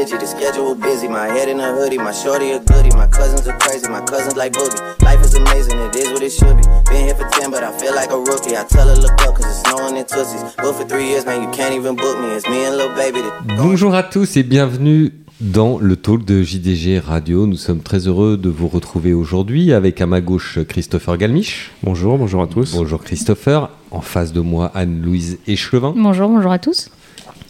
bitchy, 0.00 0.18
the 0.18 0.26
schedule 0.26 0.74
busy. 0.74 1.08
My 1.08 1.26
head 1.26 1.48
in 1.48 1.60
a 1.60 1.72
hoodie, 1.72 1.98
my 1.98 2.12
shorty 2.12 2.52
a 2.52 2.60
goodie. 2.60 2.94
My 2.96 3.06
cousins 3.06 3.46
are 3.46 3.58
crazy, 3.58 3.88
my 3.88 4.00
cousins 4.00 4.36
like 4.36 4.52
boogie. 4.52 4.80
Life 5.02 5.20
is 5.24 5.34
amazing, 5.34 5.78
it 5.78 5.96
is 5.96 6.10
what 6.12 6.22
it 6.22 6.30
should 6.30 6.56
be. 6.56 6.64
Been 6.90 7.04
here 7.06 7.14
for 7.14 7.28
10, 7.28 7.50
but 7.50 7.62
I 7.62 7.72
feel 7.78 7.94
like 7.94 8.10
a 8.10 8.18
rookie. 8.18 8.56
I 8.56 8.64
tell 8.64 8.88
her, 8.88 8.96
look 8.96 9.12
up, 9.26 9.34
cause 9.36 9.46
it's 9.46 9.62
snowing 9.62 9.96
in 9.96 10.04
Tootsies. 10.04 10.42
But 10.56 10.74
for 10.74 10.84
three 10.84 11.08
years, 11.08 11.24
man, 11.24 11.42
you 11.42 11.50
can't 11.50 11.74
even 11.74 11.96
book 11.96 12.18
me. 12.18 12.28
It's 12.36 12.48
me 12.48 12.64
and 12.64 12.76
Lil 12.76 12.94
Baby. 12.94 13.20
Bonjour 13.56 13.94
à 13.94 14.02
tous 14.02 14.36
et 14.36 14.42
bienvenue 14.42 15.12
dans 15.40 15.78
le 15.78 15.96
talk 15.96 16.24
de 16.24 16.42
JDG 16.42 16.98
Radio. 16.98 17.46
Nous 17.46 17.56
sommes 17.56 17.80
très 17.80 18.06
heureux 18.08 18.36
de 18.36 18.48
vous 18.48 18.68
retrouver 18.68 19.12
aujourd'hui 19.14 19.72
avec 19.72 20.00
à 20.00 20.06
ma 20.06 20.20
gauche 20.20 20.58
Christopher 20.68 21.16
Galmiche. 21.16 21.70
Bonjour, 21.82 22.18
bonjour 22.18 22.42
à 22.42 22.46
tous. 22.46 22.74
Bonjour 22.74 23.02
Christopher. 23.02 23.70
En 23.90 24.00
face 24.00 24.32
de 24.32 24.40
moi 24.40 24.70
Anne-Louise 24.74 25.38
Échelevin. 25.46 25.92
Bonjour, 25.96 26.28
bonjour 26.28 26.52
à 26.52 26.58
tous. 26.58 26.90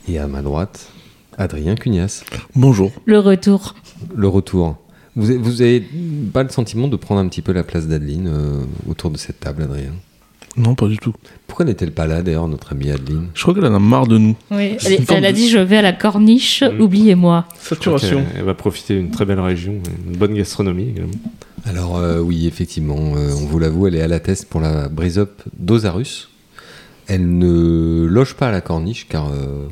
Et 0.09 0.19
à 0.19 0.27
ma 0.27 0.42
droite 0.42 0.91
Adrien 1.40 1.74
Cugnas. 1.74 2.22
Bonjour. 2.54 2.92
Le 3.06 3.18
retour. 3.18 3.74
Le 4.14 4.28
retour. 4.28 4.76
Vous, 5.16 5.26
vous 5.42 5.62
avez 5.62 5.82
pas 6.34 6.42
le 6.42 6.50
sentiment 6.50 6.86
de 6.86 6.96
prendre 6.96 7.18
un 7.22 7.28
petit 7.28 7.40
peu 7.40 7.52
la 7.52 7.64
place 7.64 7.88
d'Adeline 7.88 8.28
euh, 8.28 8.60
autour 8.86 9.10
de 9.10 9.16
cette 9.16 9.40
table, 9.40 9.62
Adrien? 9.62 9.92
Non, 10.58 10.74
pas 10.74 10.86
du 10.86 10.98
tout. 10.98 11.14
Pourquoi 11.46 11.64
n'est-elle 11.64 11.92
pas 11.92 12.06
là 12.06 12.20
d'ailleurs, 12.22 12.46
notre 12.46 12.72
amie 12.72 12.90
Adeline? 12.90 13.28
Je 13.32 13.40
crois 13.40 13.54
qu'elle 13.54 13.64
en 13.64 13.74
a 13.74 13.78
marre 13.78 14.06
de 14.06 14.18
nous. 14.18 14.36
Oui, 14.50 14.76
C'est 14.78 15.10
elle, 15.10 15.24
a 15.24 15.32
dit 15.32 15.48
je 15.48 15.56
vais 15.58 15.78
à 15.78 15.82
la 15.82 15.94
corniche, 15.94 16.62
Mm. 16.62 16.80
oubliez-moi. 16.82 17.46
Saturation. 17.58 18.22
Elle 18.36 18.44
va 18.44 18.54
profiter 18.54 18.98
d'une 18.98 19.10
très 19.10 19.24
belle 19.24 19.41
région, 19.41 19.80
une 20.10 20.16
bonne 20.18 20.34
gastronomie 20.34 20.91
également. 20.91 21.12
Alors 21.64 21.96
euh, 21.96 22.18
oui, 22.20 22.46
effectivement, 22.46 23.14
euh, 23.16 23.30
on 23.41 23.46
vous 23.46 23.58
l'avoue, 23.58 23.86
elle 23.86 23.94
est 23.94 24.02
à 24.02 24.08
la 24.08 24.20
test 24.20 24.46
pour 24.46 24.60
la 24.60 24.88
brise 24.91 25.18
up 25.18 25.41
d'Osarus. 25.58 26.28
Elle 27.06 27.38
ne 27.38 28.04
loge 28.04 28.34
pas 28.34 28.48
à 28.48 28.52
la 28.52 28.60
corniche 28.60 29.06
car 29.08 29.28
euh, 29.30 29.66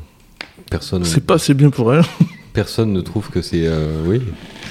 personne, 0.69 1.03
C'est 1.05 1.25
pas 1.25 1.35
assez 1.35 1.53
bien 1.53 1.69
pour 1.69 1.93
elle. 1.93 2.03
personne 2.53 2.91
ne 2.93 3.01
trouve 3.01 3.29
que 3.29 3.41
c'est... 3.41 3.65
euh, 3.65 4.01
oui. 4.05 4.21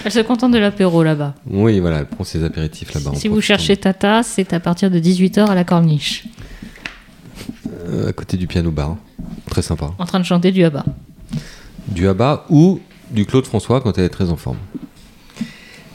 Elle 0.04 0.12
se 0.12 0.20
contente 0.20 0.52
de 0.52 0.58
l'apéro 0.58 1.02
là-bas. 1.02 1.34
oui, 1.50 1.80
voilà, 1.80 1.98
elle 1.98 2.06
prend 2.06 2.24
ses 2.24 2.44
apéritifs 2.44 2.92
là-bas. 2.94 3.10
en 3.10 3.14
Si 3.14 3.28
vous 3.28 3.34
profitant 3.34 3.46
cherchez 3.46 3.76
Tata, 3.76 4.22
c'est 4.22 4.52
à 4.52 4.60
partir 4.60 4.90
de 4.90 4.98
18h 4.98 5.46
à 5.46 5.54
la 5.54 5.64
corniche, 5.64 6.24
euh, 7.88 8.08
à 8.08 8.12
côté 8.12 8.36
du 8.36 8.46
piano 8.46 8.70
bar. 8.70 8.96
Très 9.50 9.62
sympa. 9.62 9.92
en 9.98 10.04
train 10.04 10.20
de 10.20 10.24
chanter 10.24 10.52
du 10.52 10.62
Abba. 10.64 10.84
Du 11.88 12.06
Abba 12.06 12.44
ou 12.50 12.80
du 13.10 13.24
Claude 13.24 13.46
François 13.46 13.80
quand 13.80 13.96
elle 13.96 14.04
est 14.04 14.08
très 14.10 14.28
en 14.30 14.36
forme. 14.36 14.58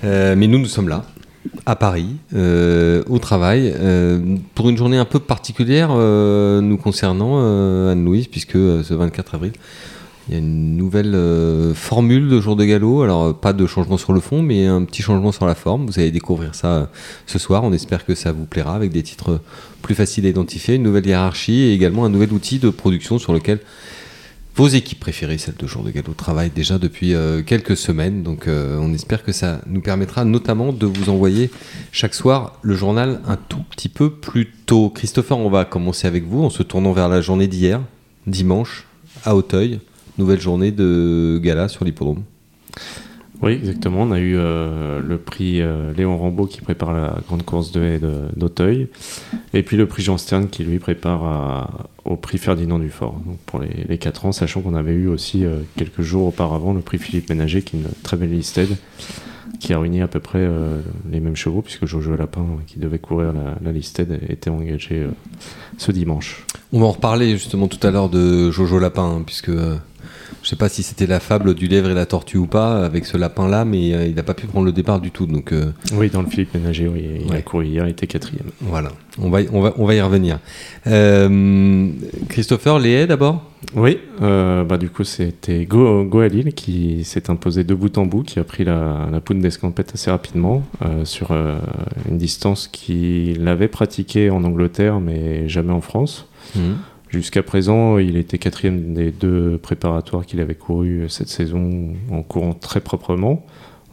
Euh, 0.04 0.36
mais 0.36 0.48
nous, 0.48 0.58
nous 0.60 0.66
sommes 0.66 0.90
là, 0.90 1.06
à 1.66 1.76
Paris, 1.76 2.16
euh, 2.36 3.04
au 3.08 3.20
travail, 3.20 3.74
euh, 3.78 4.38
pour 4.56 4.70
une 4.70 4.78
journée 4.78 4.98
un 4.98 5.06
peu 5.06 5.20
particulière 5.20 5.90
euh, 5.92 6.62
nous 6.62 6.78
concernant, 6.78 7.36
euh, 7.42 7.92
Anne-Louise, 7.92 8.28
puisque 8.28 8.56
euh, 8.56 8.84
ce 8.84 8.94
24 8.96 9.36
avril, 9.36 9.54
il 10.28 10.34
y 10.34 10.36
a 10.38 10.40
une 10.40 10.78
nouvelle 10.78 11.16
euh, 11.16 11.74
formule 11.74 12.30
de 12.30 12.40
jour 12.40 12.56
de 12.56 12.64
galop. 12.64 13.02
Alors, 13.02 13.24
euh, 13.24 13.34
pas 13.34 13.52
de 13.52 13.66
changement 13.66 13.98
sur 13.98 14.14
le 14.14 14.22
fond, 14.22 14.42
mais 14.42 14.66
un 14.68 14.86
petit 14.86 15.02
changement 15.02 15.34
sur 15.34 15.46
la 15.46 15.56
forme. 15.56 15.86
Vous 15.86 16.00
allez 16.00 16.12
découvrir 16.12 16.56
ça 16.56 16.68
euh, 16.68 16.86
ce 17.26 17.40
soir. 17.40 17.64
On 17.66 17.74
espère 17.74 18.06
que 18.06 18.16
ça 18.16 18.32
vous 18.32 18.46
plaira 18.46 18.74
avec 18.74 18.92
des 18.92 19.04
titres 19.04 19.42
plus 19.82 19.96
faciles 19.96 20.26
à 20.26 20.30
identifier, 20.30 20.76
une 20.76 20.84
nouvelle 20.84 21.06
hiérarchie 21.06 21.60
et 21.60 21.74
également 21.74 22.06
un 22.06 22.10
nouvel 22.10 22.32
outil 22.32 22.58
de 22.58 22.70
production 22.70 23.20
sur 23.20 23.34
lequel 23.34 23.60
vos 24.56 24.68
équipes 24.68 25.00
préférées, 25.00 25.40
celles 25.40 25.56
de 25.58 25.68
Jour 25.68 25.84
de 25.84 25.90
Galop, 25.90 26.14
travaillent 26.14 26.52
déjà 26.52 26.78
depuis 26.78 27.16
quelques 27.48 27.76
semaines. 27.76 28.22
Donc 28.22 28.48
on 28.48 28.94
espère 28.94 29.24
que 29.24 29.32
ça 29.32 29.60
nous 29.66 29.82
permettra 29.82 30.26
notamment 30.26 30.72
de 30.72 30.86
vous 30.86 31.10
envoyer 31.10 31.50
chaque 31.92 32.14
soir 32.14 32.60
le 32.62 32.76
journal 32.76 33.20
un 33.26 33.36
tout 33.36 33.64
petit 33.72 33.90
peu 33.90 34.12
plus 34.12 34.52
tôt. 34.68 34.92
Christopher, 34.92 35.40
on 35.40 35.50
va 35.50 35.66
commencer 35.66 36.08
avec 36.08 36.26
vous 36.26 36.44
en 36.44 36.52
se 36.52 36.62
tournant 36.62 36.94
vers 36.94 37.10
la 37.10 37.20
journée 37.20 37.48
d'hier, 37.48 37.82
dimanche, 38.28 38.86
à 39.26 39.36
Auteuil. 39.36 39.80
Nouvelle 40.18 40.40
journée 40.40 40.72
de 40.72 41.40
gala 41.42 41.68
sur 41.68 41.86
l'hippodrome. 41.86 42.24
Oui, 43.42 43.54
exactement. 43.54 44.04
On 44.04 44.12
a 44.12 44.20
eu 44.20 44.36
euh, 44.38 45.02
le 45.06 45.18
prix 45.18 45.60
euh, 45.60 45.92
Léon 45.98 46.18
Rambaud 46.18 46.46
qui 46.46 46.62
prépare 46.62 46.94
la 46.94 47.18
grande 47.28 47.44
course 47.44 47.72
de 47.74 47.82
haie 47.84 48.00
d'Auteuil. 48.38 48.88
Et 49.54 49.64
puis 49.64 49.76
le 49.76 49.86
prix 49.86 50.02
Jean 50.02 50.18
Stern 50.18 50.48
qui 50.48 50.64
lui 50.64 50.80
prépare 50.80 51.24
à- 51.26 51.88
au 52.06 52.16
prix 52.16 52.38
Ferdinand 52.38 52.80
Dufort 52.80 53.20
donc 53.26 53.38
pour 53.46 53.60
les, 53.60 53.86
les 53.90 53.98
4 53.98 54.26
ans, 54.28 54.32
sachant 54.32 54.62
qu'on 54.62 54.76
avait 54.76 54.94
eu 54.94 55.08
aussi 55.08 55.44
euh, 55.46 55.58
quelques 55.78 56.02
jours 56.02 56.28
auparavant 56.28 56.74
le 56.74 56.80
prix 56.82 57.00
Philippe 57.00 57.30
Ménager 57.30 57.64
qui 57.64 57.76
est 57.76 57.80
une 57.80 57.88
très 58.04 58.16
belle 58.18 58.32
listed 58.32 58.70
qui 59.60 59.74
a 59.74 59.80
réuni 59.80 60.02
à 60.02 60.08
peu 60.08 60.20
près 60.20 60.40
euh, 60.40 60.80
les 61.12 61.20
mêmes 61.20 61.36
chevaux 61.36 61.62
puisque 61.62 61.86
Jojo 61.86 62.16
Lapin 62.16 62.46
qui 62.68 62.80
devait 62.80 63.00
courir 63.00 63.34
la, 63.34 63.56
la 63.62 63.72
listed 63.74 64.20
était 64.30 64.50
engagé 64.50 65.00
euh, 65.00 65.10
ce 65.78 65.92
dimanche. 65.92 66.46
On 66.72 66.80
va 66.80 66.86
en 66.86 66.92
reparler 66.92 67.32
justement 67.32 67.68
tout 67.68 67.86
à 67.86 67.92
l'heure 67.92 68.10
de 68.10 68.52
Jojo 68.52 68.80
Lapin, 68.80 69.04
hein, 69.20 69.24
puisque 69.26 69.50
euh, 69.50 69.76
je 70.42 70.50
sais 70.50 70.56
pas 70.56 70.70
si 70.70 70.84
c'était 70.84 71.06
la 71.08 71.20
fable 71.20 71.54
du 71.54 71.68
lièvre 71.68 71.90
et 71.90 71.94
la 71.94 72.06
tortue 72.06 72.38
ou 72.38 72.48
pas 72.48 72.84
avec 72.86 73.06
ce 73.06 73.18
lapin-là, 73.18 73.66
mais 73.66 73.94
euh, 73.94 74.06
il 74.08 74.16
n'a 74.16 74.24
pas 74.24 74.34
pu 74.34 74.48
prendre 74.48 74.66
le 74.66 74.72
départ 74.72 75.00
du 75.00 75.12
tout. 75.12 75.26
Donc 75.26 75.52
euh, 75.52 75.72
Oui, 75.94 76.10
dans 76.10 76.22
le 76.22 76.28
Philippe 76.28 76.54
Ménager, 76.56 76.88
oui, 76.88 77.04
il 77.28 77.34
a 77.34 77.42
couru 77.42 77.66
hier, 77.68 77.86
il 77.88 77.92
était 77.92 78.08
quatrième. 78.08 78.48
voilà, 78.62 78.90
on 79.20 79.30
va, 79.30 79.42
y- 79.42 79.50
on, 79.54 79.62
va, 79.62 79.74
on 79.78 79.86
va 79.86 79.96
y 79.96 80.02
revenir. 80.02 80.40
Euh, 80.88 81.90
Christopher, 82.30 82.80
les 82.80 82.92
haies 82.92 83.08
d'abord? 83.08 83.44
Oui, 83.76 83.98
euh, 84.22 84.64
bah 84.66 84.78
du 84.78 84.90
coup 84.90 85.04
c'était 85.06 85.66
Go, 85.66 86.04
Goalil 86.04 86.54
qui 86.54 87.04
s'est 87.06 87.30
imposé 87.30 87.64
de 87.64 87.74
bout 87.74 87.98
en 87.98 88.06
bout, 88.06 88.24
qui 88.24 88.38
a 88.38 88.44
pris 88.44 88.66
la, 88.66 89.08
la 89.12 89.20
poudre 89.22 89.42
d'escampette 89.42 89.92
assez 89.94 90.12
rapidement 90.12 90.64
euh, 90.86 91.06
sur 91.06 91.32
euh, 91.32 91.56
une 92.10 92.18
distance 92.18 92.68
qu'il 92.68 93.48
avait 93.48 93.70
pratiquée 93.70 94.30
en 94.30 94.44
Angleterre 94.44 95.00
mais 95.00 95.48
jamais 95.48 95.72
en 95.72 95.82
France. 95.82 96.28
Mhm. 96.56 96.76
Jusqu'à 97.14 97.44
présent, 97.44 98.00
il 98.00 98.18
était 98.18 98.40
quatrième 98.40 98.96
des 98.96 99.12
deux 99.12 99.60
préparatoires 99.60 100.26
qu'il 100.26 100.40
avait 100.40 100.56
couru 100.56 101.06
cette 101.10 101.28
saison 101.28 101.94
en 102.10 102.24
courant 102.24 102.56
très 102.56 102.82
proprement. 102.82 103.46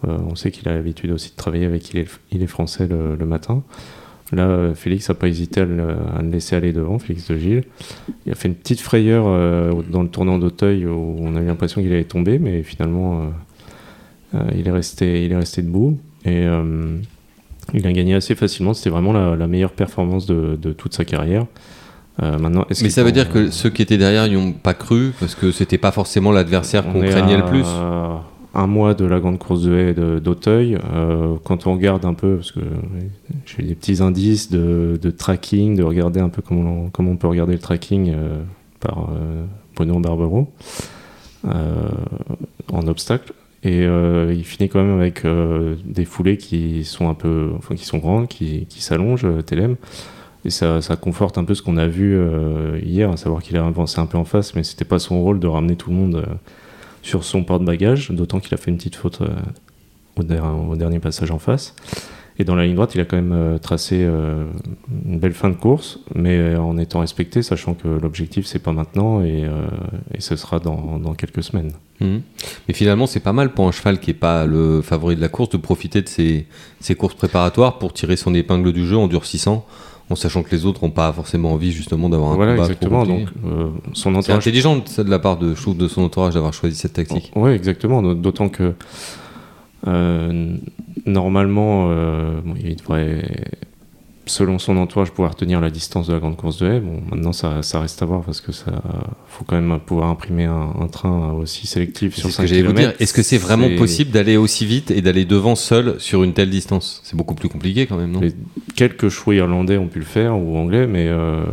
Euh, 0.09 0.17
on 0.31 0.37
sait 0.37 0.51
qu'il 0.51 0.67
a 0.71 0.75
l'habitude 0.75 1.11
aussi 1.11 1.31
de 1.31 1.37
travailler 1.37 1.67
avec 1.67 1.93
Il 1.93 1.99
est, 2.43 2.47
français 2.47 2.89
le, 2.89 3.27
matin. 3.27 3.63
Là, 4.33 4.73
Félix 4.75 5.11
n'a 5.11 5.15
pas 5.15 5.29
hésité 5.29 5.61
à 5.61 5.65
le, 5.67 5.97
laisser 6.33 6.57
aller 6.57 6.73
devant, 6.73 6.99
Félix 6.99 7.31
de 7.31 7.37
Gilles. 7.37 7.65
Il 8.25 8.33
a 8.33 8.35
fait 8.35 8.49
une 8.49 8.55
petite 8.55 8.81
frayeur 8.81 9.25
euh, 9.27 9.83
dans 9.91 10.03
le 10.03 10.09
tournant 10.09 10.39
d'Auteuil 10.39 10.87
où 10.87 11.17
on 11.21 11.37
a 11.37 11.43
eu 11.43 11.47
l'impression 11.47 11.83
qu'il 11.83 11.93
allait 11.93 12.05
tomber, 12.05 12.39
mais 12.39 12.63
finalement, 12.63 13.31
euh, 14.35 14.39
il, 14.57 14.67
est 14.67 14.73
resté, 14.73 15.27
il 15.27 15.33
est 15.33 15.37
resté 15.37 15.61
debout. 15.61 15.99
Et 16.25 16.47
il 17.75 17.87
a 17.87 17.93
gagné 17.93 18.15
assez 18.15 18.35
facilement. 18.35 18.73
C'était 18.73 18.89
vraiment 18.89 19.13
la, 19.13 19.47
meilleure 19.47 19.73
performance 19.73 20.25
de 20.25 20.73
toute 20.73 20.95
sa 20.95 21.05
carrière. 21.05 21.45
Euh, 22.23 22.39
maintenant, 22.39 22.67
est-ce 22.69 22.83
Mais 22.83 22.91
ça 22.91 23.03
veut 23.03 23.13
dire 23.13 23.31
que 23.31 23.51
ceux 23.51 23.71
qui 23.71 23.83
étaient 23.83 23.99
derrière 23.99 24.29
n'y 24.29 24.37
ont 24.37 24.53
pas 24.53 24.75
cru, 24.75 25.13
parce 25.19 25.35
que 25.35 25.53
c'était 25.53 25.79
pas 25.79 25.93
forcément 25.93 26.33
l'adversaire 26.33 26.85
qu'on 26.85 27.01
craignait 27.01 27.35
à 27.35 27.39
le 27.39 27.45
plus. 27.47 27.67
Un 28.53 28.67
mois 28.67 28.95
de 28.95 29.05
la 29.05 29.21
grande 29.21 29.39
course 29.39 29.63
de 29.63 29.77
haie 29.77 29.95
d'Auteuil. 30.21 30.77
Euh, 30.93 31.37
quand 31.45 31.69
on 31.69 31.75
regarde 31.75 32.05
un 32.05 32.15
peu, 32.15 32.37
parce 32.37 32.51
que 32.51 32.61
j'ai 33.47 33.63
des 33.63 33.77
petits 33.77 34.03
indices 34.03 34.51
de, 34.51 34.99
de 35.01 35.11
tracking, 35.11 35.77
de 35.77 35.85
regarder 35.85 36.19
un 36.19 36.29
peu 36.29 36.43
comment 36.43 36.87
on, 36.87 36.91
comment 36.91 37.13
on 37.13 37.17
peut 37.17 37.29
regarder 37.29 37.53
le 37.53 37.61
tracking 37.61 38.13
euh, 38.13 38.43
par 38.81 39.11
euh, 39.11 39.45
Bruno 39.77 40.01
Barbero 40.01 40.53
euh, 41.47 41.89
en 42.73 42.89
obstacle. 42.89 43.33
Et 43.63 43.83
il 43.83 44.45
finit 44.45 44.71
quand 44.71 44.83
même 44.83 44.99
avec 44.99 45.23
des 45.85 46.07
foulées 46.07 46.39
qui 46.39 46.83
sont 46.83 47.11
un 47.11 47.15
peu, 47.15 47.51
enfin 47.59 47.75
qui 47.75 47.85
sont 47.85 47.99
grandes, 47.99 48.27
qui, 48.27 48.65
qui 48.71 48.81
s'allongent, 48.81 49.27
Telem. 49.45 49.77
Et 50.45 50.51
ça, 50.51 50.81
ça 50.81 50.97
conforte 50.97 51.37
un 51.39 51.45
peu 51.45 51.55
ce 51.55 51.63
qu'on 51.63 51.77
a 51.77 51.87
vu 51.87 52.15
euh, 52.17 52.79
hier, 52.83 53.11
à 53.11 53.17
savoir 53.17 53.43
qu'il 53.43 53.57
a 53.59 53.67
avancé 53.67 54.01
un 54.01 54.07
peu 54.07 54.17
en 54.17 54.25
face, 54.25 54.55
mais 54.55 54.63
c'était 54.63 54.87
pas 54.87 54.99
son 54.99 55.21
rôle 55.21 55.39
de 55.39 55.47
ramener 55.47 55.77
tout 55.77 55.91
le 55.91 55.97
monde 55.97 56.15
euh, 56.17 56.35
sur 57.03 57.25
son 57.25 57.45
porte-bagages, 57.45 58.11
d'autant 58.11 58.41
qu'il 58.41 58.55
a 58.55 58.57
fait 58.57 58.71
une 58.71 58.79
petite 58.79 58.97
faute 58.97 59.21
euh, 59.21 59.29
au, 60.17 60.23
der- 60.23 60.45
au 60.71 60.77
dernier 60.77 60.99
passage 60.99 61.31
en 61.31 61.39
face. 61.39 61.75
Et 62.39 62.45
dans 62.45 62.55
la 62.55 62.65
ligne 62.65 62.75
droite, 62.75 62.95
il 62.95 63.03
a 63.03 63.05
quand 63.05 63.21
même 63.21 63.59
tracé 63.61 64.03
une 64.03 65.19
belle 65.19 65.35
fin 65.35 65.51
de 65.51 65.57
course, 65.57 65.99
mais 66.15 66.57
en 66.57 66.79
étant 66.79 67.01
respecté, 67.01 67.43
sachant 67.43 67.75
que 67.75 67.87
l'objectif 67.87 68.47
c'est 68.47 68.61
pas 68.61 68.73
maintenant 68.73 69.23
et, 69.23 69.45
et 70.15 70.21
ce 70.23 70.37
sera 70.37 70.59
dans, 70.59 71.13
quelques 71.19 71.43
semaines. 71.43 71.73
Mhm. 72.01 72.23
Mais 72.67 72.73
finalement, 72.73 73.07
c'est 73.07 73.21
pas 73.21 73.35
mal 73.35 73.53
pour 73.53 73.69
un 73.69 73.73
cheval 73.73 74.01
qui 74.01 74.13
est 74.13 74.15
pas 74.15 74.47
le 74.47 74.81
favori 74.81 75.17
de 75.17 75.21
la 75.21 75.29
course 75.29 75.51
de 75.51 75.59
profiter 75.59 76.01
de 76.01 76.09
ses 76.09 76.95
courses 76.97 77.15
préparatoires 77.15 77.79
pour 77.79 77.93
tirer 77.93 78.17
son 78.17 78.33
épingle 78.33 78.73
du 78.73 78.87
jeu 78.87 78.97
en 78.97 79.07
durcissant, 79.07 79.67
en 80.11 80.17
sachant 80.17 80.43
que 80.43 80.51
les 80.51 80.67
autres 80.67 80.85
n'ont 80.85 80.91
pas 80.91 81.13
forcément 81.13 81.53
envie 81.53 81.71
justement 81.71 82.09
d'avoir 82.09 82.33
un 82.33 82.35
Voilà, 82.35 82.53
combat 82.53 82.65
exactement. 82.65 83.07
Donc, 83.07 83.29
euh, 83.47 83.69
son 83.93 84.21
C'est 84.23 84.33
intelligent 84.33 84.83
ça, 84.85 85.05
de 85.05 85.11
la 85.11 85.21
part 85.21 85.37
de, 85.39 85.55
je 85.55 85.63
trouve, 85.63 85.77
de 85.77 85.87
son 85.87 86.03
entourage 86.03 86.35
d'avoir 86.35 86.53
choisi 86.53 86.77
cette 86.77 86.95
tactique. 86.95 87.31
Oui, 87.37 87.53
exactement. 87.53 88.03
D'autant 88.15 88.49
que 88.49 88.75
euh, 89.87 90.57
normalement, 91.07 91.87
euh, 91.91 92.41
bon, 92.45 92.55
il 92.63 92.77
devrait, 92.77 93.25
selon 94.31 94.59
son 94.59 94.77
entourage, 94.77 95.11
pouvoir 95.11 95.35
tenir 95.35 95.61
la 95.61 95.71
distance 95.71 96.07
de 96.07 96.13
la 96.13 96.19
grande 96.19 96.37
course 96.37 96.59
de 96.59 96.67
haie. 96.71 96.81
Bon, 96.81 97.01
maintenant, 97.11 97.33
ça, 97.33 97.63
ça 97.63 97.81
reste 97.81 98.01
à 98.03 98.07
voir 98.07 98.23
parce 98.23 98.41
que 98.41 98.53
ça 98.53 98.71
faut 99.29 99.45
quand 99.45 99.61
même 99.61 99.79
pouvoir 99.81 100.09
imprimer 100.09 100.45
un, 100.45 100.71
un 100.81 100.87
train 100.87 101.33
aussi 101.33 101.67
sélectif 101.67 102.15
sur 102.17 102.29
ce 102.31 102.37
5 102.37 102.43
que 102.43 102.49
j'allais 102.49 102.63
vous 102.63 102.73
dire. 102.73 102.89
km. 102.91 103.03
Est-ce 103.03 103.13
que 103.13 103.23
c'est 103.23 103.39
vraiment 103.39 103.69
possible 103.77 104.11
d'aller 104.13 104.37
aussi 104.37 104.65
vite 104.67 104.91
et 104.91 105.03
d'aller 105.03 105.25
devant 105.25 105.55
seul 105.57 105.97
sur 106.01 106.23
une 106.23 106.33
telle 106.33 106.51
distance? 106.51 107.01
C'est 107.05 107.17
beaucoup 107.17 107.35
plus 107.35 107.49
compliqué 107.49 107.87
quand 107.87 107.97
même, 107.97 108.13
non? 108.13 108.21
Les- 108.21 108.35
Quelques 108.77 109.09
chevaux 109.11 109.33
irlandais 109.33 109.77
ont 109.77 109.89
pu 109.89 109.99
le 109.99 110.05
faire 110.07 110.37
ou 110.39 110.57
anglais, 110.57 110.87
mais 110.87 111.07
euh, 111.09 111.45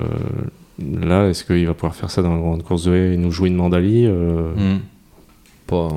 là, 0.79 1.27
est-ce 1.29 1.44
qu'il 1.44 1.65
va 1.65 1.74
pouvoir 1.74 1.95
faire 1.95 2.12
ça 2.12 2.21
dans 2.21 2.33
la 2.33 2.39
grande 2.39 2.63
course 2.63 2.83
de 2.85 2.94
haie 2.95 3.13
et 3.13 3.18
nous 3.18 3.31
jouer 3.31 3.50
une 3.50 3.56
mandali 3.56 4.06
euh, 4.06 4.53
Mhm. 4.56 4.79
Pas, 5.65 5.89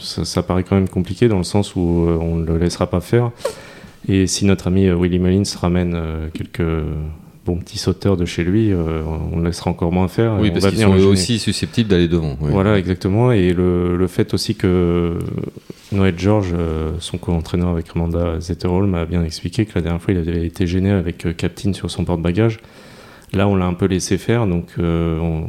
ça, 0.00 0.24
ça 0.24 0.42
paraît 0.42 0.64
quand 0.64 0.74
même 0.74 0.88
compliqué 0.88 1.28
dans 1.28 1.38
le 1.38 1.44
sens 1.44 1.76
où 1.76 2.06
euh, 2.08 2.18
on 2.20 2.36
ne 2.36 2.44
le 2.46 2.58
laissera 2.58 2.88
pas 2.88 3.00
faire. 3.00 3.30
Et 4.08 4.26
si 4.26 4.44
notre 4.44 4.66
ami 4.68 4.86
euh, 4.86 4.96
Willy 4.96 5.18
Mullins 5.18 5.42
ramène 5.60 5.94
euh, 5.94 6.28
quelques 6.32 6.62
bons 7.46 7.56
petits 7.56 7.78
sauteurs 7.78 8.16
de 8.16 8.24
chez 8.24 8.42
lui, 8.44 8.72
euh, 8.72 9.02
on 9.32 9.38
le 9.38 9.44
laissera 9.46 9.70
encore 9.70 9.92
moins 9.92 10.08
faire. 10.08 10.36
Oui, 10.40 10.48
on 10.50 10.52
parce 10.60 10.66
qu'ils 10.74 10.82
sont 10.82 10.94
eux 10.96 11.06
aussi 11.06 11.38
susceptibles 11.38 11.88
d'aller 11.88 12.08
devant. 12.08 12.36
oui. 12.40 12.50
Voilà, 12.50 12.78
exactement. 12.78 13.32
Et 13.32 13.52
le, 13.52 13.96
le 13.96 14.06
fait 14.06 14.32
aussi 14.34 14.54
que 14.54 15.18
Noël 15.92 16.14
George, 16.16 16.54
son 17.00 17.18
co-entraîneur 17.18 17.68
avec 17.68 17.86
Amanda 17.94 18.40
Zetterholm, 18.40 18.90
m'a 18.90 19.04
bien 19.04 19.22
expliqué 19.24 19.64
que 19.66 19.72
la 19.74 19.82
dernière 19.82 20.00
fois, 20.02 20.14
il 20.14 20.18
avait 20.20 20.46
été 20.46 20.66
gêné 20.66 20.90
avec 20.90 21.26
Captain 21.36 21.72
sur 21.72 21.90
son 21.90 22.04
porte-bagages. 22.04 22.58
Là, 23.32 23.46
on 23.48 23.56
l'a 23.56 23.66
un 23.66 23.74
peu 23.74 23.86
laissé 23.86 24.16
faire, 24.18 24.46
donc 24.46 24.68
on- 24.78 25.48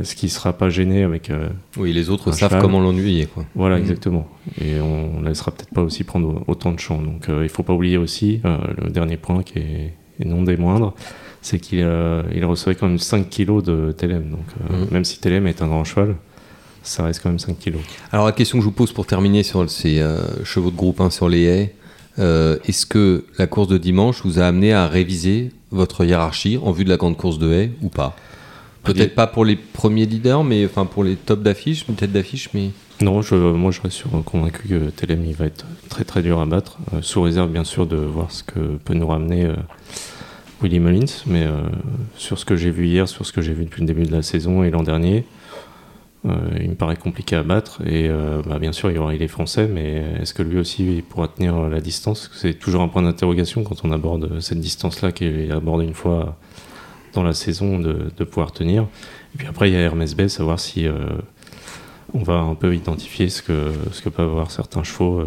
est-ce 0.00 0.14
qu'il 0.16 0.30
sera 0.30 0.52
pas 0.52 0.68
gêné 0.70 1.02
avec. 1.02 1.30
euh, 1.30 1.48
Oui, 1.76 1.92
les 1.92 2.10
autres 2.10 2.32
savent 2.32 2.50
cheval. 2.50 2.62
comment 2.62 2.80
l'ennuyer. 2.80 3.26
quoi. 3.26 3.44
Voilà, 3.54 3.76
Mhm. 3.76 3.82
exactement. 3.82 4.28
Et 4.60 4.80
on 4.80 5.20
ne 5.20 5.28
laissera 5.28 5.50
peut-être 5.50 5.72
pas 5.74 5.82
aussi 5.82 6.04
prendre 6.04 6.42
autant 6.46 6.72
de 6.72 6.78
champs. 6.80 7.00
Donc 7.02 7.28
euh, 7.28 7.42
il 7.42 7.48
faut 7.48 7.62
pas 7.62 7.72
oublier 7.74 7.96
aussi 7.98 8.40
euh, 8.44 8.58
le 8.82 8.90
dernier 8.90 9.16
point 9.16 9.42
qui 9.42 9.58
est, 9.58 9.94
et 10.20 10.24
non 10.24 10.42
des 10.42 10.56
moindres, 10.56 10.94
c'est 11.40 11.58
qu'il 11.58 11.80
euh, 11.82 12.22
il 12.34 12.44
recevait 12.44 12.74
quand 12.74 12.86
même 12.88 12.98
5 12.98 13.28
kilos 13.28 13.62
de 13.64 13.92
Telem. 13.92 14.30
Donc 14.30 14.46
euh, 14.70 14.84
Mhm. 14.84 14.88
même 14.90 15.04
si 15.04 15.18
Telem 15.20 15.46
est 15.46 15.60
un 15.62 15.66
grand 15.68 15.84
cheval, 15.84 16.14
ça 16.82 17.04
reste 17.04 17.20
quand 17.22 17.28
même 17.30 17.38
5 17.38 17.58
kilos. 17.58 17.80
Alors 18.12 18.26
la 18.26 18.32
question 18.32 18.58
que 18.58 18.62
je 18.62 18.68
vous 18.68 18.74
pose 18.74 18.92
pour 18.92 19.06
terminer 19.06 19.42
sur 19.42 19.68
ces 19.70 20.00
euh, 20.00 20.18
chevaux 20.44 20.70
de 20.70 20.76
groupe 20.76 21.00
1 21.00 21.10
sur 21.10 21.28
les 21.28 21.42
haies, 21.44 21.74
euh, 22.18 22.58
est-ce 22.66 22.84
que 22.86 23.24
la 23.38 23.46
course 23.46 23.68
de 23.68 23.78
dimanche 23.78 24.20
vous 24.24 24.38
a 24.38 24.44
amené 24.44 24.72
à 24.72 24.86
réviser 24.86 25.50
votre 25.70 26.04
hiérarchie 26.04 26.58
en 26.62 26.70
vue 26.70 26.84
de 26.84 26.90
la 26.90 26.96
grande 26.98 27.16
course 27.16 27.38
de 27.38 27.50
haies 27.52 27.70
ou 27.82 27.88
pas? 27.88 28.14
Peut-être 28.84 29.14
pas 29.14 29.26
pour 29.26 29.44
les 29.44 29.56
premiers 29.56 30.06
leaders, 30.06 30.42
mais 30.44 30.64
enfin 30.64 30.86
pour 30.86 31.04
les 31.04 31.16
tops 31.16 31.42
d'affiche, 31.42 31.84
une 31.88 31.94
tête 31.94 32.12
d'affiche, 32.12 32.50
mais 32.52 32.70
Non, 33.00 33.22
je, 33.22 33.34
moi 33.34 33.70
je 33.70 33.80
reste 33.80 34.04
convaincu 34.24 34.68
que 34.68 34.90
Telem 34.90 35.24
il 35.24 35.34
va 35.34 35.46
être 35.46 35.66
très 35.88 36.04
très 36.04 36.22
dur 36.22 36.40
à 36.40 36.46
battre, 36.46 36.78
euh, 36.94 36.98
sous 37.00 37.22
réserve 37.22 37.50
bien 37.50 37.64
sûr 37.64 37.86
de 37.86 37.96
voir 37.96 38.30
ce 38.32 38.42
que 38.42 38.58
peut 38.84 38.94
nous 38.94 39.06
ramener 39.06 39.44
euh, 39.44 39.54
Willy 40.62 40.80
Mullins, 40.80 41.22
mais 41.26 41.44
euh, 41.44 41.60
sur 42.16 42.38
ce 42.38 42.44
que 42.44 42.56
j'ai 42.56 42.70
vu 42.70 42.86
hier, 42.86 43.08
sur 43.08 43.24
ce 43.24 43.32
que 43.32 43.40
j'ai 43.40 43.52
vu 43.52 43.64
depuis 43.64 43.82
le 43.82 43.86
début 43.86 44.02
de 44.02 44.12
la 44.12 44.22
saison 44.22 44.64
et 44.64 44.70
l'an 44.70 44.82
dernier, 44.82 45.24
il 46.24 46.70
me 46.70 46.76
paraît 46.76 46.94
compliqué 46.94 47.34
à 47.34 47.42
battre. 47.42 47.82
Et 47.84 48.08
bah, 48.46 48.60
bien 48.60 48.70
sûr, 48.70 48.92
il 48.92 48.94
y 48.94 48.98
aura 48.98 49.12
il 49.12 49.20
est 49.22 49.26
français, 49.26 49.66
mais 49.66 50.04
est-ce 50.20 50.32
que 50.34 50.44
lui 50.44 50.56
aussi 50.56 50.98
il 50.98 51.02
pourra 51.02 51.26
tenir 51.26 51.68
la 51.68 51.80
distance? 51.80 52.30
C'est 52.32 52.54
toujours 52.54 52.82
un 52.82 52.86
point 52.86 53.02
d'interrogation 53.02 53.64
quand 53.64 53.84
on 53.84 53.90
aborde 53.90 54.38
cette 54.38 54.60
distance-là 54.60 55.10
qui 55.10 55.24
est 55.24 55.50
abordée 55.50 55.84
une 55.84 55.94
fois 55.94 56.38
dans 57.14 57.22
la 57.22 57.34
saison 57.34 57.78
de, 57.78 58.10
de 58.16 58.24
pouvoir 58.24 58.52
tenir. 58.52 58.82
Et 59.34 59.38
puis 59.38 59.46
après, 59.46 59.70
il 59.70 59.74
y 59.74 59.76
a 59.76 59.80
Hermès 59.80 60.14
Bay, 60.14 60.28
savoir 60.28 60.58
si 60.60 60.86
euh, 60.86 60.94
on 62.14 62.22
va 62.22 62.34
un 62.40 62.54
peu 62.54 62.74
identifier 62.74 63.30
ce 63.30 63.40
que, 63.42 63.70
ce 63.92 64.02
que 64.02 64.10
peuvent 64.10 64.28
avoir 64.28 64.50
certains 64.50 64.82
chevaux, 64.82 65.20
euh, 65.20 65.26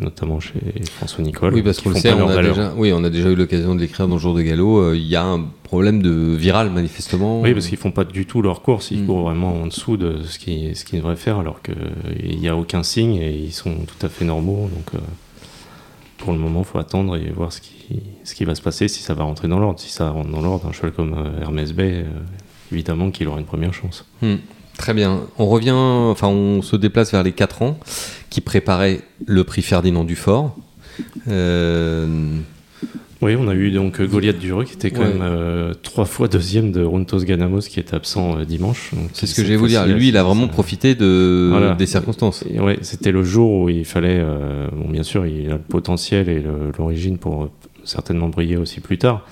notamment 0.00 0.40
chez 0.40 0.54
François 0.96 1.22
Nicole. 1.22 1.52
oui 1.54 1.62
parce 1.62 1.80
qu'on 1.80 1.90
le 1.90 1.96
sait, 1.96 2.12
on 2.14 2.26
a, 2.28 2.42
déjà, 2.42 2.72
oui, 2.76 2.92
on 2.94 3.04
a 3.04 3.10
déjà 3.10 3.28
eu 3.30 3.34
l'occasion 3.34 3.74
de 3.74 3.80
l'écrire 3.80 4.08
dans 4.08 4.14
le 4.14 4.20
jour 4.20 4.34
de 4.34 4.40
galop. 4.42 4.78
euh, 4.78 4.96
Il 4.96 5.06
y 5.06 5.16
a 5.16 5.24
un 5.24 5.44
problème 5.64 6.00
de 6.02 6.10
viral 6.10 6.70
manifestement. 6.70 7.40
Oui, 7.42 7.52
parce 7.52 7.66
qu'ils 7.66 7.76
font 7.78 7.90
pas 7.90 8.04
du 8.04 8.24
tout 8.26 8.40
leur 8.40 8.62
course, 8.62 8.90
ils 8.90 9.02
Mm. 9.02 9.06
courent 9.06 9.22
vraiment 9.22 9.54
en 9.62 9.66
dessous 9.66 9.96
de 9.98 10.22
ce 10.22 10.38
qu'ils 10.38 10.74
ce 10.76 10.84
qu'ils 10.86 11.00
devraient 11.00 11.16
faire, 11.16 11.38
alors 11.38 11.60
qu'il 11.60 12.38
n'y 12.40 12.48
a 12.48 12.56
aucun 12.56 12.82
signe 12.82 13.16
et 13.16 13.32
ils 13.34 13.52
sont 13.52 13.74
tout 13.86 14.06
à 14.06 14.08
fait 14.08 14.24
normaux. 14.24 14.70
Donc, 14.74 14.94
euh, 14.94 14.98
pour 16.18 16.32
le 16.32 16.38
moment, 16.38 16.60
il 16.60 16.64
faut 16.66 16.78
attendre 16.78 17.16
et 17.16 17.30
voir 17.30 17.52
ce 17.52 17.60
qui, 17.60 17.72
ce 18.24 18.34
qui 18.34 18.44
va 18.44 18.54
se 18.54 18.62
passer, 18.62 18.88
si 18.88 19.02
ça 19.02 19.14
va 19.14 19.24
rentrer 19.24 19.48
dans 19.48 19.58
l'ordre. 19.58 19.78
Si 19.80 19.90
ça 19.90 20.10
rentre 20.10 20.30
dans 20.30 20.40
l'ordre, 20.40 20.66
un 20.68 20.72
cheval 20.72 20.92
comme 20.92 21.14
euh, 21.14 21.40
Hermès 21.42 21.72
Bay, 21.72 22.04
euh, 22.04 22.04
évidemment 22.72 23.10
qu'il 23.10 23.28
aura 23.28 23.38
une 23.38 23.46
première 23.46 23.74
chance. 23.74 24.04
Hmm, 24.22 24.36
Très 24.78 24.94
bien. 24.94 25.20
On 25.38 25.46
revient, 25.46 25.72
enfin, 25.72 26.28
on 26.28 26.62
se 26.62 26.76
déplace 26.76 27.12
vers 27.12 27.22
les 27.22 27.32
4 27.32 27.62
ans 27.62 27.78
qui 28.30 28.40
préparaient 28.40 29.00
le 29.26 29.44
prix 29.44 29.60
Ferdinand 29.62 30.04
Dufort. 30.04 30.56
Euh, 31.28 32.06
Oui, 33.20 33.36
on 33.38 33.46
a 33.46 33.54
eu 33.54 33.70
donc 33.70 34.02
Goliath 34.02 34.38
Dureux 34.40 34.64
qui 34.64 34.74
était 34.74 34.90
quand 34.90 35.02
Ouais. 35.02 35.08
même 35.12 35.22
euh, 35.22 35.74
trois 35.80 36.06
fois 36.06 36.26
deuxième 36.26 36.72
de 36.72 36.82
Runtos 36.82 37.20
Ganamos 37.20 37.60
qui 37.60 37.78
était 37.78 37.94
absent 37.94 38.38
euh, 38.38 38.44
dimanche. 38.44 38.90
C'est 39.12 39.26
ce 39.26 39.36
que 39.36 39.42
je 39.44 39.48
vais 39.48 39.56
vous 39.56 39.68
dire. 39.68 39.86
Lui, 39.86 40.08
il 40.08 40.16
a 40.16 40.24
vraiment 40.24 40.46
ça- 40.46 40.52
profité 40.52 40.96
de, 40.96 41.46
Voilà. 41.50 41.74
des 41.76 41.86
circonstances. 41.86 42.42
Ouais, 42.58 42.78
c'était 42.82 43.12
le 43.12 43.22
jour 43.22 43.52
où 43.62 43.68
il 43.68 43.84
fallait. 43.84 44.24
bon, 44.72 44.88
bien 44.90 45.04
sûr, 45.04 45.24
il 45.26 45.50
a 45.50 45.52
le 45.52 45.58
potentiel 45.58 46.28
et 46.28 46.42
l'origine 46.78 47.16
pour 47.18 47.48
certainement 47.84 48.28
briller 48.28 48.56
aussi 48.56 48.80
plus 48.80 48.98
tard. 48.98 49.24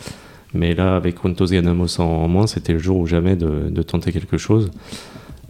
Mais 0.55 0.75
là, 0.75 0.97
avec 0.97 1.17
Quantos 1.17 1.47
Ganamos 1.47 2.01
en, 2.01 2.29
moins, 2.29 2.47
c'était 2.47 2.73
le 2.73 2.79
jour 2.79 2.99
ou 2.99 3.07
jamais 3.07 3.37
de, 3.37 3.83
tenter 3.83 4.13
quelque 4.13 4.37
chose. 4.37 4.71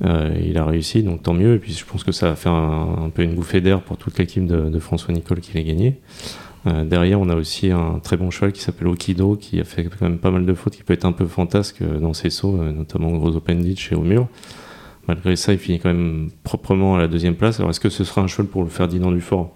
Euh, 0.05 0.35
il 0.43 0.57
a 0.57 0.65
réussi, 0.65 1.03
donc 1.03 1.23
tant 1.23 1.35
mieux. 1.35 1.55
Et 1.55 1.59
puis 1.59 1.73
je 1.73 1.85
pense 1.85 2.05
que 2.05 2.13
ça 2.13 2.31
a 2.31 2.37
fait 2.37 2.49
un, 2.49 3.11
peu 3.15 3.23
une 3.23 3.35
bouffée 3.35 3.61
d'air 3.61 3.81
pour 3.81 3.97
toute 3.97 4.19
l'équipe 4.19 4.47
de, 4.47 4.79
François 4.79 5.15
Nicole 5.15 5.41
qui 5.41 5.55
l'a 5.55 5.63
gagné. 5.63 5.99
Euh, 6.67 6.85
derrière, 6.85 7.19
on 7.19 7.31
a 7.31 7.37
aussi 7.37 7.71
un 7.71 8.01
très 8.03 8.19
bon 8.19 8.31
cheval 8.31 8.53
qui 8.53 8.61
s'appelle 8.61 8.89
Okido, 8.89 9.37
qui 9.37 9.61
a 9.61 9.65
fait 9.65 9.85
quand 9.85 10.03
même 10.03 10.19
pas 10.19 10.31
mal 10.31 10.45
de 10.45 10.53
fautes, 10.53 10.77
qui 10.77 10.83
peut 10.83 10.93
être 10.93 11.07
un 11.07 11.13
peu 11.13 11.27
fantasque 11.27 11.83
dans 11.83 12.13
ses 12.13 12.29
sauts, 12.29 12.61
euh, 12.61 12.71
notamment 12.73 13.11
Gros 13.13 13.35
Open 13.35 13.61
Ditch 13.61 13.93
et 13.93 13.95
au 13.95 14.03
mur. 14.03 14.29
Malgré 15.09 15.35
ça, 15.37 15.55
il 15.55 15.59
finit 15.59 15.81
quand 15.81 15.89
même 15.89 16.29
proprement 16.45 16.97
à 16.97 16.99
la 16.99 17.09
deuxième 17.09 17.35
place. 17.35 17.59
Alors, 17.59 17.71
est-ce 17.71 17.81
que 17.81 17.89
ce 17.89 18.05
sera 18.05 18.21
un 18.21 18.27
cheval 18.27 18.47
pour 18.47 18.63
le 18.63 18.69
Ferdinand 18.69 19.11
Dufort? 19.11 19.55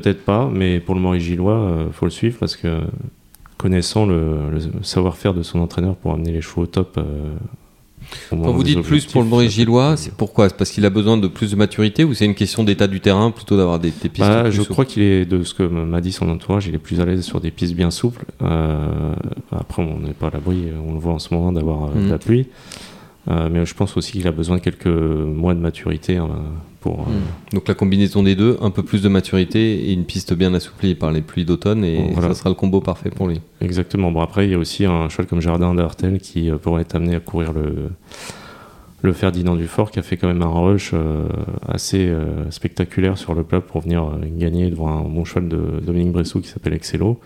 Peut-être 0.00 0.24
pas, 0.24 0.50
mais 0.52 0.80
pour 0.80 0.94
le 0.94 1.00
Maurice 1.00 1.22
Gillois, 1.22 1.84
il 1.86 1.92
faut 1.92 2.06
le 2.06 2.10
suivre 2.10 2.36
parce 2.38 2.56
que 2.56 2.80
connaissant 3.56 4.04
le, 4.06 4.50
le 4.50 4.60
savoir-faire 4.82 5.32
de 5.34 5.42
son 5.42 5.58
entraîneur 5.60 5.94
pour 5.96 6.12
amener 6.12 6.32
les 6.32 6.42
chevaux 6.42 6.62
au 6.62 6.66
top. 6.66 6.98
euh, 6.98 7.34
Quand 8.30 8.36
vous 8.52 8.62
dites 8.62 8.82
plus 8.82 9.06
pour 9.06 9.22
le 9.22 9.26
objectifs, 9.26 9.30
Maurice 9.30 9.50
ça 9.50 9.56
peut 9.56 9.62
être 9.62 9.66
Gillois, 9.66 9.86
bien. 9.88 9.96
c'est 9.96 10.14
pourquoi? 10.14 10.48
C'est 10.50 10.56
parce 10.56 10.70
qu'il 10.70 10.84
a 10.84 10.90
besoin 10.90 11.16
de 11.16 11.26
plus 11.26 11.50
de 11.52 11.56
maturité 11.56 12.04
ou 12.04 12.12
c'est 12.14 12.26
une 12.26 12.34
question 12.34 12.62
d'état 12.64 12.86
du 12.86 13.00
terrain 13.00 13.30
plutôt 13.30 13.56
d'avoir 13.56 13.78
des, 13.78 13.90
des 13.90 14.08
pistes 14.10 14.28
Bah, 14.28 14.50
je 14.50 14.62
crois 14.62 14.84
qu'il 14.84 15.02
est, 15.02 15.24
de 15.24 15.42
ce 15.42 15.54
que 15.54 15.62
m'a 15.62 16.00
dit 16.02 16.12
son 16.12 16.28
entourage, 16.28 16.66
il 16.66 16.74
est 16.74 16.78
plus 16.78 17.00
à 17.00 17.04
l'aise 17.06 17.22
sur 17.22 17.40
des 17.40 17.50
pistes 17.50 17.74
bien 17.74 17.90
souples. 17.90 18.26
Euh, 18.42 19.14
après, 19.50 19.82
on 19.82 19.98
n'est 20.00 20.12
pas 20.12 20.26
à 20.28 20.30
l'abri, 20.32 20.64
on 20.86 20.92
le 20.92 20.98
voit 21.00 21.14
en 21.14 21.18
ce 21.18 21.32
moment, 21.34 21.50
d'avoir 21.52 21.84
euh, 21.84 21.94
de 21.94 22.00
Mhm. 22.00 22.10
la 22.10 22.18
pluie. 22.18 22.46
Euh, 23.28 23.48
mais 23.50 23.64
je 23.66 23.74
pense 23.74 23.96
aussi 23.96 24.12
qu'il 24.12 24.28
a 24.28 24.32
besoin 24.32 24.56
de 24.56 24.60
quelques 24.62 24.86
mois 24.86 25.54
de 25.54 25.60
maturité 25.60 26.16
hein, 26.18 26.28
pour. 26.90 27.00
euh, 27.00 27.54
Donc 27.54 27.68
la 27.68 27.74
combinaison 27.74 28.22
des 28.22 28.34
deux, 28.34 28.56
un 28.60 28.70
peu 28.70 28.82
plus 28.82 29.02
de 29.02 29.08
maturité 29.08 29.88
et 29.88 29.92
une 29.92 30.04
piste 30.04 30.32
bien 30.34 30.52
assouplie 30.54 30.94
par 30.94 31.10
les 31.12 31.20
pluies 31.22 31.44
d'automne 31.44 31.84
et 31.84 32.10
Voilà. 32.12 32.28
ça 32.28 32.34
sera 32.34 32.48
le 32.50 32.54
combo 32.54 32.80
parfait 32.80 33.10
pour 33.10 33.28
lui. 33.28 33.40
Exactement. 33.60 34.10
Bon, 34.12 34.20
après, 34.20 34.46
il 34.46 34.50
y 34.52 34.54
a 34.54 34.58
aussi 34.58 34.84
un 34.84 35.08
cheval 35.08 35.26
comme 35.26 35.40
Jardin 35.40 35.74
d'Artel 35.74 36.18
qui 36.20 36.50
euh, 36.50 36.56
pourrait 36.58 36.82
être 36.82 36.94
amené 36.94 37.14
à 37.16 37.20
courir 37.20 37.52
le, 37.52 37.90
le 39.02 39.12
Ferdinand 39.12 39.54
Dufort, 39.56 39.90
qui 39.90 39.98
a 39.98 40.02
fait 40.02 40.16
quand 40.16 40.28
même 40.28 40.42
un 40.42 40.48
rush 40.48 40.90
euh, 40.94 41.28
assez 41.68 42.06
euh, 42.08 42.50
spectaculaire 42.50 43.18
sur 43.18 43.34
le 43.34 43.42
plat 43.44 43.60
pour 43.60 43.80
venir 43.82 44.04
euh, 44.04 44.16
gagner 44.36 44.68
devant 44.70 44.88
un 44.88 45.02
bon 45.02 45.24
cheval 45.24 45.48
de 45.48 45.80
Dominique 45.84 46.12
Bressot 46.12 46.40
qui 46.40 46.48
s'appelle 46.48 46.72
Excello. 46.74 47.18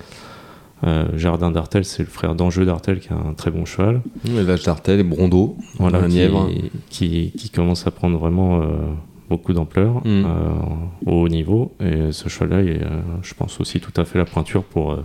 Jardin 1.15 1.51
d'Artel, 1.51 1.85
c'est 1.85 2.03
le 2.05 2.09
frère 2.09 2.35
d'Angeux 2.35 2.65
d'Artel 2.65 3.01
qui 3.01 3.11
a 3.13 3.15
un 3.15 3.35
très 3.35 3.51
bon 3.51 3.67
cheval. 3.67 4.01
L'âge 4.35 4.63
d'Artel 4.63 5.01
et 5.01 5.07
Voilà, 5.79 5.99
un 5.99 6.09
qui, 6.09 6.15
Nièvre. 6.15 6.49
qui, 6.89 7.33
qui 7.37 7.51
commence 7.51 7.87
à 7.87 7.91
prendre 7.91 8.17
vraiment 8.17 8.63
beaucoup 9.31 9.53
d'ampleur 9.55 10.03
Mm. 10.05 10.25
euh, 10.27 10.27
au 11.07 11.23
haut 11.23 11.29
niveau. 11.29 11.73
Et 11.81 12.13
ce 12.13 12.29
il 12.45 12.69
est, 12.69 12.83
euh, 12.83 13.01
je 13.23 13.33
pense 13.35 13.61
aussi 13.61 13.81
tout 13.81 13.93
à 13.99 14.05
fait 14.05 14.19
la 14.19 14.25
pointure 14.27 14.65
pour, 14.65 14.93
euh, 14.93 15.05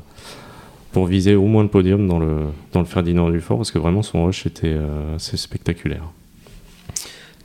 pour 0.91 1.05
viser 1.05 1.35
au 1.35 1.45
moins 1.45 1.63
le 1.63 1.69
podium 1.69 2.07
dans 2.07 2.19
le, 2.19 2.47
dans 2.73 2.79
le 2.81 2.85
Ferdinand 2.85 3.29
Dufort, 3.29 3.57
parce 3.57 3.71
que 3.71 3.79
vraiment 3.79 4.01
son 4.01 4.25
rush 4.25 4.45
était 4.45 4.75
assez 5.15 5.37
spectaculaire. 5.37 6.03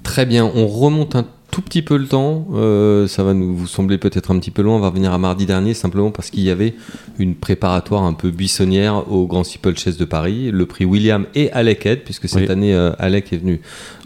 Très 0.02 0.24
bien, 0.24 0.50
on 0.54 0.66
remonte 0.66 1.14
un 1.14 1.26
tout 1.50 1.62
petit 1.62 1.82
peu 1.82 1.96
le 1.96 2.06
temps. 2.06 2.46
Euh, 2.54 3.06
ça 3.06 3.22
va 3.24 3.34
nous 3.34 3.56
vous 3.56 3.66
sembler 3.66 3.98
peut-être 3.98 4.30
un 4.30 4.38
petit 4.38 4.50
peu 4.50 4.62
loin. 4.62 4.76
On 4.76 4.80
va 4.80 4.88
revenir 4.88 5.12
à 5.12 5.18
mardi 5.18 5.46
dernier 5.46 5.74
simplement 5.74 6.10
parce 6.10 6.30
qu'il 6.30 6.42
y 6.42 6.50
avait 6.50 6.74
une 7.18 7.34
préparatoire 7.34 8.02
un 8.04 8.12
peu 8.14 8.30
buissonnière 8.30 9.10
au 9.12 9.26
Grand 9.26 9.44
Steeple 9.44 9.76
Chase 9.78 9.96
de 9.96 10.04
Paris, 10.04 10.50
le 10.52 10.66
prix 10.66 10.84
William 10.84 11.26
et 11.34 11.50
Alec 11.52 11.86
Head, 11.86 12.00
puisque 12.04 12.28
cette 12.28 12.42
Oui. 12.46 12.50
année 12.50 12.74
euh, 12.74 12.92
Alec 12.98 13.32
est 13.32 13.38
venu 13.38 13.60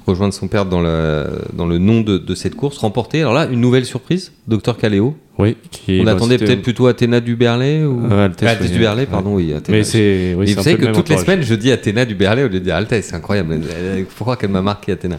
rejoindre 0.06 0.34
son 0.34 0.48
père 0.48 0.66
dans, 0.66 0.80
la, 0.82 1.26
dans 1.54 1.66
le 1.66 1.78
nom 1.78 2.02
de, 2.02 2.18
de 2.18 2.34
cette 2.34 2.54
course 2.56 2.76
remportée. 2.78 3.20
Alors 3.20 3.32
là, 3.32 3.46
une 3.50 3.60
nouvelle 3.60 3.86
surprise, 3.86 4.32
Docteur 4.46 4.76
Caléo. 4.76 5.16
Oui, 5.38 5.56
qui, 5.70 6.00
On 6.02 6.06
attendait 6.06 6.38
peut-être 6.38 6.62
plutôt 6.62 6.86
Athéna 6.86 7.20
du 7.20 7.34
Berlay 7.36 7.82
ou 7.84 8.04
Euh, 8.10 8.28
Ah, 8.42 8.52
oui, 8.60 8.68
du 8.68 8.78
Berlay, 8.78 9.06
pardon, 9.06 9.34
oui. 9.34 9.52
Athéna. 9.52 9.78
Mais 9.78 9.82
c'est 9.84 10.34
oui, 10.38 10.52
vous 10.54 10.62
savez 10.62 10.76
que 10.76 10.92
toutes 10.92 11.08
les 11.08 11.16
semaines, 11.18 11.42
je 11.42 11.54
dis 11.54 11.72
Athéna 11.72 12.04
du 12.04 12.14
Berlay 12.14 12.42
au 12.44 12.48
lieu 12.48 12.60
de 12.60 12.64
dire 12.64 12.76
Altesse. 12.76 13.06
C'est 13.08 13.16
incroyable. 13.16 13.58
Il 13.96 14.04
faut 14.08 14.24
croire 14.24 14.38
qu'elle 14.38 14.50
m'a 14.50 14.62
marqué 14.62 14.92
Athéna. 14.92 15.18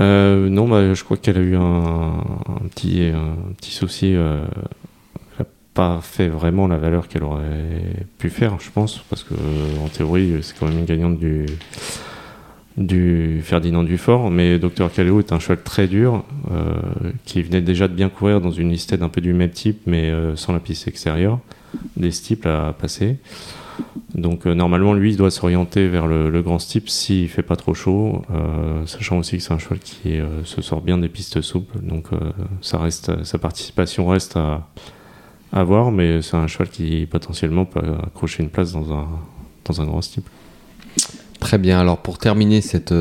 Euh, 0.00 0.48
non, 0.48 0.68
bah, 0.68 0.94
je 0.94 1.04
crois 1.04 1.16
qu'elle 1.16 1.38
a 1.38 1.40
eu 1.40 1.56
un, 1.56 2.22
petit, 2.74 3.12
souci. 3.70 4.14
euh, 4.14 4.44
elle 5.38 5.44
n'a 5.44 5.46
pas 5.74 6.00
fait 6.02 6.28
vraiment 6.28 6.66
la 6.66 6.76
valeur 6.76 7.08
qu'elle 7.08 7.24
aurait 7.24 8.06
pu 8.18 8.30
faire, 8.30 8.58
je 8.60 8.70
pense, 8.70 8.98
parce 9.10 9.24
que 9.24 9.34
en 9.84 9.88
théorie, 9.88 10.34
c'est 10.42 10.58
quand 10.58 10.66
même 10.66 10.78
une 10.78 10.84
gagnante 10.84 11.18
du, 11.18 11.46
Ferdinand 13.42 13.82
Dufort. 13.82 14.30
Mais 14.30 14.58
Dr 14.58 14.90
Caleo 14.92 15.18
est 15.20 15.32
un 15.32 15.38
cheval 15.38 15.62
très 15.62 15.86
dur, 15.86 16.24
euh, 16.50 16.74
qui 17.24 17.42
venait 17.42 17.62
déjà 17.62 17.88
de 17.88 17.94
bien 17.94 18.08
courir 18.08 18.40
dans 18.40 18.50
une 18.50 18.70
listette 18.70 19.02
un 19.02 19.08
peu 19.08 19.20
du 19.20 19.32
même 19.32 19.50
type, 19.50 19.80
mais 19.86 20.10
euh, 20.10 20.36
sans 20.36 20.52
la 20.52 20.60
piste 20.60 20.88
extérieure, 20.88 21.40
des 21.96 22.10
steeples 22.10 22.48
à 22.48 22.74
passer. 22.78 23.18
Donc 24.16 24.46
euh, 24.46 24.54
normalement, 24.54 24.94
lui, 24.94 25.10
il 25.10 25.16
doit 25.16 25.30
s'orienter 25.30 25.88
vers 25.88 26.06
le, 26.06 26.30
le 26.30 26.42
grand 26.42 26.58
steep 26.58 26.88
s'il 26.88 27.28
fait 27.28 27.42
pas 27.42 27.56
trop 27.56 27.74
chaud, 27.74 28.22
euh, 28.30 28.86
sachant 28.86 29.18
aussi 29.18 29.36
que 29.36 29.42
c'est 29.42 29.52
un 29.52 29.58
cheval 29.58 29.78
qui 29.78 30.18
euh, 30.18 30.42
se 30.44 30.62
sort 30.62 30.80
bien 30.80 30.96
des 30.96 31.10
pistes 31.10 31.42
souples. 31.42 31.78
Donc 31.82 32.08
ça 32.62 32.78
reste, 32.78 33.24
sa 33.24 33.38
participation 33.38 34.06
reste 34.06 34.36
à, 34.36 35.64
voir, 35.64 35.90
mais 35.90 36.22
c'est 36.22 36.36
un 36.36 36.46
cheval 36.46 36.68
qui 36.68 37.06
potentiellement 37.10 37.64
peut 37.64 37.80
accrocher 38.04 38.42
une 38.42 38.50
place 38.50 38.72
dans 38.72 38.92
un, 38.92 39.06
dans 39.64 39.80
un 39.80 39.84
grand 39.84 40.02
steep. 40.02 40.24
Très 41.40 41.58
bien. 41.58 41.78
Alors 41.78 41.98
pour 41.98 42.18
terminer 42.18 42.60
cette 42.60 42.94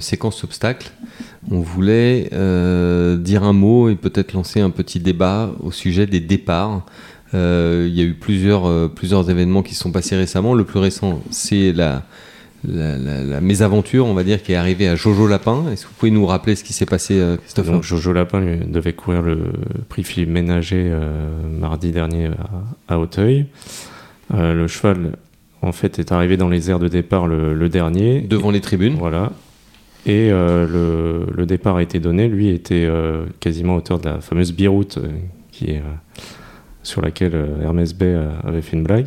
séquence 0.00 0.44
obstacle, 0.44 0.90
on 1.50 1.60
voulait 1.60 2.28
dire 3.18 3.44
un 3.44 3.52
mot 3.52 3.88
et 3.88 3.96
peut-être 3.96 4.32
lancer 4.32 4.60
un 4.60 4.70
petit 4.70 5.00
débat 5.00 5.50
au 5.60 5.70
sujet 5.70 6.06
des 6.06 6.20
départs. 6.20 6.84
Euh, 7.34 7.86
il 7.88 7.94
y 7.96 8.00
a 8.00 8.04
eu 8.04 8.14
plusieurs, 8.14 8.66
euh, 8.66 8.88
plusieurs 8.88 9.30
événements 9.30 9.62
qui 9.62 9.74
se 9.74 9.82
sont 9.82 9.92
passés 9.92 10.16
récemment. 10.16 10.54
Le 10.54 10.64
plus 10.64 10.80
récent, 10.80 11.22
c'est 11.30 11.72
la, 11.72 12.02
la, 12.66 12.98
la- 12.98 13.22
la 13.22 13.40
mésaventure, 13.40 14.06
on 14.06 14.14
va 14.14 14.24
dire, 14.24 14.42
qui 14.42 14.52
est 14.52 14.56
arrivée 14.56 14.88
à 14.88 14.96
Jojo 14.96 15.28
Lapin. 15.28 15.64
Est-ce 15.72 15.84
que 15.84 15.88
vous 15.90 15.94
pouvez 15.96 16.10
nous 16.10 16.26
rappeler 16.26 16.56
ce 16.56 16.64
qui 16.64 16.72
s'est 16.72 16.86
passé, 16.86 17.20
euh, 17.20 17.36
Christophe 17.36 17.66
Donc 17.70 17.84
Jojo 17.84 18.12
Lapin 18.12 18.40
lui, 18.40 18.56
devait 18.66 18.94
courir 18.94 19.22
le 19.22 19.38
prix 19.88 20.02
Philippe 20.02 20.30
Ménager 20.30 20.88
euh, 20.90 21.30
mardi 21.60 21.92
dernier 21.92 22.26
à, 22.88 22.94
à 22.94 22.98
Auteuil. 22.98 23.46
Euh, 24.34 24.52
le 24.54 24.66
cheval, 24.66 25.12
en 25.62 25.70
fait, 25.72 26.00
est 26.00 26.10
arrivé 26.10 26.36
dans 26.36 26.48
les 26.48 26.68
airs 26.70 26.80
de 26.80 26.88
départ 26.88 27.28
le, 27.28 27.54
le 27.54 27.68
dernier. 27.68 28.22
Devant 28.22 28.50
les 28.50 28.60
tribunes. 28.60 28.96
Voilà. 28.98 29.30
Et 30.06 30.30
le, 30.30 31.26
le 31.36 31.46
départ 31.46 31.76
a 31.76 31.82
été 31.82 32.00
donné. 32.00 32.26
Lui 32.26 32.48
était 32.48 32.88
quasiment 33.38 33.74
à 33.74 33.76
hauteur 33.76 33.98
de 33.98 34.08
la 34.08 34.20
fameuse 34.22 34.52
biroute 34.54 34.98
qui 35.52 35.66
est, 35.72 35.82
sur 36.82 37.02
laquelle 37.02 37.34
euh, 37.34 37.62
Hermès 37.62 37.94
Bay 37.94 38.06
euh, 38.06 38.30
avait 38.44 38.62
fait 38.62 38.76
une 38.76 38.84
blague. 38.84 39.06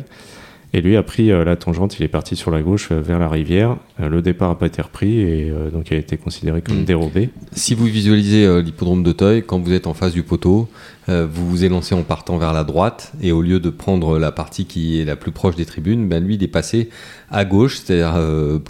Et 0.72 0.80
lui 0.80 0.96
a 0.96 1.04
pris 1.04 1.30
euh, 1.30 1.44
la 1.44 1.54
tangente, 1.54 2.00
il 2.00 2.02
est 2.02 2.08
parti 2.08 2.34
sur 2.34 2.50
la 2.50 2.60
gauche 2.60 2.90
vers 2.90 3.20
la 3.20 3.28
rivière. 3.28 3.76
Le 4.00 4.22
départ 4.22 4.48
n'a 4.48 4.54
pas 4.56 4.66
été 4.66 4.82
repris 4.82 5.20
et 5.20 5.52
donc 5.72 5.88
il 5.90 5.94
a 5.94 5.98
été 5.98 6.16
considéré 6.16 6.62
comme 6.62 6.80
Mm. 6.80 6.84
dérobé. 6.84 7.30
Si 7.52 7.76
vous 7.76 7.84
visualisez 7.84 8.60
l'hippodrome 8.60 9.04
d'Auteuil, 9.04 9.44
quand 9.44 9.60
vous 9.60 9.72
êtes 9.72 9.86
en 9.86 9.94
face 9.94 10.12
du 10.12 10.24
poteau, 10.24 10.68
vous 11.06 11.48
vous 11.48 11.64
élancez 11.64 11.94
en 11.94 12.02
partant 12.02 12.38
vers 12.38 12.52
la 12.52 12.64
droite, 12.64 13.12
et 13.22 13.30
au 13.30 13.40
lieu 13.40 13.60
de 13.60 13.70
prendre 13.70 14.18
la 14.18 14.32
partie 14.32 14.64
qui 14.64 15.00
est 15.00 15.04
la 15.04 15.14
plus 15.14 15.30
proche 15.30 15.54
des 15.54 15.64
tribunes, 15.64 16.08
ben 16.08 16.24
lui 16.24 16.34
il 16.34 16.42
est 16.42 16.48
passé 16.48 16.88
à 17.30 17.44
gauche, 17.44 17.78
c'est-à-dire 17.78 18.20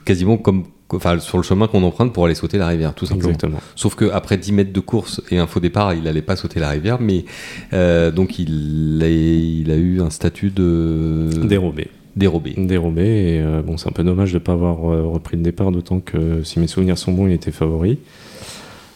quasiment 0.05 0.37
comme 0.37 0.65
enfin, 0.95 1.19
sur 1.19 1.37
le 1.39 1.43
chemin 1.43 1.67
qu'on 1.67 1.83
emprunte 1.83 2.13
pour 2.13 2.25
aller 2.27 2.35
sauter 2.35 2.59
la 2.59 2.69
rivière, 2.69 2.95
tout 2.95 3.07
simplement. 3.07 3.31
Exactement. 3.31 3.61
Sauf 3.77 3.95
qu'après 3.95 4.37
10 4.37 4.53
mètres 4.53 4.73
de 4.73 4.81
course 4.81 5.23
et 5.31 5.39
un 5.39 5.47
faux 5.47 5.61
départ, 5.61 5.95
il 5.95 6.05
n'allait 6.05 6.23
pas 6.23 6.37
sauter 6.37 6.61
la 6.61 6.71
rivière, 6.71 6.99
mais 7.01 7.25
euh, 7.73 8.11
donc 8.11 8.39
il 8.39 9.01
a, 9.03 9.09
il 9.09 9.71
a 9.71 9.77
eu 9.77 10.01
un 10.01 10.11
statut 10.11 10.51
de 10.51 11.29
Dérobé. 11.45 11.89
dérobé. 12.17 12.55
Dérobé. 12.57 13.03
Et 13.03 13.41
euh, 13.41 13.63
bon, 13.63 13.77
c'est 13.77 13.89
un 13.89 13.93
peu 13.93 14.05
dommage 14.05 14.33
de 14.33 14.39
ne 14.39 14.43
pas 14.43 14.53
avoir 14.53 14.91
euh, 14.91 15.07
repris 15.07 15.37
le 15.37 15.43
départ, 15.43 15.71
d'autant 15.71 16.01
que 16.01 16.43
si 16.43 16.61
mes 16.61 16.67
souvenirs 16.67 16.99
sont 16.99 17.13
bons, 17.13 17.27
il 17.27 17.33
était 17.33 17.53
favori. 17.53 17.99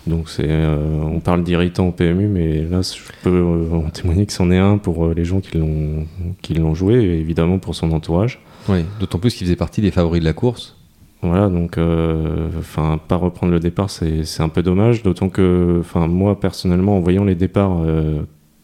Donc 0.07 0.31
c'est, 0.31 0.47
euh, 0.49 1.02
on 1.02 1.21
parle 1.21 1.45
d'irritant 1.45 1.88
au 1.88 1.93
PMU, 1.93 2.28
mais 2.28 2.62
là, 2.62 2.81
je 2.81 2.99
peux 3.23 3.45
en 3.73 3.90
témoigner 3.90 4.25
que 4.25 4.33
c'en 4.33 4.50
est 4.50 4.59
un 4.59 4.78
pour 4.78 5.09
les 5.09 5.25
gens 5.25 5.40
qui 5.40 5.59
l'ont, 5.59 6.07
qui 6.40 6.55
l'ont 6.55 6.75
joué, 6.75 6.95
et 6.95 7.21
évidemment 7.21 7.59
pour 7.59 7.75
son 7.75 7.93
entourage. 7.93 8.40
Oui, 8.69 8.85
d'autant 9.00 9.19
plus 9.19 9.35
qu'il 9.35 9.47
faisait 9.47 9.57
partie 9.57 9.81
des 9.81 9.90
favoris 9.90 10.21
de 10.21 10.25
la 10.25 10.33
course. 10.33 10.78
Voilà, 11.23 11.49
donc, 11.49 11.79
euh, 11.79 12.49
enfin, 12.59 13.01
pas 13.09 13.17
reprendre 13.17 13.53
le 13.53 13.59
départ, 13.59 13.91
c'est, 13.91 14.41
un 14.41 14.49
peu 14.49 14.63
dommage, 14.63 15.03
d'autant 15.03 15.29
que, 15.29 15.79
enfin, 15.81 16.07
moi 16.07 16.39
personnellement, 16.39 16.97
en 16.97 17.01
voyant 17.01 17.25
les 17.25 17.35
départs 17.35 17.79
euh, 17.85 18.23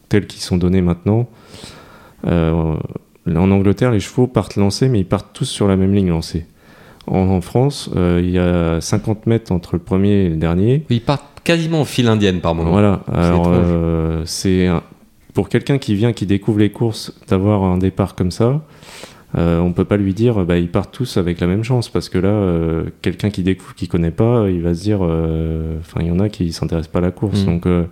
tels 0.08 0.26
qu'ils 0.26 0.40
sont 0.40 0.56
donnés 0.56 0.80
maintenant, 0.80 1.28
euh, 2.26 2.76
en 3.26 3.50
Angleterre, 3.50 3.90
les 3.90 4.00
chevaux 4.00 4.28
partent 4.28 4.56
lancés, 4.56 4.88
mais 4.88 5.00
ils 5.00 5.06
partent 5.06 5.32
tous 5.32 5.46
sur 5.46 5.66
la 5.66 5.76
même 5.76 5.94
ligne 5.94 6.10
lancée. 6.10 6.46
En, 7.08 7.28
en 7.28 7.40
France, 7.40 7.90
il 7.94 8.30
y 8.30 8.38
a 8.38 8.80
50 8.80 9.26
mètres 9.26 9.52
entre 9.52 9.74
le 9.74 9.80
premier 9.80 10.24
et 10.24 10.28
le 10.28 10.36
dernier. 10.36 10.84
Il 10.88 11.02
part 11.02 11.22
quasiment 11.42 11.80
en 11.80 11.84
file 11.84 12.08
indienne 12.08 12.40
par 12.40 12.54
moment. 12.54 12.70
Voilà, 12.70 13.02
alors 13.12 13.52
c'est 14.24 14.70
pour 15.34 15.48
quelqu'un 15.48 15.78
qui 15.78 15.94
vient, 15.96 16.12
qui 16.12 16.24
découvre 16.24 16.60
les 16.60 16.70
courses, 16.70 17.12
d'avoir 17.28 17.64
un 17.64 17.76
départ 17.76 18.14
comme 18.14 18.30
ça, 18.30 18.62
euh, 19.36 19.58
on 19.60 19.72
peut 19.72 19.84
pas 19.84 19.96
lui 19.96 20.14
dire 20.14 20.44
bah, 20.44 20.58
ils 20.58 20.68
partent 20.70 20.92
tous 20.94 21.16
avec 21.16 21.40
la 21.40 21.46
même 21.46 21.64
chance 21.64 21.88
parce 21.88 22.08
que 22.08 22.18
là, 22.18 22.28
euh, 22.28 22.84
quelqu'un 23.02 23.30
qui 23.30 23.42
découvre, 23.42 23.74
qui 23.74 23.88
connaît 23.88 24.10
pas, 24.12 24.48
il 24.48 24.62
va 24.62 24.74
se 24.74 24.82
dire, 24.82 25.00
euh, 25.02 25.76
enfin 25.80 26.00
il 26.02 26.06
y 26.06 26.10
en 26.10 26.20
a 26.20 26.28
qui 26.28 26.52
s'intéressent 26.52 26.92
pas 26.92 26.98
à 27.00 27.02
la 27.02 27.10
course, 27.10 27.42
Mm. 27.42 27.46
donc 27.46 27.66
euh, 27.66 27.84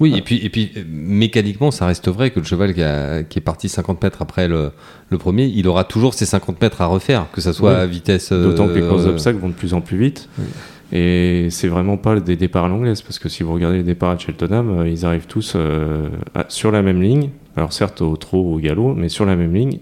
Oui, 0.00 0.14
et 0.16 0.20
puis, 0.20 0.44
et 0.44 0.50
puis 0.50 0.72
mécaniquement, 0.90 1.70
ça 1.70 1.86
reste 1.86 2.08
vrai 2.08 2.30
que 2.30 2.38
le 2.40 2.44
cheval 2.44 2.74
qui, 2.74 2.82
a- 2.82 3.22
qui 3.22 3.38
est 3.38 3.42
parti 3.42 3.68
50 3.68 4.02
mètres 4.02 4.20
après 4.20 4.46
le, 4.46 4.72
le 5.08 5.16
premier, 5.18 5.46
il 5.46 5.66
aura 5.68 5.84
toujours 5.84 6.12
ses 6.12 6.26
50 6.26 6.60
mètres 6.60 6.82
à 6.82 6.86
refaire, 6.86 7.26
que 7.32 7.40
ça 7.40 7.52
soit 7.54 7.70
Oui. 7.70 7.76
à 7.80 7.86
vitesse. 7.86 8.30
d'autant 8.32 8.66
que 8.68 8.74
les 8.74 8.86
courses 8.86 9.04
d'obstacles 9.06 9.38
vont 9.38 9.48
de 9.48 9.54
plus 9.54 9.72
en 9.74 9.80
plus 9.80 9.96
vite. 9.96 10.28
Oui. 10.38 10.44
Et 10.92 11.48
c'est 11.50 11.66
vraiment 11.68 11.96
pas 11.96 12.20
des 12.20 12.36
départs 12.36 12.66
à 12.66 12.68
l'anglaise, 12.68 13.00
parce 13.02 13.18
que 13.18 13.28
si 13.28 13.42
vous 13.42 13.52
regardez 13.54 13.78
les 13.78 13.82
départs 13.84 14.10
à 14.10 14.18
Cheltenham, 14.18 14.80
euh, 14.80 14.88
ils 14.88 15.04
arrivent 15.06 15.26
tous 15.26 15.54
euh, 15.56 16.08
à- 16.34 16.44
sur 16.48 16.70
la 16.70 16.82
même 16.82 17.00
ligne, 17.00 17.30
alors 17.56 17.72
certes 17.72 18.02
au 18.02 18.16
trot 18.16 18.42
ou 18.42 18.54
au 18.56 18.58
galop, 18.58 18.92
mais 18.94 19.08
sur 19.08 19.24
la 19.24 19.34
même 19.34 19.54
ligne, 19.54 19.78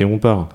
et 0.00 0.04
on 0.04 0.18
part. 0.18 0.48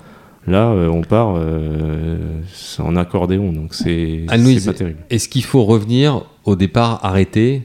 Là, 0.46 0.68
euh, 0.68 0.88
on 0.88 1.02
part 1.02 1.34
euh, 1.36 2.40
en 2.78 2.94
accordéon, 2.94 3.52
donc 3.52 3.74
c'est 3.74 4.26
pas 4.28 4.72
terrible. 4.72 4.98
Est-ce 5.10 5.28
qu'il 5.28 5.42
faut 5.42 5.64
revenir 5.64 6.22
au 6.44 6.54
départ 6.54 7.04
arrêté 7.04 7.62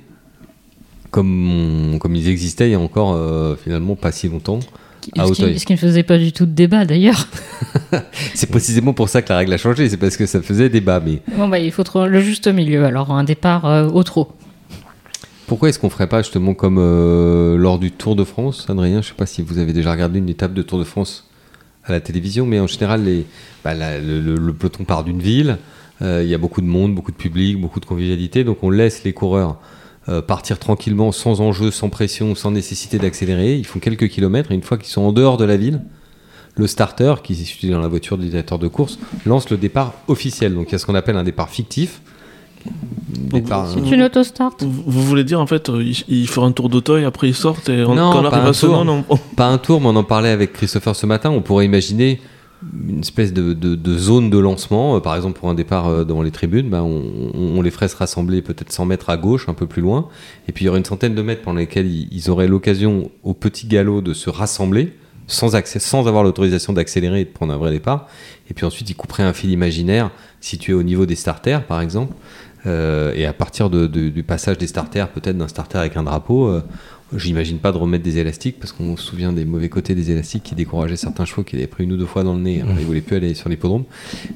comme, 1.12 1.98
comme 2.00 2.16
ils 2.16 2.28
existaient 2.28 2.70
il 2.70 2.72
y 2.72 2.76
a 2.76 2.80
encore 2.80 3.14
euh, 3.14 3.56
finalement 3.62 3.96
pas 3.96 4.12
si 4.12 4.30
longtemps 4.30 4.60
à 5.18 5.28
Ce 5.28 5.34
qui, 5.34 5.60
ce 5.60 5.66
qui 5.66 5.74
ne 5.74 5.78
faisait 5.78 6.04
pas 6.04 6.18
du 6.18 6.32
tout 6.32 6.46
de 6.46 6.52
débat 6.52 6.86
d'ailleurs. 6.86 7.28
C'est 8.34 8.50
précisément 8.50 8.94
pour 8.94 9.10
ça 9.10 9.22
que 9.22 9.30
la 9.30 9.38
règle 9.38 9.54
a 9.54 9.58
changé, 9.58 9.90
c'est 9.90 9.98
parce 9.98 10.18
que 10.18 10.26
ça 10.26 10.42
faisait 10.42 10.70
débat. 10.70 11.00
Mais 11.00 11.22
Bon, 11.36 11.48
bah, 11.48 11.60
il 11.60 11.72
faut 11.72 11.84
trouver 11.84 12.08
le 12.10 12.22
juste 12.22 12.48
milieu. 12.48 12.86
Alors, 12.86 13.12
un 13.12 13.24
départ 13.24 13.66
euh, 13.66 13.88
au 13.88 14.04
trot. 14.04 14.32
pourquoi 15.48 15.70
est-ce 15.70 15.80
qu'on 15.80 15.90
ferait 15.90 16.08
pas 16.08 16.22
justement 16.22 16.54
comme 16.54 16.78
euh, 16.80 17.58
lors 17.58 17.80
du 17.80 17.92
Tour 17.92 18.16
de 18.16 18.24
France, 18.24 18.66
Adrien? 18.70 19.02
Je 19.02 19.10
sais 19.10 19.14
pas 19.16 19.26
si 19.26 19.42
vous 19.42 19.58
avez 19.58 19.74
déjà 19.74 19.92
regardé 19.92 20.20
une 20.20 20.30
étape 20.30 20.54
de 20.54 20.62
Tour 20.62 20.80
de 20.80 20.84
France 20.84 21.28
à 21.86 21.92
la 21.92 22.00
télévision, 22.00 22.46
mais 22.46 22.60
en 22.60 22.68
général, 22.68 23.04
bah, 23.64 23.74
le, 23.74 24.52
peloton 24.52 24.84
part 24.84 25.04
d'une 25.04 25.22
ville. 25.22 25.58
euh, 26.02 26.22
Il 26.24 26.30
y 26.30 26.34
a 26.36 26.38
beaucoup 26.38 26.62
de 26.62 26.68
monde, 26.68 26.94
beaucoup 26.96 27.12
de 27.12 27.18
public, 27.18 27.60
beaucoup 27.60 27.80
de 27.80 27.86
convivialité, 27.86 28.44
donc 28.44 28.64
on 28.64 28.70
laisse 28.70 29.04
les 29.04 29.14
coureurs 29.14 29.60
euh, 30.10 30.22
partir 30.22 30.58
tranquillement, 30.58 31.12
sans 31.12 31.42
enjeu, 31.42 31.72
sans 31.72 31.90
pression, 31.90 32.34
sans 32.36 32.52
nécessité 32.52 32.98
d'accélérer. 32.98 33.56
Ils 33.56 33.66
font 33.66 33.80
quelques 33.80 34.10
kilomètres 34.10 34.52
et 34.52 34.56
une 34.56 34.64
fois 34.64 34.78
qu'ils 34.78 34.92
sont 34.92 35.02
en 35.02 35.12
dehors 35.12 35.38
de 35.38 35.46
la 35.46 35.58
ville, 35.58 35.82
le 36.56 36.68
starter, 36.68 37.16
qui 37.24 37.34
est 37.34 37.70
dans 37.70 37.80
la 37.80 37.88
voiture 37.88 38.18
du 38.18 38.28
directeur 38.28 38.60
de 38.60 38.68
course, 38.68 39.00
lance 39.26 39.50
le 39.50 39.58
départ 39.58 39.94
officiel. 40.08 40.54
Donc 40.54 40.70
il 40.70 40.72
y 40.74 40.76
a 40.76 40.80
ce 40.80 40.86
qu'on 40.86 40.96
appelle 40.96 41.18
un 41.18 41.24
départ 41.24 41.50
fictif. 41.50 42.02
C'est 43.34 43.96
une 43.96 44.02
autostart. 44.04 44.54
Vous, 44.60 44.84
vous 44.86 45.04
voulez 45.04 45.24
dire 45.24 45.40
en 45.40 45.48
fait, 45.48 45.70
euh, 45.70 45.82
il, 45.84 46.04
il 46.10 46.28
fera 46.28 46.46
un 46.48 46.52
tour 46.52 46.70
d'Auteuil, 46.70 47.06
après 47.06 47.30
il 47.30 47.36
sort 47.36 47.58
et 47.68 47.84
on, 47.86 47.96
Non, 47.96 48.12
quand 48.12 48.20
on 48.20 48.30
pas 48.30 48.36
arrive 48.38 48.48
un 48.48 48.50
à 48.50 48.54
Senon, 48.54 48.86
tour. 49.04 49.06
on- 49.10 49.36
pas 49.36 49.48
un 49.48 49.58
tour, 49.58 49.80
mais 49.82 49.88
on 49.88 49.96
en 49.96 50.04
parlait 50.04 50.30
avec 50.30 50.54
Christopher 50.54 50.96
ce 50.96 51.06
matin. 51.06 51.30
On 51.30 51.42
pourrait 51.42 51.66
imaginer 51.66 52.20
une 52.88 53.00
espèce 53.00 53.34
de, 53.34 53.54
de- 53.54 53.76
de 53.76 53.98
zone 53.98 54.30
de 54.30 54.38
lancement. 54.38 54.98
Euh, 54.98 55.00
par 55.00 55.16
exemple, 55.16 55.40
pour 55.40 55.50
un 55.50 55.54
départ 55.56 55.88
euh, 55.88 56.04
devant 56.04 56.22
les 56.22 56.32
tribunes, 56.32 56.70
ben, 56.70 56.82
on, 56.82 57.02
on- 57.34 57.58
on 57.58 57.62
les 57.62 57.72
ferait 57.72 57.88
se 57.88 57.96
rassembler 57.96 58.42
peut-être 58.42 58.72
100 58.72 58.86
mètres 58.86 59.10
à 59.10 59.18
gauche, 59.18 59.48
un 59.50 59.54
peu 59.54 59.66
plus 59.66 59.82
loin. 59.82 60.08
Et 60.48 60.52
puis 60.52 60.64
il 60.64 60.68
y 60.68 60.70
aurait 60.70 60.80
une 60.80 60.86
centaine 60.86 61.16
de 61.16 61.22
mètres 61.22 61.42
pendant 61.42 61.60
lesquels 61.60 61.88
ils, 61.88 62.08
ils 62.12 62.30
auraient 62.30 62.48
l'occasion 62.48 63.10
au 63.24 63.34
petit 63.34 63.66
galop 63.68 64.02
de 64.02 64.14
se 64.14 64.30
rassembler. 64.30 64.94
Sans, 65.28 65.56
accès, 65.56 65.80
sans 65.80 66.08
avoir 66.10 66.24
l'autorisation 66.26 66.74
d'accélérer 66.74 67.22
et 67.22 67.24
de 67.26 67.30
prendre 67.30 67.54
un 67.54 67.58
vrai 67.58 67.72
départ. 67.72 68.08
Et 68.50 68.54
puis 68.54 68.66
ensuite, 68.66 68.90
ils 68.90 68.96
couperaient 68.96 69.24
un 69.24 69.32
fil 69.32 69.50
imaginaire 69.50 70.12
situé 70.42 70.74
au 70.74 70.84
niveau 70.84 71.06
des 71.06 71.16
starters, 71.16 71.64
par 71.66 71.80
exemple. 71.80 72.14
Euh, 72.68 73.12
et 73.16 73.26
à 73.26 73.34
partir 73.34 73.70
de- 73.70 73.88
de- 73.88 74.10
du 74.10 74.24
passage 74.24 74.58
des 74.58 74.68
starters, 74.68 75.10
peut-être 75.10 75.38
d'un 75.38 75.48
starter 75.48 75.78
avec 75.80 75.98
un 75.98 76.04
drapeau, 76.04 76.48
euh, 76.48 76.62
j'imagine 77.16 77.58
pas 77.58 77.72
de 77.72 77.78
remettre 77.78 78.04
des 78.04 78.20
élastiques 78.20 78.58
parce 78.60 78.72
qu'on 78.72 78.96
se 78.96 79.04
souvient 79.04 79.34
des 79.34 79.46
mauvais 79.46 79.68
côtés 79.68 79.96
des 79.96 80.12
élastiques 80.12 80.44
qui 80.44 80.56
décourageaient 80.56 80.96
certains 80.96 81.26
chevaux 81.26 81.44
qui 81.44 81.56
avaient 81.56 81.68
pris 81.68 81.84
une 81.86 81.92
ou 81.94 81.98
deux 81.98 82.06
fois 82.06 82.24
dans 82.24 82.36
le 82.36 82.40
nez. 82.42 82.62
Alors, 82.62 82.76
ils 82.80 82.86
voulaient 82.86 83.02
plus 83.02 83.16
aller 83.18 83.34
sur 83.34 83.50
l'hippodrome, 83.50 83.84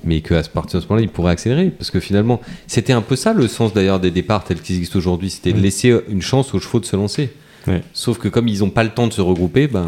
mais 0.03 0.22
qu'à 0.22 0.41
partir 0.44 0.79
de 0.79 0.84
ce 0.84 0.89
moment-là, 0.89 1.03
ils 1.05 1.10
pourraient 1.10 1.32
accélérer 1.32 1.70
parce 1.70 1.91
que 1.91 2.00
finalement, 2.00 2.41
c'était 2.67 2.94
un 2.94 3.01
peu 3.01 3.15
ça 3.15 3.32
le 3.34 3.48
sens 3.48 3.74
d'ailleurs 3.74 4.00
des 4.00 4.12
départs 4.12 4.44
tels 4.44 4.60
qu'ils 4.60 4.75
existent 4.77 4.98
aujourd'hui, 4.98 5.29
c'était 5.29 5.53
de 5.53 5.60
laisser 5.62 5.96
une 6.10 6.22
chance 6.22 6.53
aux 6.53 6.60
chevaux 6.60 6.79
de 6.79 6.86
se 6.86 6.96
lancer. 6.96 7.29
Ouais. 7.68 7.82
Sauf 7.94 8.18
que 8.20 8.28
comme 8.28 8.48
ils 8.48 8.60
n'ont 8.60 8.70
pas 8.70 8.84
le 8.84 8.90
temps 8.92 9.08
de 9.08 9.14
se 9.14 9.22
regrouper, 9.22 9.68
ben. 9.68 9.88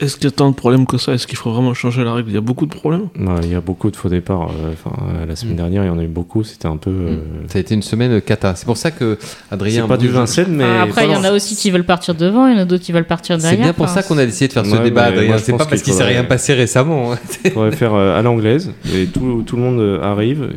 Est-ce 0.00 0.16
qu'il 0.16 0.24
y 0.24 0.28
a 0.28 0.30
tant 0.30 0.50
de 0.50 0.54
problèmes 0.54 0.86
que 0.86 0.98
ça? 0.98 1.12
Est-ce 1.12 1.26
qu'il 1.26 1.38
faut 1.38 1.52
vraiment 1.52 1.74
changer 1.74 2.02
la 2.04 2.12
règle? 2.14 2.30
Il 2.30 2.34
y 2.34 2.38
a 2.38 2.40
beaucoup 2.40 2.66
de 2.66 2.74
problèmes 2.74 3.08
Ouais, 3.18 3.40
Il 3.44 3.52
y 3.52 3.54
a 3.54 3.60
beaucoup 3.60 3.90
de 3.90 3.96
faux 3.96 4.08
départs. 4.08 4.48
euh, 4.50 4.72
Enfin, 4.72 4.96
euh, 5.02 5.26
la 5.26 5.36
semaine 5.36 5.54
Mm. 5.54 5.56
dernière, 5.56 5.84
il 5.84 5.86
y 5.86 5.90
en 5.90 5.98
a 5.98 6.02
eu 6.02 6.08
beaucoup. 6.08 6.42
C'était 6.44 6.66
un 6.66 6.76
peu. 6.76 6.90
euh, 6.90 7.16
Ça 7.48 7.58
a 7.58 7.60
été 7.60 7.74
une 7.74 7.82
semaine 7.82 8.20
cata. 8.20 8.54
C'est 8.56 8.66
pour 8.66 8.76
ça 8.76 8.90
que 8.90 9.18
Adrien. 9.50 9.82
C'est 9.82 9.88
pas 9.88 9.96
du 9.96 10.08
Vincennes, 10.08 10.52
mais. 10.56 10.64
Ah, 10.64 10.82
après, 10.82 11.04
il 11.06 11.12
y 11.12 11.16
en 11.16 11.24
a 11.24 11.32
aussi 11.32 11.54
qui 11.56 11.70
veulent 11.70 11.84
partir 11.84 12.14
devant, 12.14 12.46
il 12.48 12.54
y 12.54 12.58
en 12.58 12.62
a 12.62 12.64
d'autres 12.64 12.82
qui 12.84 12.92
veulent 12.92 13.06
partir 13.06 13.36
C'est 13.36 13.42
derrière. 13.48 13.64
bien 13.66 13.72
pour 13.72 13.84
Enfin, 13.84 13.94
ça 13.94 14.02
qu'on 14.02 14.18
a 14.18 14.26
décidé 14.26 14.48
de 14.48 14.52
faire 14.52 14.66
ce 14.66 14.72
Ouais, 14.76 14.82
débat, 14.82 15.04
Adrien. 15.04 15.38
C'est 15.38 15.52
pas 15.52 15.58
parce 15.58 15.70
qu'il 15.70 15.82
qu'il 15.82 15.92
s'est 15.92 15.98
faudrait- 16.00 16.14
rien 16.14 16.24
passé 16.24 16.54
récemment. 16.54 17.12
hein. 17.12 17.18
On 17.46 17.50
pourrait 17.50 17.72
faire 17.72 17.94
euh, 17.94 18.18
à 18.18 18.22
l'anglaise 18.22 18.72
et 18.94 19.06
tout, 19.06 19.42
tout 19.46 19.56
le 19.56 19.62
monde 19.62 20.00
arrive 20.02 20.48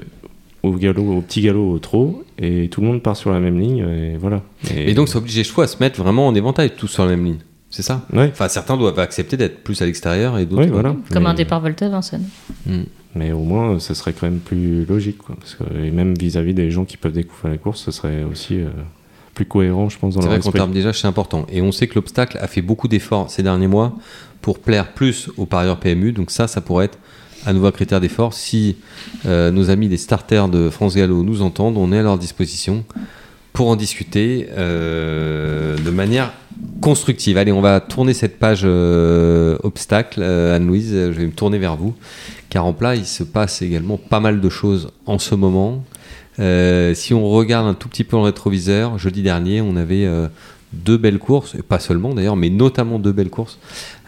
au 0.67 0.73
galop, 0.77 1.17
au 1.17 1.21
petit 1.21 1.41
galop, 1.41 1.71
au 1.71 1.79
trot 1.79 2.23
et 2.37 2.67
tout 2.69 2.81
le 2.81 2.87
monde 2.87 3.01
part 3.01 3.15
sur 3.17 3.31
la 3.31 3.39
même 3.39 3.59
ligne 3.59 3.79
et 3.79 4.17
voilà. 4.17 4.41
Et 4.75 4.93
donc, 4.93 5.09
ça 5.09 5.17
oblige 5.17 5.35
les 5.37 5.43
chevaux 5.43 5.61
à 5.61 5.67
se 5.67 5.77
mettre 5.79 6.01
vraiment 6.01 6.27
en 6.27 6.35
éventail, 6.35 6.71
tous 6.77 6.87
sur 6.87 7.03
la 7.03 7.11
même 7.11 7.25
ligne. 7.25 7.37
c'est 7.69 7.81
ça? 7.83 8.05
Ouais. 8.13 8.29
Enfin, 8.31 8.47
certains 8.47 8.77
doivent 8.77 8.99
accepter 8.99 9.37
d'être 9.37 9.63
plus 9.63 9.81
à 9.81 9.85
l'extérieur 9.85 10.37
et 10.37 10.45
d'autres. 10.45 10.63
Oui, 10.63 10.69
voilà. 10.69 10.95
Comme 11.11 11.23
Mais- 11.23 11.29
un 11.29 11.33
départ 11.33 11.59
Volta 11.61 11.89
Vincennes. 11.89 12.27
Hmm. 12.65 12.83
Mais 13.15 13.31
au 13.31 13.39
moins, 13.39 13.79
ce 13.79 13.93
serait 13.95 14.13
quand 14.13 14.27
même 14.27 14.39
plus 14.39 14.85
logique. 14.85 15.17
Quoi. 15.17 15.35
Parce 15.39 15.55
que, 15.55 15.63
et 15.83 15.89
même 15.91 16.13
vis-à-vis 16.15 16.53
des 16.53 16.69
gens 16.69 16.85
qui 16.85 16.97
peuvent 16.97 17.11
découvrir 17.13 17.51
la 17.51 17.57
course, 17.57 17.81
ce 17.81 17.89
serait 17.91 18.23
aussi 18.23 18.59
euh, 18.61 18.67
plus 19.33 19.45
cohérent, 19.45 19.89
je 19.89 19.97
pense, 19.97 20.13
dans 20.13 20.21
C'est 20.21 20.27
leur 20.27 20.35
vrai 20.35 20.41
qu'en 20.43 20.49
esprit. 20.49 20.59
termes 20.59 20.71
déjà, 20.71 20.93
c'est 20.93 21.07
important. 21.07 21.45
Et 21.51 21.61
on 21.61 21.71
sait 21.71 21.87
que 21.87 21.95
l'obstacle 21.95 22.37
a 22.39 22.47
fait 22.47 22.61
beaucoup 22.61 22.87
d'efforts 22.87 23.31
ces 23.31 23.41
derniers 23.43 23.67
mois 23.67 23.95
pour 24.41 24.59
plaire 24.59 24.93
plus 24.93 25.29
aux 25.37 25.45
parieurs 25.47 25.79
PMU. 25.79 26.11
Donc 26.11 26.29
ça, 26.29 26.47
ça 26.47 26.61
pourrait 26.61 26.85
être 26.85 26.99
un 27.47 27.53
nouveau 27.53 27.71
critère 27.71 28.01
d'effort. 28.01 28.33
Si 28.33 28.75
euh, 29.25 29.51
nos 29.51 29.69
amis 29.69 29.87
des 29.87 29.97
starters 29.97 30.49
de 30.49 30.69
France 30.69 30.95
Gallo 30.95 31.23
nous 31.23 31.41
entendent, 31.41 31.77
on 31.77 31.91
est 31.91 31.99
à 31.99 32.03
leur 32.03 32.17
disposition 32.17 32.83
pour 33.53 33.69
en 33.69 33.75
discuter 33.75 34.49
euh, 34.57 35.77
de 35.77 35.89
manière 35.89 36.33
constructive. 36.81 37.37
Allez, 37.37 37.51
on 37.53 37.61
va 37.61 37.79
tourner 37.79 38.13
cette 38.13 38.37
page 38.37 38.61
euh, 38.65 39.57
obstacle. 39.63 40.21
Anne-Louise, 40.21 40.91
je 40.91 41.17
vais 41.17 41.25
me 41.25 41.31
tourner 41.31 41.57
vers 41.57 41.77
vous. 41.77 41.95
Car 42.49 42.65
en 42.65 42.73
plat, 42.73 42.95
il 42.95 43.05
se 43.05 43.23
passe 43.23 43.61
également 43.61 43.97
pas 43.97 44.19
mal 44.19 44.41
de 44.41 44.49
choses 44.49 44.91
en 45.05 45.17
ce 45.17 45.33
moment. 45.33 45.83
Si 46.37 47.13
on 47.15 47.27
regarde 47.29 47.65
un 47.65 47.73
tout 47.73 47.89
petit 47.89 48.03
peu 48.03 48.15
en 48.15 48.23
rétroviseur, 48.23 48.99
jeudi 48.99 49.23
dernier, 49.23 49.61
on 49.61 49.75
avait 49.75 50.07
deux 50.73 50.97
belles 50.97 51.19
courses, 51.19 51.55
et 51.55 51.61
pas 51.61 51.79
seulement 51.79 52.13
d'ailleurs, 52.13 52.35
mais 52.35 52.49
notamment 52.49 52.99
deux 52.99 53.13
belles 53.13 53.29
courses 53.29 53.57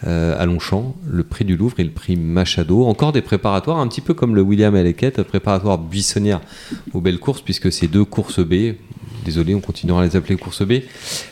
euh, 0.06 0.38
à 0.40 0.44
Longchamp, 0.46 0.94
le 1.10 1.22
prix 1.24 1.44
du 1.44 1.56
Louvre 1.56 1.80
et 1.80 1.84
le 1.84 1.90
prix 1.90 2.16
Machado. 2.16 2.84
Encore 2.84 3.12
des 3.12 3.22
préparatoires, 3.22 3.78
un 3.78 3.88
petit 3.88 4.02
peu 4.02 4.12
comme 4.14 4.34
le 4.34 4.42
William 4.42 4.76
Elliott, 4.76 5.22
préparatoire 5.22 5.78
buissonnière 5.78 6.40
aux 6.92 7.00
belles 7.00 7.18
courses, 7.18 7.40
puisque 7.40 7.72
ces 7.72 7.86
deux 7.88 8.04
courses 8.04 8.40
B, 8.40 8.74
désolé, 9.24 9.54
on 9.54 9.60
continuera 9.60 10.02
à 10.02 10.04
les 10.04 10.16
appeler 10.16 10.36
courses 10.36 10.62
B, 10.62 10.80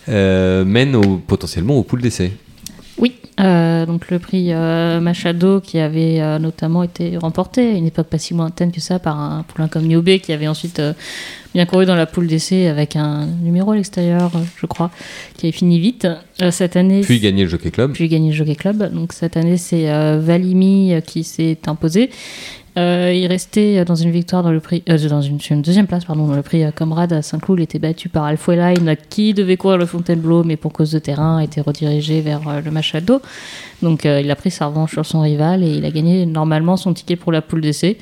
euh, 0.09 0.65
mènent 0.65 0.97
au- 0.97 1.19
potentiellement 1.19 1.77
aux 1.77 1.83
poules 1.83 2.03
d'essai. 2.03 2.33
Oui, 2.99 3.15
euh, 3.39 3.87
donc 3.87 4.11
le 4.11 4.19
prix 4.19 4.53
euh, 4.53 5.01
Machado 5.01 5.61
qui 5.61 5.79
avait 5.79 6.21
euh, 6.21 6.39
notamment 6.39 6.83
été 6.83 7.17
remporté 7.17 7.69
à 7.69 7.73
une 7.73 7.87
époque 7.87 8.09
pas 8.09 8.19
si 8.19 8.35
lointaine 8.35 8.73
que 8.73 8.81
ça 8.81 8.99
par 8.99 9.19
un 9.21 9.45
poulain 9.45 9.69
comme 9.69 9.87
Niobé 9.87 10.19
qui 10.19 10.33
avait 10.33 10.49
ensuite 10.49 10.83
bien 11.55 11.65
couru 11.65 11.87
dans 11.87 11.95
la 11.95 12.07
poule 12.07 12.27
d'essai 12.27 12.67
avec 12.67 12.97
un 12.97 13.27
numéro 13.27 13.71
à 13.71 13.77
l'extérieur, 13.77 14.33
je 14.57 14.67
crois, 14.67 14.91
qui 15.37 15.47
avait 15.47 15.53
fini 15.53 15.79
vite. 15.79 16.09
Cette 16.51 16.77
année, 16.77 17.01
Puis 17.01 17.21
gagner 17.21 17.45
le 17.45 17.49
Jockey 17.49 17.71
Club. 17.71 17.93
puis 17.93 18.09
gagné 18.09 18.31
le 18.31 18.35
Jockey 18.37 18.55
Club. 18.55 18.93
Donc 18.93 19.13
cette 19.13 19.37
année, 19.37 19.57
c'est 19.57 19.87
Valimi 20.19 20.93
qui 21.07 21.25
s'est 21.25 21.59
imposé. 21.67 22.11
Euh, 22.79 23.13
il 23.13 23.27
restait 23.27 23.85
dans 23.85 23.97
une 23.97 24.13
victoire 24.13 24.45
dans 24.45 24.53
le 24.53 24.61
prix, 24.61 24.85
euh, 24.89 25.09
dans 25.09 25.21
une, 25.21 25.39
une 25.51 25.63
deuxième 25.63 25.89
place 25.89 26.05
pardon, 26.05 26.29
dans 26.29 26.37
le 26.37 26.43
prix 26.43 26.63
euh, 26.63 26.71
Comrade 26.71 27.13
à 27.13 27.23
Saint-Cloud. 27.23 27.59
Il 27.59 27.63
était 27.65 27.81
battu 27.81 28.09
par 28.09 28.25
Alfoeline 28.25 28.95
qui 29.11 29.35
devait 29.35 29.57
courir 29.57 29.79
le 29.79 29.87
Fontainebleau, 29.87 30.45
mais 30.45 30.57
pour 30.57 30.73
cause 30.73 30.93
de 30.93 31.01
terrain, 31.01 31.39
a 31.39 31.45
été 31.45 31.61
redirigé 31.61 32.21
vers 32.21 32.47
euh, 32.47 32.61
le 32.61 32.71
Machado. 32.71 33.21
Donc 33.83 34.05
il 34.05 34.31
a 34.31 34.37
pris 34.37 34.51
sa 34.51 34.67
revanche 34.67 34.93
sur 34.93 35.07
son 35.07 35.21
rival 35.21 35.63
et 35.63 35.71
il 35.71 35.85
a 35.85 35.91
gagné 35.91 36.27
normalement 36.27 36.77
son 36.77 36.93
ticket 36.93 37.17
pour 37.17 37.33
la 37.33 37.43
poule 37.43 37.61
d'essai. 37.61 37.99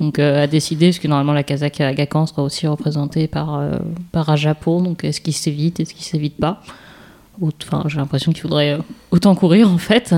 Donc 0.00 0.18
a 0.18 0.46
décidé, 0.46 0.86
parce 0.86 0.98
que 0.98 1.08
normalement 1.08 1.34
la 1.34 1.42
Kazakh 1.42 1.80
à 1.82 1.92
Gacan 1.92 2.24
sera 2.26 2.42
aussi 2.42 2.66
représentée 2.66 3.26
par, 3.26 3.62
par 4.10 4.24
Rajapo. 4.24 4.80
Donc 4.80 5.04
est-ce 5.04 5.20
qu'il 5.20 5.34
s'évite, 5.34 5.80
est-ce 5.80 5.92
qu'il 5.92 6.04
s'évite 6.04 6.38
pas? 6.38 6.62
Enfin, 7.42 7.84
j'ai 7.88 7.98
l'impression 7.98 8.32
qu'il 8.32 8.40
faudrait 8.40 8.78
autant 9.10 9.34
courir 9.34 9.70
en 9.70 9.76
fait. 9.76 10.14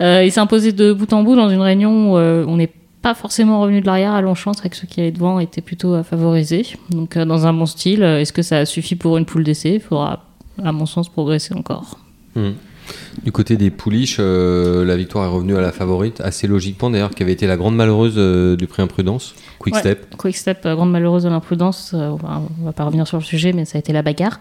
Il 0.00 0.30
s'est 0.30 0.38
imposé 0.38 0.70
de 0.70 0.92
bout 0.92 1.12
en 1.12 1.24
bout 1.24 1.34
dans 1.34 1.50
une 1.50 1.60
réunion 1.60 2.12
où 2.12 2.16
euh, 2.16 2.44
on 2.46 2.58
n'est 2.58 2.70
pas 3.02 3.14
forcément 3.14 3.60
revenu 3.60 3.80
de 3.80 3.86
l'arrière 3.86 4.12
à 4.12 4.20
Longchamp, 4.20 4.52
c'est 4.54 4.60
vrai 4.60 4.70
que 4.70 4.76
ceux 4.76 4.86
qui 4.86 5.00
allaient 5.00 5.12
devant 5.12 5.38
étaient 5.40 5.60
plutôt 5.60 5.94
euh, 5.94 6.02
favorisés. 6.02 6.66
Donc 6.90 7.16
euh, 7.16 7.24
dans 7.24 7.46
un 7.46 7.52
bon 7.52 7.66
style, 7.66 8.02
Euh, 8.02 8.20
est-ce 8.20 8.32
que 8.32 8.42
ça 8.42 8.64
suffit 8.66 8.96
pour 8.96 9.16
une 9.18 9.24
poule 9.24 9.44
d'essai? 9.44 9.74
Il 9.74 9.80
faudra, 9.80 10.24
à 10.62 10.72
mon 10.72 10.86
sens, 10.86 11.08
progresser 11.08 11.54
encore. 11.54 11.98
Hmm. 12.34 12.52
Du 13.22 13.32
côté 13.32 13.56
des 13.56 13.70
pouliches, 13.70 14.16
euh, 14.18 14.84
la 14.84 14.96
victoire 14.96 15.24
est 15.26 15.28
revenue 15.28 15.56
à 15.56 15.60
la 15.60 15.72
favorite, 15.72 16.20
assez 16.20 16.46
logiquement 16.46 16.88
d'ailleurs, 16.88 17.10
qui 17.10 17.22
avait 17.22 17.32
été 17.32 17.46
la 17.46 17.56
grande 17.56 17.76
malheureuse 17.76 18.14
euh, 18.16 18.56
du 18.56 18.66
prix 18.66 18.82
Imprudence, 18.82 19.34
Quick 19.58 19.74
Ouais. 19.74 19.80
Step. 19.80 20.16
Quick 20.16 20.36
Step, 20.36 20.60
euh, 20.64 20.74
grande 20.74 20.90
malheureuse 20.90 21.24
de 21.24 21.28
l'imprudence, 21.28 21.92
on 21.92 22.18
on 22.62 22.64
va 22.64 22.72
pas 22.72 22.84
revenir 22.84 23.06
sur 23.06 23.18
le 23.18 23.24
sujet, 23.24 23.52
mais 23.52 23.64
ça 23.64 23.76
a 23.76 23.80
été 23.80 23.92
la 23.92 24.02
bagarre. 24.02 24.40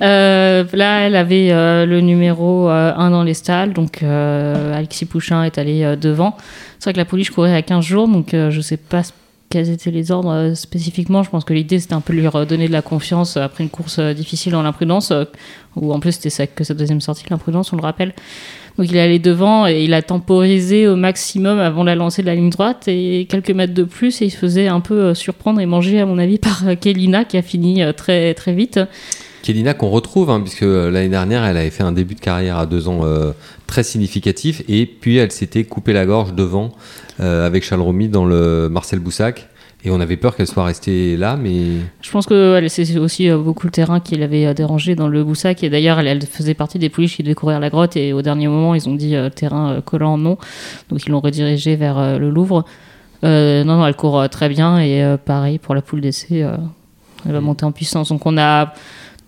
Là, 0.00 0.64
elle 1.06 1.14
avait 1.14 1.50
le 1.86 2.00
numéro 2.00 2.68
1 2.68 3.10
dans 3.10 3.22
les 3.22 3.34
stalles, 3.34 3.72
donc 3.72 4.02
Alexis 4.02 5.04
Pouchin 5.04 5.44
est 5.44 5.58
allé 5.58 5.96
devant. 6.00 6.36
C'est 6.78 6.84
vrai 6.84 6.92
que 6.92 6.98
la 6.98 7.04
pouliche 7.04 7.30
courait 7.30 7.54
à 7.54 7.62
15 7.62 7.84
jours, 7.84 8.08
donc 8.08 8.34
euh, 8.34 8.50
je 8.50 8.60
sais 8.60 8.76
pas 8.76 9.02
quels 9.48 9.70
étaient 9.70 9.90
les 9.92 10.10
ordres 10.10 10.30
euh, 10.32 10.54
spécifiquement. 10.54 11.22
Je 11.22 11.30
pense 11.30 11.44
que 11.44 11.54
l'idée 11.54 11.78
c'était 11.78 11.94
un 11.94 12.00
peu 12.00 12.12
lui 12.12 12.26
redonner 12.26 12.66
de 12.68 12.72
la 12.72 12.82
confiance 12.82 13.36
après 13.36 13.64
une 13.64 13.70
course 13.70 13.98
euh, 13.98 14.12
difficile 14.12 14.52
dans 14.52 14.62
l'imprudence, 14.62 15.10
euh, 15.10 15.24
où 15.76 15.92
en 15.92 16.00
plus 16.00 16.12
c'était 16.12 16.30
sa- 16.30 16.46
que 16.46 16.64
sa 16.64 16.74
deuxième 16.74 17.00
sortie, 17.00 17.24
l'imprudence, 17.30 17.72
on 17.72 17.76
le 17.76 17.82
rappelle. 17.82 18.12
Donc 18.76 18.88
il 18.90 18.96
est 18.96 19.00
allé 19.00 19.18
devant 19.18 19.66
et 19.66 19.84
il 19.84 19.94
a 19.94 20.02
temporisé 20.02 20.86
au 20.86 20.96
maximum 20.96 21.58
avant 21.60 21.82
la 21.82 21.94
lancée 21.94 22.20
de 22.20 22.26
la 22.26 22.34
ligne 22.34 22.50
droite 22.50 22.88
et 22.88 23.26
quelques 23.30 23.50
mètres 23.52 23.72
de 23.72 23.84
plus 23.84 24.20
et 24.20 24.26
il 24.26 24.30
se 24.30 24.36
faisait 24.36 24.68
un 24.68 24.80
peu 24.80 25.14
surprendre 25.14 25.60
et 25.60 25.66
manger 25.66 25.98
à 26.00 26.04
mon 26.06 26.18
avis 26.18 26.36
par 26.38 26.62
Kelina 26.78 27.24
qui 27.24 27.38
a 27.38 27.42
fini 27.42 27.80
très 27.96 28.34
très 28.34 28.52
vite. 28.52 28.78
Kélina 29.46 29.74
qu'on 29.74 29.90
retrouve, 29.90 30.30
hein, 30.30 30.40
puisque 30.40 30.62
euh, 30.62 30.90
l'année 30.90 31.08
dernière, 31.08 31.44
elle 31.44 31.56
avait 31.56 31.70
fait 31.70 31.82
un 31.82 31.92
début 31.92 32.14
de 32.14 32.20
carrière 32.20 32.58
à 32.58 32.66
deux 32.66 32.88
ans 32.88 33.00
euh, 33.04 33.32
très 33.66 33.82
significatif, 33.82 34.62
et 34.68 34.86
puis 34.86 35.16
elle 35.16 35.30
s'était 35.30 35.64
coupé 35.64 35.92
la 35.92 36.04
gorge 36.04 36.34
devant 36.34 36.72
euh, 37.20 37.46
avec 37.46 37.64
Charles 37.64 37.82
Romy 37.82 38.08
dans 38.08 38.24
le 38.24 38.68
Marcel 38.68 38.98
Boussac, 38.98 39.48
et 39.84 39.90
on 39.90 40.00
avait 40.00 40.16
peur 40.16 40.34
qu'elle 40.34 40.48
soit 40.48 40.64
restée 40.64 41.16
là, 41.16 41.36
mais 41.36 41.62
Je 42.02 42.10
pense 42.10 42.26
que 42.26 42.60
ouais, 42.60 42.68
c'est 42.68 42.98
aussi 42.98 43.30
euh, 43.30 43.38
beaucoup 43.38 43.66
le 43.66 43.72
terrain 43.72 44.00
qui 44.00 44.16
l'avait 44.16 44.52
dérangé 44.52 44.94
dans 44.96 45.06
le 45.06 45.22
Boussac 45.22 45.62
et 45.62 45.70
d'ailleurs 45.70 46.00
elle, 46.00 46.08
elle 46.08 46.26
faisait 46.26 46.54
partie 46.54 46.78
des 46.78 46.88
pouliches 46.88 47.16
qui 47.16 47.22
devaient 47.22 47.34
courir 47.34 47.60
la 47.60 47.70
grotte 47.70 47.96
et 47.96 48.12
au 48.12 48.22
dernier 48.22 48.48
moment 48.48 48.74
ils 48.74 48.88
ont 48.88 48.94
dit 48.94 49.14
terrain 49.34 49.80
collant 49.84 50.18
non 50.18 50.38
donc 50.88 51.06
ils 51.06 51.10
l'ont 51.10 51.20
redirigé 51.20 51.76
vers 51.76 52.18
le 52.18 52.30
Louvre. 52.30 52.64
Euh, 53.24 53.64
non, 53.64 53.78
non, 53.78 53.86
elle 53.86 53.96
court 53.96 54.20
euh, 54.20 54.28
très 54.28 54.48
bien 54.48 54.78
et 54.78 55.02
euh, 55.02 55.16
pareil 55.16 55.58
pour 55.58 55.74
la 55.74 55.82
poule 55.82 56.00
d'essai, 56.00 56.44
elle 57.24 57.32
va 57.32 57.40
monter 57.40 57.64
en 57.64 57.72
puissance. 57.72 58.10
Donc 58.10 58.26
on 58.26 58.36
a 58.38 58.72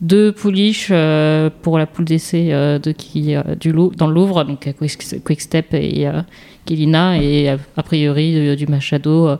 deux 0.00 0.32
pouliches 0.32 0.88
euh, 0.90 1.50
pour 1.62 1.78
la 1.78 1.86
poule 1.86 2.04
d'essai 2.04 2.52
euh, 2.52 2.78
de 2.78 2.92
qui 2.92 3.34
euh, 3.34 3.42
du 3.58 3.72
dans 3.72 4.06
le 4.06 4.14
Louvre, 4.14 4.44
donc 4.44 4.66
euh, 4.66 4.72
Quick, 4.72 5.22
Quick 5.24 5.40
Step 5.40 5.74
et 5.74 6.06
Gélina 6.66 7.20
et 7.20 7.48
a 7.48 7.82
priori 7.82 8.56
du 8.56 8.66
Machado 8.66 9.30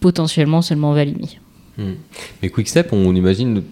potentiellement 0.00 0.62
seulement 0.62 0.92
Valimi. 0.92 1.38
Mais 1.78 2.48
Quickstep, 2.48 2.92
on 2.92 3.14
imagine, 3.14 3.62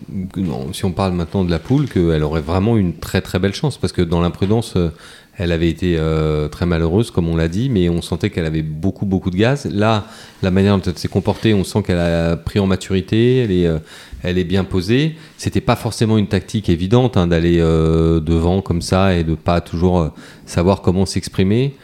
si 0.72 0.84
on 0.84 0.92
parle 0.92 1.12
maintenant 1.12 1.44
de 1.44 1.50
la 1.50 1.58
poule, 1.58 1.88
qu'elle 1.88 2.22
aurait 2.22 2.42
vraiment 2.42 2.76
une 2.76 2.94
très 2.94 3.20
très 3.20 3.38
belle 3.38 3.54
chance, 3.54 3.78
parce 3.78 3.92
que 3.92 4.02
dans 4.02 4.20
l'imprudence, 4.20 4.74
euh, 4.76 4.90
elle 5.38 5.52
avait 5.52 5.68
été 5.68 5.96
euh, 5.98 6.48
très 6.48 6.66
malheureuse, 6.66 7.10
comme 7.10 7.28
on 7.28 7.36
l'a 7.36 7.48
dit, 7.48 7.70
mais 7.70 7.88
on 7.88 8.02
sentait 8.02 8.30
qu'elle 8.30 8.44
avait 8.44 8.62
beaucoup 8.62 9.06
beaucoup 9.06 9.30
de 9.30 9.36
gaz. 9.36 9.66
Là, 9.66 10.06
la 10.42 10.50
manière 10.50 10.76
dont 10.76 10.82
elle 10.86 10.98
s'est 10.98 11.08
comportée, 11.08 11.54
on 11.54 11.64
sent 11.64 11.82
qu'elle 11.82 11.98
a 11.98 12.36
pris 12.36 12.58
en 12.58 12.66
maturité, 12.66 13.38
elle 13.38 13.52
est, 13.52 13.66
euh, 13.66 13.78
elle 14.22 14.38
est 14.38 14.44
bien 14.44 14.64
posée. 14.64 15.16
C'était 15.38 15.62
pas 15.62 15.76
forcément 15.76 16.18
une 16.18 16.28
tactique 16.28 16.68
évidente 16.68 17.16
hein, 17.16 17.26
d'aller 17.26 17.58
devant 17.58 18.60
comme 18.60 18.82
ça 18.82 19.14
et 19.14 19.24
de 19.24 19.34
pas 19.34 19.60
toujours 19.60 20.10
savoir 20.46 20.82
comment 20.82 21.06
s'exprimer. 21.06 21.74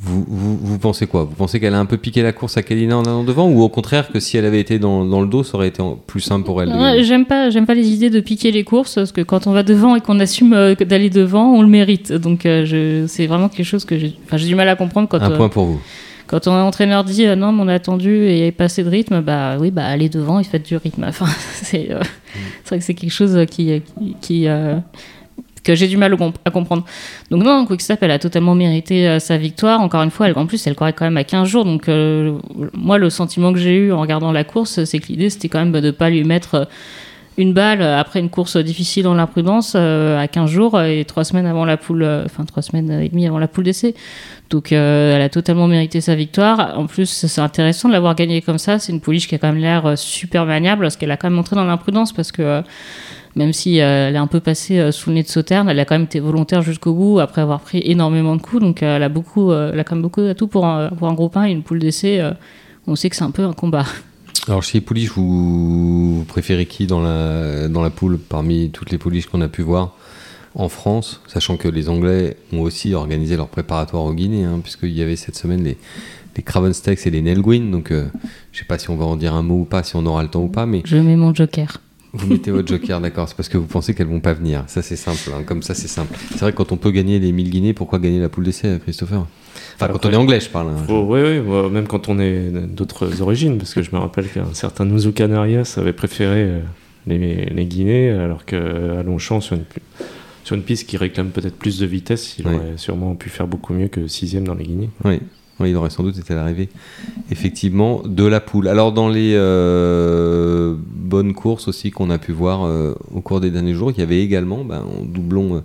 Vous, 0.00 0.24
vous, 0.26 0.56
vous 0.56 0.78
pensez 0.78 1.06
quoi? 1.06 1.24
Vous 1.24 1.34
pensez 1.34 1.60
qu'elle 1.60 1.74
a 1.74 1.78
un 1.78 1.86
peu 1.86 1.96
piqué 1.96 2.22
la 2.22 2.32
course 2.32 2.56
à 2.56 2.62
Kalina 2.62 2.98
en 2.98 3.04
allant 3.04 3.22
devant 3.22 3.48
ou 3.48 3.62
au 3.62 3.68
contraire 3.68 4.08
que 4.08 4.18
si 4.18 4.36
elle 4.36 4.44
avait 4.44 4.60
été 4.60 4.78
dans, 4.78 5.04
dans 5.04 5.20
le 5.20 5.28
dos, 5.28 5.44
ça 5.44 5.56
aurait 5.56 5.68
été 5.68 5.82
plus 6.06 6.20
simple 6.20 6.44
pour 6.44 6.60
elle 6.60 6.70
Ouais, 6.70 7.04
J'aime 7.04 7.24
pas, 7.24 7.50
j'aime 7.50 7.66
pas 7.66 7.74
les 7.74 7.88
idées 7.88 8.10
de 8.10 8.20
piquer 8.20 8.50
les 8.50 8.64
courses 8.64 8.96
parce 8.96 9.12
que 9.12 9.20
quand 9.20 9.46
on 9.46 9.52
va 9.52 9.62
devant 9.62 9.94
et 9.94 10.00
qu'on 10.00 10.18
assume 10.18 10.54
euh, 10.54 10.74
d'aller 10.74 11.10
devant, 11.10 11.52
on 11.52 11.62
le 11.62 11.68
mérite. 11.68 12.12
Donc 12.12 12.46
euh, 12.46 12.64
je, 12.64 13.06
c'est 13.06 13.26
vraiment 13.26 13.48
quelque 13.48 13.66
chose 13.66 13.84
que 13.84 13.98
j'ai, 13.98 14.16
du 14.32 14.54
mal 14.54 14.68
à 14.68 14.76
comprendre 14.76 15.08
quand 15.08 15.20
Un 15.20 15.30
euh, 15.30 15.36
point 15.36 15.48
pour 15.48 15.66
vous. 15.66 15.80
quand 16.26 16.48
un 16.48 16.62
entraîneur 16.62 17.04
dit 17.04 17.26
non, 17.36 17.52
mais 17.52 17.62
on 17.62 17.68
a 17.68 17.74
attendu 17.74 18.10
et 18.10 18.32
il 18.32 18.36
n'y 18.36 18.42
avait 18.42 18.52
pas 18.52 18.64
assez 18.64 18.82
de 18.82 18.88
rythme, 18.88 19.20
bah 19.20 19.56
oui, 19.60 19.70
bah 19.70 19.84
allez 19.86 20.08
devant 20.08 20.40
et 20.40 20.44
faites 20.44 20.66
du 20.66 20.76
rythme. 20.76 21.04
Enfin, 21.08 21.26
c'est, 21.52 21.92
euh, 21.92 22.00
c'est 22.64 22.70
vrai 22.70 22.78
que 22.78 22.84
c'est 22.84 22.94
quelque 22.94 23.12
chose 23.12 23.38
qui, 23.50 23.82
qui, 23.98 24.16
qui, 24.20 24.48
que 25.66 25.74
j'ai 25.74 25.88
du 25.88 25.96
mal 25.96 26.16
à 26.44 26.50
comprendre. 26.50 26.84
Donc 27.30 27.42
non, 27.42 27.66
Quickstep, 27.66 28.00
elle 28.02 28.12
a 28.12 28.20
totalement 28.20 28.54
mérité 28.54 29.08
euh, 29.08 29.18
sa 29.18 29.36
victoire. 29.36 29.80
Encore 29.80 30.02
une 30.02 30.12
fois, 30.12 30.28
elle, 30.28 30.38
en 30.38 30.46
plus, 30.46 30.64
elle 30.66 30.76
courait 30.76 30.92
quand 30.92 31.04
même 31.04 31.16
à 31.16 31.24
15 31.24 31.48
jours. 31.48 31.64
Donc 31.64 31.88
euh, 31.88 32.38
moi, 32.72 32.98
le 32.98 33.10
sentiment 33.10 33.52
que 33.52 33.58
j'ai 33.58 33.74
eu 33.74 33.92
en 33.92 34.00
regardant 34.00 34.30
la 34.30 34.44
course, 34.44 34.84
c'est 34.84 34.98
que 35.00 35.08
l'idée, 35.08 35.28
c'était 35.28 35.48
quand 35.48 35.58
même 35.58 35.72
de 35.72 35.80
ne 35.80 35.90
pas 35.90 36.08
lui 36.08 36.22
mettre 36.22 36.54
euh, 36.54 36.64
une 37.36 37.52
balle 37.52 37.82
après 37.82 38.20
une 38.20 38.30
course 38.30 38.56
difficile 38.56 39.02
dans 39.02 39.12
l'imprudence 39.12 39.74
à 39.74 40.26
15 40.26 40.48
jours 40.48 40.80
et 40.80 41.04
trois 41.04 41.22
semaines 41.22 41.44
avant 41.44 41.66
la 41.66 41.76
poule, 41.76 42.02
enfin 42.24 42.46
trois 42.46 42.62
semaines 42.62 42.90
et 42.90 43.10
demie 43.10 43.26
avant 43.26 43.38
la 43.38 43.46
poule 43.46 43.64
d'essai. 43.64 43.94
Donc 44.48 44.72
elle 44.72 45.20
a 45.20 45.28
totalement 45.28 45.66
mérité 45.66 46.00
sa 46.00 46.14
victoire. 46.14 46.78
En 46.78 46.86
plus, 46.86 47.04
c'est 47.04 47.40
intéressant 47.42 47.88
de 47.88 47.92
l'avoir 47.92 48.14
gagnée 48.14 48.40
comme 48.40 48.56
ça. 48.56 48.78
C'est 48.78 48.90
une 48.90 49.02
pouliche 49.02 49.28
qui 49.28 49.34
a 49.34 49.38
quand 49.38 49.52
même 49.52 49.60
l'air 49.60 49.98
super 49.98 50.46
maniable 50.46 50.80
parce 50.80 50.96
qu'elle 50.96 51.10
a 51.10 51.18
quand 51.18 51.26
même 51.26 51.36
montré 51.36 51.56
dans 51.56 51.66
l'imprudence 51.66 52.14
parce 52.14 52.32
que 52.32 52.62
même 53.36 53.52
si 53.52 53.80
euh, 53.80 54.08
elle 54.08 54.16
est 54.16 54.18
un 54.18 54.26
peu 54.26 54.40
passée 54.40 54.78
euh, 54.78 54.90
sous 54.90 55.10
le 55.10 55.16
nez 55.16 55.22
de 55.22 55.28
Sauterne, 55.28 55.68
elle 55.68 55.78
a 55.78 55.84
quand 55.84 55.94
même 55.94 56.04
été 56.04 56.20
volontaire 56.20 56.62
jusqu'au 56.62 56.94
bout 56.94 57.20
après 57.20 57.42
avoir 57.42 57.60
pris 57.60 57.82
énormément 57.84 58.34
de 58.34 58.42
coups. 58.42 58.62
Donc 58.62 58.82
euh, 58.82 58.96
elle 58.96 59.02
a 59.02 59.08
beaucoup, 59.08 59.52
elle 59.52 59.78
a 59.78 59.84
quand 59.84 59.94
même 59.94 60.02
beaucoup 60.02 60.22
d'atouts 60.22 60.48
pour 60.48 60.66
un, 60.66 60.88
pour 60.88 61.06
un 61.06 61.14
groupe 61.14 61.36
1 61.36 61.44
et 61.44 61.52
une 61.52 61.62
poule 61.62 61.78
d'essai. 61.78 62.20
on 62.86 62.96
sait 62.96 63.10
que 63.10 63.16
c'est 63.16 63.24
un 63.24 63.30
peu 63.30 63.44
un 63.44 63.52
combat. 63.52 63.84
Alors 64.48 64.62
chez 64.62 64.78
les 64.78 64.82
pouliches, 64.82 65.10
vous, 65.10 66.18
vous 66.18 66.24
préférez 66.24 66.66
qui 66.66 66.86
dans 66.86 67.00
la, 67.00 67.68
dans 67.68 67.82
la 67.82 67.90
poule 67.90 68.18
parmi 68.18 68.70
toutes 68.70 68.90
les 68.90 68.98
pouliches 68.98 69.26
qu'on 69.26 69.40
a 69.42 69.48
pu 69.48 69.62
voir 69.62 69.94
en 70.54 70.70
France, 70.70 71.20
sachant 71.26 71.58
que 71.58 71.68
les 71.68 71.90
Anglais 71.90 72.38
ont 72.52 72.60
aussi 72.62 72.94
organisé 72.94 73.36
leur 73.36 73.48
préparatoire 73.48 74.04
au 74.04 74.14
Guinée, 74.14 74.44
hein, 74.44 74.60
puisqu'il 74.62 74.92
y 74.92 75.02
avait 75.02 75.16
cette 75.16 75.36
semaine 75.36 75.62
les, 75.62 75.76
les 76.34 76.42
Craven 76.42 76.72
Steaks 76.72 77.06
et 77.06 77.10
les 77.10 77.20
Nelguin. 77.20 77.70
Donc, 77.70 77.90
euh, 77.90 78.06
je 78.52 78.60
sais 78.60 78.64
pas 78.64 78.78
si 78.78 78.88
on 78.88 78.96
va 78.96 79.04
en 79.04 79.16
dire 79.16 79.34
un 79.34 79.42
mot 79.42 79.60
ou 79.60 79.64
pas, 79.64 79.82
si 79.82 79.96
on 79.96 80.06
aura 80.06 80.22
le 80.22 80.30
temps 80.30 80.42
ou 80.42 80.48
pas, 80.48 80.64
mais 80.64 80.80
Je 80.86 80.96
mets 80.96 81.16
mon 81.16 81.34
joker. 81.34 81.80
Vous 82.16 82.26
mettez 82.26 82.50
votre 82.50 82.68
joker, 82.68 83.00
d'accord 83.00 83.28
C'est 83.28 83.36
parce 83.36 83.48
que 83.48 83.58
vous 83.58 83.66
pensez 83.66 83.94
qu'elles 83.94 84.06
vont 84.06 84.20
pas 84.20 84.32
venir. 84.32 84.64
Ça, 84.66 84.82
c'est 84.82 84.96
simple. 84.96 85.30
hein, 85.34 85.42
Comme 85.44 85.62
ça, 85.62 85.74
c'est 85.74 85.88
simple. 85.88 86.16
C'est 86.30 86.40
vrai 86.40 86.52
que 86.52 86.56
quand 86.56 86.72
on 86.72 86.76
peut 86.76 86.90
gagner 86.90 87.18
les 87.18 87.32
1000 87.32 87.50
guinées, 87.50 87.72
pourquoi 87.74 87.98
gagner 87.98 88.20
la 88.20 88.28
poule 88.28 88.44
d'essai, 88.44 88.78
Christopher? 88.82 89.26
Enfin, 89.76 89.88
quand 89.92 90.06
on 90.06 90.10
est 90.10 90.16
anglais, 90.16 90.40
je 90.40 90.48
parle. 90.50 90.70
hein. 90.70 90.92
Ouais, 90.92 91.40
ouais, 91.40 91.70
même 91.70 91.86
quand 91.86 92.08
on 92.08 92.18
est 92.18 92.50
d'autres 92.50 93.20
origines, 93.22 93.58
parce 93.58 93.74
que 93.74 93.82
je 93.82 93.90
me 93.92 93.98
rappelle 93.98 94.28
qu'un 94.28 94.52
certain 94.54 94.84
Nuzu 94.84 95.12
Canarias 95.12 95.74
avait 95.78 95.92
préféré 95.92 96.42
euh, 96.44 96.60
les, 97.06 97.46
les 97.46 97.64
Guinées, 97.66 98.10
alors 98.10 98.44
qu'à 98.44 99.02
Longchamp, 99.04 99.40
sur 99.40 99.56
une, 99.56 99.64
sur 100.44 100.56
une 100.56 100.62
piste 100.62 100.88
qui 100.88 100.96
réclame 100.96 101.28
peut-être 101.28 101.56
plus 101.56 101.78
de 101.78 101.86
vitesse, 101.86 102.36
il 102.38 102.46
Oui. 102.48 102.54
aurait 102.54 102.76
sûrement 102.76 103.14
pu 103.14 103.28
faire 103.28 103.46
beaucoup 103.46 103.74
mieux 103.74 103.88
que 103.88 104.06
sixième 104.08 104.46
dans 104.46 104.54
les 104.54 104.64
Guinées. 104.64 104.90
Oui. 105.04 105.20
Oui, 105.58 105.70
il 105.70 105.76
aurait 105.76 105.88
sans 105.90 106.02
doute 106.02 106.18
été 106.18 106.34
à 106.34 106.36
l'arrivée, 106.36 106.68
effectivement, 107.30 108.02
de 108.04 108.24
la 108.26 108.40
poule. 108.40 108.68
Alors, 108.68 108.92
dans 108.92 109.08
les 109.08 109.32
euh, 109.34 110.74
bonnes 110.78 111.32
courses 111.32 111.66
aussi 111.68 111.90
qu'on 111.90 112.10
a 112.10 112.18
pu 112.18 112.32
voir 112.32 112.66
euh, 112.66 112.94
au 113.14 113.20
cours 113.22 113.40
des 113.40 113.50
derniers 113.50 113.72
jours, 113.74 113.90
il 113.90 113.98
y 113.98 114.02
avait 114.02 114.20
également, 114.20 114.64
ben, 114.64 114.80
en 114.82 115.02
doublon 115.02 115.56
euh, 115.56 115.60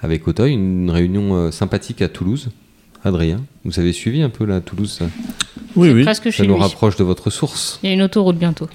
avec 0.00 0.28
Auteuil, 0.28 0.52
une 0.54 0.90
réunion 0.90 1.34
euh, 1.34 1.50
sympathique 1.50 2.02
à 2.02 2.08
Toulouse. 2.08 2.50
Adrien, 3.04 3.40
vous 3.64 3.80
avez 3.80 3.92
suivi 3.92 4.22
un 4.22 4.28
peu 4.30 4.44
la 4.44 4.60
Toulouse 4.60 4.92
Ça, 4.92 5.06
Oui, 5.74 5.90
oui. 5.90 6.04
Presque 6.04 6.24
ça 6.24 6.30
chez 6.30 6.46
nous 6.46 6.54
lui. 6.54 6.62
rapproche 6.62 6.94
de 6.96 7.02
votre 7.02 7.30
source. 7.30 7.80
Il 7.82 7.88
y 7.88 7.90
a 7.90 7.94
une 7.94 8.02
autoroute 8.02 8.36
bientôt. 8.36 8.68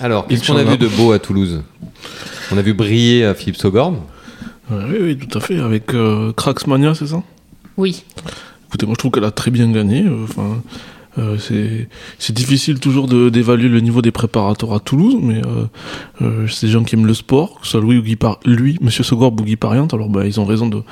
Alors, 0.00 0.26
qu'est-ce 0.26 0.46
qu'on 0.50 0.56
a 0.56 0.64
vu 0.64 0.76
de 0.78 0.88
beau 0.88 1.12
à 1.12 1.20
Toulouse? 1.20 1.62
On 2.50 2.58
a 2.58 2.62
vu 2.62 2.74
briller 2.74 3.24
à 3.24 3.34
Philippe. 3.34 3.62
Ouais, 3.62 3.80
oui, 4.72 4.96
oui, 5.00 5.16
tout 5.16 5.38
à 5.38 5.40
fait. 5.40 5.60
Avec 5.60 5.94
euh, 5.94 6.32
Cracksmania, 6.32 6.94
c'est 6.94 7.06
ça? 7.06 7.22
Oui. 7.76 8.04
Écoutez, 8.74 8.86
moi 8.86 8.94
je 8.94 8.98
trouve 8.98 9.12
qu'elle 9.12 9.22
a 9.24 9.30
très 9.30 9.52
bien 9.52 9.70
gagné. 9.70 10.02
euh, 10.04 10.24
Enfin, 10.24 10.60
euh, 11.18 11.36
c'est 12.18 12.32
difficile 12.32 12.80
toujours 12.80 13.06
d'évaluer 13.06 13.68
le 13.68 13.78
niveau 13.78 14.02
des 14.02 14.10
préparateurs 14.10 14.74
à 14.74 14.80
Toulouse, 14.80 15.14
mais 15.22 15.40
euh, 16.20 16.48
c'est 16.48 16.66
des 16.66 16.72
gens 16.72 16.82
qui 16.82 16.96
aiment 16.96 17.06
le 17.06 17.14
sport, 17.14 17.60
que 17.60 17.66
ce 17.66 17.70
soit 17.70 17.80
Louis 17.80 17.98
ou 17.98 18.02
Guy 18.02 18.16
Par- 18.16 18.40
lui, 18.44 18.76
Monsieur 18.80 19.04
Sogorb 19.04 19.40
ou 19.40 19.44
Guy 19.44 19.54
Pariante. 19.54 19.94
Alors 19.94 20.08
bah, 20.08 20.26
ils 20.26 20.40
ont 20.40 20.44
raison 20.44 20.66
de 20.66 20.82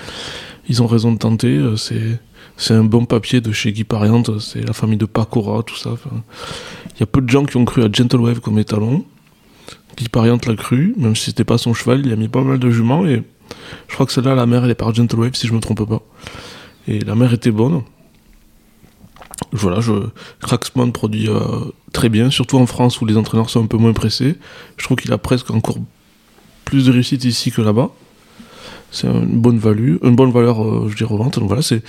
ils 0.69 0.81
ont 0.81 0.87
raison 0.87 1.11
de 1.11 1.19
tenter. 1.19 1.61
c'est 1.77 2.21
c'est 2.57 2.75
un 2.75 2.85
bon 2.85 3.05
papier 3.05 3.41
de 3.41 3.51
chez 3.51 3.73
Guy 3.73 3.83
Pariante. 3.83 4.39
C'est 4.39 4.65
la 4.65 4.75
famille 4.75 4.97
de 4.99 5.07
Pacora, 5.07 5.65
tout 5.65 5.75
ça. 5.75 5.91
Il 6.95 7.01
y 7.01 7.03
a 7.03 7.07
peu 7.07 7.21
de 7.21 7.29
gens 7.29 7.45
qui 7.45 7.57
ont 7.57 7.65
cru 7.65 7.83
à 7.83 7.89
Gentle 7.93 8.21
Wave 8.21 8.39
comme 8.39 8.61
étalon. 8.61 9.05
Guy 9.97 10.09
Pariante 10.09 10.47
l'a 10.47 10.55
cru, 10.55 10.95
même 10.99 11.17
si 11.17 11.25
c'était 11.25 11.43
pas 11.43 11.59
son 11.59 11.75
cheval, 11.75 12.07
il 12.07 12.13
a 12.13 12.17
mis 12.17 12.29
pas 12.29 12.43
mal 12.43 12.61
de 12.61 12.71
juments 12.71 13.05
et 13.05 13.25
je 13.89 13.95
crois 13.95 14.07
que 14.07 14.13
celle-là, 14.13 14.37
la 14.37 14.47
mère, 14.47 14.65
elle 14.65 14.71
est 14.71 14.77
par 14.77 14.95
Gentle 14.95 15.19
Wave 15.19 15.35
si 15.35 15.49
je 15.49 15.53
me 15.53 15.59
trompe 15.59 15.85
pas. 15.85 16.01
Et 16.89 17.01
la 17.01 17.15
mère 17.15 17.33
était 17.33 17.51
bonne. 17.51 17.83
Voilà, 19.53 19.81
je, 19.81 19.93
produit 20.93 21.29
euh, 21.29 21.41
très 21.93 22.09
bien, 22.09 22.31
surtout 22.31 22.57
en 22.59 22.67
France 22.67 23.01
où 23.01 23.07
les 23.07 23.17
entraîneurs 23.17 23.51
sont 23.51 23.63
un 23.63 23.67
peu 23.67 23.77
moins 23.77 23.93
pressés. 23.93 24.37
Je 24.77 24.85
trouve 24.85 24.97
qu'il 24.97 25.13
a 25.13 25.19
presque 25.19 25.51
encore 25.51 25.77
plus 26.65 26.87
de 26.87 26.93
réussite 26.93 27.25
ici 27.25 27.51
que 27.51 27.61
là-bas. 27.61 27.91
C'est 28.91 29.07
une 29.07 29.41
bonne 29.41 29.59
value, 29.59 29.97
une 30.03 30.17
bonne 30.17 30.31
valeur, 30.31 30.63
euh, 30.63 30.89
je 30.89 30.97
dirais, 30.97 31.13
revente. 31.13 31.39
Donc 31.39 31.49
voilà, 31.49 31.63
c'est, 31.63 31.83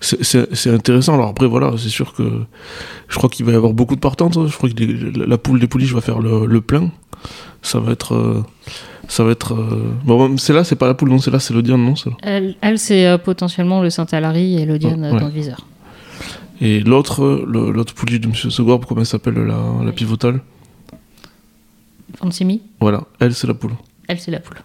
c'est, 0.00 0.70
intéressant. 0.70 1.14
Alors 1.14 1.28
après, 1.28 1.46
voilà, 1.46 1.72
c'est 1.78 1.90
sûr 1.90 2.14
que 2.14 2.42
je 3.08 3.16
crois 3.16 3.28
qu'il 3.28 3.44
va 3.44 3.52
y 3.52 3.54
avoir 3.54 3.72
beaucoup 3.72 3.94
de 3.94 4.00
partantes. 4.00 4.46
Je 4.46 4.56
crois 4.56 4.68
que 4.68 5.18
la 5.26 5.38
poule 5.38 5.60
des 5.60 5.66
pouliches 5.66 5.92
va 5.92 6.00
faire 6.00 6.18
le, 6.18 6.46
le 6.46 6.60
plein. 6.60 6.90
Ça 7.62 7.78
va 7.78 7.92
être. 7.92 8.14
euh, 8.14 8.42
ça 9.08 9.24
va 9.24 9.30
être. 9.32 9.54
euh, 9.54 9.92
Bon, 10.04 10.36
c'est 10.38 10.52
là, 10.52 10.64
c'est 10.64 10.76
pas 10.76 10.86
la 10.86 10.94
poule, 10.94 11.08
non, 11.10 11.18
c'est 11.18 11.30
là, 11.30 11.38
c'est 11.40 11.54
le 11.54 11.62
Diane, 11.62 11.82
non. 11.84 11.94
Elle, 12.22 12.56
elle, 12.60 12.78
c'est 12.78 13.06
euh, 13.06 13.18
potentiellement 13.18 13.80
le 13.82 13.90
Saint-Alary 13.90 14.56
et 14.60 14.66
le 14.66 14.78
Diane 14.78 15.06
Oh, 15.10 15.14
ouais. 15.14 15.20
dans 15.20 15.26
le 15.26 15.32
viseur. 15.32 15.66
Et 16.60 16.80
l'autre, 16.80 17.44
l'autre 17.46 17.92
pouliche 17.94 18.20
de 18.20 18.26
M. 18.28 18.34
Segorb, 18.34 18.84
comment 18.86 19.00
elle 19.00 19.06
s'appelle, 19.06 19.34
la, 19.34 19.60
la 19.84 19.92
pivotale 19.92 20.40
Fansimi, 22.16 22.62
Voilà, 22.80 23.02
elle, 23.20 23.34
c'est 23.34 23.46
la 23.46 23.54
poule. 23.54 23.72
elle, 24.08 24.18
c'est 24.18 24.30
la 24.30 24.40
poule. 24.40 24.56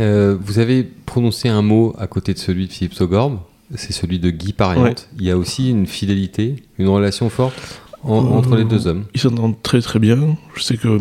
Euh, 0.00 0.36
vous 0.40 0.58
avez 0.58 0.84
prononcé 0.84 1.48
un 1.48 1.62
mot 1.62 1.94
à 1.98 2.06
côté 2.06 2.32
de 2.32 2.38
celui 2.38 2.66
de 2.68 2.72
Philippe 2.72 2.94
Sogorb, 2.94 3.38
c'est 3.74 3.92
celui 3.92 4.18
de 4.18 4.30
Guy 4.30 4.52
Pariante. 4.52 5.08
Ouais. 5.12 5.18
Il 5.18 5.24
y 5.26 5.30
a 5.30 5.36
aussi 5.36 5.70
une 5.70 5.86
fidélité, 5.86 6.62
une 6.78 6.88
relation 6.88 7.28
forte 7.28 7.80
en- 8.04 8.24
Euh, 8.24 8.28
entre 8.38 8.54
les 8.56 8.64
deux 8.64 8.86
hommes. 8.86 9.04
Ils 9.14 9.20
s'entendent 9.20 9.60
très 9.62 9.80
très 9.80 9.98
bien. 9.98 10.36
Je 10.54 10.62
sais 10.62 10.76
que 10.76 11.00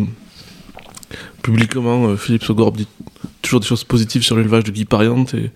publiquement, 1.47 2.07
euh, 2.07 2.17
Philippe 2.17 2.43
Segorb 2.43 2.75
dit 2.75 2.87
toujours 3.41 3.61
des 3.61 3.65
choses 3.65 3.85
positives 3.85 4.21
sur 4.21 4.35
l'élevage 4.35 4.65
de 4.65 4.71
Guy 4.71 4.83
Pariante 4.83 5.33
et 5.33 5.51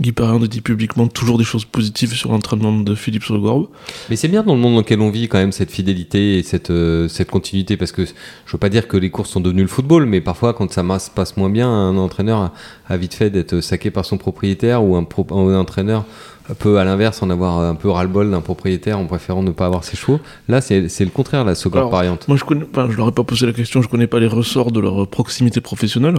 Guy 0.00 0.10
Pariante 0.10 0.42
dit 0.46 0.60
publiquement 0.60 1.06
toujours 1.06 1.38
des 1.38 1.44
choses 1.44 1.64
positives 1.64 2.12
sur 2.12 2.32
l'entraînement 2.32 2.72
de 2.72 2.94
Philippe 2.96 3.22
Segorb. 3.22 3.68
Mais 4.10 4.16
c'est 4.16 4.26
bien 4.26 4.42
dans 4.42 4.56
le 4.56 4.60
monde 4.60 4.72
dans 4.72 4.80
lequel 4.80 5.00
on 5.00 5.10
vit 5.10 5.28
quand 5.28 5.38
même 5.38 5.52
cette 5.52 5.70
fidélité 5.70 6.38
et 6.38 6.42
cette, 6.42 6.70
euh, 6.70 7.06
cette 7.06 7.30
continuité 7.30 7.76
parce 7.76 7.92
que 7.92 8.04
je 8.04 8.52
veux 8.52 8.58
pas 8.58 8.68
dire 8.68 8.88
que 8.88 8.96
les 8.96 9.10
courses 9.10 9.30
sont 9.30 9.40
devenues 9.40 9.62
le 9.62 9.68
football, 9.68 10.06
mais 10.06 10.20
parfois 10.20 10.54
quand 10.54 10.72
ça 10.72 10.82
passe 11.14 11.36
moins 11.36 11.50
bien, 11.50 11.68
un 11.68 11.96
entraîneur 11.98 12.52
a, 12.88 12.96
vite 12.96 13.14
fait 13.14 13.30
d'être 13.30 13.60
saqué 13.60 13.92
par 13.92 14.04
son 14.04 14.18
propriétaire 14.18 14.82
ou 14.82 14.96
un 14.96 15.06
entraîneur 15.54 16.04
peut 16.54 16.78
à 16.78 16.84
l'inverse 16.84 17.22
en 17.22 17.30
avoir 17.30 17.58
un 17.60 17.74
peu 17.74 17.90
ras-le-bol 17.90 18.30
d'un 18.30 18.40
propriétaire 18.40 18.98
en 18.98 19.04
préférant 19.06 19.42
ne 19.42 19.50
pas 19.50 19.66
avoir 19.66 19.84
ses 19.84 19.96
chevaux. 19.96 20.20
Là, 20.48 20.60
c'est 20.60 20.80
le 20.80 21.06
contraire, 21.10 21.44
la 21.44 21.54
Alors, 21.72 21.90
pariante. 21.90 22.26
Moi, 22.28 22.36
je 22.36 22.44
connais, 22.44 22.64
enfin, 22.70 22.88
je 22.90 22.96
leur 22.96 23.08
ai 23.08 23.12
pas 23.12 23.24
posé 23.24 23.46
la 23.46 23.52
question, 23.52 23.82
je 23.82 23.88
connais 23.88 24.06
pas 24.06 24.18
les 24.20 24.26
ressorts 24.26 24.72
de 24.72 24.80
leur 24.80 25.06
proximité 25.08 25.60
professionnelle, 25.60 26.16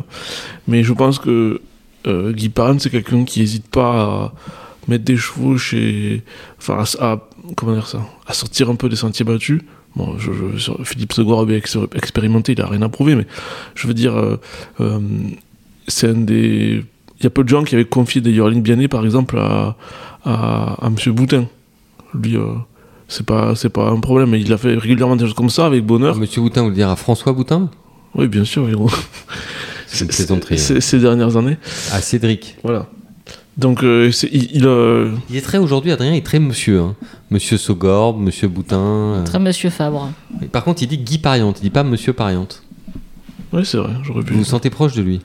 mais 0.67 0.83
je 0.83 0.93
pense 0.93 1.19
que 1.19 1.61
euh, 2.07 2.31
Guy 2.31 2.49
Pariante, 2.49 2.81
c'est 2.81 2.89
quelqu'un 2.89 3.23
qui 3.25 3.41
hésite 3.41 3.67
pas 3.67 4.01
à 4.01 4.33
mettre 4.87 5.03
des 5.03 5.17
chevaux 5.17 5.57
chez, 5.57 6.23
enfin, 6.57 6.83
à, 6.99 7.05
à- 7.13 7.27
comment 7.55 7.73
dire 7.73 7.87
ça, 7.87 8.01
à 8.25 8.33
sortir 8.33 8.69
un 8.69 8.75
peu 8.75 8.89
des 8.89 8.95
sentiers 8.95 9.25
battus. 9.25 9.61
Bon, 9.95 10.17
je, 10.17 10.31
je- 10.31 10.57
sur- 10.59 10.79
Philippe 10.87 11.13
Segor 11.13 11.41
a 11.41 11.45
bien 11.45 11.57
ex- 11.57 11.77
expérimenté, 11.95 12.51
il 12.53 12.61
a 12.61 12.67
rien 12.67 12.81
à 12.83 12.89
prouver, 12.89 13.15
mais 13.15 13.25
je 13.75 13.87
veux 13.87 13.93
dire, 13.93 14.15
euh, 14.15 14.37
euh, 14.79 14.99
c'est 15.87 16.09
un 16.09 16.13
des, 16.13 16.85
il 17.19 17.23
y 17.23 17.27
a 17.27 17.29
peu 17.29 17.43
de 17.43 17.49
gens 17.49 17.63
qui 17.63 17.75
avaient 17.75 17.85
confié 17.85 18.21
des 18.21 18.31
yearlings 18.31 18.61
bien 18.61 18.75
nés, 18.77 18.87
par 18.87 19.03
exemple, 19.05 19.37
à, 19.37 19.75
à, 20.25 20.85
à 20.85 20.89
Monsieur 20.89 21.11
Boutin. 21.11 21.45
Lui, 22.13 22.35
euh, 22.37 22.53
c'est 23.07 23.25
pas, 23.25 23.55
c'est 23.55 23.69
pas 23.69 23.89
un 23.89 23.99
problème, 23.99 24.29
mais 24.31 24.41
il 24.41 24.51
a 24.53 24.57
fait 24.57 24.75
régulièrement 24.75 25.15
des 25.15 25.25
choses 25.25 25.33
comme 25.33 25.49
ça 25.49 25.65
avec 25.65 25.85
bonheur. 25.85 26.15
Monsieur 26.15 26.41
Boutin, 26.41 26.63
vous 26.63 26.69
le 26.69 26.75
dire 26.75 26.89
à 26.89 26.95
François 26.95 27.33
Boutin? 27.33 27.69
Oui, 28.15 28.27
bien 28.27 28.43
sûr. 28.45 28.65
bon. 28.77 28.87
C'est. 29.87 30.11
Ces 30.81 30.99
dernières 30.99 31.35
années. 31.37 31.57
À 31.91 32.01
Cédric. 32.01 32.57
Voilà. 32.63 32.85
Donc, 33.57 33.83
euh, 33.83 34.11
c'est- 34.11 34.29
il, 34.31 34.49
il, 34.55 34.65
euh, 34.65 35.11
Il 35.29 35.35
est 35.35 35.41
très 35.41 35.57
aujourd'hui, 35.57 35.91
Adrien, 35.91 36.13
il 36.13 36.17
est 36.17 36.25
très 36.25 36.39
monsieur. 36.39 36.79
hein. 36.79 36.95
Monsieur 37.29 37.57
Sogorb, 37.57 38.19
Monsieur 38.19 38.47
Boutin. 38.47 38.79
euh. 38.79 39.23
Très 39.25 39.39
Monsieur 39.39 39.69
Fabre. 39.69 40.09
Et 40.41 40.45
Par 40.45 40.63
contre, 40.63 40.81
il 40.83 40.87
dit 40.87 40.97
Guy 40.99 41.17
Pariante, 41.17 41.57
il 41.59 41.63
dit 41.63 41.69
pas 41.69 41.83
Monsieur 41.83 42.13
Pariante. 42.13 42.63
ouais, 43.51 43.65
c'est 43.65 43.77
vrai, 43.77 43.91
j'aurais 44.03 44.23
pu. 44.23 44.33
Vous 44.33 44.39
vous 44.39 44.45
sentez 44.45 44.69
proche 44.69 44.93
de 44.93 45.01
lui? 45.01 45.21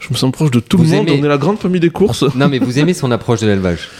Je 0.00 0.08
me 0.10 0.14
sens 0.16 0.32
proche 0.32 0.50
de 0.50 0.60
tout 0.60 0.78
Vous 0.78 0.84
le 0.84 0.90
monde. 0.90 1.08
aimez- 1.08 1.20
On 1.20 1.24
est 1.24 1.28
la 1.28 1.38
grande 1.38 1.58
famille 1.58 1.80
des 1.80 1.90
courses. 1.90 2.24
Non, 2.34 2.48
mais 2.48 2.58
vous 2.58 2.78
aimez 2.78 2.94
son 2.94 3.10
approche 3.10 3.40
de 3.40 3.46
l'élevage. 3.46 3.88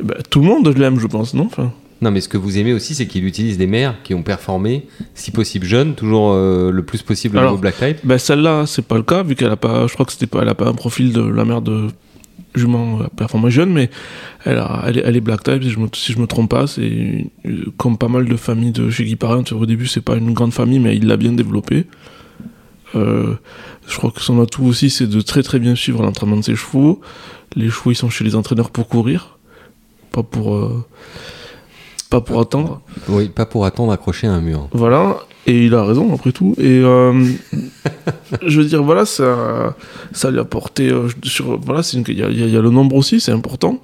Bah, 0.00 0.14
tout 0.30 0.40
le 0.40 0.46
monde 0.46 0.68
l'aime, 0.76 1.00
je 1.00 1.08
pense, 1.08 1.34
non 1.34 1.46
enfin, 1.46 1.72
Non, 2.02 2.12
mais 2.12 2.20
ce 2.20 2.28
que 2.28 2.36
vous 2.36 2.56
aimez 2.58 2.72
aussi, 2.72 2.94
c'est 2.94 3.06
qu'il 3.08 3.24
utilise 3.24 3.58
des 3.58 3.66
mères 3.66 3.96
qui 4.04 4.14
ont 4.14 4.22
performé, 4.22 4.86
si 5.14 5.32
possible 5.32 5.66
jeunes, 5.66 5.94
toujours 5.94 6.30
euh, 6.34 6.70
le 6.70 6.84
plus 6.84 7.02
possible 7.02 7.36
au 7.36 7.40
Alors, 7.40 7.58
black 7.58 7.78
type. 7.78 7.96
bah, 8.04 8.16
Celle-là, 8.18 8.64
c'est 8.66 8.84
pas 8.86 8.94
le 8.96 9.02
cas, 9.02 9.24
vu 9.24 9.34
qu'elle 9.34 9.50
a 9.50 9.56
pas. 9.56 9.88
Je 9.88 9.94
crois 9.94 10.06
que 10.06 10.12
c'était 10.12 10.28
pas, 10.28 10.42
elle 10.42 10.48
a 10.50 10.54
pas 10.54 10.68
un 10.68 10.74
profil 10.74 11.12
de 11.12 11.22
la 11.22 11.44
mère 11.44 11.62
de 11.62 11.88
jument 12.54 13.00
euh, 13.00 13.06
performant 13.16 13.50
jeune, 13.50 13.72
mais 13.72 13.90
elle, 14.44 14.58
a, 14.58 14.84
elle, 14.86 14.98
est, 14.98 15.02
elle 15.04 15.16
est 15.16 15.20
black 15.20 15.42
type, 15.42 15.64
si 15.64 15.70
je 15.70 15.78
me, 15.80 15.88
si 15.92 16.12
je 16.12 16.18
me 16.20 16.26
trompe 16.28 16.50
pas. 16.50 16.68
C'est 16.68 16.86
une- 16.86 17.30
comme 17.76 17.98
pas 17.98 18.08
mal 18.08 18.26
de 18.26 18.36
familles 18.36 18.72
de 18.72 18.90
chez 18.90 19.04
Guy 19.04 19.16
Parent. 19.16 19.42
Au 19.50 19.66
début, 19.66 19.88
c'est 19.88 20.00
pas 20.02 20.14
une 20.16 20.32
grande 20.32 20.52
famille, 20.52 20.78
mais 20.78 20.94
il 20.96 21.08
l'a 21.08 21.16
bien 21.16 21.32
développé. 21.32 21.86
Euh, 22.94 23.34
je 23.86 23.96
crois 23.96 24.10
que 24.10 24.20
son 24.20 24.40
atout 24.40 24.64
aussi, 24.64 24.90
c'est 24.90 25.06
de 25.06 25.20
très 25.20 25.42
très 25.42 25.58
bien 25.58 25.74
suivre 25.74 26.02
l'entraînement 26.02 26.36
de 26.36 26.42
ses 26.42 26.56
chevaux. 26.56 27.00
Les 27.54 27.68
chevaux, 27.70 27.90
ils 27.90 27.96
sont 27.96 28.10
chez 28.10 28.24
les 28.24 28.34
entraîneurs 28.34 28.70
pour 28.70 28.88
courir, 28.88 29.38
pas 30.12 30.22
pour, 30.22 30.54
euh, 30.54 30.84
pas 32.10 32.20
pour 32.20 32.40
attendre. 32.40 32.80
Oui, 33.08 33.28
pas 33.28 33.46
pour 33.46 33.66
attendre 33.66 33.92
accroché 33.92 34.26
à 34.26 34.32
un 34.32 34.40
mur. 34.40 34.68
Voilà, 34.72 35.18
et 35.46 35.64
il 35.66 35.74
a 35.74 35.84
raison 35.84 36.14
après 36.14 36.32
tout. 36.32 36.54
Et 36.58 36.80
euh, 36.82 37.12
je 38.46 38.60
veux 38.60 38.66
dire, 38.66 38.82
voilà, 38.82 39.04
ça, 39.06 39.74
ça 40.12 40.30
lui 40.30 40.38
a 40.38 40.44
porté 40.44 40.88
euh, 40.90 41.08
sur. 41.22 41.58
Voilà, 41.60 41.82
il 41.92 42.18
y, 42.18 42.22
a- 42.22 42.30
y 42.30 42.40
y 42.50 42.52
le 42.52 42.70
nombre 42.70 42.96
aussi, 42.96 43.20
c'est 43.20 43.32
important. 43.32 43.80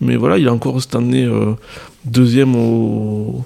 Mais 0.00 0.16
voilà, 0.16 0.38
il 0.38 0.48
a 0.48 0.52
encore 0.52 0.80
cette 0.80 0.94
année 0.96 1.24
euh, 1.24 1.52
deuxième 2.04 2.54
au, 2.56 3.44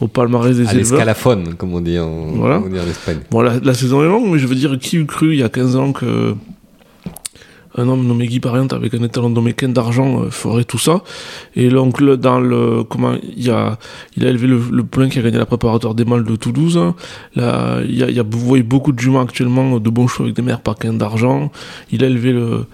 au 0.00 0.08
palmarès 0.08 0.56
des 0.56 0.66
À 0.66 0.72
éleveurs. 0.72 0.76
l'escalafone, 0.98 1.54
comme 1.54 1.74
on 1.74 1.80
dit 1.80 1.98
en, 1.98 2.26
Voilà. 2.34 2.60
on 2.64 2.68
dit 2.68 2.78
en 2.78 2.86
Espagne. 2.86 3.18
Bon, 3.30 3.40
la, 3.42 3.58
la 3.60 3.74
saison 3.74 4.02
est 4.02 4.08
longue, 4.08 4.26
mais 4.30 4.38
je 4.38 4.46
veux 4.46 4.54
dire, 4.56 4.78
qui 4.78 4.96
eût 4.96 5.06
cru 5.06 5.32
il 5.34 5.38
y 5.40 5.42
a 5.42 5.48
15 5.48 5.76
ans 5.76 5.92
que 5.92 6.34
un 7.76 7.88
homme 7.88 8.06
nommé 8.06 8.28
Guy 8.28 8.38
Pariente 8.38 8.72
avec 8.72 8.94
un 8.94 9.02
étalon 9.02 9.30
nommé 9.30 9.52
Ken 9.52 9.72
d'argent 9.72 10.22
euh, 10.22 10.30
ferait 10.30 10.62
tout 10.62 10.78
ça? 10.78 11.02
Et 11.56 11.68
donc 11.70 12.00
le- 12.00 12.16
dans 12.16 12.38
le 12.38 12.84
comment 12.84 13.14
il 13.36 13.50
a 13.50 13.78
il 14.16 14.24
a 14.24 14.28
élevé 14.30 14.46
le, 14.46 14.60
le 14.70 14.84
poulain 14.84 15.08
qui 15.08 15.18
a 15.18 15.22
gagné 15.22 15.38
la 15.38 15.46
préparatoire 15.46 15.94
des 15.96 16.04
mâles 16.04 16.22
de 16.22 16.36
Toulouse. 16.36 16.78
Là, 17.34 17.80
il 17.82 17.96
y 17.98 18.04
a, 18.04 18.08
il 18.10 18.14
y 18.16 18.20
a 18.20 18.22
vous 18.22 18.38
voyez 18.38 18.62
beaucoup 18.62 18.92
de 18.92 19.00
juments 19.00 19.22
actuellement 19.22 19.80
de 19.80 19.90
bons 19.90 20.06
chevaux 20.06 20.22
avec 20.24 20.36
des 20.36 20.42
mères 20.42 20.60
par 20.60 20.76
Ken 20.76 20.96
d'argent. 20.96 21.50
Il 21.90 22.04
a 22.04 22.06
élevé 22.06 22.30
le, 22.32 22.66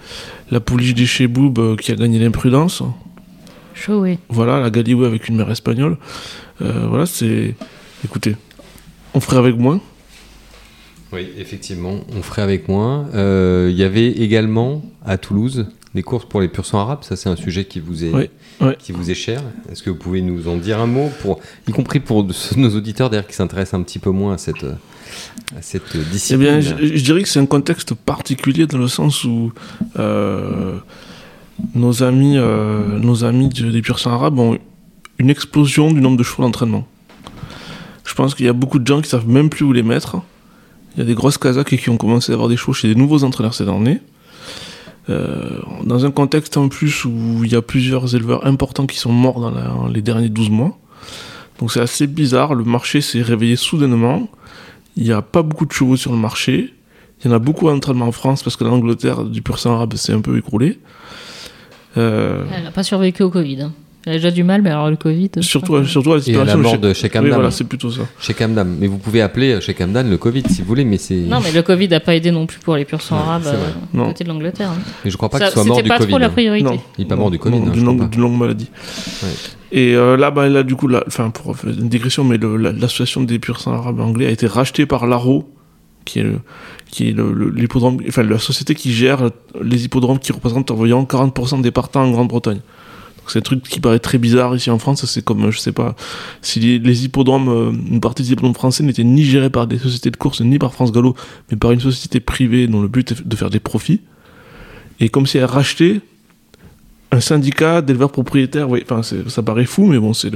la 0.51 0.59
pouliche 0.59 0.93
des 0.93 1.07
chez 1.07 1.27
euh, 1.27 1.75
qui 1.77 1.91
a 1.91 1.95
gagné 1.95 2.19
l'imprudence. 2.19 2.83
Chaud, 3.73 4.01
oui. 4.01 4.19
Voilà, 4.29 4.59
la 4.59 4.69
Galiway 4.69 5.07
avec 5.07 5.27
une 5.29 5.37
mère 5.37 5.49
espagnole. 5.49 5.97
Euh, 6.61 6.85
voilà, 6.87 7.05
c'est 7.05 7.55
écoutez, 8.05 8.35
on 9.13 9.19
ferait 9.19 9.37
avec 9.37 9.57
moins. 9.57 9.79
Oui, 11.13 11.27
effectivement, 11.37 11.99
on 12.15 12.21
ferait 12.21 12.41
avec 12.41 12.67
moins. 12.69 13.07
Euh, 13.13 13.67
Il 13.69 13.77
y 13.77 13.83
avait 13.83 14.07
également 14.11 14.81
à 15.05 15.17
Toulouse 15.17 15.65
des 15.93 16.03
courses 16.03 16.23
pour 16.25 16.39
les 16.39 16.47
pur 16.47 16.65
sang 16.65 16.79
arabes. 16.79 16.99
Ça, 17.01 17.17
c'est 17.17 17.27
un 17.27 17.35
sujet 17.35 17.65
qui 17.65 17.81
vous 17.81 18.05
est, 18.05 18.13
Oui, 18.13 18.29
oui. 18.61 18.71
qui 18.79 18.93
vous 18.93 19.11
est 19.11 19.15
cher. 19.15 19.41
Est-ce 19.69 19.83
que 19.83 19.89
vous 19.89 19.97
pouvez 19.97 20.21
nous 20.21 20.47
en 20.47 20.55
dire 20.55 20.79
un 20.79 20.85
mot, 20.87 21.09
pour, 21.21 21.41
y 21.67 21.71
compris 21.73 21.99
pour 21.99 22.25
nos 22.57 22.69
auditeurs 22.69 23.09
d'ailleurs 23.09 23.27
qui 23.27 23.35
s'intéressent 23.35 23.77
un 23.79 23.83
petit 23.83 23.99
peu 23.99 24.09
moins 24.11 24.35
à 24.35 24.37
cette, 24.37 24.63
à 24.63 25.61
cette 25.61 25.83
Eh 25.95 25.97
discipline? 26.11 26.39
bien, 26.39 26.59
je, 26.61 26.75
je 26.95 27.03
dirais 27.03 27.21
que 27.23 27.27
c'est 27.27 27.39
un 27.39 27.45
contexte 27.45 27.93
particulier 27.93 28.65
dans 28.67 28.77
le 28.77 28.87
sens 28.87 29.25
où 29.25 29.51
euh, 29.99 30.77
nos 31.75 32.03
amis, 32.03 32.37
euh, 32.37 32.97
nos 32.99 33.25
amis 33.25 33.49
de- 33.49 33.69
des 33.69 33.81
pur 33.81 33.99
sang 33.99 34.13
arabes 34.13 34.39
ont 34.39 34.57
une 35.21 35.29
explosion 35.29 35.91
du 35.91 36.01
nombre 36.01 36.17
de 36.17 36.23
chevaux 36.23 36.43
d'entraînement. 36.43 36.85
Je 38.05 38.13
pense 38.15 38.35
qu'il 38.35 38.45
y 38.45 38.49
a 38.49 38.53
beaucoup 38.53 38.79
de 38.79 38.85
gens 38.87 39.01
qui 39.01 39.09
savent 39.09 39.27
même 39.27 39.49
plus 39.49 39.63
où 39.63 39.71
les 39.71 39.83
mettre. 39.83 40.17
Il 40.95 40.99
y 40.99 41.01
a 41.03 41.05
des 41.05 41.13
grosses 41.13 41.37
casaques 41.37 41.75
qui 41.77 41.89
ont 41.89 41.97
commencé 41.97 42.31
à 42.31 42.35
avoir 42.35 42.49
des 42.49 42.57
chevaux 42.57 42.73
chez 42.73 42.87
des 42.87 42.95
nouveaux 42.95 43.23
entraîneurs 43.23 43.53
cette 43.53 43.69
année. 43.69 43.99
Euh, 45.09 45.59
dans 45.83 46.05
un 46.05 46.11
contexte 46.11 46.57
en 46.57 46.67
plus 46.67 47.05
où 47.05 47.41
il 47.43 47.51
y 47.51 47.55
a 47.55 47.61
plusieurs 47.61 48.13
éleveurs 48.15 48.45
importants 48.45 48.85
qui 48.85 48.97
sont 48.97 49.11
morts 49.11 49.39
dans 49.39 49.87
les 49.87 50.01
derniers 50.01 50.29
12 50.29 50.49
mois. 50.49 50.77
Donc 51.59 51.71
c'est 51.71 51.79
assez 51.79 52.07
bizarre, 52.07 52.55
le 52.55 52.63
marché 52.63 53.01
s'est 53.01 53.21
réveillé 53.21 53.55
soudainement. 53.55 54.27
Il 54.97 55.03
n'y 55.03 55.11
a 55.11 55.21
pas 55.21 55.43
beaucoup 55.43 55.65
de 55.65 55.71
chevaux 55.71 55.95
sur 55.95 56.11
le 56.11 56.17
marché. 56.17 56.73
Il 57.23 57.27
y 57.29 57.31
en 57.31 57.35
a 57.35 57.39
beaucoup 57.39 57.69
à 57.69 57.73
entraînement 57.73 58.07
en 58.07 58.11
France 58.11 58.41
parce 58.43 58.55
que 58.55 58.63
l'Angleterre 58.63 59.23
du 59.23 59.41
pur 59.43 59.59
sang 59.59 59.75
arabe 59.75 59.93
s'est 59.95 60.13
un 60.13 60.21
peu 60.21 60.37
écroulée. 60.37 60.79
Euh, 61.97 62.43
Elle 62.51 62.63
n'a 62.63 62.71
pas 62.71 62.83
survécu 62.83 63.21
au 63.23 63.29
Covid. 63.29 63.61
hein. 63.61 63.73
Elle 64.05 64.13
a 64.13 64.15
déjà 64.15 64.31
du 64.31 64.43
mal, 64.43 64.63
mais 64.63 64.71
alors 64.71 64.89
le 64.89 64.95
Covid. 64.95 65.29
surtout, 65.41 65.73
pas. 65.73 65.85
surtout 65.85 66.09
la 66.09 66.15
et 66.15 66.35
à 66.35 66.39
la 66.39 66.45
situation 66.45 66.59
mort 66.61 66.77
de 66.79 66.93
Sheikh 66.93 67.11
Oui, 67.13 67.19
Hamdan. 67.19 67.33
voilà, 67.35 67.51
c'est 67.51 67.65
plutôt 67.65 67.91
ça. 67.91 68.01
Sheikh 68.19 68.41
Hamdan. 68.41 68.65
Mais 68.79 68.87
vous 68.87 68.97
pouvez 68.97 69.21
appeler 69.21 69.61
Sheikh 69.61 69.79
Hamdan 69.81 70.09
le 70.09 70.17
Covid 70.17 70.43
si 70.49 70.61
vous 70.63 70.67
voulez, 70.67 70.85
mais 70.85 70.97
c'est. 70.97 71.13
Non, 71.15 71.39
mais 71.43 71.51
le 71.51 71.61
Covid 71.61 71.87
n'a 71.87 71.99
pas 71.99 72.15
aidé 72.15 72.31
non 72.31 72.47
plus 72.47 72.59
pour 72.59 72.75
les 72.75 72.85
purs 72.85 73.01
sang 73.01 73.17
Ouais, 73.17 73.21
arabes 73.21 73.41
c'est 73.45 73.51
vrai. 73.51 73.73
euh, 74.03 74.05
côté 74.07 74.23
de 74.23 74.29
l'Angleterre. 74.29 74.71
hein. 74.71 74.81
Mais 75.05 75.11
je 75.11 75.17
crois 75.17 75.29
pas 75.29 75.39
qu'il 75.39 75.49
soit 75.49 75.63
mort 75.65 75.75
C'était 75.77 75.83
du 75.83 75.89
pas 75.89 75.97
Covid. 75.99 76.09
trop 76.09 76.17
la 76.17 76.25
hein. 76.25 76.29
priorité. 76.29 76.63
Non. 76.65 76.79
Il 76.97 77.03
est 77.05 77.07
pas 77.07 77.15
mort 77.15 77.29
du 77.29 77.37
Covid. 77.37 77.59
Non, 77.59 77.67
hein, 77.67 77.69
d'une, 77.69 77.85
longue, 78.21 78.39
pas. 78.39 78.45
maladie. 78.45 78.69
Et 79.71 79.95
euh, 79.95 80.17
là, 80.17 80.31
bah, 80.31 80.49
là, 80.49 80.63
du 80.63 80.75
coup, 80.75 80.89
enfin, 81.07 81.29
pour 81.29 81.55
faire 81.55 81.69
une 81.69 81.87
digression, 81.87 82.23
mais 82.23 82.37
l'association 82.39 83.21
des 83.21 83.39
pur 83.39 83.59
sang 83.61 83.73
arabes 83.73 83.99
anglais 83.99 84.25
a 84.27 84.29
été 84.31 84.47
rachetée 84.47 84.85
par 84.85 85.07
l'ARO, 85.07 85.49
qui 86.05 86.19
est, 86.19 86.23
le- 86.23 86.39
qui 86.89 87.09
est 87.09 87.11
le- 87.13 87.31
le- 87.31 87.49
l'hippodrome, 87.51 87.99
enfin, 88.07 88.23
la 88.23 88.39
société 88.39 88.75
qui 88.75 88.91
gère 88.91 89.29
les 89.61 89.85
hippodromes 89.85 90.19
qui 90.19 90.31
représentent 90.31 90.71
environ 90.71 91.03
40% 91.05 91.61
des 91.61 91.71
partants 91.71 92.03
en 92.03 92.11
Grande-Bretagne. 92.11 92.59
C'est 93.27 93.39
un 93.39 93.41
truc 93.41 93.63
qui 93.63 93.79
paraît 93.79 93.99
très 93.99 94.17
bizarre 94.17 94.55
ici 94.55 94.69
en 94.69 94.79
France. 94.79 95.05
C'est 95.05 95.23
comme, 95.23 95.51
je 95.51 95.59
sais 95.59 95.71
pas, 95.71 95.95
si 96.41 96.59
les, 96.59 97.05
hippodromes, 97.05 97.49
euh, 97.49 97.71
une 97.71 98.01
partie 98.01 98.23
des 98.23 98.31
hippodromes 98.33 98.53
français 98.53 98.83
n'étaient 98.83 99.03
ni 99.03 99.23
gérés 99.23 99.49
par 99.49 99.67
des 99.67 99.77
sociétés 99.77 100.11
de 100.11 100.17
course 100.17 100.41
ni 100.41 100.59
par 100.59 100.73
France 100.73 100.91
Gallo, 100.91 101.15
mais 101.49 101.57
par 101.57 101.71
une 101.71 101.79
société 101.79 102.19
privée 102.19 102.67
dont 102.67 102.81
le 102.81 102.87
but 102.87 103.11
est 103.11 103.27
de 103.27 103.35
faire 103.35 103.49
des 103.49 103.59
profits. 103.59 104.01
Et 104.99 105.09
comme 105.09 105.25
si 105.25 105.37
elle 105.37 105.45
rachetait 105.45 106.01
un 107.11 107.19
syndicat 107.19 107.81
d'éleveurs 107.81 108.11
propriétaires, 108.11 108.67
enfin, 108.69 109.01
ça 109.03 109.43
paraît 109.43 109.65
fou, 109.65 109.85
mais 109.85 109.99
bon, 109.99 110.13
c'est 110.13 110.29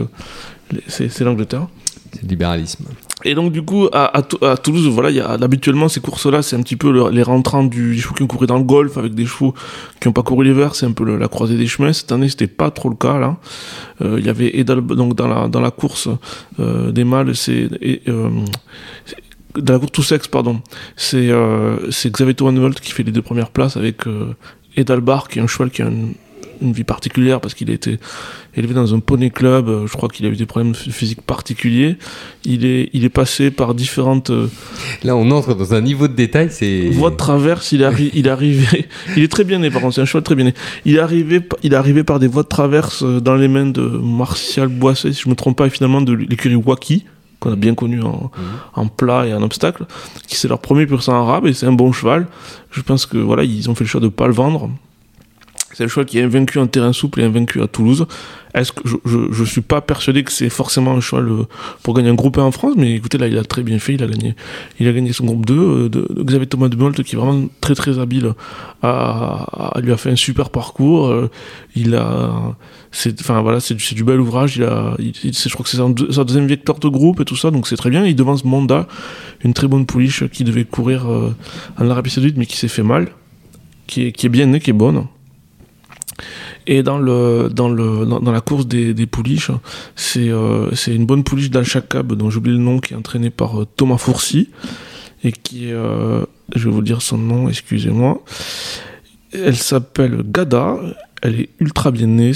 l'Angleterre. 1.24 1.68
C'est 2.14 2.24
le 2.24 2.28
libéralisme. 2.28 2.86
Et 3.24 3.34
donc, 3.34 3.54
du 3.54 3.62
coup, 3.64 3.88
à, 3.94 4.18
à 4.18 4.22
Tou- 4.22 4.44
à 4.46 4.58
Toulouse, 4.58 4.88
voilà, 4.90 5.10
il 5.10 5.16
y 5.16 5.20
a, 5.22 5.30
habituellement, 5.30 5.88
ces 5.88 6.02
courses-là, 6.02 6.42
c'est 6.42 6.58
un 6.58 6.62
petit 6.62 6.76
peu 6.76 6.92
le- 6.92 7.10
les 7.12 7.24
rentrants 7.24 7.64
du, 7.64 7.96
des 7.96 8.02
chevaux 8.02 8.14
qui 8.14 8.24
ont 8.24 8.28
couru 8.28 8.46
dans 8.46 8.58
le 8.58 8.64
golf 8.66 8.98
avec 8.98 9.16
des 9.16 9.26
chevaux 9.26 9.54
qui 10.02 10.08
n'ont 10.10 10.14
pas 10.14 10.22
couru 10.22 10.44
l'hiver, 10.44 10.76
c'est 10.76 10.86
un 10.86 10.92
peu 10.92 11.06
la 11.18 11.28
croisée 11.30 11.56
des 11.58 11.66
chemins. 11.66 11.94
Cette 11.94 12.12
année, 12.12 12.28
c'était 12.28 12.48
pas 12.48 12.72
trop 12.72 12.90
le 12.90 12.96
cas, 12.96 13.18
là. 13.18 13.38
Euh, 14.02 14.18
Il 14.20 14.26
y 14.26 14.30
avait 14.30 14.60
Edal, 14.60 14.82
donc, 14.86 15.16
dans 15.16 15.28
la, 15.28 15.48
dans 15.48 15.62
la 15.62 15.72
course 15.72 16.10
euh, 16.60 16.92
des 16.92 17.06
mâles, 17.06 17.36
c'est. 17.36 17.70
euh, 18.10 18.30
dans 19.58 19.74
la 19.74 19.80
course 19.80 19.94
tout 19.94 20.04
sexe, 20.04 20.28
pardon, 20.28 20.62
c'est 20.98 21.30
euh, 21.30 21.78
Xavier 22.06 22.34
Towanholt 22.34 22.78
qui 22.82 22.92
fait 22.92 23.04
les 23.04 23.14
deux 23.14 23.22
premières 23.22 23.50
places 23.50 23.78
avec 23.78 24.06
euh, 24.08 24.34
Edalbar, 24.76 25.30
qui 25.30 25.40
est 25.40 25.42
un 25.42 25.48
cheval 25.48 25.70
qui 25.72 25.82
a 25.82 25.86
une, 25.86 26.14
une 26.62 26.72
vie 26.72 26.84
particulière 26.84 27.42
parce 27.42 27.54
qu'il 27.54 27.70
a 27.70 27.74
été 27.74 28.00
élevé 28.56 28.74
dans 28.74 28.94
un 28.94 29.00
poney 29.00 29.30
club. 29.30 29.68
euh, 29.70 29.88
Je 29.88 29.94
crois 29.94 30.10
qu'il 30.10 30.26
a 30.26 30.30
eu 30.30 30.36
des 30.36 30.46
problèmes 30.46 30.74
ph- 30.76 30.94
physiques 30.96 31.22
particuliers. 31.22 31.98
Il 32.44 32.66
est, 32.66 32.90
il 32.94 33.04
est 33.06 33.10
passé 33.10 33.52
par 33.52 33.74
différentes 33.74 34.30
euh, 34.30 34.48
Là, 35.04 35.16
on 35.16 35.30
entre 35.32 35.54
dans 35.56 35.74
un 35.74 35.82
niveau 35.82 36.08
de 36.08 36.14
détail, 36.14 36.50
c'est. 36.52 36.90
voies 36.90 37.10
de 37.12 37.16
traverse. 37.16 37.72
Il 37.72 37.82
arri- 37.84 38.12
il 38.14 38.28
est 38.28 38.30
arrivé. 38.30 38.88
Il 39.18 39.24
est 39.24 39.28
très 39.32 39.44
bien 39.44 39.60
né, 39.60 39.70
par 39.70 39.82
contre. 39.82 39.96
C'est 39.96 40.02
un 40.02 40.06
cheval 40.06 40.24
très 40.24 40.36
bien 40.36 40.46
né. 40.46 40.54
Il 40.86 40.96
est 40.96 41.00
arrivé, 41.00 41.42
il 41.64 41.74
est 41.74 41.76
arrivé 41.76 42.04
par 42.04 42.20
des 42.20 42.28
voies 42.28 42.44
de 42.44 42.48
traverse 42.48 43.04
euh, 43.04 43.20
dans 43.20 43.36
les 43.36 43.48
mains 43.48 43.66
de 43.68 43.82
Martial 43.82 44.68
Boisset, 44.68 45.14
si 45.14 45.22
je 45.24 45.30
me 45.30 45.36
trompe 45.36 45.58
pas, 45.58 45.68
et 45.68 45.70
finalement 45.70 46.02
de 46.02 46.14
l'écurie 46.14 46.56
Waki 46.56 47.06
qu'on 47.42 47.52
a 47.52 47.56
bien 47.58 47.76
connu 47.76 48.02
en, 48.02 48.32
en 48.76 48.88
plat 48.88 49.28
et 49.28 49.34
en 49.34 49.44
obstacle, 49.44 49.86
qui 50.26 50.38
c'est 50.38 50.48
leur 50.48 50.60
premier 50.60 50.86
pur 50.86 51.04
sang 51.04 51.14
arabe 51.22 51.46
et 51.48 51.54
c'est 51.54 51.66
un 51.66 51.74
bon 51.74 51.92
cheval. 51.92 52.28
Je 52.72 52.82
pense 52.82 53.06
que 53.06 53.18
voilà, 53.18 53.44
ils 53.44 53.70
ont 53.70 53.76
fait 53.76 53.84
le 53.84 53.90
choix 53.90 54.00
de 54.00 54.08
pas 54.08 54.28
le 54.28 54.34
vendre. 54.34 54.70
C'est 55.78 55.84
le 55.84 55.90
cheval 55.90 56.06
qui 56.06 56.20
est 56.20 56.24
invaincu 56.24 56.58
en 56.58 56.68
terrain 56.68 56.94
souple 56.94 57.20
et 57.20 57.26
invaincu 57.26 57.62
à 57.62 57.68
Toulouse. 57.68 58.08
Est-ce 58.54 58.72
que 58.72 58.88
je, 58.88 58.96
je, 59.04 59.18
je 59.34 59.44
suis 59.44 59.60
pas 59.60 59.82
persuadé 59.82 60.24
que 60.24 60.32
c'est 60.32 60.48
forcément 60.50 60.94
un 60.94 61.02
cheval 61.02 61.28
pour 61.84 61.94
gagner 61.94 62.08
un 62.10 62.14
groupe 62.14 62.38
1 62.38 62.44
en 62.44 62.52
France, 62.52 62.76
mais 62.78 62.94
écoutez 62.96 63.18
là, 63.18 63.28
il 63.28 63.38
a 63.38 63.44
très 63.44 63.62
bien 63.62 63.78
fait. 63.78 63.96
Il 63.96 64.04
a 64.04 64.08
gagné, 64.08 64.36
il 64.80 64.88
a 64.88 64.94
gagné 64.94 65.12
son 65.12 65.26
groupe 65.26 65.46
2 65.46 65.54
euh, 65.54 65.90
Xavier 66.24 66.48
Thomas 66.48 66.70
de 66.70 66.78
Bolt 66.78 67.04
qui 67.04 67.16
est 67.16 67.20
vraiment 67.20 67.50
très 67.60 67.76
très 67.76 68.00
habile. 68.00 68.32
Lui 68.84 69.92
a 69.92 69.98
fait 69.98 70.12
un 70.12 70.16
super 70.16 70.50
parcours. 70.50 71.08
euh, 71.08 71.30
il 71.76 71.94
a, 71.96 72.56
c'est, 72.92 73.20
enfin 73.20 73.42
voilà, 73.42 73.60
c'est, 73.60 73.74
du- 73.76 74.04
bel 74.06 74.22
ouvrage. 74.22 74.56
Il 74.56 74.64
a, 74.64 74.96
il- 75.00 75.14
je 75.34 75.50
crois 75.54 75.66
que 75.66 75.70
c'est 75.70 75.78
sa 76.14 76.24
deuxième 76.24 76.48
victoire 76.48 76.80
de 76.80 76.88
groupe 76.88 77.20
et 77.20 77.26
tout 77.26 77.36
ça, 77.36 77.52
donc 77.52 77.68
c'est 77.68 77.76
très 77.76 77.90
bien. 77.90 78.06
Il 78.06 78.16
devance 78.16 78.46
Monda, 78.46 78.88
une 79.44 79.54
très 79.54 79.68
bonne 79.68 79.86
pouliche 79.86 80.28
qui 80.30 80.46
devait 80.46 80.64
courir 80.64 81.12
euh, 81.12 81.36
en 81.78 81.90
Arabie 81.90 82.10
Saoudite, 82.10 82.38
mais 82.38 82.46
qui 82.46 82.56
s'est 82.56 82.70
fait 82.70 82.84
mal, 82.84 83.10
qui 83.88 84.06
est, 84.08 84.12
qui 84.14 84.28
est 84.28 84.30
bien 84.30 84.46
née, 84.46 84.62
qui 84.62 84.70
est 84.70 84.74
bonne. 84.74 85.08
Et 86.68 86.82
dans, 86.82 86.98
le, 86.98 87.50
dans, 87.52 87.70
le, 87.70 88.06
dans, 88.06 88.32
la 88.32 88.42
course 88.42 88.68
des, 88.68 88.94
des 88.94 89.06
pouliches, 89.06 89.52
c'est 89.96 90.30
euh, 90.30 90.72
une 90.88 91.06
bonne 91.06 91.24
pouliche 91.24 91.52
d'Al-Shakab, 91.52 92.14
dont 92.14 92.30
j'oublie 92.30 92.54
le 92.54 92.58
nom, 92.58 92.80
qui 92.80 92.94
est 92.94 92.98
entraînée 92.98 93.30
par 93.30 93.62
euh, 93.62 93.68
Thomas 93.76 93.98
Fourcy, 93.98 94.50
et 95.24 95.32
qui 95.32 95.72
euh, 95.72 96.24
je 96.56 96.68
vais 96.68 96.74
vous 96.74 96.82
dire 96.82 97.02
son 97.02 97.18
nom, 97.18 97.50
excusez-moi. 97.50 98.24
Elle 99.32 99.56
s'appelle 99.56 100.24
Gada, 100.26 100.78
elle 101.22 101.42
est 101.42 101.50
ultra 101.60 101.92
bien 101.92 102.08
née, 102.08 102.32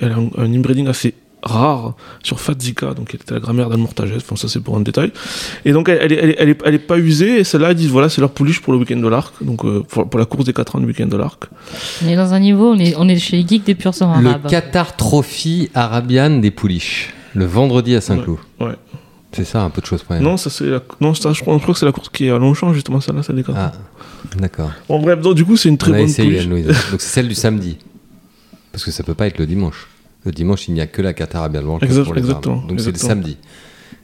elle 0.00 0.12
a 0.12 0.16
un, 0.16 0.28
un 0.36 0.52
inbreeding 0.52 0.86
assez 0.86 1.14
rare 1.44 1.94
sur 2.22 2.40
Fadzika, 2.40 2.94
donc 2.94 3.10
elle 3.10 3.20
était 3.20 3.34
la 3.34 3.40
grand-mère 3.40 3.68
d'Anne 3.68 3.80
Mortaget, 3.80 4.16
enfin 4.16 4.36
ça 4.36 4.48
c'est 4.48 4.60
pour 4.60 4.76
un 4.76 4.80
détail. 4.80 5.12
Et 5.64 5.72
donc 5.72 5.88
elle, 5.88 5.98
elle, 6.00 6.12
est, 6.12 6.16
elle, 6.16 6.30
est, 6.30 6.36
elle, 6.38 6.48
est, 6.50 6.58
elle 6.64 6.74
est 6.74 6.78
pas 6.78 6.98
usée, 6.98 7.40
et 7.40 7.44
celle-là 7.44 7.72
ils 7.72 7.76
disent 7.76 7.90
voilà 7.90 8.08
c'est 8.08 8.20
leur 8.20 8.30
pouliche 8.30 8.60
pour 8.60 8.72
le 8.72 8.78
week-end 8.78 8.96
de 8.96 9.08
l'Arc, 9.08 9.34
donc 9.42 9.64
euh, 9.64 9.82
pour, 9.88 10.08
pour 10.08 10.18
la 10.18 10.26
course 10.26 10.44
des 10.44 10.52
4 10.52 10.76
ans 10.76 10.80
du 10.80 10.86
week-end 10.86 11.06
de 11.06 11.16
l'Arc. 11.16 11.44
On 12.04 12.08
est 12.08 12.16
dans 12.16 12.32
un 12.34 12.40
niveau, 12.40 12.72
on 12.72 12.78
est, 12.78 12.94
on 12.96 13.08
est 13.08 13.18
chez 13.18 13.36
les 13.36 13.46
geeks 13.46 13.64
des 13.64 13.74
purs 13.74 13.94
sang 13.94 14.20
Le 14.20 14.28
arabes. 14.28 14.48
Qatar 14.48 14.96
Trophy 14.96 15.70
Arabian 15.74 16.38
des 16.40 16.50
Pouliches. 16.50 17.12
Le 17.34 17.46
vendredi 17.46 17.94
à 17.96 18.00
Saint-Cloud. 18.00 18.38
Ouais. 18.60 18.74
C'est 19.32 19.44
ça, 19.44 19.62
un 19.62 19.70
peu 19.70 19.80
de 19.80 19.86
choses 19.86 20.04
près. 20.04 20.20
Non, 20.20 20.36
ça 20.36 20.48
c'est 20.48 20.66
la... 20.66 20.80
non, 21.00 21.12
ça, 21.12 21.32
je, 21.32 21.40
crois, 21.40 21.56
je 21.56 21.62
crois 21.62 21.74
que 21.74 21.80
c'est 21.80 21.86
la 21.86 21.90
course 21.92 22.08
qui 22.08 22.26
est 22.26 22.30
à 22.30 22.38
Longchamp 22.38 22.72
justement, 22.72 23.00
celle-là, 23.00 23.24
celle 23.24 23.36
des 23.36 23.42
4 23.42 23.58
Ah, 23.58 23.72
d'accord. 24.38 24.70
Bon 24.88 25.00
bref, 25.00 25.20
donc 25.20 25.34
du 25.34 25.44
coup 25.44 25.56
c'est 25.56 25.68
une 25.68 25.78
très 25.78 25.90
On 25.90 25.94
bonne 25.94 26.04
essayé. 26.04 26.44
Donc 26.44 26.64
c'est 26.98 27.00
celle 27.00 27.28
du 27.28 27.34
samedi. 27.34 27.78
Parce 28.70 28.84
que 28.84 28.92
ça 28.92 29.02
peut 29.02 29.14
pas 29.14 29.26
être 29.26 29.38
le 29.38 29.46
dimanche. 29.46 29.88
Le 30.24 30.32
dimanche, 30.32 30.68
il 30.68 30.74
n'y 30.74 30.80
a 30.80 30.86
que 30.86 31.02
la 31.02 31.12
Qatar 31.12 31.46
Exact- 31.46 32.04
pour 32.04 32.14
les 32.14 32.20
exactement. 32.20 32.62
Donc 32.68 32.80
c'est 32.80 32.92
le 32.92 32.98
samedi. 32.98 33.36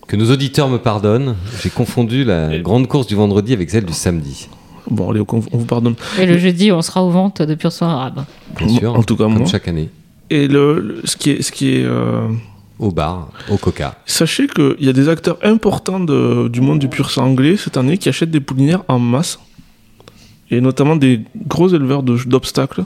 Que 0.06 0.16
nos 0.16 0.30
auditeurs 0.30 0.68
me 0.68 0.78
pardonnent, 0.78 1.36
j'ai 1.62 1.70
confondu 1.70 2.24
la 2.24 2.54
Et- 2.56 2.60
grande 2.62 2.86
course 2.88 3.06
du 3.06 3.14
vendredi 3.14 3.52
avec 3.52 3.70
celle 3.70 3.84
du 3.84 3.92
samedi. 3.92 4.48
Bon 4.90 5.10
allez, 5.10 5.20
on, 5.20 5.38
vous 5.38 5.64
pardonne. 5.66 5.94
Et 6.18 6.26
le 6.26 6.36
jeudi, 6.36 6.72
on 6.72 6.82
sera 6.82 7.02
aux 7.04 7.10
ventes 7.10 7.42
de 7.42 7.54
purs 7.54 7.70
sang 7.72 7.88
arabes. 7.88 8.24
Bien 8.58 8.68
sûr. 8.68 8.94
En 8.94 9.02
tout 9.02 9.16
cas 9.16 9.24
comme 9.24 9.38
moi. 9.38 9.46
chaque 9.46 9.68
année. 9.68 9.88
Et 10.30 10.48
le, 10.48 10.80
le- 10.80 11.00
ce 11.04 11.16
qui 11.16 11.30
est, 11.30 11.42
ce 11.42 11.52
qui 11.52 11.76
est 11.76 11.84
euh, 11.84 12.26
Au 12.78 12.90
bar, 12.90 13.30
au 13.50 13.56
coca. 13.56 13.96
Sachez 14.06 14.46
qu'il 14.48 14.76
y 14.80 14.88
a 14.88 14.92
des 14.92 15.08
acteurs 15.08 15.38
importants 15.42 16.00
de- 16.00 16.48
du 16.48 16.60
monde 16.60 16.78
du 16.80 16.88
pur 16.88 17.10
sang 17.10 17.24
anglais 17.26 17.56
cette 17.56 17.76
année 17.76 17.96
qui 17.98 18.08
achètent 18.08 18.30
des 18.30 18.40
poulinières 18.40 18.82
en 18.88 18.98
masse. 18.98 19.38
Et 20.50 20.60
notamment 20.60 20.96
des 20.96 21.20
gros 21.46 21.68
éleveurs 21.68 22.02
de- 22.02 22.18
d'obstacles. 22.26 22.84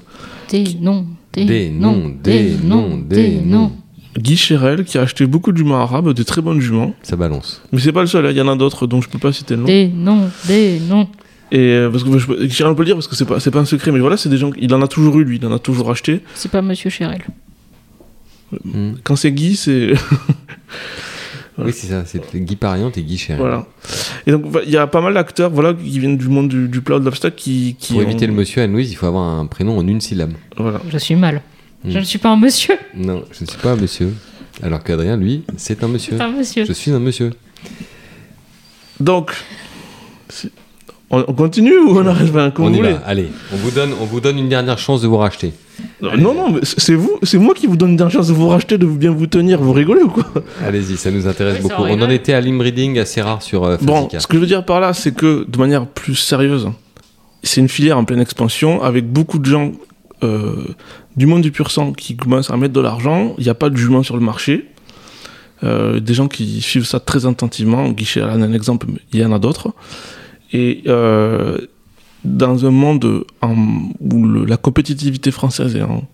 Des 0.50 0.64
noms, 0.80 1.06
des, 1.34 1.44
Des 1.44 1.70
noms, 1.70 2.12
des 2.22 2.54
noms, 2.62 2.96
des 2.98 3.40
noms. 3.40 3.72
Guy 4.16 4.36
Chérel 4.36 4.84
qui 4.84 4.96
a 4.98 5.02
acheté 5.02 5.26
beaucoup 5.26 5.50
de 5.50 5.56
juments 5.56 5.80
arabes, 5.80 6.12
des 6.12 6.24
très 6.24 6.40
bonnes 6.40 6.60
juments. 6.60 6.94
Ça 7.02 7.16
balance. 7.16 7.60
Mais 7.72 7.80
c'est 7.80 7.90
pas 7.92 8.00
le 8.02 8.06
seul, 8.06 8.24
hein, 8.26 8.30
il 8.30 8.36
y 8.36 8.40
en 8.40 8.46
a 8.48 8.54
d'autres 8.56 8.86
dont 8.86 9.00
je 9.00 9.08
peux 9.08 9.18
pas 9.18 9.32
citer 9.32 9.54
le 9.56 9.60
nom. 9.62 9.66
Des 9.66 9.88
noms, 9.88 10.30
des 10.46 10.78
noms. 10.80 11.08
Et 11.50 11.58
euh, 11.58 11.90
parce 11.90 12.04
que 12.04 12.16
je, 12.18 12.26
peux- 12.26 12.44
Guicheret, 12.46 12.68
on 12.70 12.74
peut 12.74 12.82
le 12.82 12.86
dire 12.86 12.94
parce 12.94 13.08
que 13.08 13.16
c'est 13.16 13.24
pas, 13.24 13.40
c'est 13.40 13.50
pas 13.50 13.60
un 13.60 13.64
secret, 13.64 13.90
mais 13.90 13.98
voilà, 14.00 14.16
c'est 14.16 14.28
des 14.28 14.36
gens. 14.36 14.50
Il 14.58 14.72
en 14.74 14.82
a 14.82 14.88
toujours 14.88 15.18
eu, 15.18 15.24
lui, 15.24 15.36
il 15.40 15.46
en 15.46 15.52
a 15.52 15.58
toujours 15.58 15.90
acheté. 15.90 16.20
C'est 16.34 16.50
pas 16.50 16.62
Monsieur 16.62 16.90
Chérel. 16.90 17.22
Hmm. 18.64 18.92
Quand 19.02 19.16
c'est 19.16 19.32
Guy, 19.32 19.56
c'est. 19.56 19.94
Oui, 21.56 21.72
c'est 21.72 21.86
ça. 21.86 22.04
C'est 22.04 22.20
Guy 22.34 22.56
Pariante 22.56 22.98
et 22.98 23.02
Guy 23.02 23.16
Chéret. 23.16 23.38
voilà. 23.38 23.66
Et 24.26 24.32
donc, 24.32 24.44
il 24.64 24.70
y 24.70 24.76
a 24.76 24.86
pas 24.88 25.00
mal 25.00 25.14
d'acteurs 25.14 25.50
voilà, 25.50 25.72
qui 25.72 25.98
viennent 26.00 26.16
du 26.16 26.28
monde 26.28 26.48
du, 26.48 26.68
du 26.68 26.80
plat 26.80 26.98
de 26.98 27.04
l'obstacle 27.04 27.36
qui. 27.36 27.76
qui 27.78 27.92
Pour 27.92 28.02
ont- 28.02 28.04
éviter 28.04 28.26
le 28.26 28.32
monsieur 28.32 28.62
Anne-Louise, 28.62 28.90
il 28.90 28.94
faut 28.96 29.06
avoir 29.06 29.24
un 29.38 29.46
prénom 29.46 29.78
en 29.78 29.86
une 29.86 30.00
syllabe. 30.00 30.32
Voilà. 30.56 30.80
Je 30.88 30.98
suis 30.98 31.14
mal. 31.14 31.42
Hmm. 31.84 31.90
Je 31.90 31.98
ne 31.98 32.04
suis 32.04 32.18
pas 32.18 32.30
un 32.30 32.36
monsieur. 32.36 32.76
Non, 32.96 33.24
je 33.30 33.44
ne 33.44 33.48
suis 33.48 33.58
pas 33.58 33.72
un 33.72 33.76
monsieur. 33.76 34.12
Alors 34.62 34.82
qu'Adrien, 34.82 35.16
lui, 35.16 35.44
c'est 35.56 35.82
un 35.84 35.88
monsieur. 35.88 36.16
Pas 36.16 36.26
un 36.26 36.32
monsieur. 36.32 36.64
Je 36.64 36.72
suis 36.72 36.90
un 36.90 36.98
monsieur. 37.00 37.30
Donc. 39.00 39.32
On, 41.14 41.24
on 41.28 41.32
continue 41.32 41.76
ou 41.78 41.98
on 41.98 42.06
arrête 42.06 42.32
Comme 42.54 42.66
on 42.66 42.68
vous 42.68 42.74
y 42.74 42.78
voulez. 42.78 42.92
va. 42.92 43.02
Allez, 43.06 43.28
on 43.52 43.56
vous 43.56 43.70
donne, 43.70 43.90
on 44.00 44.04
vous 44.04 44.20
donne 44.20 44.38
une 44.38 44.48
dernière 44.48 44.78
chance 44.78 45.02
de 45.02 45.06
vous 45.08 45.16
racheter. 45.16 45.52
Non, 46.00 46.34
non, 46.34 46.60
c'est 46.62 46.94
vous, 46.94 47.18
c'est 47.22 47.38
moi 47.38 47.54
qui 47.54 47.66
vous 47.66 47.76
donne 47.76 47.90
une 47.90 47.96
dernière 47.96 48.12
chance 48.12 48.28
de 48.28 48.32
vous 48.32 48.48
racheter, 48.48 48.78
de 48.78 48.86
bien 48.86 49.10
vous 49.10 49.26
tenir. 49.26 49.60
Vous 49.60 49.72
rigolez 49.72 50.02
ou 50.02 50.08
quoi 50.08 50.24
Allez-y, 50.64 50.96
ça 50.96 51.10
nous 51.10 51.26
intéresse 51.26 51.56
Oui, 51.56 51.62
beaucoup. 51.68 51.82
On 51.82 52.00
en 52.02 52.10
était 52.10 52.32
à 52.32 52.40
l'inbreeding 52.40 52.98
assez 52.98 53.20
rare 53.22 53.42
sur 53.42 53.64
euh, 53.64 53.76
Bon, 53.80 54.08
ce 54.16 54.26
que 54.26 54.34
je 54.36 54.40
veux 54.40 54.46
dire 54.46 54.64
par 54.64 54.80
là, 54.80 54.92
c'est 54.92 55.14
que 55.14 55.44
de 55.48 55.58
manière 55.58 55.86
plus 55.86 56.14
sérieuse, 56.16 56.68
c'est 57.42 57.60
une 57.60 57.68
filière 57.68 57.98
en 57.98 58.04
pleine 58.04 58.20
expansion 58.20 58.82
avec 58.82 59.10
beaucoup 59.10 59.38
de 59.38 59.46
gens 59.46 59.72
euh, 60.22 60.64
du 61.16 61.26
monde 61.26 61.42
du 61.42 61.50
pur 61.50 61.70
sang 61.70 61.92
qui 61.92 62.16
commencent 62.16 62.50
à 62.50 62.56
mettre 62.56 62.72
de 62.74 62.80
l'argent. 62.80 63.34
Il 63.38 63.44
n'y 63.44 63.50
a 63.50 63.54
pas 63.54 63.68
de 63.70 63.76
jument 63.76 64.02
sur 64.02 64.16
le 64.16 64.22
marché. 64.22 64.66
Euh, 65.62 65.98
des 66.00 66.14
gens 66.14 66.28
qui 66.28 66.60
suivent 66.60 66.84
ça 66.86 67.00
très 67.00 67.26
attentivement. 67.26 67.88
Guichet 67.90 68.22
en 68.22 68.28
a 68.42 68.46
un 68.46 68.52
exemple, 68.52 68.86
mais 68.90 69.00
il 69.12 69.20
y 69.20 69.24
en 69.24 69.32
a 69.32 69.38
d'autres. 69.38 69.72
Et 70.54 70.82
euh, 70.86 71.58
dans 72.24 72.64
un 72.64 72.70
monde 72.70 73.24
en- 73.42 73.54
où 74.00 74.24
le- 74.24 74.44
la 74.46 74.56
compétitivité 74.56 75.30
française 75.30 75.74
est, 75.76 75.82
en- 75.82 76.04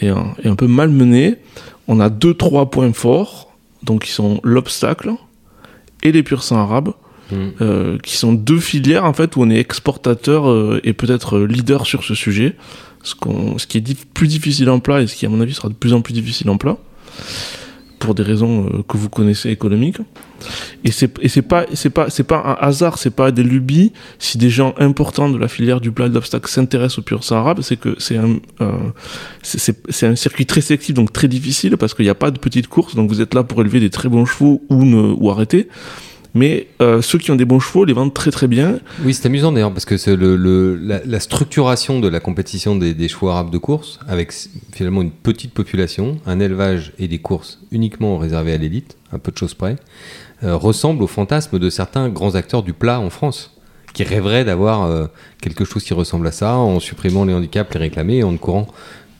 est 0.00 0.10
en- 0.10 0.34
est 0.42 0.48
un 0.48 0.56
peu 0.56 0.66
malmenée, 0.66 1.36
on 1.86 2.00
a 2.00 2.08
deux, 2.10 2.34
trois 2.34 2.68
points 2.70 2.92
forts, 2.92 3.54
donc 3.84 4.04
qui 4.06 4.10
sont 4.10 4.40
l'obstacle 4.42 5.12
et 6.02 6.10
les 6.10 6.22
pur 6.24 6.42
sang 6.42 6.56
arabes 6.58 6.92
Mm. 7.32 7.36
euh, 7.60 7.98
qui 8.04 8.16
sont 8.16 8.32
deux 8.32 8.60
filières 8.60 9.04
en 9.04 9.12
fait 9.12 9.34
où 9.34 9.42
on 9.42 9.50
est 9.50 9.58
exportateur 9.58 10.48
euh, 10.48 10.80
et 10.84 10.92
peut-être 10.92 11.40
leader 11.40 11.84
sur 11.84 12.04
ce 12.04 12.14
sujet, 12.14 12.54
ce, 13.02 13.14
qui 13.66 13.78
est 13.78 14.04
plus 14.14 14.28
difficile 14.28 14.70
en 14.70 14.78
plat 14.78 15.02
et 15.02 15.08
ce 15.08 15.16
qui 15.16 15.26
à 15.26 15.28
mon 15.28 15.40
avis 15.40 15.52
sera 15.54 15.68
de 15.68 15.74
plus 15.74 15.92
en 15.92 16.02
plus 16.02 16.12
difficile 16.14 16.48
en 16.50 16.56
plat 16.56 16.76
pour 18.06 18.14
des 18.14 18.22
raisons 18.22 18.54
euh, 18.66 18.82
que 18.88 18.96
vous 18.96 19.10
connaissez 19.10 19.50
économiques. 19.50 19.98
Et 20.84 20.92
c'est 20.92 21.10
et 21.20 21.28
c'est 21.28 21.42
pas 21.42 22.40
un 22.52 22.56
hasard, 22.68 22.98
c'est 22.98 23.10
pas 23.20 23.30
des 23.32 23.42
lubies. 23.42 23.92
Si 24.18 24.38
des 24.38 24.50
gens 24.58 24.74
importants 24.78 25.28
de 25.28 25.38
la 25.38 25.48
filière 25.48 25.80
du 25.80 25.90
plat 25.90 26.06
et 26.06 26.10
s'intéressent 26.48 27.00
au 27.00 27.02
pur 27.02 27.20
arabe, 27.30 27.60
c'est 27.62 27.76
que 27.84 27.96
c'est 27.98 28.16
un 28.16 28.36
euh, 28.60 28.70
c'est- 29.42 30.06
un 30.06 30.16
circuit 30.16 30.46
très 30.46 30.60
sélectif 30.60 30.94
donc 30.94 31.12
très 31.12 31.28
difficile 31.28 31.76
parce 31.76 31.92
qu'il 31.94 32.04
n'y 32.04 32.10
a 32.18 32.20
pas 32.24 32.30
de 32.30 32.38
petites 32.38 32.68
courses 32.68 32.94
donc 32.94 33.08
vous 33.10 33.20
êtes 33.20 33.34
là 33.34 33.42
pour 33.42 33.60
élever 33.60 33.80
des 33.80 33.90
très 33.90 34.08
bons 34.08 34.24
chevaux 34.24 34.62
ou 34.70 34.84
ou 35.20 35.30
arrêter. 35.30 35.68
Mais 36.36 36.68
euh, 36.82 37.00
ceux 37.00 37.18
qui 37.18 37.30
ont 37.30 37.34
des 37.34 37.46
bons 37.46 37.60
chevaux 37.60 37.86
les 37.86 37.94
vendent 37.94 38.12
très 38.12 38.30
très 38.30 38.46
bien. 38.46 38.78
Oui, 39.02 39.14
c'est 39.14 39.24
amusant 39.24 39.52
d'ailleurs 39.52 39.72
parce 39.72 39.86
que 39.86 39.96
c'est 39.96 40.14
la, 40.18 41.20
structuration 41.20 41.98
de 41.98 42.08
la 42.08 42.20
compétition 42.20 42.76
des, 42.76 43.08
chevaux 43.08 43.30
arabes 43.30 43.48
de 43.48 43.56
course, 43.56 43.98
avec 44.06 44.34
finalement 44.70 45.00
une 45.00 45.12
petite 45.12 45.54
population, 45.54 46.18
un 46.26 46.38
élevage 46.38 46.92
et 46.98 47.08
des 47.08 47.20
courses 47.20 47.58
uniquement 47.72 48.18
réservées 48.18 48.52
à 48.52 48.58
l'élite, 48.58 48.98
un 49.12 49.18
peu 49.18 49.32
de 49.32 49.38
choses 49.38 49.54
près, 49.54 49.76
euh, 50.44 50.54
ressemble 50.56 51.02
au 51.02 51.06
fantasme 51.06 51.58
de 51.58 51.70
certains 51.70 52.10
grands 52.10 52.34
acteurs 52.34 52.62
du 52.62 52.74
plat 52.74 53.00
en 53.00 53.08
France, 53.08 53.56
qui 53.94 54.04
rêveraient 54.04 54.44
d'avoir 54.44 54.84
euh, 54.84 55.06
quelque 55.40 55.64
chose 55.64 55.84
qui 55.84 55.94
ressemble 55.94 56.26
à 56.26 56.32
ça 56.32 56.56
en 56.56 56.80
supprimant 56.80 57.24
les 57.24 57.32
handicaps, 57.32 57.72
les 57.72 57.80
réclamés 57.80 58.22
en 58.22 58.32
ne 58.32 58.36
courant 58.36 58.66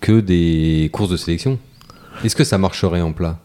que 0.02 0.20
des 0.20 0.90
courses 0.92 1.08
de 1.08 1.16
sélection. 1.16 1.58
Est-ce 2.24 2.36
que 2.36 2.44
ça 2.44 2.58
marcherait 2.58 3.00
en 3.00 3.12
plat? 3.12 3.38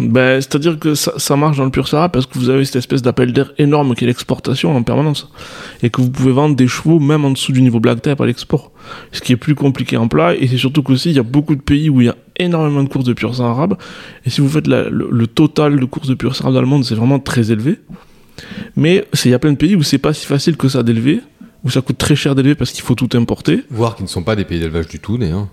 Ben, 0.00 0.40
C'est-à-dire 0.40 0.78
que 0.78 0.94
ça, 0.94 1.36
marche 1.36 1.58
dans 1.58 1.64
le 1.64 1.70
pur 1.70 1.86
Sahara 1.86 2.08
parce 2.08 2.26
que 2.26 2.38
vous 2.38 2.48
avez 2.48 2.64
cette 2.64 2.76
espèce 2.76 3.02
d'appel 3.02 3.32
d'air 3.32 3.52
énorme 3.58 3.94
qui 3.94 4.04
est 4.04 4.06
l'exportation 4.06 4.74
en 4.74 4.82
permanence. 4.82 5.30
Et 5.82 5.90
que 5.90 6.00
vous 6.00 6.10
pouvez 6.10 6.32
vendre 6.32 6.56
des 6.56 6.68
chevaux 6.68 6.98
même 6.98 7.24
en 7.24 7.30
dessous 7.30 7.52
du 7.52 7.62
niveau 7.62 7.80
black 7.80 8.02
type 8.02 8.20
à 8.20 8.26
l'export. 8.26 8.72
Ce 9.12 9.20
qui 9.20 9.32
est 9.32 9.36
plus 9.36 9.54
compliqué 9.54 9.96
en 9.96 10.08
plat. 10.08 10.34
Et 10.34 10.46
c'est 10.46 10.56
surtout 10.56 10.82
qu'aussi, 10.82 11.10
il 11.10 11.16
y 11.16 11.18
a 11.18 11.24
beaucoup 11.24 11.54
de 11.54 11.60
pays 11.60 11.90
où 11.90 12.00
il 12.00 12.06
y 12.06 12.10
a 12.10 12.16
énormément 12.36 12.82
de 12.82 12.88
courses 12.88 13.04
de 13.04 13.12
pur 13.12 13.34
sang 13.34 13.50
arabe. 13.50 13.76
Et 14.24 14.30
si 14.30 14.40
vous 14.40 14.48
faites 14.48 14.66
le, 14.66 15.26
total 15.26 15.78
de 15.78 15.84
courses 15.84 16.08
de 16.08 16.14
pur 16.14 16.34
sang 16.34 16.44
arabe 16.44 16.54
dans 16.54 16.60
le 16.62 16.66
monde, 16.66 16.84
c'est 16.84 16.94
vraiment 16.94 17.18
très 17.18 17.52
élevé. 17.52 17.78
Mais 18.76 19.06
il 19.24 19.30
y 19.30 19.34
a 19.34 19.38
plein 19.38 19.52
de 19.52 19.58
pays 19.58 19.76
où 19.76 19.82
c'est 19.82 19.98
pas 19.98 20.14
si 20.14 20.24
facile 20.24 20.56
que 20.56 20.68
ça 20.68 20.82
d'élever. 20.82 21.20
Où 21.62 21.68
ça 21.68 21.82
coûte 21.82 21.98
très 21.98 22.16
cher 22.16 22.34
d'élever 22.34 22.54
parce 22.54 22.70
qu'il 22.70 22.82
faut 22.82 22.94
tout 22.94 23.10
importer. 23.18 23.64
Voire 23.70 23.94
qui 23.94 24.02
ne 24.02 24.08
sont 24.08 24.22
pas 24.22 24.34
des 24.34 24.46
pays 24.46 24.60
d'élevage 24.60 24.88
du 24.88 24.98
tout, 24.98 25.18
d'ailleurs. 25.18 25.46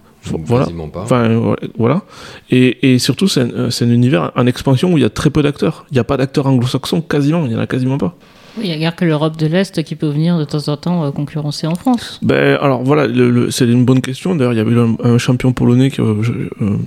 Voilà. 0.46 0.66
Quasiment 0.66 0.90
pas. 0.90 1.02
Enfin, 1.02 1.24
euh, 1.30 1.56
voilà. 1.78 2.02
Et, 2.50 2.94
et 2.94 3.00
surtout, 3.00 3.28
c'est 3.28 3.42
un, 3.42 3.50
euh, 3.50 3.70
c'est 3.70 3.86
un 3.86 3.92
univers 3.92 4.32
en 4.36 4.46
expansion 4.48 4.92
où 4.94 4.98
il 4.98 5.02
y 5.02 5.06
a 5.06 5.10
très 5.10 5.30
peu 5.30 5.42
d'acteurs. 5.42 5.86
Il 5.92 5.96
n'y 5.96 6.00
a 6.00 6.04
pas 6.04 6.18
d'acteurs 6.18 6.48
anglo-saxons, 6.48 7.02
quasiment. 7.02 7.44
Il 7.46 7.50
n'y 7.50 7.56
en 7.56 7.60
a 7.60 7.68
quasiment 7.68 7.98
pas. 7.98 8.16
Oui, 8.60 8.64
il 8.64 8.70
n'y 8.70 8.74
a 8.74 8.80
guère 8.80 8.96
que 8.96 9.06
l'Europe 9.06 9.38
de 9.38 9.46
l'Est 9.46 9.84
qui 9.84 9.96
peut 9.96 10.08
venir 10.08 10.40
de 10.40 10.44
temps 10.44 10.68
en 10.68 10.78
temps 10.78 11.06
euh, 11.06 11.12
concurrencer 11.12 11.68
en 11.68 11.76
France. 11.76 12.20
Ben, 12.24 12.58
alors 12.60 12.82
voilà, 12.84 13.08
c'est 13.52 13.66
une 13.66 13.86
bonne 13.86 14.02
question. 14.02 14.34
D'ailleurs, 14.34 14.54
il 14.54 14.58
y 14.58 14.60
avait 14.60 14.72
eu 14.72 14.80
un, 14.80 14.96
un 15.04 15.18
champion 15.20 15.54
polonais 15.54 15.92
que 15.92 16.02
euh, 16.02 16.50
euh, 16.62 16.78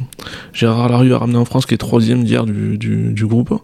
Gérard 0.52 0.88
Larue 0.88 1.14
a 1.14 1.18
ramené 1.18 1.38
en 1.38 1.44
France, 1.44 1.66
qui 1.66 1.74
est 1.74 1.78
troisième 1.78 2.24
d'hier 2.24 2.44
du, 2.44 2.76
du, 2.76 3.12
du 3.12 3.26
groupe. 3.26 3.54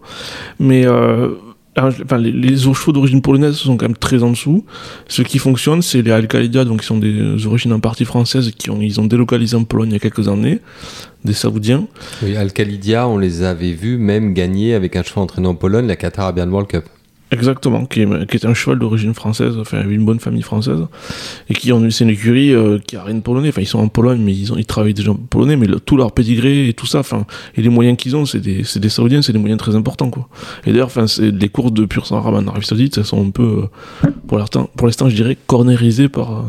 Mais 0.57 0.85
euh, 0.85 1.31
enfin, 1.77 2.17
les, 2.17 2.31
les 2.31 2.57
chevaux 2.57 2.91
d'origine 2.91 3.21
polonaise 3.21 3.55
sont 3.55 3.77
quand 3.77 3.85
même 3.85 3.97
très 3.97 4.23
en 4.23 4.31
dessous. 4.31 4.65
Ce 5.07 5.21
qui 5.21 5.39
fonctionne, 5.39 5.81
c'est 5.81 6.01
les 6.01 6.11
Alcalidia, 6.11 6.65
donc 6.65 6.81
qui 6.81 6.87
sont 6.87 6.97
des 6.97 7.45
origines 7.45 7.73
en 7.73 7.79
partie 7.79 8.05
françaises, 8.05 8.51
qui 8.57 8.69
ont, 8.69 8.81
ils 8.81 8.99
ont 8.99 9.05
délocalisé 9.05 9.55
en 9.55 9.63
Pologne 9.63 9.89
il 9.89 9.93
y 9.93 9.97
a 9.97 9.99
quelques 9.99 10.27
années, 10.27 10.59
des 11.23 11.33
Saoudiens. 11.33 11.87
Oui, 12.23 12.35
Alcalidia, 12.35 13.07
on 13.07 13.17
les 13.17 13.43
avait 13.43 13.73
vus 13.73 13.97
même 13.97 14.33
gagner 14.33 14.73
avec 14.73 14.95
un 14.95 15.03
cheval 15.03 15.23
entraîné 15.23 15.47
en 15.47 15.55
Pologne 15.55 15.87
la 15.87 15.95
Qatar 15.95 16.25
Arabian 16.25 16.49
World 16.49 16.69
Cup. 16.69 16.85
Exactement, 17.29 17.85
qui 17.85 18.01
est, 18.03 18.27
qui 18.29 18.37
est 18.37 18.45
un 18.45 18.53
cheval 18.53 18.79
d'origine 18.79 19.13
française, 19.13 19.57
enfin 19.59 19.83
une 19.87 20.05
bonne 20.05 20.19
famille 20.21 20.41
française, 20.43 20.79
et 21.49 21.53
qui 21.53 21.73
ont 21.73 21.89
c'est 21.89 22.05
une 22.05 22.09
écurie 22.11 22.53
euh, 22.53 22.79
qui 22.79 22.95
a 22.95 23.03
rien 23.03 23.15
de 23.15 23.19
polonais. 23.19 23.49
Enfin, 23.49 23.61
ils 23.61 23.67
sont 23.67 23.79
en 23.79 23.89
Pologne, 23.89 24.21
mais 24.23 24.33
ils 24.33 24.53
ont 24.53 24.57
ils 24.57 24.65
travaillent 24.65 24.93
déjà 24.93 25.11
en 25.11 25.15
polonais, 25.15 25.57
mais 25.57 25.67
le- 25.67 25.81
tout 25.81 25.97
leur 25.97 26.13
pédigré 26.13 26.69
et 26.69 26.73
tout 26.73 26.85
ça, 26.85 26.99
enfin, 26.99 27.25
et 27.57 27.61
les 27.61 27.67
moyens 27.69 27.97
qu'ils 27.97 28.15
ont, 28.15 28.25
c'est 28.25 28.39
des, 28.39 28.63
c'est 28.63 28.79
des 28.79 28.87
saoudiens, 28.89 29.21
c'est 29.21 29.33
des 29.33 29.39
moyens 29.39 29.59
très 29.59 29.75
importants, 29.75 30.09
quoi. 30.09 30.29
Et 30.65 30.71
d'ailleurs, 30.71 30.87
enfin, 30.87 31.05
c'est 31.07 31.31
les 31.31 31.49
courses 31.49 31.73
de 31.73 31.83
pur 31.85 32.05
sang 32.07 32.17
arabe 32.17 32.35
en 32.35 32.47
Arabie 32.47 32.65
Saoudite, 32.65 32.97
elles 32.97 33.05
sont 33.05 33.25
un 33.25 33.29
peu, 33.31 33.67
euh, 34.05 34.09
pour 34.27 34.37
l'instant, 34.39 34.69
pour 34.77 34.87
l'instant, 34.87 35.09
je 35.09 35.15
dirais, 35.15 35.37
cornérisées 35.47 36.07
par, 36.09 36.31
euh, 36.31 36.41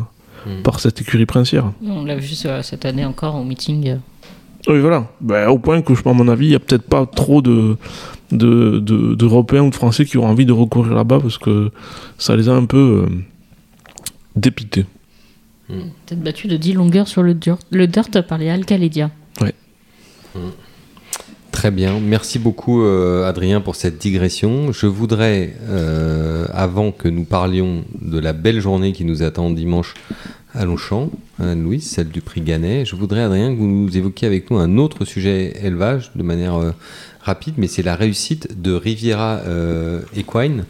Hmm. 0.45 0.61
par 0.63 0.79
cette 0.79 1.01
écurie 1.01 1.25
princière. 1.25 1.73
On 1.85 2.05
l'a 2.05 2.15
vu 2.15 2.29
euh, 2.45 2.61
cette 2.63 2.85
année 2.85 3.03
encore 3.03 3.35
au 3.35 3.43
meeting. 3.43 3.97
Oui, 4.67 4.79
voilà. 4.79 5.07
Ben, 5.21 5.47
au 5.49 5.57
point 5.57 5.81
que, 5.81 5.95
je 5.95 6.01
pense, 6.01 6.13
à 6.13 6.17
mon 6.17 6.27
avis, 6.27 6.47
il 6.47 6.51
y 6.51 6.55
a 6.55 6.59
peut-être 6.59 6.83
pas 6.83 7.05
trop 7.05 7.41
de, 7.41 7.77
de, 8.31 8.79
de- 8.79 9.15
d'Européens 9.15 9.63
ou 9.63 9.69
de 9.69 9.75
Français 9.75 10.05
qui 10.05 10.17
ont 10.17 10.25
envie 10.25 10.45
de 10.45 10.51
recourir 10.51 10.93
là-bas 10.93 11.19
parce 11.21 11.37
que 11.37 11.71
ça 12.17 12.35
les 12.35 12.49
a 12.49 12.53
un 12.53 12.65
peu 12.65 13.05
euh, 13.07 13.15
dépités. 14.35 14.85
Peut-être 15.69 16.21
battu 16.23 16.47
de 16.47 16.57
10 16.57 16.73
longueurs 16.73 17.07
sur 17.07 17.21
le 17.23 17.33
dirt, 17.35 17.59
le 17.69 17.85
dirt 17.87 18.21
par 18.27 18.37
les 18.39 18.49
Alcalidia. 18.49 19.11
Très 21.59 21.71
bien. 21.71 21.99
Merci 21.99 22.39
beaucoup, 22.39 22.83
euh, 22.83 23.27
Adrien, 23.27 23.59
pour 23.59 23.75
cette 23.75 23.97
digression. 23.97 24.71
Je 24.71 24.85
voudrais, 24.85 25.57
euh, 25.67 26.45
avant 26.53 26.93
que 26.93 27.09
nous 27.09 27.25
parlions 27.25 27.83
de 28.01 28.17
la 28.17 28.31
belle 28.31 28.61
journée 28.61 28.93
qui 28.93 29.03
nous 29.03 29.23
attend 29.23 29.49
dimanche 29.49 29.93
à 30.53 30.63
Longchamp, 30.63 31.11
Anne-Louise, 31.37 31.85
celle 31.85 32.07
du 32.07 32.21
prix 32.21 32.39
Gannet, 32.39 32.85
je 32.85 32.95
voudrais, 32.95 33.23
Adrien, 33.23 33.53
que 33.53 33.59
vous 33.59 33.67
nous 33.67 33.97
évoquiez 33.97 34.25
avec 34.25 34.49
nous 34.49 34.57
un 34.57 34.77
autre 34.77 35.03
sujet 35.03 35.53
élevage 35.61 36.11
de 36.15 36.23
manière 36.23 36.55
euh, 36.55 36.71
rapide, 37.19 37.55
mais 37.57 37.67
c'est 37.67 37.83
la 37.83 37.95
réussite 37.95 38.61
de 38.61 38.71
Riviera 38.71 39.41
Equine 40.15 40.63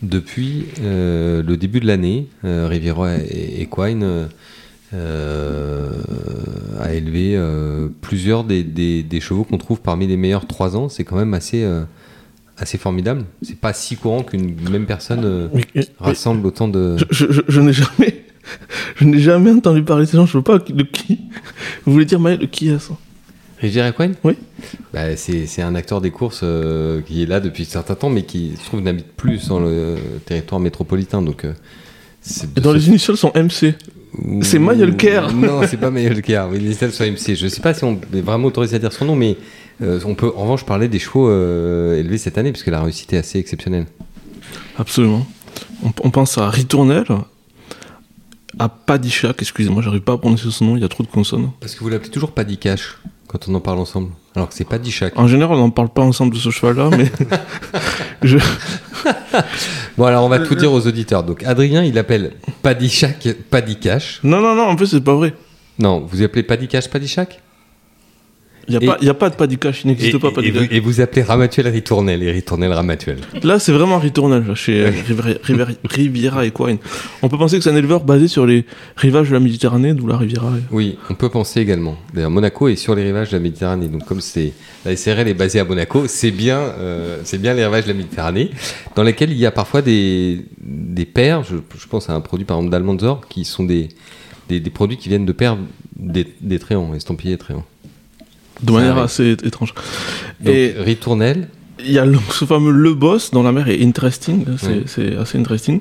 depuis 0.00 0.68
le 0.82 1.54
début 1.56 1.80
de 1.80 1.86
l'année. 1.86 2.28
Riviera 2.42 3.18
Equine. 3.18 4.30
Euh, 4.94 5.90
a 6.80 6.92
élevé 6.92 7.34
euh, 7.36 7.88
plusieurs 8.00 8.44
des, 8.44 8.62
des- 8.62 9.02
des 9.02 9.20
chevaux 9.20 9.44
qu'on 9.44 9.58
trouve 9.58 9.80
parmi 9.80 10.06
les 10.06 10.16
meilleurs 10.16 10.46
3 10.46 10.76
ans. 10.76 10.88
C'est 10.88 11.04
quand 11.04 11.16
même 11.16 11.34
assez, 11.34 11.62
euh, 11.62 11.82
assez 12.58 12.78
formidable. 12.78 13.24
C'est 13.42 13.58
pas 13.58 13.72
si 13.72 13.96
courant 13.96 14.22
qu'une 14.22 14.54
même 14.70 14.86
personne 14.86 15.24
euh, 15.24 15.48
mais- 15.74 15.86
rassemble 15.98 16.46
autant 16.46 16.68
de. 16.68 16.96
je, 16.98 17.04
je- 17.10 17.32
je- 17.32 17.40
je 17.48 17.60
n'ai 17.60 17.72
jamais, 17.72 18.24
je 18.96 19.04
n'ai 19.04 19.18
jamais 19.20 19.50
entendu 19.52 19.82
parler 19.82 20.06
de 20.06 20.10
ces 20.10 20.16
gens. 20.16 20.26
Je 20.26 20.38
ne 20.38 20.42
sais 20.42 20.44
pas 20.44 20.58
de 20.58 20.82
qui. 20.82 21.20
Vous 21.84 21.92
voulez 21.92 22.04
dire 22.06 22.20
Maël, 22.20 22.38
de 22.38 22.46
qui 22.46 22.68
est 22.68 22.78
ça 22.78 22.94
Equine 23.62 24.14
Oui. 24.24 24.32
Bah, 24.94 25.14
c'est 25.16 25.60
un 25.60 25.74
acteur 25.74 26.00
des 26.00 26.10
courses 26.10 26.40
euh, 26.42 27.02
qui 27.02 27.22
est 27.22 27.26
là 27.26 27.40
depuis 27.40 27.64
un 27.64 27.66
certain 27.66 27.94
temps, 27.94 28.08
mais 28.08 28.22
qui 28.22 28.56
se 28.56 28.64
trouve 28.64 28.80
n'habite 28.80 29.08
plus 29.18 29.38
sur 29.38 29.60
le 29.60 29.96
territoire 30.24 30.60
métropolitain. 30.62 31.20
Donc, 31.20 31.44
euh, 31.44 31.52
dans 32.56 32.72
les 32.72 32.88
initiales 32.88 33.18
sont 33.18 33.32
MC. 33.34 33.74
C'est 34.42 34.58
Mayolker. 34.58 35.28
Non, 35.34 35.62
c'est 35.66 35.76
pas 35.76 35.90
Mayolker. 35.90 36.44
Oui, 36.50 36.58
les 36.58 36.66
initiales 36.66 36.92
sont 36.92 37.04
MC. 37.04 37.34
Je 37.34 37.48
sais 37.48 37.60
pas 37.60 37.74
si 37.74 37.84
on 37.84 37.98
est 38.12 38.20
vraiment 38.20 38.48
autorisé 38.48 38.76
à 38.76 38.78
dire 38.78 38.92
son 38.92 39.04
nom, 39.04 39.16
mais 39.16 39.36
euh, 39.82 40.00
on 40.04 40.14
peut 40.14 40.32
en 40.34 40.42
revanche 40.42 40.64
parler 40.64 40.88
des 40.88 40.98
chevaux 40.98 41.28
euh, 41.28 41.98
élevés 41.98 42.18
cette 42.18 42.36
année, 42.38 42.52
puisque 42.52 42.68
la 42.68 42.82
réussite 42.82 43.12
est 43.12 43.18
assez 43.18 43.38
exceptionnelle. 43.38 43.86
Absolument. 44.78 45.26
On, 45.84 45.92
on 46.02 46.10
pense 46.10 46.38
à 46.38 46.50
Ritournelle, 46.50 47.06
à 48.58 48.68
Padishak, 48.68 49.40
excusez-moi, 49.40 49.82
j'arrive 49.82 50.02
pas 50.02 50.14
à 50.14 50.18
prononcer 50.18 50.50
son 50.50 50.64
nom, 50.64 50.76
il 50.76 50.82
y 50.82 50.84
a 50.84 50.88
trop 50.88 51.04
de 51.04 51.08
consonnes. 51.08 51.50
Parce 51.60 51.74
que 51.74 51.80
vous 51.80 51.88
l'appelez 51.88 52.10
toujours 52.10 52.32
Paddy 52.32 52.58
Cash 52.58 52.98
quand 53.28 53.48
on 53.48 53.54
en 53.54 53.60
parle 53.60 53.78
ensemble. 53.78 54.10
Alors 54.36 54.48
que 54.48 54.54
c'est 54.54 54.64
Paddy 54.64 54.90
Shack. 54.90 55.18
En 55.18 55.26
général, 55.26 55.56
on 55.56 55.60
n'en 55.60 55.70
parle 55.70 55.88
pas 55.88 56.02
ensemble 56.02 56.34
de 56.34 56.38
ce 56.38 56.50
cheval-là, 56.50 56.90
mais 56.96 57.10
je... 58.22 58.38
Bon, 59.96 60.04
alors 60.04 60.24
on 60.24 60.28
va 60.28 60.38
tout 60.38 60.54
dire 60.54 60.72
aux 60.72 60.86
auditeurs. 60.86 61.24
Donc 61.24 61.42
Adrien, 61.44 61.82
il 61.82 61.98
appelle 61.98 62.34
Paddy 62.62 62.88
Shack 62.88 63.28
Paddy 63.50 63.76
Cash. 63.76 64.20
Non, 64.22 64.40
non, 64.40 64.54
non, 64.54 64.68
en 64.68 64.76
fait, 64.76 64.86
c'est 64.86 65.00
pas 65.00 65.14
vrai. 65.14 65.34
Non, 65.78 66.06
vous 66.08 66.22
appelez 66.22 66.42
Paddy 66.42 66.68
Cash 66.68 66.88
Paddy 66.88 67.08
Shack 67.08 67.40
Il 68.68 68.78
n'y 68.78 68.84
Et- 68.84 68.88
a, 68.88 68.94
pas- 68.96 69.04
a 69.10 69.14
pas 69.14 69.30
de 69.30 69.34
Padikash, 69.34 69.82
il 69.84 69.88
n'existe 69.88 70.18
pas 70.18 70.28
et- 70.28 70.30
et 70.30 70.34
Padikash. 70.34 70.62
vous, 70.68 70.74
et 70.74 70.80
vous 70.80 71.00
appelez 71.00 71.22
Ramatuel 71.22 71.68
Ritournel 71.68 72.22
et 72.22 72.30
Ritournel 72.30 72.72
Ramatuel. 72.72 73.18
Là, 73.42 73.58
c'est 73.58 73.72
vraiment 73.72 73.98
ritournel 73.98 74.54
chez 74.54 74.82
euh, 74.84 74.90
Riviera, 74.90 75.28
Riviera- 75.42 75.70
Riviera 75.84 76.46
Equine. 76.46 76.78
On 77.22 77.28
peut 77.28 77.38
penser 77.38 77.56
que 77.58 77.64
c'est 77.64 77.70
un 77.70 77.76
éleveur 77.76 78.04
basé 78.04 78.28
sur 78.28 78.46
les 78.46 78.64
rivages 78.96 79.28
de 79.28 79.34
la 79.34 79.40
Méditerranée, 79.40 79.94
d'où 79.94 80.06
la 80.06 80.16
Riviera. 80.16 80.48
est. 80.56 80.62
Oui, 80.70 80.98
on 81.10 81.14
peut 81.14 81.28
penser 81.28 81.60
également. 81.60 81.96
D'ailleurs, 82.14 82.30
Monaco 82.30 82.68
est 82.68 82.76
sur 82.76 82.94
les 82.94 83.02
rivages 83.02 83.30
de 83.30 83.36
la 83.36 83.42
Méditerranée. 83.42 83.88
Donc, 83.88 84.04
comme 84.04 84.20
c'est 84.20 84.52
la 84.84 84.94
SRL 84.96 85.26
est 85.28 85.34
basée 85.34 85.60
à 85.60 85.64
Monaco, 85.64 86.06
c'est 86.06 86.30
bien, 86.30 86.58
euh, 86.58 87.18
c'est 87.24 87.38
bien 87.40 87.54
les 87.54 87.64
rivages 87.64 87.84
de 87.84 87.88
la 87.88 87.94
Méditerranée, 87.94 88.50
dans 88.96 89.02
lesquels 89.02 89.30
il 89.30 89.38
y 89.38 89.46
a 89.46 89.50
parfois 89.50 89.82
des, 89.82 90.44
des 90.60 91.04
paires. 91.06 91.42
Je, 91.44 91.56
je 91.78 91.86
pense 91.88 92.08
à 92.08 92.14
un 92.14 92.20
produit, 92.20 92.44
par 92.44 92.58
exemple, 92.58 92.70
d'Almanzor, 92.72 93.26
qui 93.28 93.44
sont 93.44 93.64
des, 93.64 93.88
des, 94.48 94.60
des 94.60 94.70
produits 94.70 94.96
qui 94.96 95.08
viennent 95.08 95.26
de 95.26 95.32
paires 95.32 95.56
des, 95.96 96.26
des 96.40 96.58
tréants, 96.58 96.94
estampillés 96.94 97.36
tréants. 97.36 97.64
De 98.62 98.72
manière 98.72 98.98
assez 98.98 99.32
étrange. 99.44 99.72
Donc, 100.40 100.54
Et 100.54 100.74
Ritournel, 100.78 101.48
il 101.84 101.92
y 101.92 101.98
a 101.98 102.04
le- 102.04 102.18
ce 102.30 102.44
fameux 102.44 102.70
Le 102.72 102.92
Boss 102.94 103.30
dans 103.30 103.42
la 103.42 103.52
mer 103.52 103.68
est 103.68 103.82
interesting, 103.82 104.44
c'est 104.58 105.00
Oui. 105.00 105.16
assez 105.18 105.38
interesting. 105.38 105.80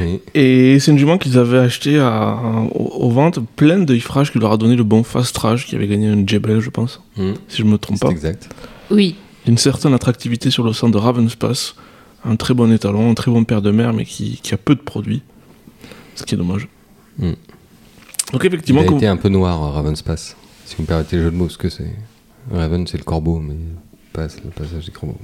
oui. 0.00 0.20
Et 0.34 0.78
c'est 0.80 0.90
une 0.90 0.98
jument 0.98 1.18
qu'ils 1.18 1.36
avaient 1.38 1.58
acheté 1.58 1.98
à, 1.98 2.36
aux, 2.74 3.04
aux 3.06 3.10
ventes, 3.10 3.38
pleine 3.56 3.84
de 3.84 3.94
ifrage 3.94 4.32
qui 4.32 4.38
leur 4.38 4.52
a 4.52 4.56
donné 4.56 4.74
le 4.76 4.84
bon 4.84 5.02
fastrage, 5.02 5.66
qui 5.66 5.74
avait 5.76 5.86
gagné 5.86 6.08
un 6.08 6.26
Jebel, 6.26 6.60
je 6.60 6.70
pense, 6.70 7.02
Hum, 7.18 7.34
si 7.48 7.58
je 7.58 7.64
me 7.64 7.76
trompe 7.76 7.98
c'est 7.98 8.06
pas. 8.06 8.10
exact. 8.12 8.48
Oui. 8.90 9.16
Une 9.46 9.58
certaine 9.58 9.92
attractivité 9.94 10.50
sur 10.50 10.64
le 10.64 10.72
sang 10.72 10.88
de 10.88 10.96
Ravenspass, 10.98 11.74
un 12.24 12.36
très 12.36 12.54
bon 12.54 12.72
étalon, 12.72 13.10
un 13.10 13.14
très 13.14 13.30
bon 13.30 13.44
père 13.44 13.60
de 13.62 13.70
mer, 13.70 13.92
mais 13.92 14.04
qui, 14.06 14.40
qui 14.42 14.54
a 14.54 14.56
peu 14.56 14.74
de 14.74 14.80
produits, 14.80 15.22
ce 16.14 16.22
qui 16.24 16.34
est 16.34 16.38
dommage. 16.38 16.68
Hmm. 17.18 17.32
Donc 18.32 18.42
Il 18.42 18.46
effectivement, 18.46 18.80
a 18.80 18.84
comme- 18.84 18.96
été 18.96 19.06
un 19.06 19.16
peu 19.16 19.28
noir, 19.28 19.72
Ravenspass, 19.74 20.36
si 20.68 20.76
vous 20.76 20.82
me 20.82 20.86
permettez 20.86 21.16
le 21.16 21.22
jeu 21.24 21.30
de 21.30 21.36
mots, 21.36 21.46
parce 21.46 21.56
que 21.56 21.70
c'est. 21.70 21.90
Raven, 22.52 22.86
c'est 22.86 22.98
le 22.98 23.04
corbeau, 23.04 23.38
mais 23.38 23.54
pas 24.12 24.26
le 24.44 24.50
passage 24.50 24.84
des 24.84 24.92
corbeaux. 24.92 25.16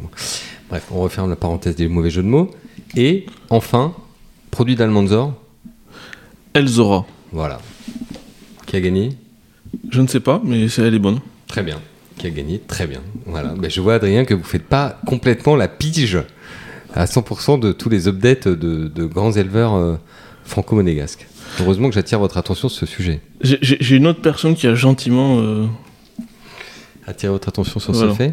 Bref, 0.70 0.86
on 0.90 1.00
referme 1.00 1.28
la 1.28 1.36
parenthèse 1.36 1.76
des 1.76 1.86
mauvais 1.86 2.08
jeux 2.08 2.22
de 2.22 2.28
mots. 2.28 2.50
Et 2.96 3.26
enfin, 3.50 3.94
produit 4.50 4.74
d'Almanzor, 4.74 5.34
Elzora, 6.54 7.06
voilà. 7.30 7.60
Qui 8.66 8.76
a 8.76 8.80
gagné? 8.80 9.10
Je 9.90 10.00
ne 10.00 10.06
sais 10.06 10.20
pas, 10.20 10.40
mais 10.42 10.66
elle 10.78 10.94
est 10.94 10.98
bonne. 10.98 11.20
Très 11.46 11.62
bien. 11.62 11.78
Qui 12.16 12.26
a 12.26 12.30
gagné? 12.30 12.60
Très 12.66 12.86
bien. 12.86 13.02
Voilà. 13.26 13.54
Ben, 13.54 13.70
je 13.70 13.80
vois, 13.82 13.94
Adrien, 13.94 14.24
que 14.24 14.32
vous 14.32 14.44
faites 14.44 14.66
pas 14.66 14.98
complètement 15.04 15.56
la 15.56 15.68
pige 15.68 16.18
à 16.94 17.04
100% 17.04 17.60
de 17.60 17.72
tous 17.72 17.90
les 17.90 18.08
updates 18.08 18.48
de, 18.48 18.88
de 18.88 19.04
grands 19.04 19.32
éleveurs 19.32 19.74
euh, 19.74 19.96
franco-monégasques. 20.44 21.26
Heureusement 21.60 21.88
que 21.88 21.94
j'attire 21.94 22.18
votre 22.18 22.36
attention 22.36 22.68
sur 22.68 22.78
ce 22.80 22.86
sujet. 22.86 23.20
J'ai- 23.40 23.94
une 23.96 24.06
autre 24.06 24.20
personne 24.20 24.54
qui 24.54 24.66
a 24.66 24.74
gentiment... 24.74 25.38
euh, 25.40 25.66
Attirer 27.06 27.30
votre 27.32 27.48
attention 27.48 27.78
sur 27.80 27.92
Voilà. 27.92 28.12
ce 28.12 28.16
fait. 28.16 28.32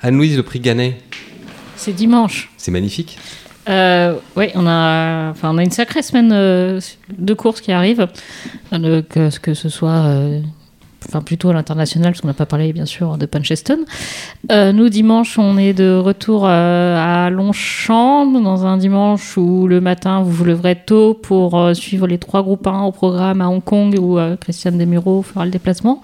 Anne-Louise, 0.00 0.36
le 0.36 0.44
prix 0.44 0.60
Gannet, 0.60 0.96
C'est 1.74 1.92
dimanche. 1.92 2.50
c'est 2.56 2.70
magnifique. 2.70 3.18
Euh, 3.68 4.14
oui, 4.36 4.46
on 4.54 4.64
a, 4.66 5.30
enfin, 5.30 5.50
on 5.52 5.58
a 5.58 5.62
une 5.64 5.72
sacrée 5.72 6.02
semaine 6.02 6.30
euh, 6.32 6.80
de 7.18 7.34
courses 7.34 7.60
qui 7.60 7.72
arrive, 7.72 8.06
Euh, 8.72 9.02
que, 9.02 9.36
que 9.40 9.54
ce 9.54 9.68
soit, 9.68 9.90
euh, 10.06 10.40
enfin 11.08 11.20
plutôt 11.22 11.50
à 11.50 11.52
l'international, 11.54 12.12
parce 12.12 12.20
qu'on 12.20 12.28
n'a 12.28 12.34
pas 12.34 12.46
parlé 12.46 12.72
bien 12.72 12.86
sûr 12.86 13.16
de 13.18 13.26
Puncheston. 13.26 13.78
Euh, 14.50 14.72
nous 14.72 14.88
dimanche, 14.88 15.38
on 15.38 15.58
est 15.58 15.72
de 15.72 15.94
retour 15.96 16.44
euh, 16.46 16.96
à 16.98 17.30
Longchamp 17.30 18.26
dans 18.40 18.66
un 18.66 18.76
dimanche 18.76 19.36
où 19.36 19.66
le 19.66 19.80
matin 19.80 20.22
vous 20.22 20.30
vous 20.30 20.44
leverez 20.44 20.76
tôt 20.86 21.14
pour 21.14 21.58
euh, 21.58 21.74
suivre 21.74 22.06
les 22.06 22.18
trois 22.18 22.42
groupes 22.42 22.66
1 22.66 22.82
au 22.82 22.92
programme 22.92 23.40
à 23.40 23.48
Hong 23.48 23.62
Kong 23.62 23.96
où 24.00 24.18
Christiane 24.40 24.78
Desmureaux 24.78 25.22
fera 25.22 25.44
le 25.44 25.50
déplacement 25.50 26.00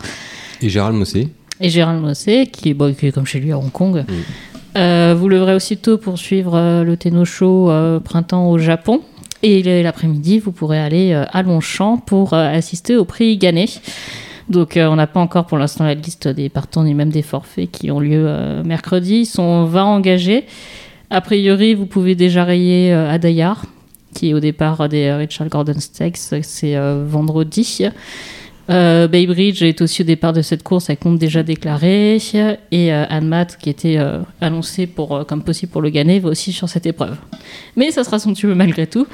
Et 0.62 0.68
Gérald 0.68 0.96
Mossé 0.96 1.28
et 1.60 1.70
Gérald 1.70 2.00
Mossé, 2.00 2.46
qui, 2.46 2.70
est- 2.70 2.74
bon, 2.74 2.94
qui 2.94 3.06
est 3.08 3.12
comme 3.12 3.26
chez 3.26 3.40
lui 3.40 3.50
à 3.50 3.58
Hong 3.58 3.72
Kong. 3.72 4.04
Euh, 4.76 5.14
vous 5.18 5.28
leverez 5.28 5.54
aussitôt 5.56 5.98
pour 5.98 6.16
suivre 6.18 6.52
euh, 6.54 6.84
le 6.84 6.96
Tenno 6.96 7.24
Show 7.24 7.68
euh, 7.70 7.98
printemps 7.98 8.48
au 8.50 8.58
Japon. 8.58 9.00
Et 9.42 9.82
l'après-midi, 9.82 10.38
vous 10.40 10.52
pourrez 10.52 10.78
aller 10.80 11.12
à 11.14 11.42
Longchamp 11.42 11.96
pour 11.98 12.32
assister 12.34 12.96
au 12.96 13.04
prix 13.04 13.36
Gannet. 13.38 13.66
Donc, 14.48 14.76
euh, 14.76 14.86
on 14.86 14.96
n'a 14.96 15.06
pas 15.06 15.20
encore 15.20 15.46
pour 15.46 15.58
l'instant 15.58 15.84
la 15.84 15.94
liste 15.94 16.26
des 16.26 16.48
partants 16.48 16.82
ni 16.82 16.94
même 16.94 17.10
des 17.10 17.22
forfaits 17.22 17.70
qui 17.70 17.90
ont 17.90 18.00
lieu 18.00 18.24
euh, 18.26 18.64
mercredi. 18.64 19.20
Ils 19.20 19.26
sont 19.26 19.64
20 19.64 19.84
engagés. 19.84 20.46
A 21.10 21.20
priori, 21.20 21.74
vous 21.74 21.86
pouvez 21.86 22.14
déjà 22.14 22.44
rayer 22.44 22.92
euh, 22.92 23.16
qui 24.14 24.30
est 24.30 24.34
au 24.34 24.40
départ 24.40 24.88
des 24.88 25.06
euh, 25.06 25.18
Richard 25.18 25.48
Gordon 25.48 25.78
Stakes. 25.78 26.16
C'est 26.16 26.76
vendredi. 27.04 27.88
Euh, 28.70 29.08
Baybridge 29.08 29.62
est 29.62 29.80
aussi 29.80 30.02
au 30.02 30.04
départ 30.04 30.32
de 30.34 30.42
cette 30.42 30.62
course, 30.62 30.90
elle 30.90 30.98
compte 30.98 31.18
déjà 31.18 31.42
déclaré. 31.42 32.16
Et 32.70 32.92
euh, 32.92 33.04
Anne-Math, 33.08 33.56
qui 33.58 33.70
était 33.70 33.96
euh, 33.98 34.20
annoncée 34.40 34.86
pour, 34.86 35.16
euh, 35.16 35.24
comme 35.24 35.42
possible 35.42 35.72
pour 35.72 35.80
le 35.80 35.88
gagner, 35.90 36.18
va 36.20 36.28
aussi 36.28 36.52
sur 36.52 36.68
cette 36.68 36.84
épreuve. 36.86 37.16
Mais 37.76 37.90
ça 37.90 38.04
sera 38.04 38.18
somptueux 38.18 38.54
malgré 38.54 38.86
tout. 38.86 39.06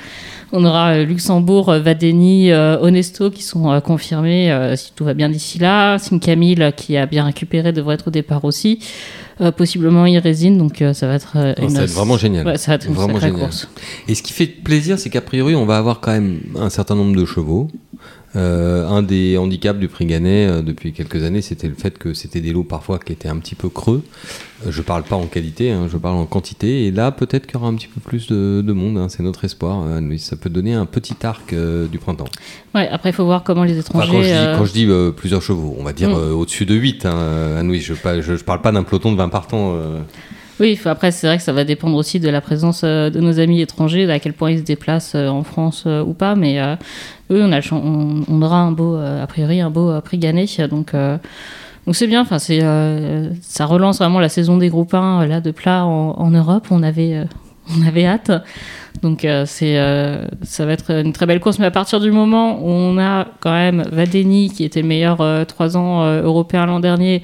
On 0.53 0.65
aura 0.65 0.95
euh, 0.95 1.05
Luxembourg, 1.05 1.73
Vadeni, 1.73 2.51
euh, 2.51 2.79
Honesto 2.81 3.31
qui 3.31 3.43
sont 3.43 3.71
euh, 3.71 3.81
confirmés 3.81 4.51
euh, 4.53 4.77
si 4.77 4.93
tout 4.95 5.05
va 5.05 5.15
bien 5.15 5.29
d'ici 5.29 5.59
là. 5.59 5.99
Sim 5.99 6.19
Camille, 6.19 6.73
qui 6.77 6.97
a 6.97 7.07
bien 7.07 7.25
récupéré, 7.25 7.73
devrait 7.73 7.95
être 7.95 8.09
au 8.09 8.13
départ 8.13 8.45
aussi. 8.45 8.81
Euh, 9.41 9.51
possiblement 9.51 10.07
Irésine, 10.07 10.59
donc 10.59 10.81
euh, 10.81 10.93
ça 10.93 11.09
va 11.09 11.15
être 11.15 11.33
euh, 11.37 11.55
Oh, 11.61 11.69
ça 11.69 11.79
va 11.79 11.85
être 11.85 11.91
vraiment 11.91 12.17
génial. 12.17 12.47
Ouais, 12.47 12.57
ça 12.57 12.71
va 12.71 12.75
être 12.77 12.87
une 12.87 12.95
Vraiment 12.95 13.15
sacrée 13.15 13.31
génial. 13.31 13.43
course. 13.47 13.69
Et 14.07 14.15
ce 14.15 14.23
qui 14.23 14.33
fait 14.33 14.47
plaisir, 14.47 14.97
c'est 14.99 15.11
qu'a 15.11 15.21
priori, 15.21 15.57
on 15.57 15.67
va 15.67 15.77
avoir 15.77 15.99
quand 15.99 16.13
même 16.13 16.39
un 16.57 16.71
certain 16.71 16.95
nombre 16.95 17.17
de 17.17 17.25
chevaux. 17.25 17.69
Euh, 18.37 18.89
un 18.89 19.03
des 19.03 19.39
handicaps 19.39 19.79
du 19.79 19.87
prix 19.87 20.07
Gannet 20.07 20.47
euh, 20.49 20.61
depuis 20.63 20.93
quelques 20.93 21.23
années, 21.23 21.41
c'était 21.41 21.69
le 21.69 21.75
fait 21.75 21.97
que 21.99 22.15
c'était 22.15 22.41
des 22.41 22.53
lots 22.53 22.65
parfois 22.65 22.99
qui 22.99 23.13
étaient 23.13 23.29
un 23.29 23.37
petit 23.37 23.55
peu 23.55 23.69
creux. 23.69 24.03
Euh, 24.67 24.71
je 24.73 24.83
parle 24.83 25.05
pas 25.05 25.15
en 25.15 25.27
qualité, 25.27 25.71
hein, 25.71 25.87
je 25.89 25.97
parle 25.97 26.17
en 26.17 26.27
quantité. 26.27 26.87
Et 26.87 26.91
là, 26.91 27.13
peut-être 27.13 27.47
qu'il 27.47 27.55
y 27.55 27.57
aura 27.59 27.69
un 27.69 27.75
petit 27.77 27.87
peu 27.87 28.01
plus 28.01 28.27
de, 28.27 28.61
de 28.67 28.73
monde. 28.73 28.99
hein, 28.99 29.07
c'est 29.09 29.23
notre 29.23 29.45
espoir. 29.45 29.85
euh, 29.87 30.17
ça 30.19 30.35
peut 30.37 30.51
donner 30.51 30.75
un 30.75 30.85
petit 30.87 31.15
arc 31.23 31.55
du 31.55 31.99
printemps. 31.99 32.25
Ouais, 32.75 32.89
après, 32.89 33.11
il 33.11 33.13
faut 33.13 33.25
voir 33.25 33.45
comment 33.45 33.63
les 33.63 33.79
Enfin, 33.79 34.01
étrangers. 34.03 34.11
quand 34.59 34.65
je 34.65 34.73
dis, 34.73 34.87
quand 34.87 34.97
je 34.97 35.09
dis, 35.11 35.13
plusieurs 35.17 35.43
chevaux, 35.43 35.77
on 35.79 35.85
va 35.85 35.93
dire 35.93 36.11
Mm. 36.11 36.33
au-dessus 36.35 36.67
de 36.67 36.75
8. 36.75 37.07
Hein, 37.07 37.57
Anne-Louise. 37.59 37.83
je, 37.85 37.95
je, 38.21 38.37
je 38.37 38.45
parle 38.45 38.63
pas 38.63 38.73
d'un 38.73 38.83
peloton 38.83 39.13
de 39.13 39.17
20 39.17 39.29
partants. 39.29 39.77
Euh. 40.61 40.65
Oui, 40.65 40.79
après, 40.85 41.11
c'est 41.11 41.27
vrai 41.27 41.37
que 41.37 41.43
ça 41.43 41.53
va 41.53 41.65
dépendre 41.65 41.97
aussi 41.97 42.21
de 42.21 42.29
la 42.29 42.41
présence 42.41 42.83
euh, 42.85 43.11
de 43.11 43.21
nos 43.21 43.41
amis 43.41 43.61
étrangers, 43.61 44.11
à 44.11 44.19
quel 44.19 44.33
point 44.33 44.51
ils 44.51 44.59
se 44.59 44.65
déplacent 44.65 45.15
euh, 45.15 45.29
en 45.29 45.43
France 45.43 45.85
euh, 45.87 46.03
ou 46.03 46.13
pas. 46.13 46.35
Mais 46.35 46.61
euh, 46.61 46.77
on, 47.31 48.23
on, 48.29 48.43
aura 48.43 48.59
un 48.59 48.73
beau, 48.73 48.97
euh, 48.97 49.23
a 49.23 49.27
priori, 49.27 49.61
un 49.61 49.71
beau 49.71 49.91
euh, 49.91 50.01
prix 50.01 50.19
gagné. 50.19 50.47
Donc, 50.71 50.95
euh, 50.95 51.19
donc 51.87 51.97
c'est 51.97 52.07
bien. 52.07 52.23
Enfin, 52.23 52.39
c'est, 52.39 52.61
euh, 52.63 53.31
ça 53.43 53.67
relance 53.67 53.99
vraiment 53.99 54.21
la 54.21 54.29
saison 54.29 54.57
des 54.57 54.69
groupes 54.69 54.95
1 54.95 55.23
euh, 55.23 55.27
là, 55.27 55.41
de 55.41 55.51
plat 55.51 55.85
en, 55.85 56.31
Europe. 56.31 56.67
On 56.71 56.83
avait, 56.83 57.15
euh, 57.15 57.25
on 57.77 57.87
avait 57.87 58.07
hâte. 58.07 58.31
Donc, 59.03 59.25
euh, 59.25 59.45
c'est, 59.47 59.79
euh, 59.79 60.27
ça 60.43 60.65
va 60.67 60.73
être 60.73 60.91
une 60.91 61.13
très 61.13 61.27
belle 61.27 61.41
course. 61.41 61.59
Mais 61.59 61.67
à 61.67 61.71
partir 61.71 62.01
du 62.01 62.11
moment 62.11 62.61
où 62.61 62.69
on 62.69 62.99
a 62.99 63.27
quand 63.41 63.53
même 63.53 63.83
Vadeni, 63.91 64.51
qui 64.51 64.65
était 64.65 64.83
le 64.83 64.89
meilleur 64.89 65.19
3 65.47 65.77
ans 65.77 66.03
euh, 66.03 66.23
européen 66.23 66.67
l'an 66.67 66.81
dernier, 66.81 67.23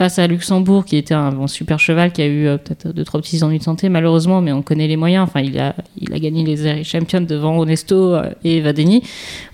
face 0.00 0.18
à 0.18 0.26
Luxembourg, 0.26 0.86
qui 0.86 0.96
était 0.96 1.12
un 1.12 1.30
bon, 1.30 1.46
super 1.46 1.78
cheval, 1.78 2.10
qui 2.10 2.22
a 2.22 2.26
eu 2.26 2.46
euh, 2.46 2.56
peut-être 2.56 2.90
deux, 2.90 3.04
trois 3.04 3.20
petits 3.20 3.44
ennuis 3.44 3.58
de 3.58 3.62
santé, 3.62 3.90
malheureusement, 3.90 4.40
mais 4.40 4.50
on 4.50 4.62
connaît 4.62 4.86
les 4.86 4.96
moyens. 4.96 5.24
Enfin, 5.24 5.40
il 5.40 5.58
a, 5.58 5.74
il 5.98 6.14
a 6.14 6.18
gagné 6.18 6.42
les 6.42 6.84
Champions 6.84 7.20
devant 7.20 7.58
Onesto 7.58 8.14
euh, 8.14 8.30
et 8.42 8.62
Vadeni. 8.62 9.02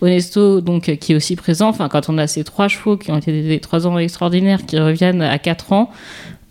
Onesto, 0.00 0.60
donc, 0.60 0.88
euh, 0.88 0.94
qui 0.94 1.14
est 1.14 1.16
aussi 1.16 1.34
présent. 1.34 1.68
Enfin, 1.68 1.88
quand 1.88 2.08
on 2.08 2.16
a 2.16 2.28
ces 2.28 2.44
trois 2.44 2.68
chevaux 2.68 2.96
qui 2.96 3.10
ont 3.10 3.18
été 3.18 3.42
des 3.42 3.58
trois 3.58 3.88
ans 3.88 3.98
extraordinaires, 3.98 4.64
qui 4.64 4.78
reviennent 4.78 5.20
à 5.20 5.36
quatre 5.40 5.72
ans, 5.72 5.90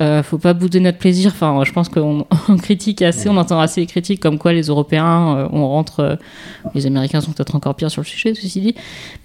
euh, 0.02 0.24
faut 0.24 0.38
pas 0.38 0.54
bouder 0.54 0.82
notre 0.82 0.98
plaisir. 0.98 1.32
Enfin, 1.34 1.64
je 1.66 1.72
pense 1.72 1.88
qu'on 1.88 2.26
on 2.50 2.58
critique 2.58 3.02
assez, 3.02 3.30
on 3.30 3.38
entend 3.38 3.60
assez 3.60 3.82
les 3.82 3.88
critiques 3.88 4.20
comme 4.20 4.38
quoi 4.38 4.52
les 4.52 4.64
Européens, 4.64 5.38
euh, 5.38 5.48
on 5.52 5.68
rentre. 5.68 6.00
euh, 6.02 6.16
les 6.74 6.86
Américains 6.86 7.22
sont 7.22 7.32
peut-être 7.32 7.56
encore 7.56 7.76
pires 7.76 7.92
sur 7.92 8.02
le 8.02 8.06
sujet, 8.06 8.34
ceci 8.34 8.60
dit. 8.60 8.76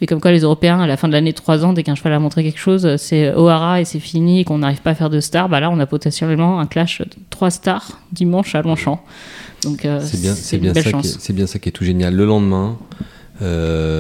Mais 0.01 0.07
comme 0.07 0.21
quoi 0.21 0.31
les 0.31 0.41
Européens, 0.41 0.81
à 0.81 0.87
la 0.87 0.97
fin 0.97 1.09
de 1.09 1.13
l'année 1.13 1.33
3 1.33 1.65
ans, 1.65 1.73
dès 1.73 1.83
qu'un 1.83 1.97
cheval 1.97 2.13
a 2.13 2.19
montré 2.21 2.45
quelque 2.45 2.61
chose, 2.61 2.87
euh, 2.87 2.97
c'est 2.97 3.35
O'Hara 3.35 3.81
et 3.81 3.85
c'est 3.85 3.99
fini 3.99 4.41
et 4.41 4.45
qu'on 4.45 4.59
n'arrive 4.59 4.81
pas 4.81 4.91
à 4.91 4.95
faire 4.95 5.11
de 5.11 5.21
stars, 5.21 5.49
bah 5.49 5.59
là 5.59 5.71
on 5.71 5.79
a 5.81 5.87
potentiellement 5.87 6.61
un 6.61 6.67
clash 6.67 7.01
de 7.01 7.09
3 7.31 7.51
stars 7.51 8.01
dimanche 8.13 8.55
à 8.55 8.63
Longchamp. 8.63 9.03
Donc 9.65 9.81
C'est 9.83 10.21
bien, 10.21 10.35
c'est 10.35 10.59
bien, 10.59 10.73
ça 10.73 10.83
qui 10.83 10.89
est, 10.89 10.93
chance. 10.93 11.17
c'est 11.21 11.33
bien 11.35 11.47
ça 11.47 11.59
qui 11.59 11.69
est 11.69 11.73
tout 11.73 11.85
génial. 11.85 12.15
Le 12.15 12.25
lendemain, 12.25 12.79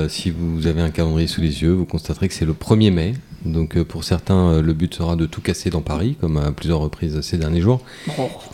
si 0.08 0.30
vous 0.30 0.66
avez 0.66 0.80
un 0.80 0.90
calendrier 0.90 1.26
sous 1.26 1.42
les 1.42 1.62
yeux, 1.62 1.72
vous 1.72 1.84
constaterez 1.84 2.28
que 2.28 2.34
c'est 2.34 2.46
le 2.46 2.54
1er 2.54 2.90
mai. 2.90 3.14
Donc 3.44 3.76
euh, 3.76 3.84
pour 3.84 4.04
certains, 4.04 4.50
euh, 4.50 4.62
le 4.62 4.72
but 4.74 4.94
sera 4.94 5.16
de 5.16 5.26
tout 5.26 5.40
casser 5.40 5.70
dans 5.70 5.80
Paris, 5.80 6.16
comme 6.20 6.36
à 6.36 6.52
plusieurs 6.52 6.78
reprises 6.80 7.20
ces 7.22 7.38
derniers 7.38 7.60
jours. 7.62 7.80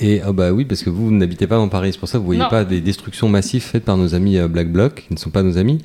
Et 0.00 0.20
ah 0.24 0.32
bah 0.32 0.52
oui, 0.52 0.64
parce 0.64 0.82
que 0.82 0.90
vous, 0.90 1.06
vous 1.06 1.10
n'habitez 1.12 1.46
pas 1.46 1.56
dans 1.56 1.68
Paris, 1.68 1.90
c'est 1.92 1.98
pour 1.98 2.08
ça 2.08 2.18
que 2.18 2.20
vous 2.20 2.26
voyez 2.26 2.40
Non. 2.42 2.48
pas 2.48 2.64
des 2.64 2.80
destructions 2.80 3.28
massives 3.28 3.62
faites 3.62 3.84
par 3.84 3.96
nos 3.96 4.14
amis 4.14 4.38
euh, 4.38 4.46
Black 4.48 4.70
Bloc, 4.70 5.04
qui 5.08 5.14
ne 5.14 5.18
sont 5.18 5.30
pas 5.30 5.42
nos 5.42 5.58
amis. 5.58 5.78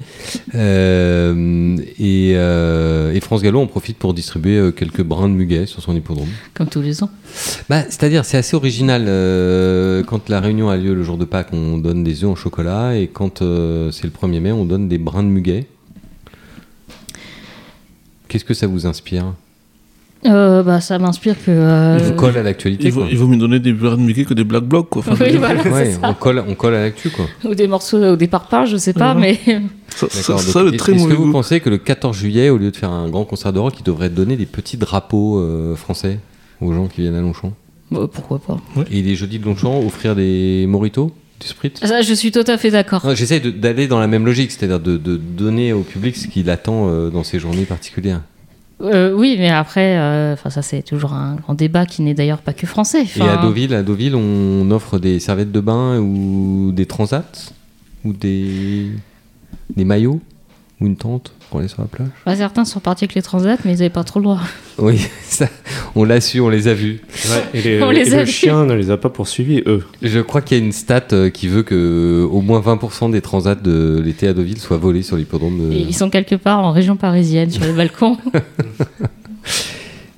Euh, 0.55 1.77
et, 1.99 2.33
euh, 2.35 3.13
et 3.13 3.19
France 3.19 3.41
Gallo 3.41 3.59
en 3.59 3.67
profite 3.67 3.97
pour 3.97 4.13
distribuer 4.13 4.71
quelques 4.75 5.01
brins 5.03 5.29
de 5.29 5.33
muguet 5.33 5.65
sur 5.65 5.81
son 5.81 5.95
hippodrome. 5.95 6.29
Comme 6.53 6.67
tous 6.67 6.81
les 6.81 7.03
ans. 7.03 7.09
Bah, 7.69 7.83
c'est-à-dire, 7.89 8.25
c'est 8.25 8.37
assez 8.37 8.55
original. 8.55 9.05
euh, 9.07 10.03
quand 10.03 10.29
la 10.29 10.39
réunion 10.39 10.69
a 10.69 10.77
lieu 10.77 10.93
le 10.93 11.03
jour 11.03 11.17
de 11.17 11.25
Pâques, 11.25 11.49
on 11.53 11.77
donne 11.77 12.03
des 12.03 12.23
œufs 12.23 12.29
en 12.29 12.35
chocolat, 12.35 12.97
et 12.97 13.07
quand 13.07 13.39
c'est 13.39 14.03
le 14.03 14.09
1er 14.09 14.39
mai, 14.39 14.51
on 14.51 14.65
donne 14.65 14.87
des 14.87 14.97
brins 14.97 15.23
de 15.23 15.27
muguet. 15.29 15.65
Qu'est-ce 18.31 18.45
que 18.45 18.53
ça 18.53 18.65
vous 18.65 18.85
inspire 18.85 19.33
Euh, 20.25 20.63
bah, 20.63 20.79
ça 20.79 20.97
m'inspire 20.99 21.35
que. 21.35 21.49
euh, 21.51 21.97
Il 21.99 22.05
vous 22.05 22.13
colle 22.13 22.37
à 22.37 22.43
l'actualité, 22.43 22.87
Il 22.87 23.07
il 23.11 23.17
vaut 23.17 23.27
mieux 23.27 23.35
donner 23.37 23.59
des 23.59 23.73
Blood 23.73 23.99
Mickey 23.99 24.23
que 24.23 24.33
des 24.33 24.45
Black 24.45 24.63
Blocs, 24.63 24.87
quoi. 24.89 25.01
Enfin, 25.05 25.15
Oui, 25.25 25.35
voilà, 25.37 25.61
Ouais, 25.63 25.91
c'est 25.93 25.99
on 26.05 26.13
colle, 26.13 26.41
on 26.47 26.55
colle 26.55 26.75
à 26.75 26.81
l'actu, 26.83 27.09
quoi. 27.09 27.25
Ou 27.43 27.55
des 27.55 27.67
morceaux 27.67 27.97
au 28.01 28.15
départ 28.15 28.47
pas, 28.47 28.65
je 28.65 28.77
sais 28.77 28.93
pas, 28.93 29.13
mais. 29.15 29.37
Ça, 29.89 30.07
ça, 30.09 30.19
D'accord, 30.21 30.39
ça, 30.39 30.59
donc, 30.61 30.69
le 30.69 30.73
est- 30.75 30.77
très 30.77 30.93
Est-ce 30.93 31.07
que 31.07 31.13
vous 31.13 31.25
goût. 31.25 31.31
pensez 31.33 31.59
que 31.59 31.69
le 31.69 31.77
14 31.77 32.15
juillet, 32.15 32.49
au 32.49 32.57
lieu 32.57 32.71
de 32.71 32.77
faire 32.77 32.91
un 32.91 33.09
grand 33.09 33.25
concert 33.25 33.51
de 33.51 33.59
rock, 33.59 33.73
ils 33.79 33.83
devraient 33.83 34.09
donner 34.09 34.37
des 34.37 34.45
petits 34.45 34.77
drapeaux 34.77 35.39
euh, 35.39 35.75
français 35.75 36.19
aux 36.61 36.71
gens 36.71 36.87
qui 36.87 37.01
viennent 37.01 37.15
à 37.15 37.21
Longchamp? 37.21 37.51
Bah, 37.91 38.07
pourquoi 38.09 38.39
pas 38.39 38.57
Et 38.89 39.01
les 39.01 39.15
jeudis 39.15 39.39
de 39.39 39.43
Longchamp, 39.45 39.81
offrir 39.85 40.15
des 40.15 40.65
moritos, 40.69 41.11
du 41.41 41.47
sprit 41.47 41.71
Ça, 41.81 42.01
je 42.01 42.13
suis 42.13 42.31
tout 42.31 42.43
à 42.47 42.57
fait 42.57 42.71
d'accord. 42.71 43.05
Non, 43.05 43.15
J'essaie 43.15 43.39
de- 43.39 43.49
d'aller 43.49 43.87
dans 43.87 43.99
la 43.99 44.07
même 44.07 44.25
logique, 44.25 44.51
c'est-à-dire 44.51 44.79
de, 44.79 44.95
de 44.97 45.17
donner 45.17 45.73
au 45.73 45.81
public 45.81 46.15
ce 46.15 46.27
qu'il 46.27 46.49
attend 46.49 46.87
euh, 46.89 47.09
dans 47.09 47.23
ces 47.23 47.39
journées 47.39 47.65
particulières. 47.65 48.21
Euh, 48.81 49.13
oui, 49.13 49.35
mais 49.37 49.49
après, 49.49 49.95
euh, 49.97 50.33
enfin 50.33 50.49
ça 50.49 50.63
c'est 50.63 50.81
toujours 50.81 51.13
un 51.13 51.35
grand 51.35 51.53
débat 51.53 51.85
qui 51.85 52.01
n'est 52.01 52.15
d'ailleurs 52.15 52.39
pas 52.39 52.53
que 52.53 52.65
français. 52.65 53.03
Et 53.15 53.21
à 53.21 53.37
Deauville, 53.37 53.75
à 53.75 53.83
Deauville, 53.83 54.15
on 54.15 54.71
offre 54.71 54.97
des 54.97 55.19
serviettes 55.19 55.51
de 55.51 55.59
bain 55.59 55.99
ou 55.99 56.71
des 56.73 56.87
transats 56.87 57.51
ou 58.03 58.11
des, 58.13 58.87
des 59.75 59.85
maillots? 59.85 60.19
Ou 60.81 60.87
une 60.87 60.95
tente 60.97 61.31
pour 61.49 61.59
aller 61.59 61.67
sur 61.67 61.81
la 61.81 61.87
plage. 61.87 62.07
bah, 62.25 62.35
certains 62.35 62.65
sont 62.65 62.79
partis 62.79 63.03
avec 63.03 63.13
les 63.15 63.21
transats, 63.21 63.57
mais 63.65 63.71
ils 63.73 63.77
n'avaient 63.77 63.89
pas 63.89 64.03
trop 64.03 64.19
le 64.19 64.23
droit. 64.23 64.39
Oui, 64.79 64.99
ça, 65.23 65.47
on 65.95 66.03
l'a 66.03 66.19
su, 66.19 66.39
on 66.41 66.49
les 66.49 66.67
a 66.67 66.73
vus. 66.73 67.01
Ouais, 67.29 67.43
et 67.53 67.61
les- 67.61 67.83
On 67.83 67.91
les 67.91 68.13
a 68.15 68.19
le 68.19 68.23
vus. 68.25 68.31
chien 68.31 68.65
ne 68.65 68.73
les 68.73 68.89
a 68.89 68.97
pas 68.97 69.09
poursuivis, 69.09 69.61
eux. 69.67 69.83
Je 70.01 70.19
crois 70.19 70.41
qu'il 70.41 70.57
y 70.57 70.61
a 70.61 70.63
une 70.63 70.71
stat 70.71 71.03
euh, 71.13 71.29
qui 71.29 71.47
veut 71.47 71.63
que 71.63 72.27
au 72.31 72.41
moins 72.41 72.59
20% 72.61 73.11
des 73.11 73.21
transats 73.21 73.55
de 73.55 74.01
l'été 74.03 74.27
à 74.27 74.33
Deauville 74.33 74.59
soient 74.59 74.77
volés 74.77 75.03
sur 75.03 75.17
l'hippodrome. 75.17 75.69
de- 75.69 75.73
ils 75.75 75.95
sont 75.95 76.09
quelque 76.09 76.35
part 76.35 76.59
en 76.59 76.71
région 76.71 76.95
parisienne, 76.95 77.51
sur 77.51 77.63
les 77.63 77.73
balcons. 77.73 78.17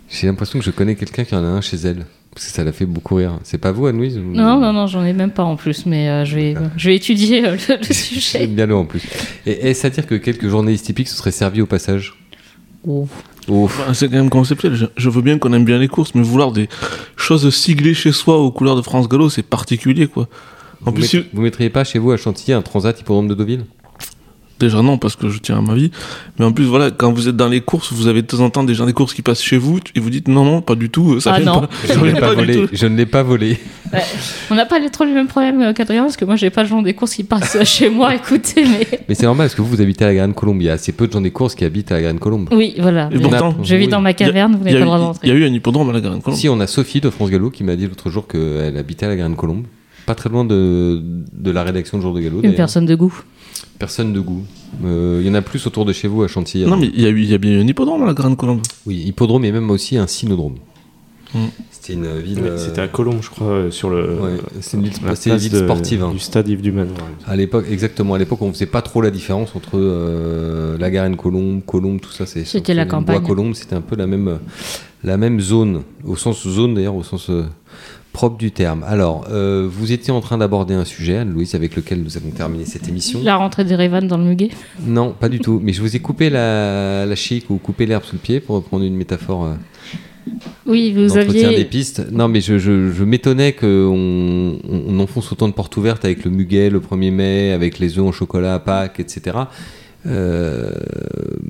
J'ai 0.09 0.27
l'impression 0.27 0.59
que 0.59 0.65
je 0.65 0.71
connais 0.71 0.95
quelqu'un 0.95 1.23
qui 1.23 1.35
en 1.35 1.43
a 1.43 1.47
un 1.47 1.61
chez 1.61 1.77
elle. 1.77 2.05
Parce 2.33 2.47
que 2.47 2.51
ça 2.51 2.63
l'a 2.63 2.71
fait 2.71 2.85
beaucoup 2.87 3.15
rire. 3.15 3.39
C'est 3.43 3.59
pas 3.59 3.71
vous, 3.71 3.85
Anne-Louise 3.85 4.17
ou- 4.17 4.21
non, 4.33 4.59
non, 4.59 4.73
non, 4.73 4.87
j'en 4.87 5.03
ai 5.05 5.13
même 5.13 5.31
pas 5.31 5.43
en 5.43 5.55
plus, 5.55 5.85
mais 5.85 6.09
euh, 6.09 6.25
je, 6.25 6.35
vais, 6.35 6.55
je 6.77 6.89
vais 6.89 6.95
étudier 6.95 7.45
euh, 7.45 7.55
le, 7.69 7.75
le 7.77 7.83
sujet. 7.93 8.39
J'aime 8.39 8.55
bien 8.55 8.65
le 8.65 8.75
en 8.75 8.85
plus. 8.85 9.01
Et 9.45 9.69
est-ce 9.69 9.85
à 9.85 9.89
dire 9.91 10.07
que 10.07 10.15
quelques 10.15 10.47
journalistes 10.49 10.85
typiques 10.85 11.07
se 11.09 11.15
seraient 11.15 11.31
servis 11.31 11.61
au 11.61 11.67
passage? 11.67 12.15
Oh. 12.87 13.07
Enfin, 13.49 13.93
c'est 13.93 14.07
quand 14.07 14.15
même 14.15 14.29
conceptuel. 14.29 14.73
Je, 14.73 14.85
je 14.97 15.09
veux 15.09 15.21
bien 15.21 15.37
qu'on 15.37 15.53
aime 15.53 15.65
bien 15.65 15.77
les 15.77 15.87
courses, 15.87 16.15
mais 16.15 16.23
vouloir 16.23 16.51
des 16.51 16.69
choses 17.17 17.49
siglées 17.53 17.93
chez 17.93 18.11
soi 18.11 18.37
aux 18.39 18.51
couleurs 18.51 18.75
de 18.77 18.81
France 18.81 19.07
Gallo, 19.07 19.29
c'est 19.29 19.43
particulier, 19.43 20.07
quoi. 20.07 20.27
En 20.81 20.85
Vous, 20.85 20.91
plus, 20.93 21.01
mettre- 21.01 21.11
si- 21.11 21.25
vous 21.33 21.41
mettriez 21.41 21.69
pas 21.69 21.83
chez 21.83 21.99
vous 21.99 22.11
à 22.11 22.17
Chantilly 22.17 22.53
un 22.53 22.61
transat 22.61 22.99
hippodrome 22.99 23.27
de 23.27 23.35
Deauville? 23.35 23.65
Déjà 24.59 24.81
non, 24.81 24.97
parce 24.97 25.15
que 25.15 25.29
je 25.29 25.39
tiens 25.39 25.57
à 25.57 25.61
ma 25.61 25.75
vie. 25.75 25.91
Mais 26.39 26.45
en 26.45 26.51
plus, 26.51 26.65
voilà, 26.65 26.91
quand 26.91 27.11
vous 27.11 27.27
êtes 27.27 27.35
dans 27.35 27.47
les 27.49 27.61
courses, 27.61 27.91
vous 27.93 28.07
avez 28.07 28.21
de 28.21 28.27
temps 28.27 28.39
en 28.39 28.49
temps 28.49 28.63
des 28.63 28.73
gens 28.73 28.85
des 28.85 28.93
courses 28.93 29.13
qui 29.13 29.21
passent 29.21 29.41
chez 29.43 29.57
vous, 29.57 29.79
et 29.95 29.99
vous 29.99 30.09
dites 30.09 30.27
non, 30.27 30.45
non, 30.45 30.61
pas 30.61 30.75
du 30.75 30.89
tout, 30.89 31.19
ça 31.19 31.33
Ah 31.35 31.39
vient 31.39 31.51
non. 31.53 31.61
pas. 31.61 31.69
Je 31.87 31.99
ne 31.99 32.05
l'ai 32.05 32.13
pas 32.19 32.33
volé. 32.33 32.65
Je 32.71 32.87
ne 32.87 32.95
l'ai 32.97 33.05
pas 33.05 33.23
volé. 33.23 33.57
Ouais. 33.93 33.99
On 34.49 34.55
n'a 34.55 34.65
pas 34.65 34.79
les- 34.79 34.89
trop 34.89 35.03
les 35.03 35.11
mêmes 35.13 35.27
problèmes 35.27 35.61
euh, 35.61 35.73
qu'Adrien, 35.73 36.03
parce 36.03 36.17
que 36.17 36.25
moi 36.25 36.35
j'ai 36.35 36.49
pas 36.49 36.63
le 36.63 36.69
genre 36.69 36.81
des 36.81 36.93
courses 36.93 37.13
qui 37.15 37.23
passent 37.23 37.63
chez 37.63 37.89
moi, 37.89 38.15
écoutez, 38.15 38.63
mais. 38.65 38.87
Mais 39.07 39.15
c'est 39.15 39.25
normal 39.25 39.45
parce 39.47 39.55
que 39.55 39.61
vous, 39.61 39.67
vous 39.69 39.81
habitez 39.81 40.05
à 40.05 40.07
la 40.07 40.15
Grande 40.15 40.33
Colombe. 40.35 40.61
Il 40.61 40.65
y 40.65 40.69
a 40.69 40.73
assez 40.73 40.91
peu 40.93 41.07
de 41.07 41.11
gens 41.13 41.21
des 41.21 41.31
courses 41.31 41.53
qui 41.55 41.63
habitent 41.65 41.91
à 41.91 41.95
la 41.95 42.01
Grande 42.03 42.19
Colombe. 42.19 42.49
Oui, 42.51 42.75
voilà. 42.79 43.09
Et 43.11 43.15
Mais 43.17 43.21
pourtant, 43.21 43.55
je 43.63 43.75
vis 43.75 43.85
oui. 43.85 43.87
dans 43.89 44.01
ma 44.01 44.13
caverne, 44.13 44.53
vous 44.55 44.65
Il 44.65 44.71
y, 44.71 44.73
n'avez 44.73 44.83
a 44.83 44.87
pas 44.87 44.93
le 44.95 44.99
droit 45.01 45.13
eu, 45.13 45.17
il 45.23 45.29
y 45.29 45.31
d'entrer. 45.31 45.31
a 45.31 45.33
eu 45.33 45.45
un 45.51 45.53
hippodrome 45.53 45.89
à 45.89 45.93
la 45.93 46.01
Garenne 46.01 46.21
Colombe. 46.21 46.39
Si, 46.39 46.49
on 46.49 46.59
a 46.59 46.67
Sophie 46.67 47.01
de 47.01 47.09
France 47.09 47.29
Gallo 47.29 47.49
qui 47.51 47.63
m'a 47.63 47.75
dit 47.75 47.85
l'autre 47.87 48.09
jour 48.09 48.27
qu'elle 48.27 48.77
habitait 48.77 49.05
à 49.05 49.09
la 49.09 49.15
Grande 49.15 49.35
Colombe. 49.35 49.65
Pas 50.05 50.15
très 50.15 50.29
loin 50.29 50.43
de, 50.45 51.01
de 51.33 51.51
la 51.51 51.63
rédaction 51.63 51.97
de 51.97 52.03
Jour 52.03 52.13
de 52.13 52.21
Gallo. 52.21 52.41
Une 52.43 52.55
personne 52.55 52.85
de 52.85 52.95
goût. 52.95 53.21
Personne 53.79 54.13
de 54.13 54.19
goût. 54.19 54.43
Euh, 54.83 55.19
Il 55.21 55.27
y 55.27 55.29
en 55.29 55.33
a 55.35 55.41
plus 55.41 55.65
autour 55.67 55.85
de 55.85 55.93
chez 55.93 56.07
vous 56.07 56.23
à 56.23 56.27
Chantilly. 56.27 56.65
Non, 56.65 56.77
mais 56.77 56.87
il 56.93 57.01
y, 57.01 57.05
a 57.05 57.09
y 57.09 57.37
bien 57.37 57.51
eu 57.51 57.61
un 57.61 57.67
hippodrome 57.67 58.03
à 58.03 58.05
la 58.05 58.13
Garenne 58.13 58.35
Colombe. 58.35 58.61
Oui, 58.85 59.03
hippodrome 59.05 59.45
et 59.45 59.51
même 59.51 59.69
aussi 59.69 59.97
un 59.97 60.07
cynodrome. 60.07 60.55
Mm. 61.33 61.39
C'était 61.71 61.93
une 61.93 62.19
ville. 62.19 62.39
Euh, 62.43 62.57
C'était 62.57 62.81
à 62.81 62.87
Colombe, 62.87 63.19
je 63.21 63.29
crois, 63.29 63.47
euh, 63.47 63.71
sur 63.71 63.89
le. 63.89 64.19
Ouais, 64.21 64.37
c'est 64.61 64.77
une 64.77 64.83
ville- 64.83 64.93
la 65.05 65.15
c'est 65.15 65.29
une 65.29 65.35
place 65.35 65.41
ville 65.43 65.51
de- 65.59 65.65
sportive, 65.65 66.03
hein. 66.03 66.11
Du 66.11 66.19
stade 66.19 66.47
Yves 66.47 66.61
du 66.61 66.71
Manoir. 66.71 66.97
À 67.27 67.35
l'époque, 67.35 67.65
exactement. 67.69 68.13
À 68.13 68.17
l'époque, 68.19 68.41
on 68.41 68.51
faisait 68.53 68.65
pas 68.67 68.81
trop 68.81 69.01
la 69.01 69.09
différence 69.11 69.55
entre 69.55 69.71
euh, 69.75 70.77
la 70.77 70.91
Garenne 70.91 71.15
Colombe, 71.17 71.61
Colombe, 71.65 71.99
tout 71.99 72.11
ça. 72.11 72.25
C'est 72.25 72.45
C'était 72.45 72.73
la 72.73 72.85
Bois 72.85 72.99
campagne. 72.99 73.21
Colombe, 73.23 73.53
c'était 73.55 73.75
un 73.75 73.81
peu 73.81 73.95
la 73.95 74.05
même, 74.07 74.37
la 75.03 75.17
même 75.17 75.39
zone, 75.41 75.81
au 76.05 76.15
sens 76.15 76.47
zone 76.47 76.75
d'ailleurs, 76.75 76.95
au 76.95 77.03
sens 77.03 77.29
euh, 77.29 77.43
propre 78.13 78.37
du 78.37 78.51
terme. 78.51 78.85
Alors, 78.87 79.25
euh, 79.31 79.67
vous 79.69 79.91
étiez 79.91 80.13
en 80.13 80.21
train 80.21 80.37
d'aborder 80.37 80.73
un 80.75 80.85
sujet, 80.85 81.17
Anne-Louise, 81.17 81.55
avec 81.55 81.75
lequel 81.75 82.01
nous 82.01 82.15
avons 82.15 82.29
terminé 82.29 82.63
cette 82.65 82.87
émission. 82.87 83.19
La 83.23 83.35
rentrée 83.35 83.65
des 83.65 83.75
Révan 83.75 84.03
dans 84.03 84.17
le 84.17 84.23
muguet. 84.23 84.49
Non, 84.85 85.13
pas 85.19 85.27
du 85.29 85.39
tout. 85.39 85.59
Mais 85.61 85.73
je 85.73 85.81
vous 85.81 85.95
ai 85.95 85.99
coupé 85.99 86.29
la, 86.29 87.05
la 87.05 87.15
chic 87.15 87.49
ou 87.49 87.57
coupé 87.57 87.85
l'herbe 87.85 88.03
sous 88.03 88.15
le 88.15 88.21
pied 88.21 88.39
pour 88.39 88.55
reprendre 88.55 88.85
une 88.85 88.95
métaphore. 88.95 89.45
euh, 89.45 89.53
Oui, 90.65 90.93
vous 90.93 91.17
aviez. 91.17 91.55
des 91.55 91.65
pistes. 91.65 92.05
Non, 92.11 92.27
mais 92.29 92.39
je, 92.39 92.57
je, 92.59 92.91
je 92.91 93.03
m'étonnais 93.03 93.53
qu'on 93.53 93.67
on, 93.67 94.59
on 94.87 94.99
enfonce 94.99 95.31
autant 95.31 95.47
de 95.49 95.53
portes 95.53 95.75
ouvertes 95.75 96.05
avec 96.05 96.23
le 96.23 96.31
muguet 96.31 96.69
le 96.69 96.79
1er 96.79 97.11
mai, 97.11 97.51
avec 97.51 97.79
les 97.79 97.97
œufs 97.97 98.05
en 98.05 98.11
chocolat 98.11 98.53
à 98.53 98.59
Pâques, 98.59 98.99
etc. 98.99 99.37
Euh, 100.05 100.71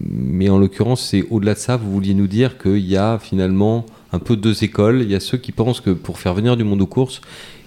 mais 0.09 0.49
en 0.49 0.57
l'occurrence, 0.59 1.07
c'est 1.09 1.23
au-delà 1.29 1.53
de 1.55 1.59
ça, 1.59 1.75
vous 1.77 1.91
vouliez 1.91 2.13
nous 2.13 2.27
dire 2.27 2.57
qu'il 2.57 2.85
y 2.87 2.97
a 2.97 3.19
finalement 3.19 3.85
un 4.13 4.19
peu 4.19 4.35
deux 4.37 4.63
écoles. 4.63 5.01
Il 5.01 5.11
y 5.11 5.15
a 5.15 5.19
ceux 5.19 5.37
qui 5.37 5.51
pensent 5.51 5.81
que 5.81 5.89
pour 5.89 6.19
faire 6.19 6.33
venir 6.33 6.55
du 6.55 6.63
monde 6.63 6.81
aux 6.81 6.87
courses, 6.87 7.19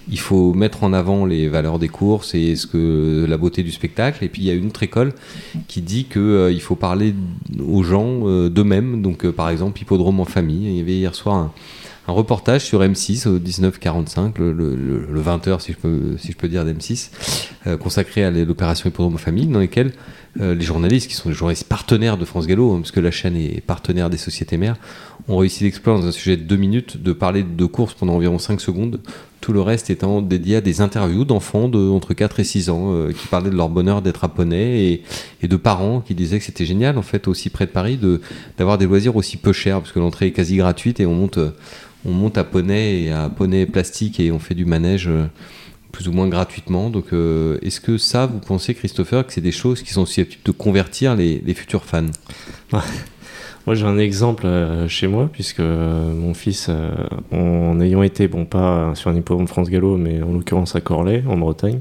il 0.09 0.19
faut 0.19 0.53
mettre 0.53 0.83
en 0.85 0.93
avant 0.93 1.25
les 1.25 1.49
valeurs 1.49 1.79
des 1.79 1.89
courses 1.89 2.33
et 2.33 2.55
ce 2.55 2.65
que 2.65 3.25
la 3.27 3.37
beauté 3.37 3.61
du 3.61 3.71
spectacle. 3.71 4.23
Et 4.23 4.29
puis 4.29 4.41
il 4.41 4.45
y 4.45 4.51
a 4.51 4.53
une 4.53 4.67
autre 4.67 4.81
école 4.83 5.11
qui 5.67 5.81
dit 5.81 6.05
que 6.05 6.19
euh, 6.19 6.51
il 6.51 6.61
faut 6.61 6.75
parler 6.77 7.13
aux 7.67 7.83
gens 7.83 8.21
euh, 8.25 8.49
d'eux-mêmes. 8.49 9.01
Donc 9.01 9.25
euh, 9.25 9.31
par 9.33 9.49
exemple, 9.49 9.81
hippodrome 9.81 10.19
en 10.21 10.25
famille. 10.25 10.65
Il 10.69 10.77
y 10.77 10.81
avait 10.81 10.93
hier 10.95 11.13
soir 11.13 11.35
un, 11.35 11.51
reportage 12.07 12.61
sur 12.63 12.81
M6 12.81 13.27
au 13.27 13.33
1945, 13.33 14.37
le, 14.39 14.53
le, 14.53 14.75
le- 14.77 15.05
le 15.11 15.21
20h 15.21 15.59
si 15.59 15.73
je 15.73 15.77
peux, 15.77 16.15
si 16.17 16.31
je 16.31 16.37
peux 16.37 16.47
dire 16.47 16.63
d'M6, 16.63 17.09
euh, 17.67 17.75
consacré 17.75 18.23
à 18.23 18.31
l'opération 18.31 18.87
hippodrome 18.87 19.15
en 19.15 19.17
famille, 19.17 19.47
dans 19.47 19.59
lesquels 19.59 19.91
euh, 20.39 20.53
les 20.53 20.63
journalistes, 20.63 21.07
qui 21.07 21.15
sont 21.15 21.29
les 21.29 21.35
journalistes 21.35 21.67
partenaires 21.67 22.17
de 22.17 22.25
France 22.25 22.47
Gallo, 22.47 22.73
hein, 22.73 22.79
parce 22.79 22.91
que 22.91 22.99
la 22.99 23.11
chaîne 23.11 23.35
est 23.35 23.61
partenaire 23.61 24.09
des 24.09 24.17
sociétés 24.17 24.57
mères, 24.57 24.77
ont 25.27 25.37
réussi 25.37 25.63
l'exploit 25.63 25.95
dans 25.95 26.05
un 26.05 26.11
sujet 26.11 26.37
de 26.37 26.43
deux 26.43 26.55
minutes 26.55 27.01
de 27.01 27.11
parler 27.11 27.43
de 27.43 27.65
courses 27.65 27.93
pendant 27.93 28.13
environ 28.13 28.39
5 28.39 28.61
secondes, 28.61 28.99
tout 29.41 29.53
le 29.53 29.61
reste 29.61 29.89
étant 29.89 30.21
dédié 30.21 30.57
à 30.57 30.61
des 30.61 30.81
interviews 30.81 31.25
d'enfants 31.25 31.69
de 31.69 31.79
entre 31.89 32.13
4 32.13 32.39
et 32.39 32.43
6 32.43 32.69
ans 32.69 32.93
euh, 32.93 33.11
qui 33.11 33.27
parlaient 33.27 33.49
de 33.49 33.55
leur 33.55 33.69
bonheur 33.69 34.01
d'être 34.01 34.23
à 34.23 34.27
Poney 34.27 35.01
et, 35.41 35.47
de 35.47 35.55
parents 35.55 36.01
qui 36.01 36.15
disaient 36.15 36.39
que 36.39 36.45
c'était 36.45 36.65
génial 36.65 36.97
en 36.97 37.01
fait 37.01 37.27
aussi 37.27 37.49
près 37.49 37.65
de 37.65 37.71
Paris 37.71 37.97
d'avoir 38.57 38.77
des 38.77 38.85
loisirs 38.85 39.15
aussi 39.15 39.37
peu 39.37 39.53
chers 39.53 39.79
parce 39.79 39.93
que 39.93 39.99
l'entrée 39.99 40.27
est 40.27 40.31
quasi 40.31 40.57
gratuite 40.57 40.99
et 40.99 41.05
on 41.05 41.13
monte 41.13 41.37
euh, 41.37 41.51
on 42.05 42.11
monte 42.11 42.37
à 42.37 42.43
Poney 42.43 43.03
et 43.03 43.11
à 43.11 43.29
Poney 43.29 43.65
plastique 43.65 44.19
et 44.19 44.31
on 44.31 44.39
fait 44.39 44.55
du 44.55 44.65
manège 44.65 45.09
plus 45.97 46.07
ou 46.07 46.11
moins 46.11 46.27
gratuitement. 46.27 46.91
Donc, 46.91 47.05
euh, 47.11 47.57
est-ce 47.63 47.81
que 47.81 47.97
ça, 47.97 48.27
vous 48.27 48.37
pensez, 48.37 48.75
Christopher, 48.75 49.25
que 49.25 49.33
c'est 49.33 49.41
des 49.41 49.51
choses 49.51 49.81
qui 49.81 49.93
sont 49.93 50.05
susceptibles 50.05 50.43
de 50.45 50.51
convertir 50.51 51.15
les, 51.15 51.53
futurs 51.55 51.85
fans? 51.85 52.05
Moi, 52.71 53.73
j'ai 53.73 53.85
un 53.85 53.97
exemple 53.97 54.45
euh, 54.45 54.87
chez 54.87 55.07
moi, 55.07 55.27
puisque 55.33 55.59
euh, 55.59 56.13
mon 56.13 56.35
fils, 56.35 56.69
en 57.31 57.81
ayant 57.81 58.03
été, 58.03 58.27
bon, 58.27 58.45
pas 58.45 58.93
sur 58.93 59.09
un 59.09 59.15
hippodrome 59.15 59.47
France 59.47 59.71
Gallo, 59.71 59.97
mais 59.97 60.21
en 60.21 60.33
l'occurrence 60.33 60.75
à 60.75 60.81
Corlay, 60.81 61.23
en 61.27 61.35
Bretagne, 61.35 61.79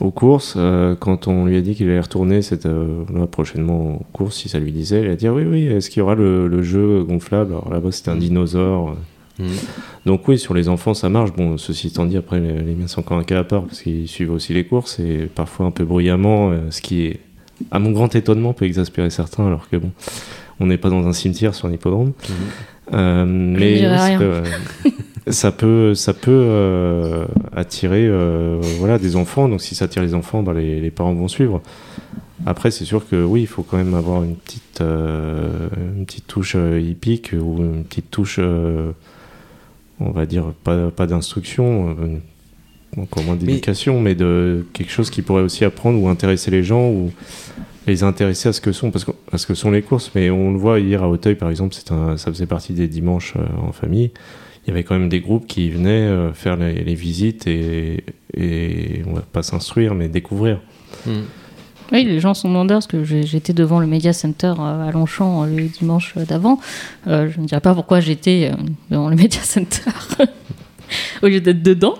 aux 0.00 0.10
courses, 0.10 0.58
quand 0.98 1.26
on 1.26 1.46
lui 1.46 1.56
a 1.56 1.62
dit 1.62 1.74
qu'il 1.74 1.88
allait 1.88 2.00
retourner 2.00 2.42
cette, 2.42 2.68
prochainement 3.30 3.96
aux 3.96 4.06
courses, 4.12 4.36
si 4.36 4.50
ça 4.50 4.58
lui 4.58 4.72
disait, 4.72 5.00
il 5.00 5.08
a 5.08 5.16
dit 5.16 5.28
oui, 5.30 5.44
oui, 5.44 5.64
est-ce 5.66 5.88
qu'il 5.88 6.00
y 6.00 6.02
aura 6.02 6.14
le, 6.14 6.46
le 6.46 6.62
jeu 6.62 7.04
gonflable? 7.04 7.52
Alors 7.52 7.70
là-bas, 7.70 7.90
c'était 7.90 8.10
un 8.10 8.16
dinosaure. 8.16 8.96
Mhm. 9.40 9.48
Donc 10.06 10.28
oui, 10.28 10.38
sur 10.38 10.54
les 10.54 10.68
enfants, 10.68 10.94
ça 10.94 11.08
marche. 11.08 11.32
Bon, 11.32 11.58
ceci 11.58 11.88
étant 11.88 12.06
dit, 12.06 12.16
après, 12.16 12.38
les, 12.40 12.60
les 12.60 12.74
miens 12.74 12.86
sont 12.86 13.00
encore 13.00 13.18
un 13.18 13.24
cas 13.24 13.40
à 13.40 13.44
part, 13.44 13.64
parce 13.64 13.82
qu'ils 13.82 14.08
suivent 14.08 14.32
aussi 14.32 14.52
les 14.54 14.64
courses, 14.64 15.00
et 15.00 15.28
parfois 15.34 15.66
un 15.66 15.70
peu 15.70 15.84
bruyamment, 15.84 16.50
euh, 16.50 16.70
ce 16.70 16.80
qui 16.80 17.02
est, 17.06 17.20
à 17.70 17.78
mon 17.78 17.90
grand 17.90 18.14
étonnement, 18.14 18.52
peut 18.52 18.66
exaspérer 18.66 19.10
certains, 19.10 19.46
alors 19.46 19.68
que 19.68 19.76
bon, 19.76 19.90
on 20.60 20.66
n'est 20.66 20.78
pas 20.78 20.90
dans 20.90 21.06
un 21.06 21.12
cimetière 21.12 21.54
sur 21.54 21.68
un 21.68 21.72
hippodrome. 21.72 22.12
Euh, 22.92 23.24
mais 23.26 23.82
ça 23.82 24.18
peut, 24.18 24.24
euh, 24.24 24.44
ça 25.28 25.52
peut, 25.52 25.94
ça 25.94 26.12
peut 26.12 26.30
euh, 26.30 27.24
attirer 27.54 28.10
voilà, 28.78 28.98
des 28.98 29.16
enfants. 29.16 29.48
Donc 29.48 29.60
si 29.60 29.74
ça 29.74 29.84
attire 29.84 30.02
les 30.02 30.14
enfants, 30.14 30.42
bah, 30.42 30.52
les, 30.54 30.80
les 30.80 30.90
parents 30.90 31.14
vont 31.14 31.28
suivre. 31.28 31.62
Après, 32.46 32.70
c'est 32.70 32.84
sûr 32.86 33.08
que 33.08 33.22
oui, 33.22 33.42
il 33.42 33.46
faut 33.46 33.62
quand 33.62 33.76
même 33.76 33.94
avoir 33.94 34.22
une 34.24 34.34
petite 34.34 34.70
petite, 34.70 34.80
euh, 34.80 35.68
une 35.96 36.06
petite 36.06 36.26
touche 36.26 36.54
euh, 36.56 36.80
hippique 36.80 37.32
ou 37.32 37.58
une 37.58 37.84
petite 37.84 38.10
touche, 38.10 38.36
euh, 38.38 38.92
on 40.00 40.10
va 40.10 40.26
dire, 40.26 40.52
pas, 40.64 40.90
pas 40.90 41.06
d'instruction, 41.06 41.96
euh, 41.98 43.00
encore 43.00 43.22
moins 43.22 43.36
d'éducation, 43.36 44.00
mais... 44.00 44.14
de 44.14 44.66
quelque 44.72 44.90
chose 44.90 45.10
qui 45.10 45.22
pourrait 45.22 45.42
aussi 45.42 45.64
apprendre 45.64 46.02
ou 46.02 46.08
intéresser 46.08 46.50
les 46.50 46.62
gens 46.62 46.88
ou 46.88 47.12
les 47.86 48.02
intéresser 48.02 48.48
à 48.48 48.52
ce 48.52 48.60
que 48.60 48.72
sont, 48.72 48.90
parce 48.90 49.04
que, 49.04 49.12
à 49.32 49.38
ce 49.38 49.46
que 49.46 49.54
sont 49.54 49.70
les 49.70 49.82
courses. 49.82 50.10
Mais 50.14 50.30
on 50.30 50.52
le 50.52 50.58
voit 50.58 50.80
hier 50.80 51.02
à 51.02 51.08
Auteuil, 51.08 51.34
par 51.34 51.50
exemple, 51.50 51.74
c'est 51.74 51.92
un, 51.92 52.16
ça 52.16 52.30
faisait 52.30 52.46
partie 52.46 52.72
des 52.72 52.88
dimanches 52.88 53.34
euh, 53.36 53.46
en 53.66 53.72
famille. 53.72 54.10
Il 54.64 54.68
y 54.68 54.70
avait 54.72 54.84
quand 54.84 54.98
même 54.98 55.08
des 55.08 55.20
groupes 55.20 55.46
qui 55.46 55.70
venaient 55.70 56.06
euh, 56.06 56.32
faire 56.32 56.56
les, 56.56 56.84
les 56.84 56.94
visites 56.94 57.46
et, 57.46 58.04
et 58.36 59.02
on 59.06 59.14
va 59.14 59.22
pas 59.22 59.42
s'instruire, 59.42 59.94
mais 59.94 60.08
découvrir. 60.08 60.60
Mm. 61.06 61.20
Oui, 61.92 62.04
les 62.04 62.20
gens 62.20 62.34
sont 62.34 62.48
demandeurs 62.48 62.76
parce 62.76 62.86
que 62.86 63.02
j'étais 63.04 63.52
devant 63.52 63.80
le 63.80 63.86
Media 63.86 64.12
Center 64.12 64.54
euh, 64.58 64.88
à 64.88 64.92
Longchamp 64.92 65.42
euh, 65.42 65.46
le 65.46 65.64
dimanche 65.64 66.14
euh, 66.16 66.24
d'avant. 66.24 66.60
Je 67.06 67.40
ne 67.40 67.46
dirais 67.46 67.60
pas 67.60 67.74
pourquoi 67.74 68.00
j'étais 68.00 68.52
devant 68.90 69.08
le 69.08 69.16
Media 69.16 69.40
Center 69.42 69.90
au 71.22 71.26
lieu 71.26 71.40
d'être 71.40 71.62
dedans. 71.62 71.94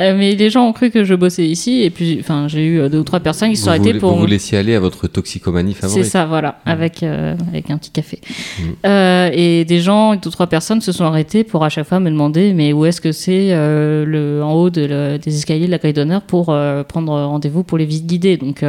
Euh, 0.00 0.14
mais 0.16 0.34
les 0.34 0.50
gens 0.50 0.66
ont 0.66 0.72
cru 0.72 0.90
que 0.90 1.04
je 1.04 1.14
bossais 1.14 1.46
ici 1.46 1.82
et 1.82 1.90
puis 1.90 2.18
enfin, 2.20 2.48
j'ai 2.48 2.64
eu 2.64 2.80
euh, 2.80 2.88
deux 2.88 2.98
ou 2.98 3.04
trois 3.04 3.20
personnes 3.20 3.50
qui 3.50 3.56
se 3.56 3.64
sont 3.64 3.70
arrêtées 3.70 3.94
pour... 3.94 4.12
vous 4.14 4.20
vous 4.20 4.26
laissiez 4.26 4.58
aller 4.58 4.74
à 4.74 4.80
votre 4.80 5.06
toxicomanie 5.08 5.74
C'est 5.74 5.80
favorite. 5.82 6.04
ça, 6.06 6.24
voilà, 6.26 6.60
avec, 6.64 7.02
euh, 7.02 7.34
avec 7.48 7.70
un 7.70 7.76
petit 7.78 7.90
café. 7.90 8.20
Mm. 8.58 8.62
Euh, 8.86 9.30
et 9.32 9.64
des 9.64 9.80
gens, 9.80 10.14
deux 10.16 10.28
ou 10.28 10.30
trois 10.32 10.46
personnes 10.46 10.80
se 10.80 10.92
sont 10.92 11.04
arrêtées 11.04 11.44
pour 11.44 11.64
à 11.64 11.68
chaque 11.68 11.86
fois 11.86 12.00
me 12.00 12.10
demander 12.10 12.52
mais 12.54 12.72
où 12.72 12.84
est-ce 12.86 13.00
que 13.00 13.12
c'est 13.12 13.50
le, 13.50 14.40
en 14.42 14.52
haut 14.52 14.70
de 14.70 14.86
le- 14.86 15.18
des 15.18 15.34
escaliers 15.36 15.66
de 15.66 15.70
l'accueil 15.70 15.92
d'honneur 15.92 16.22
pour 16.22 16.46
prendre 16.88 17.12
rendez-vous 17.12 17.62
pour 17.62 17.78
les 17.78 17.84
visites 17.84 18.06
guidées. 18.06 18.36
Donc 18.36 18.64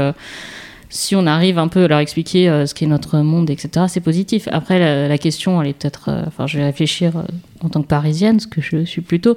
si 0.92 1.16
on 1.16 1.26
arrive 1.26 1.58
un 1.58 1.70
peu 1.70 1.86
à 1.86 1.88
leur 1.88 2.00
expliquer 2.00 2.50
euh, 2.50 2.66
ce 2.66 2.76
qu'est 2.76 2.86
notre 2.86 3.18
monde, 3.20 3.50
etc., 3.50 3.86
c'est 3.88 4.02
positif. 4.02 4.50
Après, 4.52 5.08
la, 5.08 5.18
question, 5.18 5.62
elle 5.62 5.70
est 5.70 5.74
peut-être. 5.74 6.10
euh, 6.10 6.24
Enfin, 6.28 6.48
je 6.48 6.58
vais 6.58 6.66
réfléchir 6.66 7.16
euh, 7.16 7.24
en 7.64 7.70
tant 7.70 7.82
que 7.82 7.88
parisienne, 7.88 8.42
ce 8.42 8.48
que 8.48 8.60
je 8.60 8.84
suis 8.84 9.00
plutôt. 9.00 9.36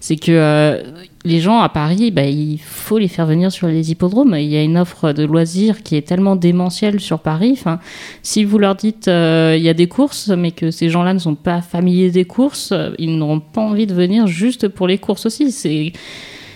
C'est 0.00 0.14
que 0.14 0.30
euh, 0.30 0.80
les 1.24 1.40
gens 1.40 1.58
à 1.58 1.68
Paris, 1.68 2.12
bah, 2.12 2.22
il 2.22 2.58
faut 2.58 2.98
les 2.98 3.08
faire 3.08 3.26
venir 3.26 3.50
sur 3.50 3.66
les 3.66 3.90
hippodromes. 3.90 4.36
Il 4.38 4.46
y 4.46 4.56
a 4.56 4.62
une 4.62 4.78
offre 4.78 5.12
de 5.12 5.24
loisirs 5.24 5.82
qui 5.82 5.96
est 5.96 6.06
tellement 6.06 6.36
démentielle 6.36 7.00
sur 7.00 7.18
Paris. 7.18 7.50
Enfin, 7.52 7.80
si 8.22 8.44
vous 8.44 8.58
leur 8.58 8.76
dites 8.76 9.08
il 9.08 9.62
y 9.62 9.68
a 9.68 9.74
des 9.74 9.88
courses, 9.88 10.28
mais 10.28 10.52
que 10.52 10.70
ces 10.70 10.88
gens-là 10.88 11.14
ne 11.14 11.18
sont 11.18 11.34
pas 11.34 11.62
familiers 11.62 12.12
des 12.12 12.24
courses, 12.24 12.72
ils 12.98 13.16
n'auront 13.16 13.40
pas 13.40 13.60
envie 13.60 13.86
de 13.88 13.94
venir 13.94 14.28
juste 14.28 14.68
pour 14.68 14.86
les 14.86 14.98
courses 14.98 15.26
aussi. 15.26 15.50
C'est 15.50 15.92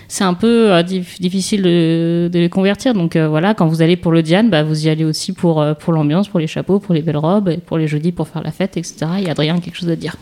c'est 0.07 0.23
un 0.23 0.33
peu 0.33 0.71
euh, 0.71 0.83
dif- 0.83 1.19
difficile 1.19 1.63
de, 1.63 2.29
les 2.33 2.49
convertir. 2.49 2.93
Donc 2.93 3.15
euh, 3.15 3.27
voilà, 3.27 3.53
quand 3.53 3.67
vous 3.67 3.81
allez 3.81 3.97
pour 3.97 4.11
le 4.11 4.21
Diane, 4.21 4.49
bah, 4.49 4.63
vous 4.63 4.85
y 4.85 4.89
allez 4.89 5.03
aussi 5.03 5.33
pour, 5.33 5.61
euh, 5.61 5.73
pour 5.73 5.93
l'ambiance, 5.93 6.27
pour 6.27 6.39
les 6.39 6.47
chapeaux, 6.47 6.79
pour 6.79 6.93
les 6.93 7.01
belles 7.01 7.17
robes, 7.17 7.49
et 7.49 7.57
pour 7.57 7.77
les 7.77 7.87
jeudis 7.87 8.11
pour 8.11 8.27
faire 8.27 8.43
la 8.43 8.51
fête, 8.51 8.77
etc. 8.77 9.05
A 9.27 9.31
Adrien 9.31 9.59
quelque 9.59 9.77
chose 9.77 9.89
à 9.89 9.95
dire? 9.95 10.15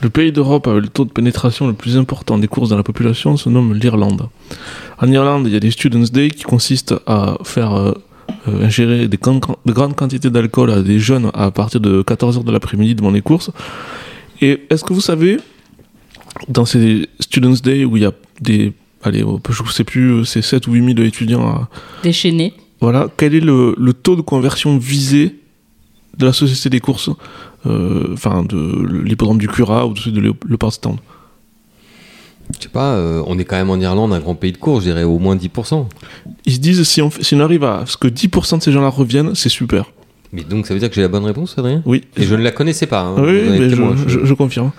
Le 0.00 0.10
pays 0.10 0.32
d'Europe 0.32 0.66
avec 0.66 0.82
le 0.82 0.88
taux 0.88 1.04
de 1.04 1.12
pénétration 1.12 1.68
le 1.68 1.74
plus 1.74 1.96
important 1.96 2.36
des 2.36 2.48
courses 2.48 2.70
dans 2.70 2.76
la 2.76 2.82
population 2.82 3.36
se 3.36 3.48
nomme 3.48 3.74
l'Irlande. 3.74 4.28
En 4.98 5.06
Irlande, 5.06 5.46
il 5.46 5.52
y 5.52 5.56
a 5.56 5.60
des 5.60 5.70
Students' 5.70 6.10
Day 6.12 6.30
qui 6.30 6.42
consistent 6.42 6.96
à 7.06 7.36
faire 7.44 7.94
ingérer 8.46 9.06
des, 9.06 9.16
de 9.16 9.72
grandes 9.72 9.94
quantités 9.94 10.28
d'alcool 10.28 10.72
à 10.72 10.82
des 10.82 10.98
jeunes 10.98 11.30
à 11.34 11.52
partir 11.52 11.80
de 11.80 12.02
14h 12.02 12.42
de 12.42 12.50
l'après-midi 12.50 12.96
devant 12.96 13.12
les 13.12 13.20
courses. 13.20 13.52
Et 14.40 14.62
est-ce 14.70 14.82
que 14.82 14.92
vous 14.92 15.00
savez, 15.00 15.38
dans 16.48 16.64
ces 16.64 17.08
Students' 17.20 17.62
Day 17.62 17.84
où 17.84 17.96
il 17.96 18.02
y 18.02 18.06
a 18.06 18.12
des. 18.42 18.72
Allez, 19.04 19.24
je 19.50 19.62
ne 19.62 19.68
sais 19.68 19.84
plus, 19.84 20.24
c'est 20.24 20.42
7 20.42 20.66
ou 20.68 20.72
8 20.74 20.94
000 20.94 21.06
étudiants 21.06 21.46
à, 21.48 21.68
Déchaîné. 22.04 22.54
voilà, 22.80 23.08
quel 23.16 23.34
est 23.34 23.40
le, 23.40 23.74
le 23.76 23.92
taux 23.92 24.14
de 24.14 24.20
conversion 24.20 24.78
visé 24.78 25.36
de 26.18 26.26
la 26.26 26.32
société 26.32 26.70
des 26.70 26.78
courses, 26.80 27.10
euh, 27.66 28.10
enfin 28.12 28.44
de 28.44 29.02
l'hippodrome 29.04 29.38
du 29.38 29.48
Cura 29.48 29.86
ou 29.86 29.94
de 29.94 29.98
celui 29.98 30.20
de 30.20 30.70
Stand? 30.70 30.98
Je 32.58 32.64
sais 32.64 32.68
pas, 32.68 32.92
euh, 32.94 33.22
on 33.26 33.38
est 33.38 33.44
quand 33.44 33.56
même 33.56 33.70
en 33.70 33.76
Irlande, 33.80 34.12
un 34.12 34.20
grand 34.20 34.34
pays 34.34 34.52
de 34.52 34.58
course, 34.58 34.84
je 34.84 34.90
dirais 34.90 35.04
au 35.04 35.18
moins 35.18 35.36
10%. 35.36 35.86
Ils 36.44 36.52
se 36.52 36.58
disent 36.58 36.82
si 36.84 37.00
on, 37.02 37.08
fait- 37.10 37.22
si 37.22 37.34
on 37.34 37.40
arrive 37.40 37.64
à 37.64 37.84
ce 37.86 37.96
que 37.96 38.08
10% 38.08 38.58
de 38.58 38.62
ces 38.62 38.72
gens-là 38.72 38.88
reviennent, 38.88 39.34
c'est 39.34 39.48
super. 39.48 39.86
Mais 40.34 40.44
donc 40.44 40.66
ça 40.66 40.72
veut 40.72 40.80
dire 40.80 40.88
que 40.88 40.94
j'ai 40.94 41.02
la 41.02 41.08
bonne 41.08 41.24
réponse, 41.26 41.54
Adrien? 41.58 41.82
Oui. 41.84 42.04
Et 42.16 42.22
je 42.22 42.34
ne 42.34 42.42
la 42.42 42.52
connaissais 42.52 42.86
pas. 42.86 43.02
hein. 43.02 43.14
Oui, 43.18 43.42
mais 43.50 43.68
je, 43.68 43.74
témoin, 43.74 43.94
je- 44.06 44.24
je 44.24 44.34
confirme. 44.34 44.70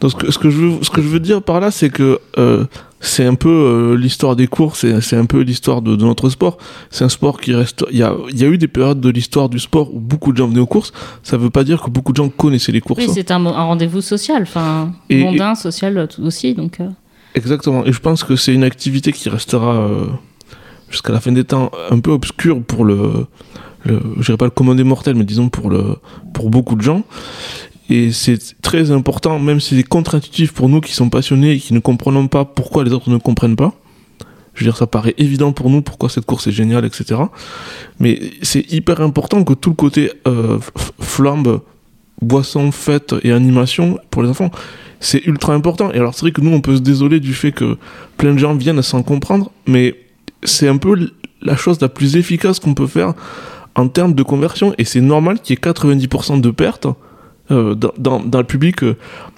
Donc 0.00 0.12
ce 0.12 0.16
que, 0.16 0.30
ce 0.30 0.38
que 0.38 0.50
je 0.50 0.56
veux, 0.58 0.72
ce 0.82 0.90
que 0.90 1.02
je 1.02 1.08
veux 1.08 1.18
dire 1.20 1.42
par 1.42 1.58
là, 1.60 1.72
c'est 1.72 1.90
que 1.90 2.20
euh, 2.38 2.64
c'est 3.00 3.24
un 3.24 3.34
peu 3.34 3.48
euh, 3.48 3.96
l'histoire 3.96 4.36
des 4.36 4.46
courses, 4.46 4.86
c'est 5.00 5.16
un 5.16 5.24
peu 5.24 5.40
l'histoire 5.40 5.82
de, 5.82 5.96
de 5.96 6.04
notre 6.04 6.28
sport. 6.30 6.58
C'est 6.90 7.02
un 7.02 7.08
sport 7.08 7.40
qui 7.40 7.54
reste. 7.54 7.84
Il 7.90 7.96
y 7.98 8.02
a, 8.04 8.14
il 8.30 8.38
y 8.38 8.44
a 8.44 8.48
eu 8.48 8.56
des 8.58 8.68
périodes 8.68 9.00
de 9.00 9.08
l'histoire 9.10 9.48
du 9.48 9.58
sport 9.58 9.92
où 9.92 9.98
beaucoup 9.98 10.30
de 10.32 10.36
gens 10.36 10.46
venaient 10.46 10.60
aux 10.60 10.66
courses. 10.66 10.92
Ça 11.24 11.36
veut 11.36 11.50
pas 11.50 11.64
dire 11.64 11.82
que 11.82 11.90
beaucoup 11.90 12.12
de 12.12 12.16
gens 12.18 12.28
connaissaient 12.28 12.70
les 12.72 12.80
courses. 12.80 13.00
Oui, 13.04 13.10
c'est 13.12 13.32
un, 13.32 13.42
rendez-vous 13.42 14.02
social, 14.02 14.42
enfin, 14.42 14.92
Et- 15.08 15.24
mondain, 15.24 15.54
social 15.56 15.98
euh, 15.98 16.06
tout 16.06 16.22
aussi. 16.22 16.54
Donc, 16.54 16.78
euh, 16.80 16.88
Exactement. 17.34 17.84
Et 17.84 17.92
je 17.92 18.00
pense 18.00 18.22
que 18.22 18.36
c'est 18.36 18.52
une 18.54 18.64
activité 18.64 19.12
qui 19.12 19.28
restera 19.28 19.74
euh, 19.88 20.06
jusqu'à 20.88 21.12
la 21.12 21.20
fin 21.20 21.32
des 21.32 21.44
temps 21.44 21.70
un 21.90 21.98
peu 22.00 22.10
obscure 22.10 22.62
pour 22.62 22.84
le, 22.84 22.96
le 22.96 23.26
je 23.86 24.24
dirais 24.24 24.36
pas 24.36 24.44
le 24.44 24.50
commun 24.50 24.74
des 24.74 24.84
mortels, 24.84 25.14
mais 25.14 25.24
disons 25.24 25.48
pour 25.48 25.72
pour 26.32 26.50
beaucoup 26.50 26.76
de 26.76 26.82
gens. 26.82 27.04
Et 27.90 28.12
c'est 28.12 28.60
très 28.62 28.92
important, 28.92 29.40
même 29.40 29.58
si 29.58 29.76
c'est 29.76 29.82
contre-intuitif 29.82 30.52
pour 30.52 30.68
nous 30.68 30.80
qui 30.80 30.92
sommes 30.92 31.10
passionnés 31.10 31.52
et 31.52 31.58
qui 31.58 31.74
ne 31.74 31.80
comprenons 31.80 32.28
pas 32.28 32.44
pourquoi 32.44 32.84
les 32.84 32.92
autres 32.92 33.10
ne 33.10 33.18
comprennent 33.18 33.56
pas. 33.56 33.74
Je 34.54 34.60
veux 34.60 34.70
dire, 34.70 34.76
ça 34.76 34.86
paraît 34.86 35.14
évident 35.18 35.52
pour 35.52 35.70
nous 35.70 35.82
pourquoi 35.82 36.08
cette 36.08 36.24
course 36.24 36.46
est 36.46 36.52
géniale, 36.52 36.84
etc. 36.84 37.20
Mais 37.98 38.20
c'est 38.42 38.72
hyper 38.72 39.00
important 39.00 39.42
que 39.42 39.54
tout 39.54 39.70
le 39.70 39.76
côté 39.76 40.12
euh, 40.28 40.58
flambe, 41.00 41.62
boisson, 42.22 42.70
fête 42.70 43.14
et 43.24 43.32
animation 43.32 43.98
pour 44.10 44.22
les 44.22 44.28
enfants, 44.28 44.52
c'est 45.00 45.26
ultra 45.26 45.54
important. 45.54 45.90
Et 45.92 45.96
alors, 45.96 46.14
c'est 46.14 46.20
vrai 46.20 46.32
que 46.32 46.42
nous, 46.42 46.52
on 46.52 46.60
peut 46.60 46.76
se 46.76 46.82
désoler 46.82 47.18
du 47.18 47.34
fait 47.34 47.50
que 47.50 47.76
plein 48.18 48.34
de 48.34 48.38
gens 48.38 48.54
viennent 48.54 48.82
sans 48.82 49.02
comprendre, 49.02 49.50
mais 49.66 49.96
c'est 50.44 50.68
un 50.68 50.76
peu 50.76 51.10
la 51.42 51.56
chose 51.56 51.80
la 51.80 51.88
plus 51.88 52.16
efficace 52.16 52.60
qu'on 52.60 52.74
peut 52.74 52.86
faire 52.86 53.14
en 53.74 53.88
termes 53.88 54.14
de 54.14 54.22
conversion. 54.22 54.74
Et 54.78 54.84
c'est 54.84 55.00
normal 55.00 55.40
qu'il 55.40 55.54
y 55.54 55.58
ait 55.58 55.70
90% 55.72 56.40
de 56.40 56.50
pertes 56.50 56.86
euh, 57.50 57.74
dans, 57.74 58.20
dans- 58.20 58.38
le 58.38 58.44
public, 58.44 58.82
euh, 58.84 58.96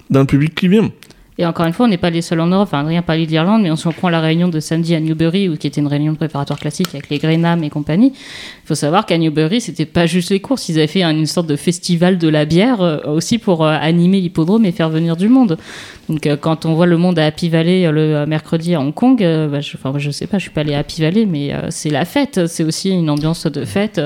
dans 0.09 0.21
le 0.21 0.25
public 0.27 0.53
qui 0.55 0.67
vient. 0.67 0.91
Et 1.37 1.45
encore 1.45 1.65
une 1.65 1.73
fois, 1.73 1.87
on 1.87 1.89
n'est 1.89 1.97
pas 1.97 2.09
les 2.11 2.21
seuls 2.21 2.39
en 2.39 2.47
Europe. 2.47 2.67
Enfin, 2.67 2.81
Adrien 2.81 3.01
parlait 3.01 3.25
de 3.25 3.31
l'Irlande, 3.31 3.63
mais 3.63 3.71
on 3.71 3.75
se 3.75 3.89
prend 3.89 4.09
la 4.09 4.21
réunion 4.21 4.49
de 4.49 4.59
samedi 4.59 4.93
à 4.93 4.99
Newbury, 4.99 5.49
où- 5.49 5.57
qui 5.57 5.65
était 5.67 5.81
une 5.81 5.87
réunion 5.87 6.11
de 6.13 6.17
préparatoire 6.17 6.59
classique 6.59 6.89
avec 6.93 7.09
les 7.09 7.17
Greenham 7.17 7.63
et 7.63 7.69
compagnie. 7.69 8.13
Il 8.15 8.67
faut 8.67 8.75
savoir 8.75 9.05
qu'à 9.05 9.17
Newbury, 9.17 9.59
c'était 9.61 9.85
pas 9.85 10.05
juste 10.05 10.29
les 10.29 10.39
courses. 10.39 10.69
Ils 10.69 10.77
avaient 10.77 10.87
fait 10.87 11.01
un- 11.03 11.11
une 11.11 11.25
sorte 11.25 11.47
de 11.47 11.55
festival 11.55 12.17
de 12.17 12.27
la 12.27 12.45
bière 12.45 12.81
euh, 12.81 12.97
aussi 13.07 13.39
pour 13.39 13.65
euh, 13.65 13.75
animer 13.79 14.21
l'hippodrome 14.21 14.65
et 14.65 14.71
faire 14.71 14.89
venir 14.89 15.15
du 15.17 15.27
monde. 15.27 15.57
Donc, 16.09 16.27
euh, 16.27 16.37
quand 16.37 16.65
on 16.65 16.73
voit 16.75 16.85
le 16.85 16.97
monde 16.97 17.17
à 17.17 17.25
Happy 17.25 17.49
Valley 17.49 17.89
le 17.91 18.25
mercredi 18.25 18.75
à 18.75 18.79
Hong 18.81 18.93
Kong, 18.93 19.17
bah, 19.19 19.59
je, 19.61 19.75
enfin, 19.77 19.97
je 19.97 20.11
sais 20.11 20.27
pas, 20.27 20.37
je 20.37 20.43
suis 20.43 20.51
pas 20.51 20.61
allé 20.61 20.73
à 20.75 20.79
Happy 20.79 21.01
Valley, 21.01 21.25
mais 21.25 21.51
c'est 21.69 21.89
la 21.89 22.05
fête. 22.05 22.45
C'est 22.47 22.63
aussi 22.63 22.91
une 22.91 23.09
ambiance 23.09 23.47
de 23.47 23.65
fête. 23.65 23.99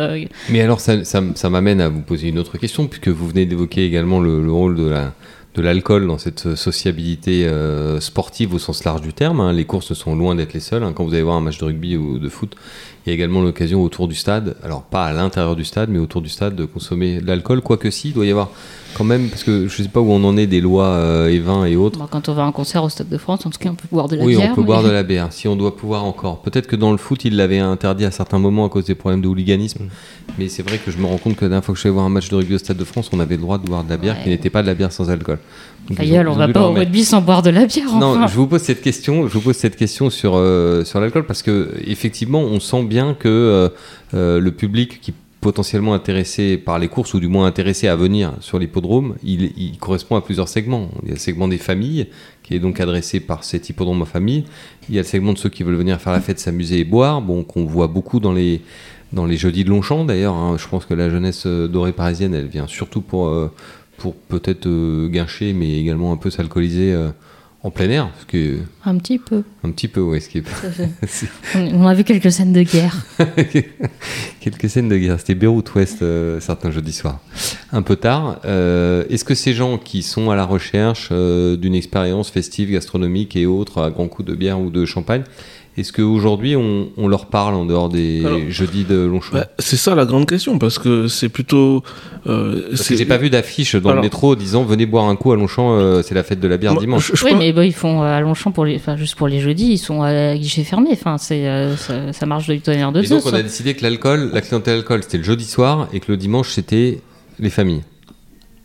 Mais 0.50 0.62
alors, 0.62 0.80
ça, 0.80 1.04
ça, 1.04 1.50
m'amène 1.50 1.82
à 1.82 1.90
vous 1.90 2.02
poser 2.02 2.30
une 2.30 2.40
autre 2.40 2.58
question, 2.58 2.88
puisque 2.88 3.08
vous 3.10 3.28
venez 3.28 3.46
d'évoquer 3.46 3.84
également 3.86 4.20
le, 4.20 4.42
le 4.44 4.52
rôle 4.52 4.76
de 4.76 4.88
la 4.88 5.14
l'alcool 5.62 6.08
dans 6.08 6.18
cette 6.18 6.56
sociabilité 6.56 7.48
euh, 7.48 8.00
sportive 8.00 8.54
au 8.54 8.60
sens 8.60 8.84
large 8.84 9.02
du 9.02 9.14
terme. 9.14 9.40
hein. 9.40 9.54
Les 9.54 9.66
courses 9.66 9.94
sont 9.94 10.16
loin 10.16 10.36
d'être 10.36 10.54
les 10.54 10.60
seules. 10.60 10.84
hein. 10.84 10.94
Quand 10.94 11.04
vous 11.04 11.14
allez 11.14 11.24
voir 11.24 11.36
un 11.38 11.42
match 11.42 11.58
de 11.58 11.66
rugby 11.66 11.98
ou 11.98 12.20
de 12.20 12.30
foot, 12.30 12.56
il 13.06 13.10
y 13.10 13.12
a 13.12 13.16
également 13.16 13.42
l'occasion 13.42 13.82
autour 13.82 14.08
du 14.08 14.16
stade, 14.16 14.58
alors 14.64 14.84
pas 14.84 15.06
à 15.06 15.14
l'intérieur 15.14 15.56
du 15.56 15.64
stade, 15.64 15.90
mais 15.90 16.00
autour 16.00 16.22
du 16.22 16.30
stade, 16.30 16.56
de 16.56 16.66
consommer 16.66 17.22
de 17.22 17.28
l'alcool. 17.28 17.62
Quoique 17.62 17.90
si, 17.90 18.10
il 18.10 18.14
doit 18.14 18.26
y 18.26 18.32
avoir 18.32 18.50
quand 18.98 19.04
même, 19.04 19.30
parce 19.30 19.44
que 19.44 19.68
je 19.68 19.84
sais 19.84 19.90
pas 19.90 20.00
où 20.00 20.12
on 20.12 20.24
en 20.24 20.36
est 20.38 20.48
des 20.48 20.60
lois 20.62 20.86
euh, 20.88 21.28
et 21.30 21.40
vins 21.40 21.66
et 21.66 21.76
autres. 21.76 22.00
bon, 22.00 22.08
quand 22.10 22.30
on 22.30 22.34
va 22.34 22.44
à 22.44 22.46
un 22.46 22.52
concert 22.52 22.84
au 22.84 22.90
Stade 22.90 23.10
de 23.10 23.18
France, 23.18 23.46
en 23.46 23.50
tout 23.50 23.60
cas, 23.60 23.70
on 23.70 23.76
peut 23.76 23.88
boire 23.92 24.08
de 24.08 24.16
la 24.16 24.24
oui, 24.24 24.36
bière. 24.36 24.50
on 24.52 24.56
peut 24.56 24.62
mais- 24.62 24.68
boire 24.68 24.84
de 24.84 24.90
la 24.90 25.04
bière. 25.04 25.28
Si 25.32 25.48
on 25.48 25.56
doit 25.56 25.76
pouvoir 25.76 26.04
encore. 26.06 26.42
Peut-être 26.42 26.68
que 26.68 26.76
dans 26.76 26.92
le 26.92 26.98
foot, 26.98 27.24
il 27.26 27.36
l'avait 27.36 27.60
interdit 27.60 28.06
à 28.06 28.12
certains 28.12 28.40
moments 28.40 28.66
à 28.66 28.70
cause 28.70 28.86
des 28.86 28.96
problèmes 28.96 29.22
de 29.22 29.28
hooliganisme. 29.28 29.84
Mm. 29.84 29.90
Mais 30.40 30.50
c'est 30.50 30.64
vrai 30.68 30.78
que 30.78 30.92
je 30.92 30.98
me 30.98 31.06
rends 31.06 31.18
compte 31.18 31.36
que 31.36 31.46
la 31.46 31.50
dernière 31.50 31.64
fois 31.66 31.74
que 31.74 31.78
je 31.78 31.82
suis 31.82 31.88
allé 31.90 31.94
voir 31.94 32.06
un 32.06 32.10
match 32.10 32.30
de 32.30 32.36
rugby 32.36 32.56
au 32.56 32.58
Stade 32.58 32.78
de 32.78 32.84
France, 32.84 33.10
on 33.14 33.20
avait 33.20 33.36
le 33.36 33.42
droit 33.42 33.58
de 33.58 33.66
boire 33.66 33.84
de 33.84 33.90
la 33.90 33.98
bière 33.98 34.16
Ouais. 34.18 34.24
qui 34.24 34.30
n'était 34.30 34.50
pas 34.50 34.62
de 34.62 34.68
la 34.68 34.74
bière 34.74 34.92
sans 34.92 35.10
alcool. 35.10 35.40
Donc, 35.90 36.00
ils 36.02 36.12
ont- 36.18 36.22
ils 36.22 36.28
on 36.28 36.34
va 36.34 36.48
pas 36.50 36.60
le 36.60 36.66
au 36.66 36.74
rugby 36.74 37.06
sans 37.06 37.22
boire 37.22 37.42
de 37.42 37.50
la 37.50 37.66
bière. 37.66 37.94
Non, 37.96 38.12
enfin. 38.18 38.28
je 38.28 38.36
vous 38.36 38.46
pose 38.48 38.62
cette 38.62 38.82
question. 38.82 39.28
Je 39.28 39.34
vous 39.34 39.42
pose 39.42 39.56
cette 39.56 39.76
question 39.78 40.10
sur 40.10 40.34
euh, 40.36 40.84
sur 40.84 41.00
l'alcool 41.00 41.26
parce 41.26 41.44
que 41.44 41.72
effectivement, 41.86 42.42
on 42.42 42.60
sent 42.60 42.84
bien 42.84 43.14
que 43.14 43.28
euh, 43.30 43.70
euh, 44.14 44.40
le 44.40 44.52
public 44.52 45.00
qui 45.02 45.14
potentiellement 45.48 45.94
intéressé 45.94 46.58
par 46.58 46.78
les 46.78 46.90
courses 46.90 47.14
ou 47.14 47.22
du 47.22 47.30
moins 47.30 47.46
intéressé 47.46 47.88
à 47.88 47.96
venir 47.96 48.34
sur 48.42 48.60
l'hippodrome, 48.60 49.16
il, 49.24 49.78
correspond 49.80 50.18
à 50.18 50.22
plusieurs 50.22 50.50
segments. 50.50 50.90
Il 51.04 51.08
y 51.08 51.12
a 51.12 51.14
le 51.14 51.20
segment 51.22 51.48
des 51.48 51.58
familles 51.58 52.08
qui 52.44 52.54
est 52.54 52.60
donc 52.60 52.82
adressé 52.82 53.22
par 53.22 53.46
cet 53.46 53.70
hippodrome 53.70 54.02
en 54.02 54.06
famille. 54.06 54.44
Il 54.90 54.96
y 54.96 54.98
a 54.98 55.04
le 55.04 55.08
segment 55.08 55.32
de 55.32 55.38
ceux 55.38 55.48
qui 55.48 55.64
veulent 55.64 55.78
venir 55.78 56.02
faire 56.02 56.12
la 56.12 56.20
fête, 56.20 56.38
s'amuser 56.40 56.80
et 56.80 56.84
boire, 56.84 57.22
bon 57.22 57.46
qu'on 57.46 57.64
voit 57.64 57.88
beaucoup 57.88 58.20
dans 58.20 58.34
les 58.34 58.60
dans 59.14 59.26
les 59.26 59.38
jeudis 59.38 59.64
de 59.64 59.70
Longchamp 59.70 60.04
d'ailleurs. 60.04 60.36
hein. 60.36 60.58
Je 60.60 60.68
pense 60.68 60.86
que 60.86 60.94
la 60.94 61.10
jeunesse 61.10 61.44
euh, 61.46 61.70
dorée 61.70 61.94
parisienne, 61.94 62.34
elle 62.34 62.48
vient 62.48 62.68
surtout 62.68 63.00
pour 63.00 63.28
euh, 63.30 63.50
pour 63.96 64.16
peut-être 64.16 64.66
euh, 64.68 65.08
guincher, 65.08 65.54
mais 65.54 65.80
également 65.80 66.12
un 66.12 66.18
peu 66.18 66.30
s'alcooliser. 66.30 66.92
euh, 66.92 67.10
en 67.68 67.72
plein 67.72 67.90
air 67.90 68.10
parce 68.10 68.24
que 68.24 68.60
Un 68.86 68.96
petit 68.98 69.20
peu. 69.20 69.44
un 69.64 69.72
petit 69.72 69.90
peu 69.90 70.00
ouais 70.00 70.22
ce 70.22 70.30
qui 70.30 70.38
est 70.38 70.44
on, 71.56 71.86
a 71.86 71.94
vu 71.94 72.06
quelques 72.06 72.32
scènes 72.32 72.54
de 72.54 72.62
guerre. 72.64 72.96
quelques 74.40 74.70
scènes 74.70 74.88
de 74.88 74.98
guerre. 74.98 75.20
C'était 75.20 75.36
Beyrouth 75.36 75.76
Ouest 75.76 76.02
euh, 76.02 76.40
certains 76.40 76.72
jeudis 76.72 76.94
soirs. 76.94 77.20
Un 77.74 77.82
peu 77.82 77.98
tard. 77.98 78.40
Euh, 78.46 79.04
est-ce 79.10 79.26
que 79.26 79.36
ces 79.36 79.54
gens 79.54 79.78
qui 79.78 80.02
sont 80.02 80.30
à 80.32 80.38
la 80.38 80.46
recherche 80.46 81.10
euh, 81.12 81.58
d'une 81.58 81.76
expérience 81.76 82.30
festive 82.30 82.72
gastronomique 82.72 83.36
et 83.36 83.46
autres 83.46 83.82
à 83.82 83.92
grands 83.92 84.08
coups 84.08 84.30
de 84.30 84.36
bière 84.36 84.62
ou 84.62 84.70
de 84.70 84.86
champagne 84.86 85.24
est-ce 85.78 85.94
qu'aujourd'hui 85.94 86.56
on, 86.56 86.90
on 86.98 87.08
leur 87.08 87.28
parle 87.28 87.54
en 87.56 87.66
dehors 87.66 87.90
des 87.90 88.26
Alors, 88.26 88.40
jeudis 88.50 88.84
de 88.84 88.96
Longchamp 88.98 89.34
Bah, 89.38 89.48
c'est 89.60 89.78
ça 89.78 89.94
la 89.96 90.06
grande 90.06 90.28
question, 90.28 90.58
parce 90.60 90.80
que 90.80 91.08
c'est 91.08 91.30
plutôt. 91.30 91.84
euh, 92.28 92.64
Parce 92.72 92.88
que 92.88 92.96
j'ai 92.98 93.06
pas 93.06 93.18
vu 93.18 93.30
d'affiche 93.30 93.76
dans 93.76 93.94
le 93.94 94.02
métro 94.02 94.36
disant 94.36 94.64
venez 94.64 94.86
boire 94.86 95.06
un 95.06 95.16
coup 95.16 95.32
à 95.32 95.36
Longchamp, 95.36 95.78
euh, 95.78 96.02
c'est 96.04 96.16
la 96.16 96.24
fête 96.24 96.40
de 96.40 96.48
la 96.48 96.58
bière 96.58 96.74
Moi, 96.74 96.82
dimanche. 96.82 97.12
je- 97.12 97.16
je 97.18 97.26
oui, 97.26 97.32
pense- 97.32 97.40
mais 97.40 97.68
ils 97.68 97.74
font 97.74 98.02
euh, 98.04 98.18
à 98.18 98.20
Longchamp 98.22 98.52
pour 98.52 98.66
les, 98.66 98.82
juste 98.96 99.16
pour 99.16 99.28
les 99.28 99.40
jeudis, 99.40 99.74
ils 99.74 99.78
sont 99.78 100.02
à 100.02 100.36
guichet 100.36 100.64
fermé. 100.64 100.90
Enfin, 100.94 101.18
c'est 101.18 101.48
euh, 101.48 101.76
ça, 101.78 102.12
ça 102.12 102.26
marche 102.26 102.48
de 102.48 102.56
tonnerre 102.58 102.92
de 102.92 103.02
Disons 103.02 103.20
Zeus. 103.20 103.32
qu'on 103.32 103.38
a 103.38 103.42
décidé 103.44 103.74
que 103.76 103.84
l'alcool, 103.84 104.32
la 104.34 104.42
clientèle 104.42 104.78
alcool, 104.78 105.04
c'était 105.04 105.18
le 105.20 105.24
jeudi 105.24 105.46
soir 105.46 105.88
et 105.94 106.00
que 106.00 106.12
le 106.12 106.18
dimanche 106.18 106.50
c'était 106.50 107.00
les 107.40 107.50
familles. 107.50 107.82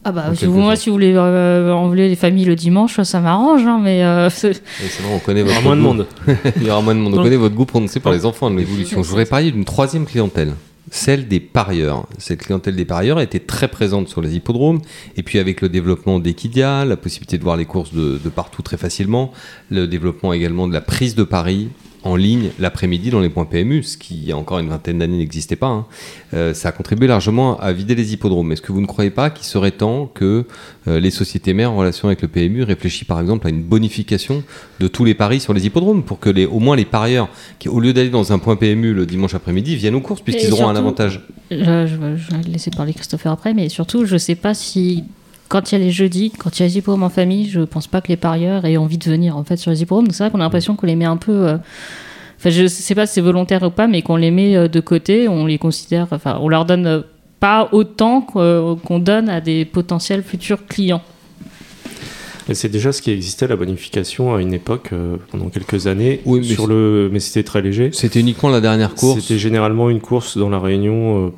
Ah 0.05 0.11
bah, 0.11 0.33
si 0.35 0.47
vous, 0.47 0.59
moi, 0.59 0.75
si 0.75 0.89
vous 0.89 0.95
voulez 0.97 1.15
euh, 1.15 1.73
enlever 1.73 2.09
les 2.09 2.17
familles 2.17 2.45
le 2.45 2.57
dimanche, 2.57 3.01
ça 3.03 3.21
m'arrange, 3.21 3.63
hein, 3.67 3.79
mais 3.83 4.03
euh, 4.05 4.29
c'est- 4.31 4.53
vrai, 4.53 5.13
on 5.15 5.19
connaît 5.21 5.41
Il 5.43 5.47
y 5.47 5.53
votre 5.53 5.65
aura 5.65 5.77
moins 5.77 5.77
de 5.77 5.81
goût. 5.81 5.87
monde. 5.87 6.07
Il 6.57 6.67
y 6.67 6.71
aura 6.71 6.83
moins 6.83 6.95
de 6.95 7.01
monde. 7.01 7.15
On 7.19 7.23
connaît 7.23 7.37
votre 7.37 7.55
goût 7.55 7.67
prononcé 7.67 8.01
par 8.01 8.13
les 8.13 8.27
enfants 8.27 8.51
de 8.51 8.57
l'évolution. 8.57 9.03
Je 9.03 9.09
voudrais 9.09 9.27
parler 9.27 9.53
d'une 9.53 9.65
troisième 9.65 10.05
clientèle, 10.05 10.55
celle 10.91 11.29
des 11.29 11.39
parieurs. 11.39 12.07
Cette 12.19 12.41
clientèle 12.41 12.75
des 12.75 12.85
parieurs 12.85 13.21
était 13.21 13.39
très 13.39 13.69
présente 13.69 14.09
sur 14.09 14.21
les 14.21 14.35
hippodromes. 14.35 14.81
Et 15.17 15.23
puis 15.23 15.39
avec 15.39 15.61
le 15.61 15.69
développement 15.69 16.19
d'Equidia, 16.19 16.85
la 16.85 16.97
possibilité 16.97 17.39
de 17.39 17.45
voir 17.45 17.57
les 17.57 17.65
courses 17.67 17.95
de, 17.95 18.19
de 18.23 18.29
partout 18.29 18.63
très 18.63 18.77
facilement, 18.79 19.31
le 19.71 19.87
développement 19.87 20.33
également 20.33 20.67
de 20.67 20.73
la 20.73 20.81
prise 20.81 21.15
de 21.15 21.23
paris 21.23 21.69
en 22.05 22.17
ligne 22.17 22.51
l'après-midi 22.59 23.11
dans 23.11 23.21
les 23.21 23.29
points 23.29 23.45
PMU, 23.45 23.83
ce 23.83 23.97
qui 23.97 24.15
il 24.17 24.25
y 24.25 24.33
a 24.33 24.37
encore 24.37 24.59
une 24.59 24.69
vingtaine 24.69 24.99
d'années 24.99 25.19
n'existait 25.19 25.57
pas. 25.57 25.69
hein. 25.69 25.87
Euh, 26.35 26.53
ça 26.55 26.71
a 26.71 26.73
contribué 26.73 27.07
largement 27.07 27.59
à 27.61 27.73
vider 27.73 27.95
les 27.95 28.13
hippodromes. 28.13 28.51
Est-ce 28.53 28.63
que 28.63 28.73
vous 28.73 28.81
ne 28.81 28.87
croyez 28.87 29.11
pas 29.11 29.31
qu'il 29.31 29.47
serait 29.47 29.71
temps 29.71 30.07
que 30.13 30.45
euh, 30.89 30.99
les 31.01 31.11
sociétés 31.11 31.55
mères 31.55 31.71
en 31.73 31.77
relation 31.77 32.09
avec 32.09 32.23
le 32.23 32.29
PMU 32.29 32.63
réfléchissent 32.65 33.07
par 33.07 33.21
exemple 33.21 33.47
à 33.47 33.51
une 33.51 33.63
bonification 33.63 34.43
de 34.81 34.89
tous 34.89 35.05
les 35.05 35.15
paris 35.15 35.39
sur 35.41 35.53
les 35.55 35.65
hippodromes 35.67 36.03
pour 36.03 36.19
que 36.19 36.31
les, 36.31 36.45
au 36.47 36.59
moins 36.59 36.75
les 36.77 36.85
parieurs 36.85 37.29
qui 37.59 37.69
au 37.69 37.79
lieu 37.81 37.93
d'aller 37.93 38.11
dans 38.11 38.33
un 38.33 38.39
point 38.39 38.57
PMU 38.57 38.93
le 38.95 39.07
dimanche 39.07 39.35
après-midi 39.35 39.77
viennent 39.77 39.95
aux 39.95 40.01
courses 40.01 40.21
puisqu'ils 40.23 40.53
auront 40.53 40.69
un 40.69 40.77
avantage? 40.77 41.21
je, 41.51 41.57
je- 41.57 42.17
je 42.17 42.37
vais 42.37 42.43
laisser 42.51 42.71
parler 42.71 42.95
Christopher 42.95 43.31
après, 43.33 43.55
mais 43.55 43.69
surtout, 43.69 44.07
je 44.07 44.17
sais 44.17 44.35
pas 44.35 44.55
si 44.55 45.05
quand 45.53 45.71
il 45.71 45.79
y 45.79 45.83
a 45.83 45.85
les 45.85 45.91
jeudis, 45.91 46.31
quand 46.31 46.59
il 46.59 46.61
y 46.61 46.63
a 46.63 46.67
les 46.67 46.73
en 47.03 47.11
famille, 47.11 47.47
je 47.51 47.61
pense 47.61 47.87
pas 47.87 48.01
que 48.01 48.09
les 48.09 48.17
parieurs 48.17 48.65
aient 48.65 48.79
envie 48.79 48.97
de 48.97 49.05
venir 49.05 49.37
en 49.37 49.45
fait 49.45 49.59
sur 49.59 49.71
les. 49.71 50.03
Donc 50.03 50.15
C'est 50.15 50.25
vrai 50.25 50.31
qu'on 50.31 50.41
a 50.41 50.45
l'impression 50.45 50.77
qu'on 50.77 50.87
les 50.87 50.97
met 50.97 51.05
un 51.05 51.19
peu. 51.19 51.33
euh, 51.47 51.59
Enfin, 52.39 52.49
je 52.49 52.67
sais 52.67 52.95
pas 52.95 53.05
si 53.07 53.13
c'est 53.13 53.21
volontaire 53.21 53.63
ou 53.63 53.69
pas, 53.71 53.87
mais 53.87 54.01
qu'on 54.01 54.17
les 54.17 54.31
met 54.31 54.57
euh, 54.57 54.67
de 54.67 54.81
côté, 54.81 55.29
on 55.29 55.45
les 55.45 55.59
considère. 55.59 56.07
Enfin, 56.11 56.39
on 56.41 56.49
leur 56.49 56.65
donne 56.65 56.87
euh, 56.87 57.01
pas 57.39 57.69
autant 57.73 58.23
qu'o- 58.23 58.77
qu'on 58.77 58.99
donne 58.99 59.29
à 59.29 59.43
des 59.43 59.67
potentiels 59.67 60.23
futurs 60.23 60.65
clients. 60.67 61.03
Et 62.53 62.55
c'est 62.55 62.69
déjà 62.69 62.93
ce 62.93 63.01
qui 63.01 63.11
existait, 63.11 63.47
la 63.49 63.57
bonification, 63.57 64.35
à 64.35 64.43
une 64.43 64.53
époque, 64.53 64.91
euh, 64.93 65.17
pendant 65.31 65.47
quelques 65.49 65.87
années. 65.87 66.21
Oui, 66.27 66.41
mais 66.47 66.55
sur 66.55 66.67
le... 66.67 67.09
mais 67.11 67.19
c'était 67.19 67.45
très 67.45 67.63
léger. 67.63 67.89
C'était 67.95 68.21
uniquement 68.21 68.51
la 68.51 68.61
dernière 68.61 68.95
course. 68.95 69.21
C'était 69.21 69.39
généralement 69.39 69.89
une 69.89 70.01
course 70.03 70.37
dans 70.37 70.51
la 70.51 70.59
Réunion, 70.59 71.29
euh, 71.29 71.31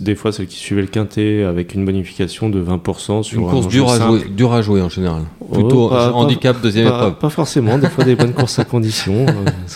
des 0.00 0.14
fois 0.14 0.30
celle 0.30 0.46
qui 0.46 0.56
suivait 0.58 0.82
le 0.82 0.86
quintet, 0.86 1.42
avec 1.42 1.74
une 1.74 1.84
bonification 1.84 2.48
de 2.48 2.62
20% 2.62 3.24
sur 3.24 3.40
Une 3.40 3.48
un 3.48 3.50
course 3.50 3.66
enjeu 3.66 3.70
dure 3.76 3.90
à, 3.90 3.98
jouer, 3.98 4.20
dure 4.30 4.52
à 4.52 4.62
jouer 4.62 4.82
en 4.82 4.88
général. 4.88 5.22
Oh, 5.40 5.46
Plutôt 5.52 5.88
pas- 5.88 6.12
handicap 6.12 6.62
deuxième 6.62 6.88
Pas, 6.88 6.96
épreuve. 6.98 7.14
pas 7.18 7.30
forcément, 7.30 7.76
des 7.76 7.88
fois 7.88 8.04
des 8.04 8.14
bonnes 8.14 8.32
courses 8.32 8.60
à 8.60 8.64
condition. 8.64 9.26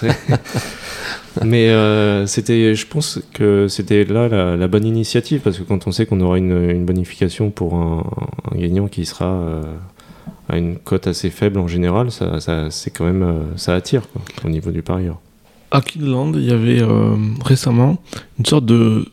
euh, 0.05 0.09
Mais 1.45 1.69
euh, 1.69 2.27
c'était, 2.27 2.75
je 2.77 2.87
pense 2.87 3.21
que 3.35 3.67
c'était 3.69 4.05
là 4.05 4.29
la, 4.29 4.57
la 4.57 4.69
bonne 4.69 4.87
initiative 4.87 5.41
parce 5.41 5.59
que 5.59 5.65
quand 5.65 5.87
on 5.87 5.91
sait 5.91 6.07
qu'on 6.07 6.21
aura 6.21 6.39
une, 6.39 6.71
une 6.71 6.85
bonification 6.87 7.51
pour 7.51 7.75
un, 7.75 8.05
un 8.55 8.57
gagnant 8.59 8.87
qui 8.87 9.05
sera 9.05 9.27
euh, 9.27 9.63
à 10.49 10.57
une 10.59 10.77
cote 10.77 11.07
assez 11.07 11.31
faible 11.31 11.59
en 11.59 11.69
général, 11.69 12.11
ça, 12.11 12.41
ça 12.41 12.71
c'est 12.71 12.91
quand 12.91 13.05
même 13.05 13.23
euh, 13.23 13.57
ça 13.57 13.75
attire 13.75 14.03
quoi, 14.13 14.23
au 14.45 14.49
niveau 14.49 14.71
du 14.71 14.83
parieur. 14.83 15.19
À 15.71 15.81
Kinland, 15.81 16.33
il 16.37 16.45
y 16.45 16.53
avait 16.53 16.81
euh, 16.81 17.17
récemment 17.45 17.97
une 18.39 18.47
sorte 18.47 18.65
de 18.67 19.07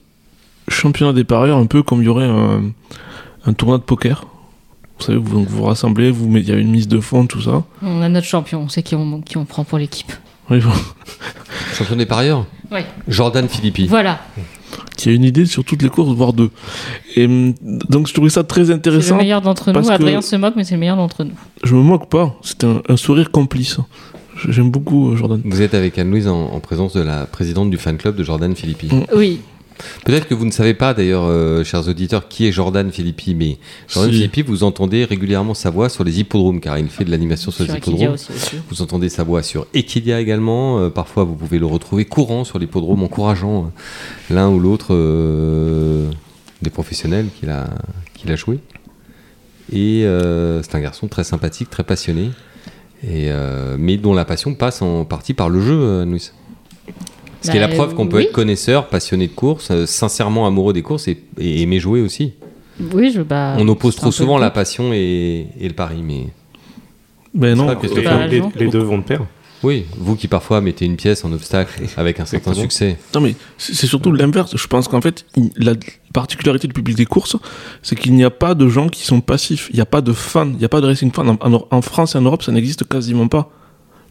championnat 0.67 1.11
des 1.13 1.23
parieurs, 1.23 1.57
un 1.57 1.65
peu 1.65 1.81
comme 1.83 2.01
il 2.01 2.05
y 2.05 2.09
aurait 2.09 2.25
un, 2.27 2.61
un 3.45 3.53
tournoi 3.53 3.77
de 3.79 3.83
poker. 3.83 4.25
Vous 4.99 5.05
savez, 5.05 5.17
vous 5.17 5.43
vous 5.43 5.63
rassemblez, 5.63 6.11
vous 6.11 6.29
mettez- 6.29 6.49
il 6.49 6.53
y 6.53 6.57
a 6.57 6.59
une 6.59 6.69
mise 6.69 6.87
de 6.87 6.99
fond, 6.99 7.25
tout 7.25 7.41
ça. 7.41 7.63
On 7.81 8.01
a 8.01 8.09
notre 8.09 8.27
champion, 8.27 8.61
on 8.61 8.69
sait 8.69 8.83
qui 8.83 8.95
on, 8.95 9.21
qui 9.21 9.37
on 9.37 9.45
prend 9.45 9.63
pour 9.63 9.79
l'équipe. 9.79 10.13
Oui, 10.51 10.59
bon. 10.59 10.71
Champion 11.73 11.95
des 11.95 12.05
parieurs? 12.05 12.45
Oui. 12.71 12.81
Jordan 13.07 13.47
Philippi. 13.49 13.87
Voilà, 13.87 14.19
Qui 14.97 15.09
a 15.09 15.11
une 15.11 15.23
idée 15.23 15.45
sur 15.45 15.63
toutes 15.63 15.81
les 15.81 15.89
courses, 15.89 16.15
voire 16.15 16.33
deux. 16.33 16.49
Et 17.15 17.25
hum, 17.25 17.53
donc, 17.61 18.07
je 18.07 18.13
trouvais 18.13 18.29
ça 18.29 18.43
très 18.43 18.61
c'est 18.65 18.69
le 18.69 18.75
intéressant. 18.75 19.17
meilleur 19.17 19.41
d'entre 19.41 19.71
nous. 19.71 19.89
Adrien 19.89 20.21
se 20.21 20.35
moque, 20.35 20.53
mais 20.55 20.63
c'est 20.63 20.75
le 20.75 20.79
meilleur 20.79 20.97
d'entre 20.97 21.23
nous. 21.23 21.33
Je 21.63 21.75
me 21.75 21.81
moque 21.81 22.09
pas, 22.09 22.35
c'est 22.41 22.63
un, 22.63 22.81
un 22.87 22.97
sourire 22.97 23.31
complice. 23.31 23.77
J'aime 24.49 24.71
beaucoup 24.71 25.11
euh, 25.11 25.15
Jordan. 25.15 25.41
Vous 25.45 25.61
êtes 25.61 25.73
avec 25.75 25.97
Anne-Louise 25.97 26.27
en, 26.27 26.47
en 26.47 26.59
présence 26.59 26.93
de 26.93 27.01
la 27.01 27.25
présidente 27.25 27.69
du 27.69 27.77
fan 27.77 27.97
club 27.97 28.15
de 28.15 28.23
Jordan 28.23 28.55
Philippi. 28.55 28.87
Mm. 28.93 29.03
Oui, 29.15 29.41
Peut-être 30.05 30.27
que 30.27 30.33
vous 30.33 30.45
ne 30.45 30.51
savez 30.51 30.73
pas 30.73 30.93
d'ailleurs, 30.93 31.23
euh, 31.25 31.63
chers 31.63 31.87
auditeurs, 31.87 32.27
qui 32.27 32.47
est 32.47 32.51
Jordan 32.51 32.91
Philippi, 32.91 33.35
mais 33.35 33.57
Jordan 33.87 34.11
Si. 34.11 34.17
Philippi, 34.17 34.41
vous 34.41 34.63
entendez 34.63 35.05
régulièrement 35.05 35.53
sa 35.53 35.69
voix 35.69 35.89
sur 35.89 36.03
les 36.03 36.19
hippodromes, 36.19 36.59
car 36.59 36.77
il 36.77 36.87
fait 36.87 37.05
de 37.05 37.11
l'animation 37.11 37.51
sur, 37.51 37.65
sur 37.65 37.73
les 37.73 37.79
hippodromes. 37.79 38.13
aussi. 38.13 38.31
aussi. 38.31 38.55
Vous 38.69 38.81
entendez 38.81 39.09
sa 39.09 39.23
voix 39.23 39.43
sur 39.43 39.67
Equidia 39.73 40.19
également. 40.19 40.79
Euh, 40.79 40.89
parfois, 40.89 41.23
vous 41.23 41.35
pouvez 41.35 41.59
le 41.59 41.65
retrouver 41.65 42.05
courant 42.05 42.43
sur 42.43 42.59
l'hippodrome, 42.59 43.03
encourageant 43.03 43.65
euh, 43.65 44.33
l'un 44.33 44.49
ou 44.49 44.59
l'autre 44.59 44.87
euh, 44.91 46.09
des 46.61 46.69
professionnels 46.69 47.27
qu'il 47.39 47.49
a, 47.49 47.69
qu'il 48.13 48.31
a 48.31 48.35
joué. 48.35 48.59
Et 49.71 50.05
euh, 50.05 50.61
c'est 50.61 50.75
un 50.75 50.81
garçon 50.81 51.07
très 51.07 51.23
sympathique, 51.23 51.69
très 51.69 51.83
passionné, 51.83 52.31
et, 53.01 53.31
euh, 53.31 53.75
mais 53.79 53.97
dont 53.97 54.13
la 54.13 54.25
passion 54.25 54.53
passe 54.53 54.81
en 54.81 55.05
partie 55.05 55.33
par 55.33 55.49
le 55.49 55.61
jeu, 55.61 55.79
euh, 55.79 56.17
Ce 57.43 57.51
qui 57.51 57.57
est 57.57 57.59
la 57.59 57.67
Bah, 57.67 57.75
preuve 57.75 57.93
qu'on 57.93 58.07
peut 58.07 58.17
oui. 58.17 58.23
être 58.23 58.31
connaisseur, 58.31 58.87
passionné 58.87 59.27
de 59.27 59.33
course, 59.33 59.69
euh, 59.71 59.85
sincèrement 59.85 60.47
amoureux 60.47 60.73
des 60.73 60.81
courses 60.81 61.07
et, 61.07 61.17
et 61.37 61.61
aimer 61.61 61.79
jouer 61.79 62.01
aussi. 62.01 62.33
Oui, 62.93 63.11
je, 63.13 63.21
bah, 63.21 63.55
On 63.59 63.67
oppose 63.67 63.95
trop 63.95 64.11
souvent 64.11 64.37
la 64.37 64.49
but. 64.49 64.55
passion 64.55 64.93
et, 64.93 65.47
et 65.59 65.67
le 65.67 65.73
pari, 65.75 66.01
mais 66.01 66.27
Mais 67.33 67.53
non, 67.55 67.75
que 67.75 67.87
Les, 67.87 68.01
Bah, 68.03 68.27
les- 68.55 68.67
deux 68.69 68.79
vont 68.79 68.97
de 68.99 69.03
pair. 69.03 69.21
oui, 69.61 69.85
vous 69.97 70.15
qui 70.15 70.27
parfois 70.27 70.61
mettez 70.61 70.85
une 70.85 70.95
pièce 70.95 71.23
en 71.25 71.31
obstacle 71.33 71.83
avec 71.97 72.19
un 72.19 72.25
certain 72.25 72.51
Exactement. 72.51 72.61
succès. 72.63 72.97
Non, 73.13 73.21
mais 73.21 73.35
c'est 73.57 73.87
surtout 73.87 74.11
l'inverse. 74.11 74.55
Je 74.55 74.67
pense 74.67 74.87
qu'en 74.87 75.01
fait, 75.01 75.25
la 75.57 75.73
particularité 76.13 76.67
du 76.67 76.73
public 76.73 76.95
des 76.95 77.05
courses, 77.05 77.35
c'est 77.81 77.95
qu'il 77.95 78.13
n'y 78.15 78.23
a 78.23 78.29
pas 78.31 78.55
de 78.55 78.67
gens 78.67 78.87
qui 78.87 79.03
sont 79.03 79.19
passifs. 79.21 79.67
Il 79.71 79.75
n'y 79.75 79.81
a 79.81 79.85
pas 79.85 80.01
de 80.01 80.13
fans. 80.13 80.49
Il 80.49 80.57
n'y 80.57 80.65
a 80.65 80.69
pas 80.69 80.79
de 80.81 80.87
racing 80.87 81.11
fans. 81.11 81.37
En 81.41 81.81
France 81.81 82.15
et 82.15 82.17
en 82.17 82.21
Europe, 82.21 82.43
ça 82.43 82.51
n'existe 82.51 82.87
quasiment 82.87 83.27
pas. 83.27 83.51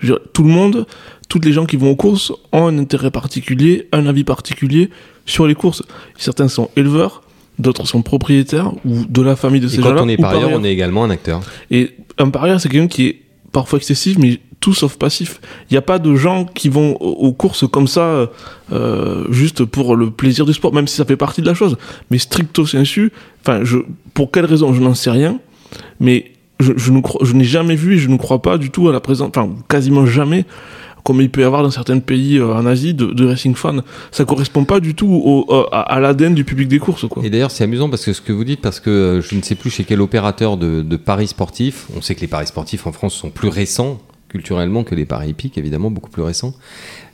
Dire, 0.02 0.18
tout 0.32 0.42
le 0.42 0.50
monde, 0.50 0.86
toutes 1.28 1.44
les 1.44 1.52
gens 1.52 1.66
qui 1.66 1.76
vont 1.76 1.90
aux 1.90 1.96
courses 1.96 2.32
ont 2.52 2.66
un 2.66 2.78
intérêt 2.78 3.10
particulier, 3.10 3.88
un 3.92 4.06
avis 4.06 4.24
particulier 4.24 4.90
sur 5.26 5.46
les 5.46 5.54
courses. 5.54 5.82
Certains 6.18 6.48
sont 6.48 6.70
éleveurs, 6.76 7.22
d'autres 7.58 7.86
sont 7.86 8.02
propriétaires 8.02 8.72
ou 8.84 9.04
de 9.08 9.22
la 9.22 9.36
famille 9.36 9.60
de 9.60 9.68
ces 9.68 9.78
quand 9.78 9.90
gens-là. 9.90 10.02
on 10.02 10.08
est 10.08 10.16
parieur, 10.16 10.50
on 10.52 10.64
est 10.64 10.72
également 10.72 11.04
un 11.04 11.10
acteur. 11.10 11.40
Et 11.70 11.92
un 12.18 12.30
parieur, 12.30 12.60
c'est 12.60 12.68
quelqu'un 12.68 12.88
qui 12.88 13.06
est 13.06 13.22
parfois 13.52 13.78
excessif, 13.78 14.18
mais 14.18 14.40
tout 14.60 14.74
sauf 14.74 14.96
passif. 14.96 15.40
Il 15.70 15.74
n'y 15.74 15.78
a 15.78 15.82
pas 15.82 15.98
de 15.98 16.14
gens 16.14 16.44
qui 16.44 16.68
vont 16.68 16.96
aux 17.00 17.28
aux 17.28 17.32
courses 17.32 17.68
comme 17.68 17.88
ça, 17.88 18.30
euh, 18.72 19.24
juste 19.30 19.64
pour 19.64 19.96
le 19.96 20.10
plaisir 20.10 20.46
du 20.46 20.52
sport, 20.52 20.72
même 20.72 20.86
si 20.86 20.96
ça 20.96 21.04
fait 21.04 21.16
partie 21.16 21.42
de 21.42 21.46
la 21.46 21.54
chose. 21.54 21.76
Mais 22.10 22.18
stricto 22.18 22.64
sensu, 22.64 23.12
enfin, 23.42 23.64
je, 23.64 23.78
pour 24.14 24.30
quelle 24.30 24.46
raison, 24.46 24.72
je 24.72 24.80
n'en 24.80 24.94
sais 24.94 25.10
rien, 25.10 25.38
mais 26.00 26.31
je, 26.62 27.32
n'ai 27.34 27.44
jamais 27.44 27.74
vu 27.76 27.94
et 27.94 27.98
je 27.98 28.08
ne 28.08 28.16
crois 28.16 28.40
pas 28.40 28.58
du 28.58 28.70
tout 28.70 28.88
à 28.88 28.92
la 28.92 29.00
présence, 29.00 29.28
enfin, 29.28 29.50
quasiment 29.68 30.06
jamais, 30.06 30.46
comme 31.04 31.20
il 31.20 31.30
peut 31.30 31.40
y 31.40 31.44
avoir 31.44 31.62
dans 31.62 31.70
certains 31.70 31.98
pays 31.98 32.38
euh, 32.38 32.54
en 32.54 32.64
Asie, 32.66 32.94
de, 32.94 33.06
de 33.06 33.26
racing 33.26 33.54
fan. 33.54 33.82
Ça 34.10 34.24
correspond 34.24 34.64
pas 34.64 34.80
du 34.80 34.94
tout 34.94 35.08
au- 35.08 35.66
à, 35.72 36.00
l'ADN 36.00 36.34
du 36.34 36.44
public 36.44 36.68
des 36.68 36.78
courses. 36.78 37.06
Et 37.22 37.30
d'ailleurs, 37.30 37.50
c'est 37.50 37.64
amusant 37.64 37.90
parce 37.90 38.04
que 38.04 38.12
ce 38.12 38.20
que 38.20 38.32
vous 38.32 38.44
dites, 38.44 38.60
parce 38.60 38.80
que 38.80 38.90
euh, 38.90 39.20
je 39.20 39.34
ne 39.34 39.42
sais 39.42 39.54
plus 39.54 39.70
chez 39.70 39.84
quel 39.84 40.00
opérateur 40.00 40.56
de, 40.56 40.96
paris 40.96 41.26
sportifs, 41.26 41.86
on 41.96 42.00
sait 42.00 42.14
que 42.14 42.20
les 42.20 42.28
paris 42.28 42.46
sportifs 42.46 42.86
en 42.86 42.92
France 42.92 43.14
sont 43.14 43.30
plus 43.30 43.48
récents 43.48 43.98
culturellement 44.28 44.82
que 44.82 44.94
les 44.94 45.04
paris 45.04 45.30
hippiques, 45.30 45.58
évidemment, 45.58 45.90
beaucoup 45.90 46.08
plus 46.08 46.22
récents. 46.22 46.54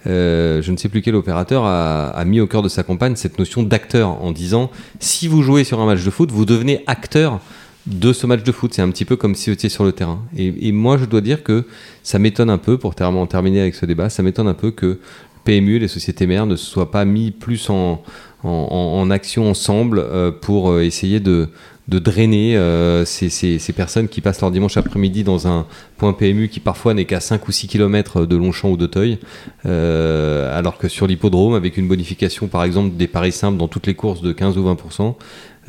Euh, 0.06 0.62
je 0.62 0.70
ne 0.70 0.76
sais 0.76 0.88
plus 0.88 1.02
quel 1.02 1.16
opérateur 1.16 1.64
a, 1.64 2.10
a 2.10 2.24
mis 2.24 2.40
au 2.40 2.46
cœur 2.46 2.62
de 2.62 2.68
sa 2.68 2.84
campagne 2.84 3.16
cette 3.16 3.40
notion 3.40 3.64
d'acteur 3.64 4.22
en 4.22 4.30
disant 4.30 4.70
si 5.00 5.26
vous 5.26 5.42
jouez 5.42 5.64
sur 5.64 5.80
un 5.80 5.86
match 5.86 6.04
de 6.04 6.10
foot, 6.10 6.30
vous 6.30 6.44
devenez 6.44 6.84
acteur 6.86 7.40
de 7.88 8.12
ce 8.12 8.26
match 8.26 8.42
de 8.42 8.52
foot. 8.52 8.74
C'est 8.74 8.82
un 8.82 8.90
petit 8.90 9.04
peu 9.04 9.16
comme 9.16 9.34
si 9.34 9.50
vous 9.50 9.54
étiez 9.54 9.68
sur 9.68 9.84
le 9.84 9.92
terrain. 9.92 10.22
Et, 10.36 10.72
moi, 10.72 10.98
je 10.98 11.06
dois 11.06 11.20
dire 11.20 11.42
que 11.42 11.64
ça 12.02 12.18
m'étonne 12.18 12.50
un 12.50 12.58
peu, 12.58 12.78
pour 12.78 12.94
terminer 12.94 13.60
avec 13.60 13.74
ce 13.74 13.86
débat, 13.86 14.10
ça 14.10 14.22
m'étonne 14.22 14.48
un 14.48 14.54
peu 14.54 14.70
que 14.70 14.98
PMU, 15.44 15.78
les 15.78 15.88
sociétés 15.88 16.26
mères, 16.26 16.46
ne 16.46 16.56
se 16.56 16.66
soient 16.66 16.90
pas 16.90 17.04
mis 17.04 17.30
plus 17.30 17.70
en 17.70 19.10
action 19.10 19.50
ensemble 19.50 19.98
euh, 19.98 20.30
pour 20.30 20.70
euh, 20.70 20.82
essayer 20.82 21.20
de, 21.20 21.48
de 21.88 21.98
drainer 21.98 22.54
euh, 22.56 23.04
ces, 23.06 23.30
ces- 23.30 23.58
ces 23.58 23.72
personnes 23.72 24.08
qui 24.08 24.20
passent 24.20 24.42
leur 24.42 24.50
dimanche 24.50 24.76
après-midi 24.76 25.24
dans 25.24 25.48
un 25.48 25.66
point 25.96 26.12
PMU 26.12 26.48
qui 26.48 26.60
parfois 26.60 26.92
n'est 26.92 27.06
qu'à 27.06 27.20
5 27.20 27.48
ou 27.48 27.52
6 27.52 27.66
km 27.66 28.26
de 28.26 28.36
Longchamp 28.36 28.70
ou 28.70 28.76
d'Auteuil, 28.76 29.18
euh, 29.66 30.56
alors 30.56 30.78
que 30.78 30.88
sur 30.88 31.06
l'hippodrome, 31.06 31.54
avec 31.54 31.76
une 31.76 31.88
bonification 31.88 32.46
par 32.48 32.64
exemple 32.64 32.96
des 32.96 33.06
paris 33.06 33.32
simples 33.32 33.56
dans 33.58 33.68
toutes 33.68 33.86
les 33.86 33.94
courses 33.94 34.20
de 34.22 34.32
15 34.32 34.58
ou 34.58 34.64
20%, 34.64 35.16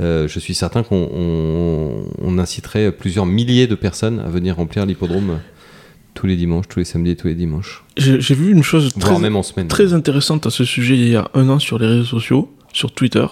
euh, 0.01 0.27
je 0.27 0.39
suis 0.39 0.53
certain 0.55 0.83
qu'on 0.83 1.09
on- 1.13 2.03
on 2.21 2.37
inciterait 2.37 2.91
plusieurs 2.91 3.25
milliers 3.25 3.67
de 3.67 3.75
personnes 3.75 4.19
à 4.19 4.29
venir 4.29 4.55
remplir 4.57 4.85
l'hippodrome 4.85 5.39
tous 6.15 6.27
les 6.27 6.35
dimanches, 6.35 6.65
tous 6.67 6.79
les 6.79 6.85
samedis 6.85 7.11
et 7.11 7.15
tous 7.15 7.27
les 7.27 7.35
dimanches, 7.35 7.85
J'ai 7.95 8.17
vu 8.35 8.51
une 8.51 8.63
chose 8.63 8.91
très, 8.93 9.09
voire 9.09 9.19
même 9.21 9.37
en 9.37 9.43
semaine. 9.43 9.67
très 9.69 9.93
intéressante 9.93 10.45
à 10.47 10.49
ce 10.49 10.65
sujet 10.65 10.95
il 10.95 11.07
y 11.09 11.15
a 11.15 11.29
un 11.33 11.47
an 11.47 11.59
sur 11.59 11.79
les 11.79 11.87
réseaux 11.87 12.03
sociaux, 12.03 12.51
sur 12.73 12.91
Twitter. 12.91 13.25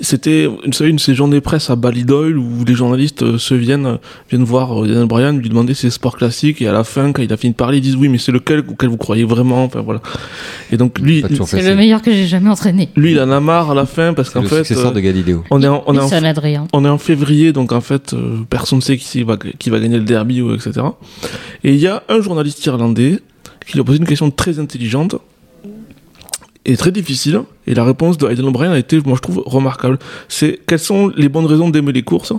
C'était, 0.00 0.46
vous 0.46 0.72
savez, 0.72 0.90
une 0.90 0.96
de 0.96 1.00
ces 1.00 1.14
journées 1.14 1.40
presse 1.40 1.70
à 1.70 1.76
Ballydoyle 1.76 2.38
où 2.38 2.64
les 2.64 2.74
journalistes 2.74 3.22
euh, 3.22 3.38
se 3.38 3.54
viennent, 3.54 3.98
viennent 4.30 4.44
voir 4.44 4.84
euh, 4.84 4.86
Daniel 4.86 5.06
Bryan, 5.06 5.36
lui 5.36 5.48
demander 5.48 5.74
ses 5.74 5.90
sports 5.90 6.16
classiques 6.16 6.62
et 6.62 6.68
à 6.68 6.72
la 6.72 6.84
fin, 6.84 7.10
quand 7.12 7.22
il 7.22 7.32
a 7.32 7.36
fini 7.36 7.52
de 7.52 7.56
parler, 7.56 7.78
ils 7.78 7.80
disent 7.80 7.96
oui, 7.96 8.08
mais 8.08 8.18
c'est 8.18 8.30
lequel 8.30 8.60
auquel 8.68 8.88
vous 8.90 8.96
croyez 8.96 9.24
vraiment, 9.24 9.64
enfin 9.64 9.80
voilà. 9.80 10.00
Et 10.70 10.76
donc 10.76 10.98
lui, 11.00 11.24
C'est 11.46 11.62
le 11.68 11.74
meilleur 11.74 12.00
que 12.00 12.12
j'ai 12.12 12.26
jamais 12.26 12.48
entraîné. 12.48 12.90
lui, 12.96 13.12
il 13.12 13.20
en 13.20 13.30
a 13.30 13.40
marre 13.40 13.72
à 13.72 13.74
la 13.74 13.86
fin 13.86 14.14
parce 14.14 14.28
C'est 14.28 14.40
qu'en 14.40 14.46
fait, 14.46 14.70
euh, 14.70 14.90
de 14.92 15.00
Galiléo. 15.00 15.44
on 15.50 15.62
est 15.62 15.68
en, 15.68 15.82
on 15.86 15.94
est 15.94 15.98
en 15.98 16.08
on 16.72 16.84
est 16.84 16.88
en 16.88 16.98
février, 16.98 17.52
donc 17.52 17.72
en 17.72 17.80
fait, 17.80 18.12
euh, 18.12 18.38
personne 18.48 18.78
ne 18.78 18.82
sait 18.82 18.96
qui 18.96 19.22
va, 19.22 19.36
qui 19.36 19.70
va 19.70 19.80
gagner 19.80 19.98
le 19.98 20.04
derby, 20.04 20.42
ou 20.42 20.54
etc. 20.54 20.72
Et 21.64 21.72
il 21.72 21.80
y 21.80 21.86
a 21.86 22.02
un 22.08 22.20
journaliste 22.20 22.64
irlandais 22.66 23.18
qui 23.66 23.74
lui 23.74 23.80
a 23.80 23.84
posé 23.84 23.98
une 23.98 24.06
question 24.06 24.30
très 24.30 24.58
intelligente 24.58 25.16
et 26.68 26.76
très 26.76 26.92
difficile. 26.92 27.40
Et 27.66 27.74
la 27.74 27.82
réponse 27.82 28.18
de 28.18 28.28
Aidan 28.28 28.46
O'Brien 28.46 28.70
a 28.72 28.78
été, 28.78 29.00
moi 29.04 29.16
je 29.16 29.22
trouve, 29.22 29.42
remarquable. 29.46 29.98
C'est 30.28 30.60
quelles 30.66 30.78
sont 30.78 31.10
les 31.16 31.28
bonnes 31.28 31.46
raisons 31.46 31.70
d'aimer 31.70 31.92
les 31.92 32.02
courses 32.02 32.32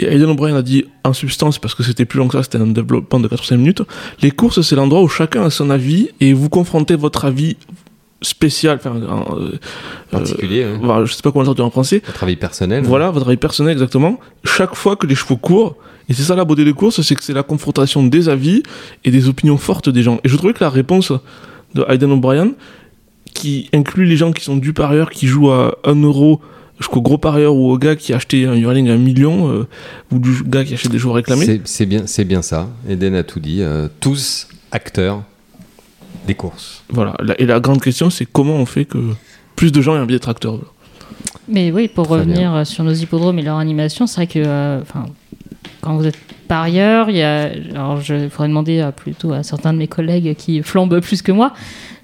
Et 0.00 0.06
Aidan 0.12 0.30
O'Brien 0.30 0.56
a 0.56 0.62
dit, 0.62 0.84
en 1.04 1.12
substance, 1.12 1.58
parce 1.58 1.74
que 1.74 1.82
c'était 1.84 2.04
plus 2.04 2.18
long 2.18 2.26
que 2.26 2.36
ça, 2.36 2.42
c'était 2.42 2.58
un 2.58 2.66
développement 2.66 3.20
de 3.20 3.28
4-5 3.28 3.56
minutes, 3.56 3.82
les 4.20 4.32
courses, 4.32 4.60
c'est 4.60 4.76
l'endroit 4.76 5.00
où 5.00 5.08
chacun 5.08 5.44
a 5.44 5.50
son 5.50 5.70
avis 5.70 6.10
et 6.20 6.32
vous 6.32 6.48
confrontez 6.48 6.96
votre 6.96 7.24
avis 7.24 7.56
spécial, 8.20 8.78
enfin, 8.80 8.96
euh, 8.96 9.52
euh, 9.52 9.58
Particulier, 10.10 10.64
hein. 10.64 10.80
voilà, 10.82 11.04
je 11.04 11.12
sais 11.12 11.22
pas 11.22 11.30
comment 11.30 11.42
le 11.42 11.46
traduire 11.46 11.66
en 11.66 11.70
français, 11.70 12.02
Votre 12.04 12.24
avis 12.24 12.36
personnel. 12.36 12.82
voilà, 12.82 13.10
votre 13.10 13.28
avis 13.28 13.36
personnel 13.36 13.72
exactement. 13.72 14.18
Chaque 14.44 14.74
fois 14.74 14.96
que 14.96 15.06
les 15.06 15.14
chevaux 15.14 15.36
courent, 15.36 15.76
et 16.08 16.14
c'est 16.14 16.22
ça 16.22 16.34
la 16.34 16.44
beauté 16.44 16.64
des 16.64 16.72
courses, 16.72 17.00
c'est 17.02 17.14
que 17.14 17.22
c'est 17.22 17.34
la 17.34 17.42
confrontation 17.44 18.02
des 18.02 18.28
avis 18.28 18.62
et 19.04 19.10
des 19.12 19.28
opinions 19.28 19.58
fortes 19.58 19.88
des 19.88 20.02
gens. 20.02 20.18
Et 20.24 20.28
je 20.28 20.36
trouvais 20.36 20.54
que 20.54 20.64
la 20.64 20.70
réponse 20.70 21.12
de 21.74 21.84
Aidan 21.88 22.10
O'Brien, 22.10 22.52
qui 23.36 23.68
inclut 23.72 24.06
les 24.06 24.16
gens 24.16 24.32
qui 24.32 24.42
sont 24.44 24.56
du 24.56 24.72
parieur, 24.72 25.10
qui 25.10 25.26
jouent 25.26 25.50
à 25.50 25.76
1 25.84 25.94
euro 26.02 26.40
jusqu'au 26.78 27.00
gros 27.00 27.18
parieur 27.18 27.54
ou 27.54 27.70
au 27.70 27.78
gars 27.78 27.96
qui 27.96 28.12
a 28.12 28.16
acheté 28.16 28.46
un 28.46 28.54
Hurling 28.54 28.88
à 28.88 28.92
un 28.94 28.98
million, 28.98 29.50
euh, 29.50 29.66
ou 30.12 30.18
du 30.18 30.42
gars 30.44 30.64
qui 30.64 30.74
achète 30.74 30.90
des 30.92 30.98
joueurs 30.98 31.14
réclamés. 31.16 31.60
C'est 31.64 31.86
bien, 31.86 32.06
c'est 32.06 32.24
bien 32.24 32.42
ça. 32.42 32.68
Eden 32.88 33.14
a 33.14 33.22
tout 33.22 33.40
dit. 33.40 33.58
euh, 33.60 33.88
tous 34.00 34.48
acteurs 34.72 35.22
des 36.26 36.34
courses. 36.34 36.82
Voilà. 36.90 37.14
Et 37.38 37.46
la 37.46 37.60
grande 37.60 37.80
question, 37.80 38.10
c'est 38.10 38.26
comment 38.26 38.56
on 38.56 38.66
fait 38.66 38.84
que 38.84 38.98
plus 39.54 39.72
de 39.72 39.80
gens 39.80 39.96
aient 39.96 40.00
envie 40.00 40.14
d'être 40.14 40.28
acteurs. 40.28 40.58
Mais 41.48 41.70
oui, 41.70 41.88
pour 41.88 42.06
Très 42.06 42.16
revenir 42.18 42.54
euh, 42.54 42.64
sur 42.64 42.84
nos 42.84 42.92
hippodromes 42.92 43.38
et 43.38 43.42
leur 43.42 43.56
animation, 43.56 44.06
c'est 44.06 44.16
vrai 44.16 44.26
que 44.26 44.40
euh, 44.44 44.80
enfin, 44.82 45.06
quand 45.80 45.96
vous 45.96 46.06
êtes 46.06 46.18
parieur, 46.46 47.10
il 47.10 47.16
y 47.16 47.22
a, 47.22 47.50
alors 47.74 48.00
je 48.00 48.28
faudrait 48.28 48.48
demander 48.48 48.80
à- 48.80 48.92
plutôt 48.92 49.32
à 49.32 49.42
certains 49.42 49.72
de 49.72 49.78
mes 49.78 49.88
collègues 49.88 50.34
qui 50.36 50.62
flambent 50.62 51.00
plus 51.00 51.22
que 51.22 51.32
moi, 51.32 51.52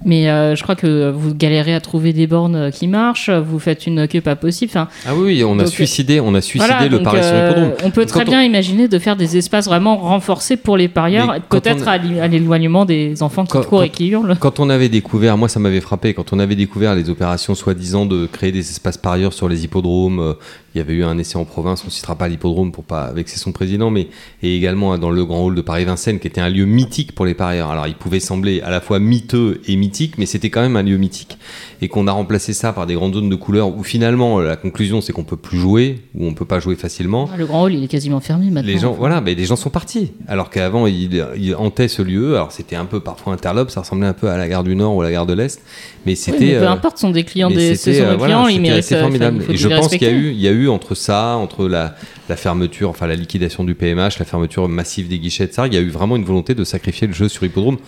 mais 0.05 0.29
euh, 0.29 0.55
je 0.57 0.63
crois 0.63 0.75
que 0.75 1.11
vous 1.11 1.35
galérez 1.35 1.75
à 1.75 1.81
trouver 1.81 2.13
des 2.13 2.27
bornes 2.27 2.57
euh, 2.57 2.71
qui 2.71 2.89
marchent, 2.89 3.31
vous 3.31 3.59
faites 3.59 3.87
une 3.87 4.09
queue 4.09 4.21
pas 4.21 4.35
possible. 4.37 4.71
Enfin, 4.71 4.89
Ah 5.07 5.15
oui, 5.17 5.43
on 5.45 5.59
a 5.59 5.65
Donc, 5.65 5.69
suicidé, 5.73 6.21
on 6.21 6.35
a 6.35 6.41
suicidé 6.41 6.73
voilà, 6.73 6.89
le 6.89 7.03
pari 7.03 7.23
sur 7.23 7.33
euh, 7.33 7.49
l'hippodrome. 7.49 7.73
On 7.85 7.91
peut 7.91 8.05
très 8.07 8.23
on- 8.23 8.25
bien 8.25 8.43
imaginer 8.43 8.89
de 8.89 8.99
faire 8.99 9.17
des 9.17 9.37
espaces 9.37 9.67
vraiment 9.67 9.97
renforcés 9.97 10.57
pour 10.57 10.77
les 10.77 10.89
parieurs, 10.89 11.37
peut-être 11.49 11.85
on- 11.85 11.91
à 11.91 11.99
l'é- 11.99 12.21
à 12.21 12.27
l'éloignement 12.29 12.85
des 12.85 13.23
enfants 13.23 13.45
qui 13.45 13.53
Quand- 13.53 13.63
courent 13.65 13.85
et 13.85 13.89
quand- 13.89 13.95
qui 13.97 14.09
hurlent. 14.09 14.37
Quand 14.41 14.59
on 14.61 14.69
avait 14.71 14.89
découvert, 14.89 15.37
moi 15.39 15.49
ça 15.49 15.61
m'avait 15.61 15.81
frappé, 15.81 16.15
quand 16.15 16.33
on 16.33 16.39
avait 16.39 16.57
découvert 16.57 16.95
les 16.95 17.09
opérations 17.09 17.55
soi-disant 17.55 18.05
de 18.07 18.27
créer 18.27 18.51
des 18.53 18.61
espaces 18.71 18.99
parieurs 18.99 19.33
sur 19.33 19.49
les 19.49 19.65
hippodromes, 19.65 20.19
euh, 20.21 20.33
il 20.75 20.79
y 20.79 20.81
avait 20.81 20.95
eu 20.95 21.05
un 21.05 21.17
essai 21.19 21.37
en 21.39 21.45
province, 21.45 21.83
on 21.85 21.89
ne 21.89 21.91
citera 21.93 22.17
pas 22.17 22.29
l'hippodrome 22.29 22.73
pour 22.73 22.83
pas 22.85 23.13
vexer 23.13 23.39
son 23.39 23.53
président, 23.53 23.91
mais 23.91 24.09
et 24.43 24.57
également 24.57 24.95
euh, 24.95 24.99
dans 24.99 25.11
le 25.11 25.25
grand 25.25 25.45
hall 25.45 25.55
de 25.55 25.61
Paris-Vincennes 25.61 26.19
qui 26.19 26.27
était 26.27 26.41
un 26.41 26.49
lieu 26.49 26.65
mythique 26.65 27.15
pour 27.15 27.25
les 27.27 27.35
parieurs. 27.35 27.71
Alors 27.71 27.87
il 27.87 27.95
pouvait 27.95 28.21
sembler 28.21 28.61
à 28.61 28.71
la 28.71 28.81
fois 28.81 28.99
miteux 28.99 29.61
et 29.67 29.77
mythique, 29.77 30.19
mais 30.19 30.27
c'était 30.27 30.51
quand 30.51 30.61
même 30.63 30.77
un 30.77 30.83
lieu 30.83 30.97
mythique. 30.97 31.39
Et 31.81 31.89
qu'on 31.89 32.07
a 32.07 32.13
remplacé 32.13 32.53
ça 32.53 32.73
par 32.73 32.87
des 32.87 32.95
grandes 32.95 33.15
zones 33.15 33.29
de 33.29 33.37
couleurs 33.37 33.77
où 33.77 33.83
finalement 33.83 34.41
la 34.41 34.57
conclusion 34.57 35.01
c'est 35.01 35.13
qu'on 35.13 35.25
peut 35.25 35.37
plus 35.37 35.59
jouer, 35.59 36.01
où 36.15 36.27
on 36.27 36.35
peut 36.35 36.45
pas 36.45 36.61
jouer 36.61 36.77
facilement. 36.77 37.29
Ah, 37.33 37.37
Le 37.37 37.47
grand 37.47 37.65
hall, 37.65 37.75
il 37.75 37.85
est 37.85 37.89
quasiment 37.89 38.21
fermé 38.21 38.51
maintenant. 38.51 38.71
Les 38.71 38.79
gens, 38.79 38.93
voilà, 38.93 39.21
mais 39.21 39.35
les 39.35 39.45
gens 39.45 39.57
sont 39.57 39.71
partis. 39.71 40.13
Alors 40.29 40.51
qu'avant, 40.51 40.87
ils, 40.87 41.25
ils 41.37 41.55
hantaient 41.55 41.89
ce 41.89 42.03
lieu. 42.03 42.35
Alors 42.37 42.53
c'était 42.53 42.77
un 42.77 42.85
peu 42.85 43.01
parfois 43.01 43.33
interlope, 43.33 43.71
ça 43.71 43.81
ressemblait 43.81 44.07
un 44.07 44.13
peu 44.13 44.29
à 44.29 44.37
la 44.37 44.49
gare 44.49 44.65
du 44.65 44.75
Nord 44.77 44.97
ou 44.97 45.01
à 45.03 45.05
la 45.05 45.13
gare 45.13 45.27
de 45.27 45.35
l'Est. 45.35 45.61
Mais 46.07 46.15
c'était. 46.15 46.55
peu 46.59 46.63
euh, 46.65 46.71
importe, 46.71 46.99
sont 46.99 47.11
des 47.11 47.25
clients 47.25 47.51
des 47.51 47.75
ce 47.75 47.93
sont 47.93 48.01
euh, 48.03 48.11
des 48.13 48.17
voilà, 48.17 48.35
clients, 48.35 48.47
ils 48.49 48.53
c'était 48.55 48.63
méritent. 48.63 48.79
assez 48.85 48.95
euh, 48.97 49.01
formidable. 49.01 49.37
il 49.41 49.45
faut 49.47 49.53
Et 49.53 49.57
je 49.57 49.69
pense 49.69 49.89
qu'il 49.89 50.03
y 50.03 50.05
a 50.07 50.09
respecter. 50.09 50.29
eu, 50.29 50.33
il 50.33 50.41
y 50.41 50.49
a 50.49 50.53
eu 50.53 50.69
entre 50.69 50.95
ça, 50.95 51.37
entre 51.37 51.69
la, 51.69 51.95
la 52.29 52.37
fermeture, 52.37 52.89
enfin 52.91 53.07
la 53.07 53.17
liquidation 53.17 53.65
du 53.65 53.75
PMH, 53.75 54.19
la 54.19 54.25
fermeture 54.25 54.69
massive 54.69 55.09
des 55.09 55.19
guichets 55.19 55.49
ça, 55.51 55.67
il 55.67 55.75
y 55.75 55.77
a 55.77 55.81
eu 55.81 55.89
vraiment 55.89 56.17
une 56.17 56.25
volonté 56.25 56.55
de 56.55 56.65
sacrifier 56.65 57.07
le 57.07 57.13
jeu 57.13 57.29
sur 57.29 57.45
hippodrome 57.45 57.79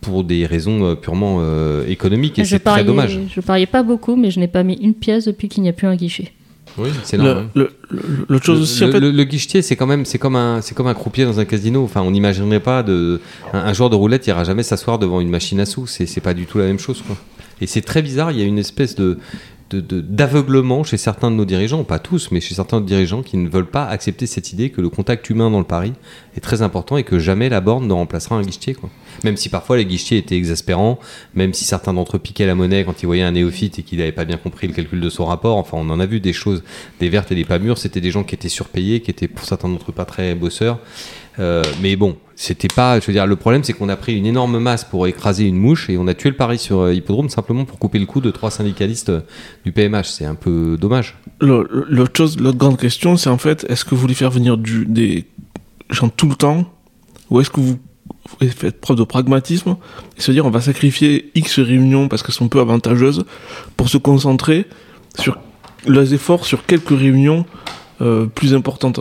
pour 0.00 0.24
des 0.24 0.46
raisons 0.46 0.84
euh, 0.84 0.94
purement 0.94 1.38
euh, 1.40 1.86
économiques. 1.86 2.38
Et 2.38 2.44
Je 2.44 2.50
c'est 2.50 2.58
très 2.58 2.84
dommage. 2.84 3.18
Je 3.32 3.40
pariais 3.40 3.66
pas 3.66 3.82
beaucoup, 3.82 4.16
mais 4.16 4.30
je 4.30 4.40
n'ai 4.40 4.48
pas 4.48 4.62
mis 4.62 4.74
une 4.74 4.94
pièce 4.94 5.26
depuis 5.26 5.48
qu'il 5.48 5.62
n'y 5.62 5.68
a 5.68 5.72
plus 5.72 5.86
un 5.86 5.94
guichet. 5.94 6.32
Oui, 6.78 6.88
c'est 7.04 7.18
Le- 7.18 7.22
normal. 7.24 7.48
le- 7.54 7.70
le- 7.90 8.00
L'autre 8.30 8.46
chose 8.46 8.56
Le, 8.58 8.62
aussi, 8.62 8.82
en 8.82 8.86
le- 8.86 8.92
fait, 8.94 9.00
le- 9.00 9.10
le 9.10 9.24
guichetier, 9.24 9.60
c'est 9.62 9.76
quand 9.76 9.86
même, 9.86 10.04
c'est 10.06 10.18
comme 10.18 10.36
un, 10.36 10.62
c'est 10.62 10.74
comme 10.74 10.86
un 10.86 10.94
croupier 10.94 11.24
dans 11.26 11.38
un 11.38 11.44
casino. 11.44 11.84
Enfin, 11.84 12.00
on 12.00 12.10
n'imaginerait 12.10 12.60
pas 12.60 12.82
de, 12.82 13.20
un, 13.52 13.58
un 13.58 13.72
joueur 13.74 13.90
de 13.90 13.94
roulette 13.96 14.26
ira 14.26 14.42
jamais 14.42 14.62
s'asseoir 14.62 14.98
devant 14.98 15.20
une 15.20 15.28
machine 15.28 15.60
à 15.60 15.66
sous. 15.66 15.86
C'est, 15.86 16.06
c'est 16.06 16.22
pas 16.22 16.32
du 16.34 16.46
tout 16.46 16.56
la 16.58 16.64
même 16.64 16.78
chose, 16.78 17.02
quoi. 17.06 17.16
Et 17.60 17.66
c'est 17.66 17.82
très 17.82 18.00
bizarre. 18.02 18.32
Il 18.32 18.38
y 18.38 18.42
a 18.42 18.46
une 18.46 18.58
espèce 18.58 18.94
de- 18.96 19.18
d'aveuglement 19.74 20.84
chez 20.84 20.96
certains 20.96 21.30
de 21.30 21.36
nos 21.36 21.44
dirigeants, 21.44 21.84
pas 21.84 21.98
tous, 21.98 22.30
mais 22.30 22.40
chez 22.40 22.54
certains 22.54 22.78
de 22.78 22.82
nos 22.82 22.88
dirigeants 22.88 23.22
qui 23.22 23.36
ne 23.36 23.48
veulent 23.48 23.70
pas 23.70 23.84
accepter 23.84 24.26
cette 24.26 24.52
idée 24.52 24.70
que 24.70 24.80
le 24.80 24.88
contact 24.88 25.28
humain 25.30 25.50
dans 25.50 25.58
le 25.58 25.64
pari 25.64 25.92
est 26.36 26.40
très 26.40 26.62
important 26.62 26.96
et 26.96 27.04
que 27.04 27.18
jamais 27.18 27.48
la 27.48 27.60
borne 27.60 27.86
ne 27.86 27.92
remplacera 27.92 28.36
un 28.36 28.42
guichetier, 28.42 28.74
quoi. 28.74 28.90
Même 29.24 29.36
si 29.36 29.48
parfois 29.48 29.76
les 29.76 29.84
guichetiers 29.84 30.18
étaient 30.18 30.36
exaspérants, 30.36 30.98
même 31.34 31.54
si 31.54 31.64
certains 31.64 31.94
d'entre 31.94 32.16
eux 32.16 32.18
piquaient 32.18 32.46
la 32.46 32.54
monnaie 32.54 32.84
quand 32.84 33.02
ils 33.02 33.06
voyaient 33.06 33.22
un 33.22 33.32
néophyte 33.32 33.78
et 33.78 33.82
qu'il 33.82 33.98
n'avait 33.98 34.12
pas 34.12 34.24
bien 34.24 34.36
compris 34.36 34.66
le 34.66 34.72
calcul 34.72 35.00
de 35.00 35.10
son 35.10 35.26
rapport. 35.26 35.56
Enfin, 35.56 35.76
on 35.80 35.88
en 35.90 36.00
a 36.00 36.06
vu 36.06 36.20
des 36.20 36.32
choses, 36.32 36.62
des 36.98 37.08
vertes 37.08 37.30
et 37.30 37.34
des 37.34 37.44
pas 37.44 37.58
mûres. 37.58 37.78
C'était 37.78 38.00
des 38.00 38.10
gens 38.10 38.24
qui 38.24 38.34
étaient 38.34 38.48
surpayés, 38.48 39.00
qui 39.00 39.10
étaient 39.10 39.28
pour 39.28 39.44
certains 39.44 39.68
d'entre 39.68 39.90
eux 39.90 39.94
pas 39.94 40.04
très 40.04 40.34
bosseurs. 40.34 40.78
Euh, 41.38 41.62
mais 41.80 41.96
bon, 41.96 42.16
c'était 42.36 42.68
pas. 42.68 43.00
Je 43.00 43.06
veux 43.06 43.12
dire, 43.12 43.26
le 43.26 43.36
problème, 43.36 43.64
c'est 43.64 43.72
qu'on 43.72 43.88
a 43.88 43.96
pris 43.96 44.16
une 44.16 44.26
énorme 44.26 44.58
masse 44.58 44.84
pour 44.84 45.06
écraser 45.06 45.44
une 45.44 45.56
mouche 45.56 45.88
et 45.90 45.96
on 45.96 46.06
a 46.06 46.14
tué 46.14 46.30
le 46.30 46.36
pari 46.36 46.58
sur 46.58 46.80
euh, 46.80 46.94
hippodrome 46.94 47.28
simplement 47.28 47.64
pour 47.64 47.78
couper 47.78 47.98
le 47.98 48.06
cou 48.06 48.20
de 48.20 48.30
trois 48.30 48.50
syndicalistes 48.50 49.10
euh, 49.10 49.20
du 49.64 49.72
PMH. 49.72 50.06
C'est 50.06 50.24
un 50.24 50.34
peu 50.34 50.76
dommage. 50.80 51.16
l'autre 51.40 52.12
chose, 52.16 52.38
l'autre 52.38 52.58
grande 52.58 52.78
question, 52.78 53.16
c'est 53.16 53.30
en 53.30 53.38
fait, 53.38 53.64
est-ce 53.68 53.84
que 53.84 53.94
vous 53.94 54.00
voulez 54.00 54.14
faire 54.14 54.30
venir 54.30 54.56
des 54.58 55.26
gens 55.90 56.08
tout 56.08 56.28
le 56.28 56.34
temps, 56.34 56.64
ou 57.30 57.40
est-ce 57.40 57.50
que 57.50 57.60
vous, 57.60 57.78
faites 58.40 58.80
preuve 58.80 58.96
de 58.96 59.04
pragmatisme 59.04 59.76
et 60.16 60.20
se 60.20 60.32
dire 60.32 60.46
on 60.46 60.50
va 60.50 60.60
sacrifier 60.60 61.30
X 61.34 61.58
réunions 61.58 62.08
parce 62.08 62.22
qu'elles 62.22 62.34
sont 62.34 62.48
peu 62.48 62.60
avantageuses 62.60 63.24
pour 63.76 63.88
se 63.88 63.98
concentrer 63.98 64.66
sur 65.18 65.38
les 65.86 66.14
efforts 66.14 66.44
sur 66.44 66.64
quelques 66.64 66.96
réunions 66.96 67.44
euh, 68.00 68.26
plus 68.26 68.54
importantes? 68.54 69.00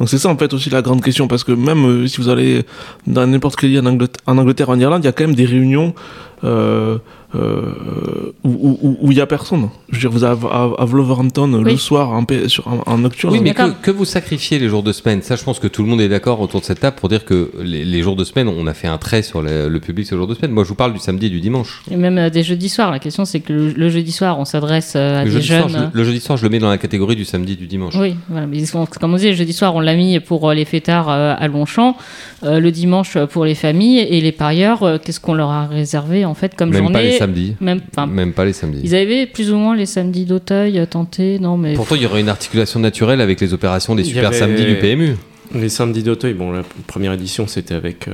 Donc 0.00 0.08
c'est 0.08 0.16
ça 0.16 0.30
en 0.30 0.36
fait 0.38 0.54
aussi 0.54 0.70
la 0.70 0.80
grande 0.80 1.02
question 1.02 1.28
parce 1.28 1.44
que 1.44 1.52
même 1.52 1.84
euh, 1.84 2.06
si 2.06 2.22
vous 2.22 2.30
allez 2.30 2.64
dans 3.06 3.26
n'importe 3.26 3.56
quel 3.56 3.70
lieu 3.70 3.80
en 3.80 3.84
Angleterre, 3.84 4.22
en 4.24 4.38
Angleterre, 4.38 4.70
en 4.70 4.80
Irlande, 4.80 5.04
il 5.04 5.06
y 5.06 5.08
a 5.08 5.12
quand 5.12 5.24
même 5.24 5.36
des 5.36 5.44
réunions 5.44 5.94
euh, 6.42 6.96
euh, 7.34 8.32
où 8.42 9.12
il 9.12 9.18
y 9.18 9.20
a 9.20 9.26
personne. 9.26 9.68
Je 10.00 10.08
veux 10.08 10.18
dire, 10.18 10.18
vous 10.18 10.24
avez 10.24 10.46
à, 10.50 10.82
à 10.82 10.84
Wolverhampton 10.86 11.46
le 11.62 11.76
soir 11.76 12.10
en, 12.10 12.24
sur, 12.48 12.66
en, 12.68 12.82
en 12.86 12.98
nocturne. 12.98 13.32
Oui, 13.34 13.40
mais 13.42 13.54
que, 13.54 13.70
que 13.82 13.90
vous 13.90 14.04
sacrifiez 14.04 14.58
les 14.58 14.68
jours 14.68 14.82
de 14.82 14.92
semaine, 14.92 15.22
ça 15.22 15.36
je 15.36 15.44
pense 15.44 15.58
que 15.58 15.66
tout 15.68 15.82
le 15.82 15.88
monde 15.88 16.00
est 16.00 16.08
d'accord 16.08 16.40
autour 16.40 16.60
de 16.60 16.64
cette 16.64 16.80
table 16.80 16.96
pour 16.98 17.08
dire 17.08 17.24
que 17.24 17.50
les, 17.62 17.84
les 17.84 18.02
jours 18.02 18.16
de 18.16 18.24
semaine, 18.24 18.48
on 18.48 18.66
a 18.66 18.74
fait 18.74 18.88
un 18.88 18.98
trait 18.98 19.22
sur 19.22 19.42
le, 19.42 19.68
le 19.68 19.80
public 19.80 20.06
ce 20.06 20.14
jour 20.16 20.26
de 20.26 20.34
semaine. 20.34 20.52
Moi 20.52 20.64
je 20.64 20.68
vous 20.70 20.74
parle 20.74 20.92
du 20.92 20.98
samedi 20.98 21.26
et 21.26 21.30
du 21.30 21.40
dimanche. 21.40 21.82
Et 21.90 21.96
même 21.96 22.18
euh, 22.18 22.30
des 22.30 22.42
jeudis 22.42 22.68
soirs. 22.68 22.90
La 22.90 22.98
question, 22.98 23.24
c'est 23.24 23.40
que 23.40 23.52
le, 23.52 23.68
le 23.72 23.88
jeudi 23.90 24.12
soir, 24.12 24.38
on 24.38 24.44
s'adresse 24.44 24.94
euh, 24.96 25.20
à 25.20 25.24
Le 25.24 25.30
des 25.30 25.36
jeudi, 25.36 25.46
jeunes. 25.46 25.68
soir, 25.68 25.90
je, 25.92 25.98
le 25.98 26.04
jeudi 26.04 26.20
soir, 26.20 26.38
je 26.38 26.44
le 26.44 26.48
mets 26.50 26.58
dans 26.58 26.70
la 26.70 26.78
catégorie 26.78 27.16
du 27.16 27.24
samedi 27.24 27.52
et 27.52 27.56
du 27.56 27.66
dimanche. 27.66 27.94
Oui, 27.96 28.14
voilà. 28.28 28.46
Mais 28.46 28.58
comme 29.00 29.12
on 29.12 29.16
disait, 29.16 29.30
le 29.30 29.36
jeudi 29.36 29.52
soir, 29.52 29.74
on 29.74 29.80
l'a 29.80 29.94
mis 29.94 30.18
pour 30.20 30.48
euh, 30.48 30.54
les 30.54 30.64
fêtards 30.64 31.08
euh, 31.10 31.34
à 31.38 31.46
Longchamp, 31.48 31.96
euh, 32.44 32.58
le 32.60 32.70
dimanche 32.70 33.18
pour 33.30 33.44
les 33.44 33.54
familles 33.54 33.98
et 34.00 34.20
les 34.20 34.32
parieurs. 34.32 34.82
euh, 34.82 34.98
Qu'est-ce 35.02 35.20
qu'on 35.20 35.34
leur 35.34 35.50
a 35.50 35.66
réservé 35.66 36.24
en 36.24 36.34
fait 36.34 36.54
comme 36.54 36.70
Même 36.70 36.78
journée 36.84 36.92
pas 36.94 37.02
les 37.02 37.12
samedis. 37.18 37.54
Même, 37.60 37.80
Même 38.08 38.32
pas 38.32 38.44
les 38.44 38.52
samedis. 38.52 38.80
ils 38.84 38.94
avaient 38.94 39.26
plus 39.26 39.50
ou 39.52 39.56
moins 39.56 39.76
les 39.76 39.86
samedis 39.90 40.24
d'Auteuil 40.24 40.78
euh, 40.78 40.86
tentés, 40.86 41.38
non 41.38 41.56
mais 41.56 41.74
Pourtant, 41.74 41.96
il 41.96 42.02
y 42.02 42.06
aurait 42.06 42.20
une 42.20 42.28
articulation 42.28 42.80
naturelle 42.80 43.20
avec 43.20 43.40
les 43.40 43.52
opérations 43.52 43.94
des 43.94 44.04
super 44.04 44.28
avait- 44.28 44.38
samedis 44.38 44.64
du 44.64 44.76
PMU. 44.76 45.16
Les 45.52 45.68
samedis 45.68 46.04
d'Auteuil, 46.04 46.32
bon, 46.34 46.52
la 46.52 46.62
première 46.86 47.12
édition 47.12 47.48
c'était 47.48 47.74
avec 47.74 48.08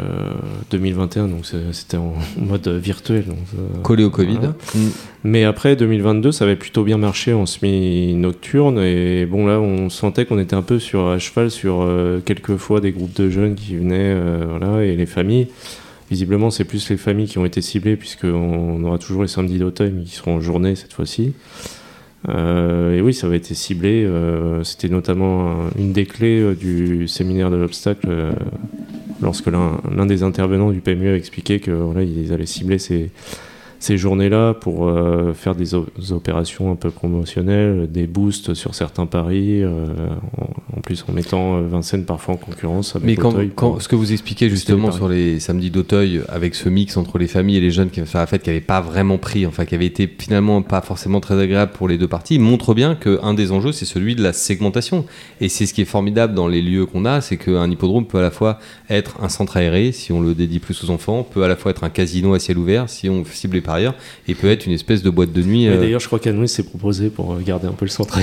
2021, 0.71 1.29
donc 1.29 1.45
c'était 1.73 1.99
en, 1.99 2.15
mode 2.39 2.67
virtuel. 2.67 3.25
Donc, 3.27 3.37
Collé 3.83 4.05
au 4.05 4.11
Covid. 4.11 4.39
Mm. 4.75 4.79
Mais 5.25 5.45
après 5.45 5.77
2022, 5.77 6.33
ça 6.33 6.47
avait 6.47 6.57
plutôt 6.57 6.83
bien 6.83 6.97
marché 6.97 7.35
en 7.35 7.45
semi-nocturne. 7.45 8.79
Et 8.79 9.27
bon, 9.27 9.47
là, 9.47 9.61
on 9.61 9.91
sentait 9.91 10.25
qu'on 10.25 10.39
était 10.39 10.57
un 10.57 10.63
peu 10.63 10.79
sur, 10.79 11.09
à 11.09 11.19
cheval 11.19 11.51
sur 11.51 11.87
quelques 12.25 12.57
fois 12.57 12.81
des 12.81 12.93
groupes 12.93 13.15
de 13.17 13.29
jeunes 13.29 13.55
qui 13.55 13.77
venaient, 13.77 14.17
voilà, 14.49 14.83
et 14.83 14.97
les 14.97 15.07
familles. 15.07 15.49
Visiblement, 16.11 16.51
c'est 16.51 16.65
plus 16.65 16.89
les 16.91 16.97
familles 16.97 17.27
qui 17.27 17.39
ont 17.39 17.45
été 17.45 17.61
ciblées, 17.61 17.97
puisqu'on 17.97 18.83
aura 18.85 18.99
toujours 18.99 19.23
les 19.23 19.29
samedis 19.29 19.59
d'automne, 19.59 20.05
qui 20.05 20.15
seront 20.15 20.37
en 20.37 20.41
journée 20.41 20.77
cette 20.77 20.93
fois-ci. 20.93 21.33
Euh, 22.29 22.97
et 22.97 23.01
oui, 23.01 23.13
ça 23.13 23.27
avait 23.27 23.37
été 23.37 23.55
ciblé. 23.55 24.05
Euh, 24.05 24.63
c'était 24.65 24.89
notamment 24.89 25.69
une 25.79 25.93
des 25.93 26.07
clés 26.07 26.41
euh, 26.41 26.55
du 26.55 27.09
séminaire 27.09 27.51
de 27.51 27.57
l'obstacle, 27.57 28.09
lorsque 29.21 29.47
l'un 29.47 30.07
des 30.07 30.23
intervenants 30.23 30.71
du 30.71 30.81
PMU 30.81 31.09
a 31.09 31.17
expliqué 31.17 31.59
que 31.61 31.71
voilà, 31.71 32.03
ils 32.03 32.33
allaient 32.33 32.47
cibler 32.47 32.79
ces, 32.79 33.11
ces 33.79 33.99
journées-là 33.99 34.55
pour 34.55 34.89
euh, 34.89 35.33
faire 35.35 35.55
des, 35.55 35.75
opérations 36.13 36.73
un 36.73 36.77
peu 36.77 36.91
promotionnelles, 36.91 37.91
des 37.91 38.07
boosts 38.07 38.55
sur 38.55 38.75
certains 38.75 39.07
paris, 39.07 39.63
euh, 39.63 39.87
en, 40.77 40.81
plus 40.81 41.05
en 41.09 41.13
mettant 41.13 41.57
euh, 41.57 41.67
Vincennes 41.69 42.05
parfois 42.05 42.35
en 42.35 42.37
concurrence 42.39 42.97
avec 42.97 43.07
Mais 43.07 43.17
quand, 43.17 43.81
ce 43.81 43.89
que 43.89 43.97
vous 43.97 44.13
expliquez 44.13 44.49
justement 44.49 44.93
sur 44.93 45.09
les 45.09 45.41
samedis 45.41 45.71
d'Auteuil, 45.71 46.23
avec 46.29 46.55
ce 46.55 46.69
mix 46.69 46.97
entre 46.97 47.19
les 47.19 47.27
familles 47.27 47.59
et 47.59 47.61
les 47.61 47.71
jeunes 47.71 47.91
qui, 47.91 48.01
fait 48.01 48.19
la 48.19 48.27
fête, 48.27 48.43
qui 48.43 48.51
n'avait 48.51 48.61
pas 48.61 48.81
vraiment 48.81 49.19
pris, 49.19 49.47
enfin 49.47 49.65
qui 49.65 49.75
avait 49.75 49.87
été 49.87 50.09
finalement 50.19 50.63
pas 50.63 50.81
forcément 50.81 51.21
très 51.21 51.41
agréable 51.41 51.73
pour 51.73 51.89
les 51.89 51.99
deux 51.99 52.09
parties, 52.09 52.39
montre 52.39 52.75
bien 52.75 52.95
qu'un 52.95 53.35
des 53.35 53.53
enjeux 53.53 53.73
c'est 53.73 53.85
celui 53.85 54.15
de 54.15 54.23
la 54.23 54.33
segmentation. 54.33 55.05
Et 55.41 55.49
c'est 55.49 55.67
ce 55.67 55.75
qui 55.75 55.83
est 55.83 55.87
formidable 55.87 56.35
dans 56.35 56.49
les 56.49 56.63
lieux 56.63 56.87
qu'on 56.87 57.05
a, 57.05 57.21
c'est 57.21 57.37
qu'un 57.37 57.71
hippodrome 57.71 58.07
peut 58.07 58.19
à 58.19 58.23
la 58.23 58.31
fois 58.31 58.59
être 58.89 59.19
un 59.23 59.29
centre 59.29 59.57
aéré, 59.57 59.93
si 59.93 60.13
on 60.13 60.21
le 60.21 60.35
dédie 60.35 60.59
plus 60.59 60.83
aux 60.85 60.91
enfants, 60.91 61.23
peut 61.23 61.43
à 61.43 61.49
la 61.49 61.57
fois 61.57 61.71
être 61.71 61.85
un 61.85 61.91
casino 61.91 62.35
à 62.35 62.39
ciel 62.39 62.59
ouvert, 62.59 62.89
si 62.89 63.09
on 63.09 63.25
cible 63.25 63.57
les 63.57 63.66
ailleurs 63.75 63.95
et 64.29 64.35
peut 64.35 64.51
être 64.51 64.67
une 64.67 64.73
espèce 64.73 65.03
de 65.03 65.11
boîte 65.11 65.33
de 65.33 65.43
nuit. 65.43 65.69
Euh, 65.69 65.81
d'ailleurs, 65.81 66.01
je 66.01 66.07
crois 66.07 66.19
qu'Anouis 66.19 66.49
s'est 66.49 66.63
proposé 66.63 67.09
pour 67.09 67.33
euh, 67.33 67.41
garder 67.45 67.67
un 67.67 67.73
peu 67.73 67.85
le 67.85 67.91
centre. 67.91 68.19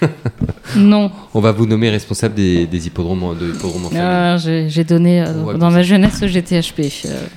non. 0.76 1.10
On 1.32 1.40
va 1.40 1.52
vous 1.52 1.66
nommer 1.66 1.90
responsable 1.90 2.34
des, 2.34 2.86
hippodromes, 2.86 3.36
de 3.38 3.52
ah, 3.96 4.36
J'ai 4.36 4.84
donné 4.84 5.22
euh, 5.22 5.54
dans 5.54 5.70
ma 5.70 5.82
jeunesse 5.82 6.22
au 6.22 6.26
GTHP. 6.26 6.82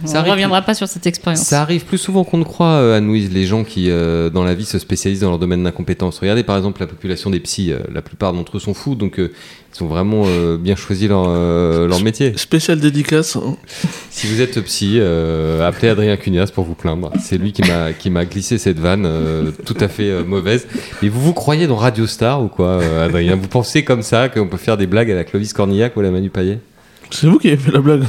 ça 0.06 0.24
ne 0.24 0.30
reviendra 0.30 0.62
pas 0.62 0.74
sur 0.74 0.88
cette 0.88 1.08
expérience. 1.08 1.44
Ça 1.44 1.62
arrive 1.62 1.86
plus 1.86 1.98
souvent 1.98 2.24
qu'on 2.24 2.38
ne 2.38 2.44
croit, 2.44 2.96
Anne-Louise, 2.96 3.32
les 3.32 3.46
gens 3.46 3.64
qui, 3.64 3.90
dans 3.90 4.44
la 4.44 4.54
vie, 4.54 4.66
se 4.66 4.80
spécialisent 4.80 5.22
dans 5.22 5.30
leur 5.30 5.40
domaine 5.40 5.64
d'incompétence. 5.64 6.20
Regardez 6.20 6.44
par 6.44 6.58
exemple 6.58 6.82
la 6.82 6.88
population 6.88 7.30
des 7.30 7.40
psys. 7.40 7.74
la 7.94 8.02
plupart 8.02 8.34
d'entre 8.34 8.58
eux 8.58 8.60
sont 8.60 8.74
fous, 8.74 8.96
donc 8.96 9.20
ils 9.78 9.84
ont 9.84 9.88
vraiment 9.88 10.24
euh, 10.26 10.58
bien 10.58 10.76
choisi 10.76 11.08
leur, 11.08 11.26
euh, 11.28 11.88
leur 11.88 12.02
métier. 12.02 12.34
Spécial 12.38 12.80
dédicace. 12.80 13.36
Hein. 13.36 13.58
Si 14.10 14.28
vous 14.28 14.42
êtes 14.42 14.60
psy, 14.62 14.98
euh, 14.98 15.68
appelez 15.68 15.90
Adrien 15.90 16.18
Cunias 16.18 16.52
pour 16.54 16.64
vous 16.64 16.74
plaindre. 16.74 17.12
C'est 17.20 17.38
lui 17.38 17.52
qui 17.52 18.10
m'a 18.10 18.26
glissé 18.26 18.58
cette 18.58 18.80
vanne 18.80 19.08
tout 19.66 19.78
à 19.80 19.88
fait 19.88 20.24
mauvaise. 20.24 20.68
Mais 21.02 21.10
vous 21.10 21.22
vous 21.22 21.34
croyez 21.34 21.68
dans 21.68 21.76
Radio 21.76 22.08
Star 22.08 22.44
ou 22.44 22.48
quoi, 22.48 22.82
Adrien? 23.04 23.36
Vous 23.36 23.48
pensez 23.48 23.84
comme 23.84 24.02
ça 24.02 24.30
qu'on 24.30 24.48
peut 24.48 24.58
faire 24.58 24.78
des 24.78 24.88
blagues 24.88 25.12
à 25.12 25.16
la 25.16 25.24
Clovis 25.24 25.54
Cornillac 25.54 25.96
ou 25.96 26.00
à 26.00 26.04
la 26.04 26.12
Manu 26.12 26.30
Payet 26.30 26.60
C'est 27.12 27.28
vous 27.28 27.38
qui 27.38 27.48
avez 27.48 27.58
fait 27.58 27.72
la 27.72 27.82
blague. 27.82 28.04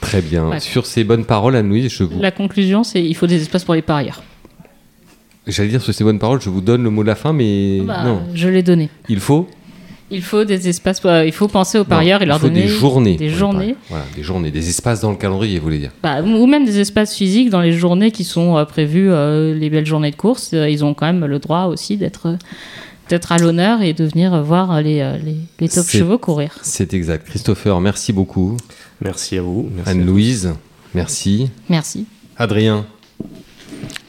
Très 0.00 0.20
bien. 0.20 0.58
Sur 0.58 0.86
ces 0.86 1.04
bonnes 1.04 1.24
paroles, 1.24 1.56
Anne-Louise, 1.56 1.90
je 1.90 2.04
vous. 2.04 2.20
La 2.20 2.30
conclusion, 2.30 2.84
c'est 2.84 3.02
il 3.02 3.14
faut 3.14 3.26
des 3.26 3.40
espaces 3.40 3.64
pour 3.64 3.74
les 3.74 3.82
parieurs. 3.82 4.22
J'allais 5.46 5.68
dire 5.68 5.82
sur 5.82 5.92
ces 5.92 6.04
bonnes 6.04 6.18
paroles, 6.18 6.40
je 6.40 6.48
vous 6.48 6.60
donne 6.62 6.82
le 6.82 6.90
mot 6.90 7.02
de 7.02 7.08
la 7.08 7.14
fin, 7.14 7.32
mais 7.32 7.80
bah, 7.82 8.02
non. 8.04 8.22
Je 8.34 8.48
l'ai 8.48 8.62
donné. 8.62 8.88
Il 9.08 9.20
faut 9.20 9.48
il 10.14 10.22
faut 10.22 10.44
des 10.44 10.68
espaces, 10.68 11.00
il 11.04 11.32
faut 11.32 11.48
penser 11.48 11.78
aux 11.78 11.84
parieurs 11.84 12.22
et 12.22 12.26
leur 12.26 12.38
donner 12.38 12.62
des 12.62 12.68
journées. 12.68 13.16
Des 13.16 13.28
journées. 13.28 13.76
Voilà, 13.88 14.04
des 14.14 14.22
journées, 14.22 14.50
des 14.50 14.68
espaces 14.68 15.00
dans 15.00 15.10
le 15.10 15.16
calendrier, 15.16 15.58
vous 15.58 15.64
voulez 15.64 15.78
dire. 15.78 15.90
Bah, 16.02 16.22
ou 16.22 16.46
même 16.46 16.64
des 16.64 16.78
espaces 16.78 17.14
physiques 17.14 17.50
dans 17.50 17.60
les 17.60 17.72
journées 17.72 18.10
qui 18.10 18.24
sont 18.24 18.56
euh, 18.56 18.64
prévues, 18.64 19.10
euh, 19.10 19.54
les 19.54 19.70
belles 19.70 19.86
journées 19.86 20.10
de 20.10 20.16
course. 20.16 20.52
Euh, 20.54 20.68
ils 20.68 20.84
ont 20.84 20.94
quand 20.94 21.06
même 21.06 21.24
le 21.24 21.38
droit 21.38 21.64
aussi 21.64 21.96
d'être 21.96 22.36
d'être 23.10 23.32
à 23.32 23.36
l'honneur 23.36 23.82
et 23.82 23.92
de 23.92 24.04
venir 24.06 24.42
voir 24.42 24.80
les, 24.80 25.18
les, 25.60 25.68
top 25.68 25.86
chevaux 25.86 26.16
courir. 26.16 26.56
C'est 26.62 26.94
exact. 26.94 27.26
Christopher, 27.28 27.78
merci 27.78 28.14
beaucoup. 28.14 28.56
Merci 29.02 29.36
à 29.36 29.42
vous. 29.42 29.68
Anne-Louise, 29.84 30.54
merci. 30.94 31.50
Merci. 31.68 32.06
Adrien, 32.38 32.86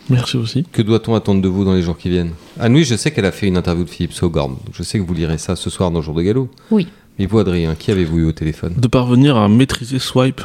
Merci 0.10 0.38
aussi. 0.38 0.66
Que 0.72 0.82
doit-on 0.82 1.16
attendre 1.16 1.42
de 1.42 1.48
vous 1.48 1.66
dans 1.66 1.74
les 1.74 1.82
jours 1.82 1.98
qui 1.98 2.10
viennent? 2.10 2.32
Anne-Louis, 2.60 2.84
je 2.84 2.96
sais 2.96 3.12
qu'elle 3.12 3.26
a 3.26 3.32
fait 3.32 3.48
une 3.48 3.58
interview 3.58 3.84
de 3.84 3.90
Philippe 3.90 4.14
Saugorn. 4.14 4.58
Je 4.74 4.84
sais 4.84 5.00
que 5.00 5.04
vous 5.04 5.14
lirez 5.14 5.38
ça 5.38 5.56
ce 5.56 5.70
soir 5.70 5.90
dans 5.92 6.00
le 6.00 6.06
jour 6.06 6.14
de 6.14 6.22
galop. 6.22 6.50
Oui. 6.70 6.88
Mais 7.18 7.26
vous, 7.26 7.40
Adrien, 7.40 7.76
qui 7.76 7.92
avez-vous 7.92 8.20
eu 8.20 8.26
au 8.26 8.32
téléphone? 8.32 8.74
De 8.78 8.88
parvenir 8.88 9.38
à 9.38 9.48
maîtriser 9.48 10.00
Swipe. 10.00 10.42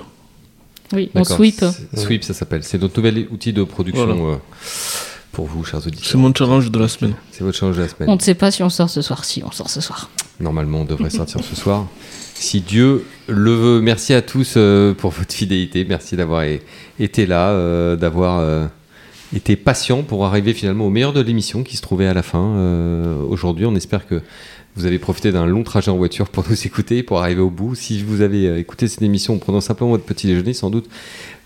Oui, 0.93 1.11
on 1.15 1.25
sweep. 1.25 1.65
Sweep, 1.95 2.25
ça 2.25 2.35
s'appelle. 2.35 2.65
C'est 2.65 2.81
notre 2.81 2.97
nouvel 2.97 3.29
outil 3.31 3.53
de 3.53 3.63
production 3.63 4.33
euh, 4.33 4.37
pour 5.31 5.47
vous, 5.47 5.65
chers 5.65 5.87
auditeurs. 5.87 6.09
C'est 6.11 6.19
mon 6.19 6.35
challenge 6.35 6.71
de 6.71 6.79
la 6.79 6.89
semaine. 6.89 7.15
C'est 7.31 7.45
votre 7.45 7.57
challenge 7.57 7.77
de 7.77 7.83
la 7.83 7.89
semaine. 7.89 8.09
On 8.09 8.17
ne 8.17 8.21
sait 8.21 8.35
pas 8.35 8.51
si 8.51 8.63
on 8.63 8.71
sort 8.71 8.91
ce 8.91 9.03
soir. 9.03 9.25
Si, 9.25 9.43
on 9.45 9.53
sort 9.53 9.71
ce 9.71 9.81
soir. 9.81 10.11
Normalement, 10.41 10.81
on 10.81 10.85
devrait 10.85 11.11
sortir 11.11 11.45
ce 11.45 11.55
soir. 11.55 11.87
Si 12.35 12.61
Dieu 12.61 13.05
le 13.29 13.53
veut. 13.53 13.81
Merci 13.81 14.15
à 14.15 14.23
tous 14.23 14.55
euh, 14.57 14.95
pour 14.95 15.11
votre 15.11 15.33
fidélité. 15.33 15.85
Merci 15.89 16.17
d'avoir 16.17 16.45
été 16.99 17.27
là, 17.27 17.51
euh, 17.51 17.95
d'avoir 17.95 18.41
était 19.35 19.57
patient 19.57 20.03
pour 20.03 20.25
arriver 20.27 20.53
finalement 20.55 20.87
au 20.87 20.91
meilleur 20.91 21.13
de 21.13 21.21
l'émission 21.21 21.63
qui 21.63 21.77
se 21.77 21.83
trouvait 21.83 22.07
à 22.07 22.15
la 22.15 22.23
fin 22.23 22.57
euh, 22.57 23.23
aujourd'hui. 23.23 23.67
On 23.67 23.75
espère 23.75 24.07
que 24.07 24.21
vous 24.77 24.87
avez 24.87 24.99
profité 24.99 25.33
d'un 25.33 25.47
long 25.47 25.63
trajet 25.63 25.91
en 25.91 25.97
voiture 25.97 26.29
pour 26.29 26.45
nous 26.49 26.67
écouter, 26.67 27.03
pour 27.03 27.21
arriver 27.21 27.41
au 27.41 27.51
bout. 27.51 27.75
Si 27.75 28.03
vous 28.03 28.21
avez 28.21 28.47
euh, 28.47 28.59
écouté 28.59 28.89
cette 28.89 29.03
émission 29.03 29.35
en 29.35 29.39
prenant 29.39 29.61
simplement 29.61 29.91
votre 29.91 30.05
petit 30.05 30.27
déjeuner, 30.27 30.53
sans 30.53 30.71
doute, 30.71 30.89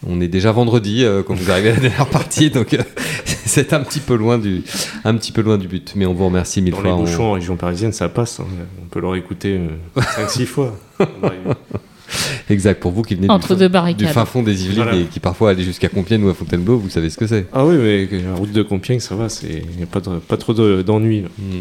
on 0.06 0.20
est 0.20 0.28
déjà 0.28 0.52
vendredi 0.52 1.04
euh, 1.04 1.22
quand 1.22 1.34
vous 1.34 1.50
arrivez 1.50 1.70
à 1.70 1.74
la 1.74 1.80
dernière 1.80 2.08
partie, 2.08 2.50
donc 2.50 2.76
c'est 3.24 3.72
un 3.72 3.80
petit 3.80 4.00
peu 4.00 4.16
loin 4.16 4.38
du, 4.38 4.62
un 5.04 5.14
petit 5.16 5.32
peu 5.32 5.42
loin 5.42 5.58
du 5.58 5.68
but. 5.68 5.92
Mais 5.96 6.06
on 6.06 6.14
vous 6.14 6.26
remercie 6.26 6.62
mille 6.62 6.74
Dans 6.74 6.80
fois. 6.80 6.90
Les 6.90 6.96
bouchons 6.96 7.24
en 7.24 7.32
région 7.32 7.56
parisienne, 7.56 7.92
ça 7.92 8.08
passe. 8.08 8.40
Hein. 8.40 8.46
On 8.82 8.88
peut 8.88 9.00
leur 9.00 9.14
écouter 9.16 9.60
5-6 9.96 10.46
fois. 10.46 10.76
Exact, 12.50 12.80
pour 12.80 12.92
vous 12.92 13.02
qui 13.02 13.14
venez 13.14 13.30
Entre 13.30 13.54
du, 13.54 13.68
deux 13.68 13.94
du 13.94 14.06
fin 14.06 14.24
fond 14.24 14.42
des 14.42 14.64
Yvelines 14.64 14.88
et 14.94 15.04
qui 15.04 15.20
parfois 15.20 15.50
allez 15.50 15.64
jusqu'à 15.64 15.88
Compiègne 15.88 16.24
ou 16.24 16.28
à 16.28 16.34
Fontainebleau, 16.34 16.78
vous 16.78 16.90
savez 16.90 17.10
ce 17.10 17.16
que 17.16 17.26
c'est. 17.26 17.46
Ah 17.52 17.64
oui, 17.64 17.76
mais 17.76 18.08
la 18.20 18.34
route 18.34 18.52
de 18.52 18.62
Compiègne, 18.62 19.00
ça 19.00 19.14
va, 19.14 19.28
il 19.42 19.76
n'y 19.76 19.82
a 19.82 19.86
pas, 19.86 20.00
pas 20.00 20.36
trop 20.36 20.52
d'ennuis. 20.54 21.24
Mm. 21.38 21.60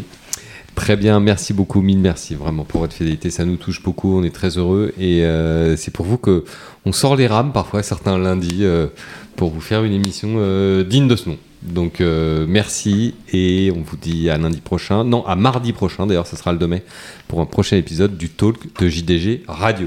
Très 0.74 0.96
bien, 0.96 1.20
merci 1.20 1.52
beaucoup, 1.52 1.82
mille 1.82 2.00
merci 2.00 2.34
vraiment 2.34 2.64
pour 2.64 2.80
votre 2.80 2.94
fidélité, 2.94 3.30
ça 3.30 3.44
nous 3.44 3.56
touche 3.56 3.80
beaucoup, 3.82 4.18
on 4.18 4.24
est 4.24 4.34
très 4.34 4.58
heureux 4.58 4.92
et 4.98 5.24
euh, 5.24 5.76
c'est 5.76 5.92
pour 5.92 6.04
vous 6.04 6.18
que 6.18 6.44
on 6.84 6.90
sort 6.90 7.14
les 7.14 7.28
rames 7.28 7.52
parfois 7.52 7.82
certains 7.84 8.18
lundis 8.18 8.58
euh, 8.62 8.88
pour 9.36 9.50
vous 9.50 9.60
faire 9.60 9.84
une 9.84 9.92
émission 9.92 10.34
euh, 10.36 10.82
digne 10.82 11.06
de 11.06 11.16
ce 11.16 11.28
nom. 11.28 11.38
Donc 11.62 12.00
merci 12.46 13.14
et 13.32 13.72
on 13.74 13.80
vous 13.80 13.96
dit 13.96 14.28
à 14.28 14.36
lundi 14.36 14.60
prochain, 14.60 15.02
non 15.02 15.24
à 15.24 15.34
mardi 15.34 15.72
prochain 15.72 16.06
d'ailleurs, 16.06 16.26
ce 16.26 16.36
sera 16.36 16.52
le 16.52 16.58
2 16.58 16.66
mai 16.66 16.82
pour 17.26 17.40
un 17.40 17.46
prochain 17.46 17.78
épisode 17.78 18.18
du 18.18 18.28
Talk 18.28 18.58
de 18.78 18.86
JDG 18.86 19.44
Radio. 19.48 19.86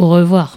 Au 0.00 0.10
revoir. 0.10 0.56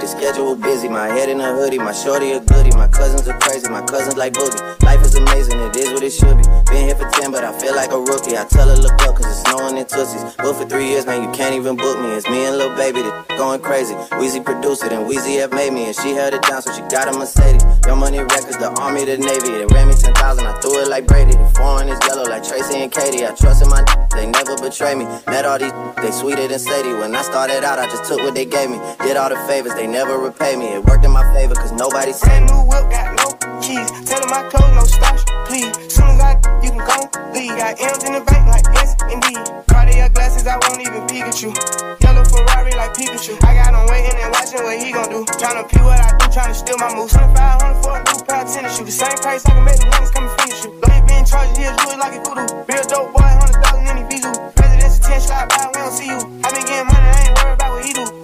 The 0.00 0.06
schedule 0.06 0.56
busy. 0.56 0.88
My 0.88 1.08
head 1.08 1.28
in 1.28 1.40
a 1.40 1.52
hoodie, 1.52 1.76
my 1.76 1.92
shorty 1.92 2.32
a 2.32 2.40
goodie. 2.40 2.74
My 2.76 2.88
cousins 2.88 3.28
are 3.28 3.38
crazy, 3.40 3.68
my 3.68 3.82
cousins 3.82 4.16
like 4.16 4.32
boogie. 4.32 4.81
Life 5.02 5.10
is 5.10 5.18
amazing, 5.18 5.58
it 5.58 5.74
is 5.74 5.90
what 5.90 6.02
it 6.04 6.12
should 6.12 6.36
be. 6.38 6.46
Been 6.70 6.86
here 6.86 6.94
for 6.94 7.10
10, 7.10 7.32
but 7.32 7.42
I 7.42 7.50
feel 7.58 7.74
like 7.74 7.90
a 7.90 7.98
rookie. 7.98 8.38
I 8.38 8.44
tell 8.44 8.68
her, 8.68 8.76
look 8.76 8.94
up, 9.02 9.16
cause 9.16 9.26
it's 9.26 9.42
snowing 9.42 9.76
in 9.76 9.84
Tootsies. 9.84 10.22
But 10.38 10.54
for 10.54 10.64
three 10.64 10.86
years, 10.86 11.06
man, 11.06 11.26
you 11.26 11.30
can't 11.34 11.56
even 11.56 11.74
book 11.74 11.98
me. 11.98 12.14
It's 12.14 12.28
me 12.30 12.46
and 12.46 12.56
Lil 12.56 12.70
Baby 12.76 13.02
that 13.02 13.26
going 13.30 13.60
crazy. 13.60 13.94
Weezy 14.14 14.38
produced 14.44 14.84
it, 14.84 14.92
and 14.92 15.10
Weezy 15.10 15.40
have 15.40 15.50
made 15.50 15.72
me, 15.72 15.86
and 15.86 15.96
she 15.96 16.14
held 16.14 16.34
it 16.34 16.42
down, 16.42 16.62
so 16.62 16.72
she 16.72 16.82
got 16.82 17.12
a 17.12 17.18
Mercedes. 17.18 17.66
Your 17.84 17.96
money 17.96 18.20
records, 18.20 18.56
the 18.62 18.70
army, 18.78 19.04
the 19.04 19.18
navy. 19.18 19.50
They 19.58 19.66
ran 19.74 19.88
me 19.88 19.94
10,000, 19.94 20.14
I 20.46 20.54
threw 20.60 20.78
it 20.78 20.88
like 20.88 21.08
Brady. 21.08 21.34
The 21.34 21.50
foreign 21.58 21.88
is 21.88 21.98
yellow 22.06 22.22
like 22.22 22.46
Tracy 22.46 22.78
and 22.78 22.92
Katie. 22.92 23.26
I 23.26 23.34
trust 23.34 23.60
in 23.60 23.70
my 23.70 23.82
they 24.14 24.30
never 24.30 24.54
betray 24.54 24.94
me. 24.94 25.04
Met 25.26 25.44
all 25.44 25.58
these, 25.58 25.74
they 25.98 26.12
sweeter 26.12 26.46
than 26.46 26.60
Sadie. 26.60 26.94
When 26.94 27.16
I 27.16 27.22
started 27.22 27.64
out, 27.64 27.80
I 27.80 27.86
just 27.90 28.04
took 28.04 28.20
what 28.22 28.36
they 28.36 28.44
gave 28.44 28.70
me. 28.70 28.78
Did 29.02 29.16
all 29.16 29.30
the 29.30 29.40
favors, 29.50 29.74
they 29.74 29.88
never 29.88 30.16
repay 30.16 30.54
me. 30.54 30.78
It 30.78 30.84
worked 30.84 31.04
in 31.04 31.10
my 31.10 31.26
favor, 31.34 31.56
cause 31.56 31.72
nobody 31.72 32.12
said. 32.12 32.46
Brand 32.46 32.46
new 32.46 32.62
whip, 32.70 32.86
got 32.86 33.18
no 33.18 33.41
keys. 33.62 33.88
Tell 34.04 34.20
them 34.20 34.30
my 34.30 34.42
clothes, 34.50 34.74
no 34.74 34.84
starch, 34.84 35.22
please. 35.46 35.70
Soon 35.88 36.18
as 36.18 36.20
I, 36.20 36.32
you 36.60 36.74
can 36.74 36.82
go 36.82 36.98
leave. 37.30 37.54
Got 37.54 37.80
M's 37.80 38.02
in 38.04 38.12
the 38.18 38.22
bank, 38.26 38.44
like 38.50 38.66
yes, 38.74 38.98
indeed. 39.06 39.40
Cartier 39.70 40.10
glasses, 40.10 40.46
I 40.46 40.58
won't 40.58 40.82
even 40.82 41.06
Pikachu. 41.06 41.54
Yellow 42.02 42.24
Ferrari, 42.26 42.74
like 42.74 42.92
Pikachu. 42.98 43.38
I 43.46 43.54
got 43.54 43.72
him 43.72 43.86
waiting 43.88 44.18
and 44.18 44.30
watching 44.34 44.62
what 44.66 44.76
he 44.76 44.90
gon' 44.92 45.08
do. 45.08 45.24
Tryna 45.38 45.64
pee 45.70 45.80
what 45.80 45.98
I 46.02 46.10
do, 46.18 46.26
tryna 46.34 46.54
steal 46.54 46.76
my 46.78 46.92
moves. 46.94 47.14
2500 47.14 47.82
for 47.82 47.96
a 47.96 48.02
new 48.02 48.18
pair 48.26 48.42
of 48.42 48.52
tennis 48.52 48.76
shoes. 48.76 48.86
The 48.86 48.92
same 48.92 49.18
price 49.22 49.46
I 49.46 49.54
can 49.54 49.64
make 49.64 49.78
the 49.78 49.86
niggas 49.86 50.12
come 50.12 50.26
and 50.26 50.34
finish 50.42 50.60
you. 50.66 50.70
They 50.82 51.00
been 51.06 51.24
charged, 51.24 51.56
he 51.56 51.64
is 51.64 51.76
really 51.86 51.96
like 51.96 52.18
a 52.18 52.20
voodoo. 52.20 52.46
Real 52.66 52.84
dope 52.90 53.14
boy, 53.14 53.22
100,000 53.22 53.86
in 53.86 53.96
his 54.02 54.06
visa. 54.10 54.30
President's 54.58 54.98
attention, 54.98 55.22
slide 55.22 55.48
by, 55.48 55.70
we 55.70 55.78
don't 55.78 55.94
see 55.94 56.10
you. 56.10 56.20
I 56.42 56.48
been 56.50 56.66
getting 56.66 56.88
money, 56.90 57.08
I 57.08 57.18
ain't 57.30 57.34
worried 57.38 57.54
about 57.54 57.70
what 57.70 57.84
he 57.86 57.92
do. 57.94 58.21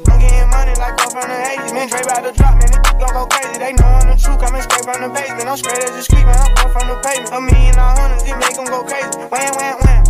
From 1.20 1.30
the 1.30 1.36
80s. 1.36 1.72
Man, 1.74 1.88
Dre 1.88 2.00
about 2.00 2.22
to 2.22 2.32
drop, 2.32 2.54
man, 2.58 2.70
they 2.70 2.94
gon' 2.98 3.12
go 3.12 3.26
crazy. 3.26 3.58
They 3.58 3.72
know 3.72 3.86
I'm 3.86 4.06
the 4.06 4.16
truth, 4.16 4.38
coming 4.38 4.62
straight 4.62 4.84
from 4.84 5.02
the 5.02 5.10
basement. 5.10 5.48
I'm 5.48 5.56
straight 5.56 5.82
as 5.82 5.90
a 5.90 6.02
street, 6.02 6.24
man, 6.24 6.38
I'm 6.38 6.70
from 6.70 6.86
the 6.88 6.96
pavement. 7.02 7.34
A 7.34 7.40
million, 7.40 7.74
a 7.74 7.86
hundred, 7.98 8.20
just 8.22 8.38
make 8.38 8.54
them 8.54 8.66
go 8.66 8.82
crazy. 8.84 9.18
Wham, 9.26 9.50
wham, 9.58 9.76
wham. 9.82 10.02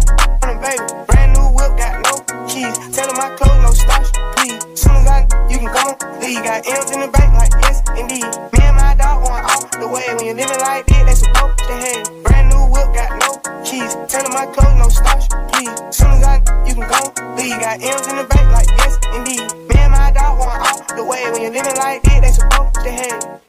a 0.44 0.54
baby. 0.60 0.84
Brand 1.08 1.32
new 1.32 1.48
whip, 1.56 1.72
got 1.76 1.94
no 2.04 2.27
keys. 2.58 2.76
Tell 2.94 3.10
my 3.14 3.30
clothes, 3.36 3.62
no 3.62 3.70
starch, 3.70 4.10
please. 4.36 4.58
Soon 4.74 4.96
as 4.96 5.06
I, 5.06 5.20
you 5.50 5.58
can 5.62 5.70
go, 5.70 5.84
leave. 6.20 6.42
Got 6.42 6.66
M's 6.66 6.90
in 6.90 7.00
the 7.00 7.08
bank, 7.08 7.30
like 7.34 7.54
yes, 7.62 7.78
indeed. 7.94 8.26
Me 8.52 8.60
and 8.66 8.76
my 8.76 8.94
dog 8.98 9.22
going 9.22 9.44
off 9.44 9.70
the 9.70 9.86
way. 9.86 10.06
When 10.14 10.24
you're 10.26 10.40
living 10.42 10.60
like 10.60 10.86
this, 10.86 11.02
they 11.06 11.14
supposed 11.14 11.58
to 11.58 11.74
hate. 11.84 12.06
Brand 12.24 12.48
new 12.50 12.62
whip, 12.72 12.88
got 12.94 13.10
no 13.22 13.30
keys. 13.62 13.92
Tell 14.10 14.26
my 14.34 14.46
clothes, 14.50 14.76
no 14.82 14.88
starch, 14.88 15.24
please. 15.50 15.72
Soon 15.94 16.18
as 16.18 16.24
I, 16.24 16.36
you 16.66 16.74
can 16.74 16.86
go, 16.88 17.00
leave. 17.38 17.58
Got 17.60 17.82
M's 17.82 18.06
in 18.08 18.16
the 18.16 18.26
bank, 18.26 18.46
like 18.50 18.70
yes, 18.78 18.94
indeed. 19.14 19.46
Me 19.68 19.76
and 19.78 19.92
my 19.92 20.10
dog 20.10 20.38
going 20.38 20.62
off 20.68 20.86
the 20.88 21.04
way. 21.04 21.22
When 21.30 21.42
you're 21.42 21.54
living 21.54 21.76
like 21.76 22.02
this, 22.02 22.20
they 22.20 22.32
supposed 22.32 22.74
to 22.74 22.90
hate. 22.90 23.47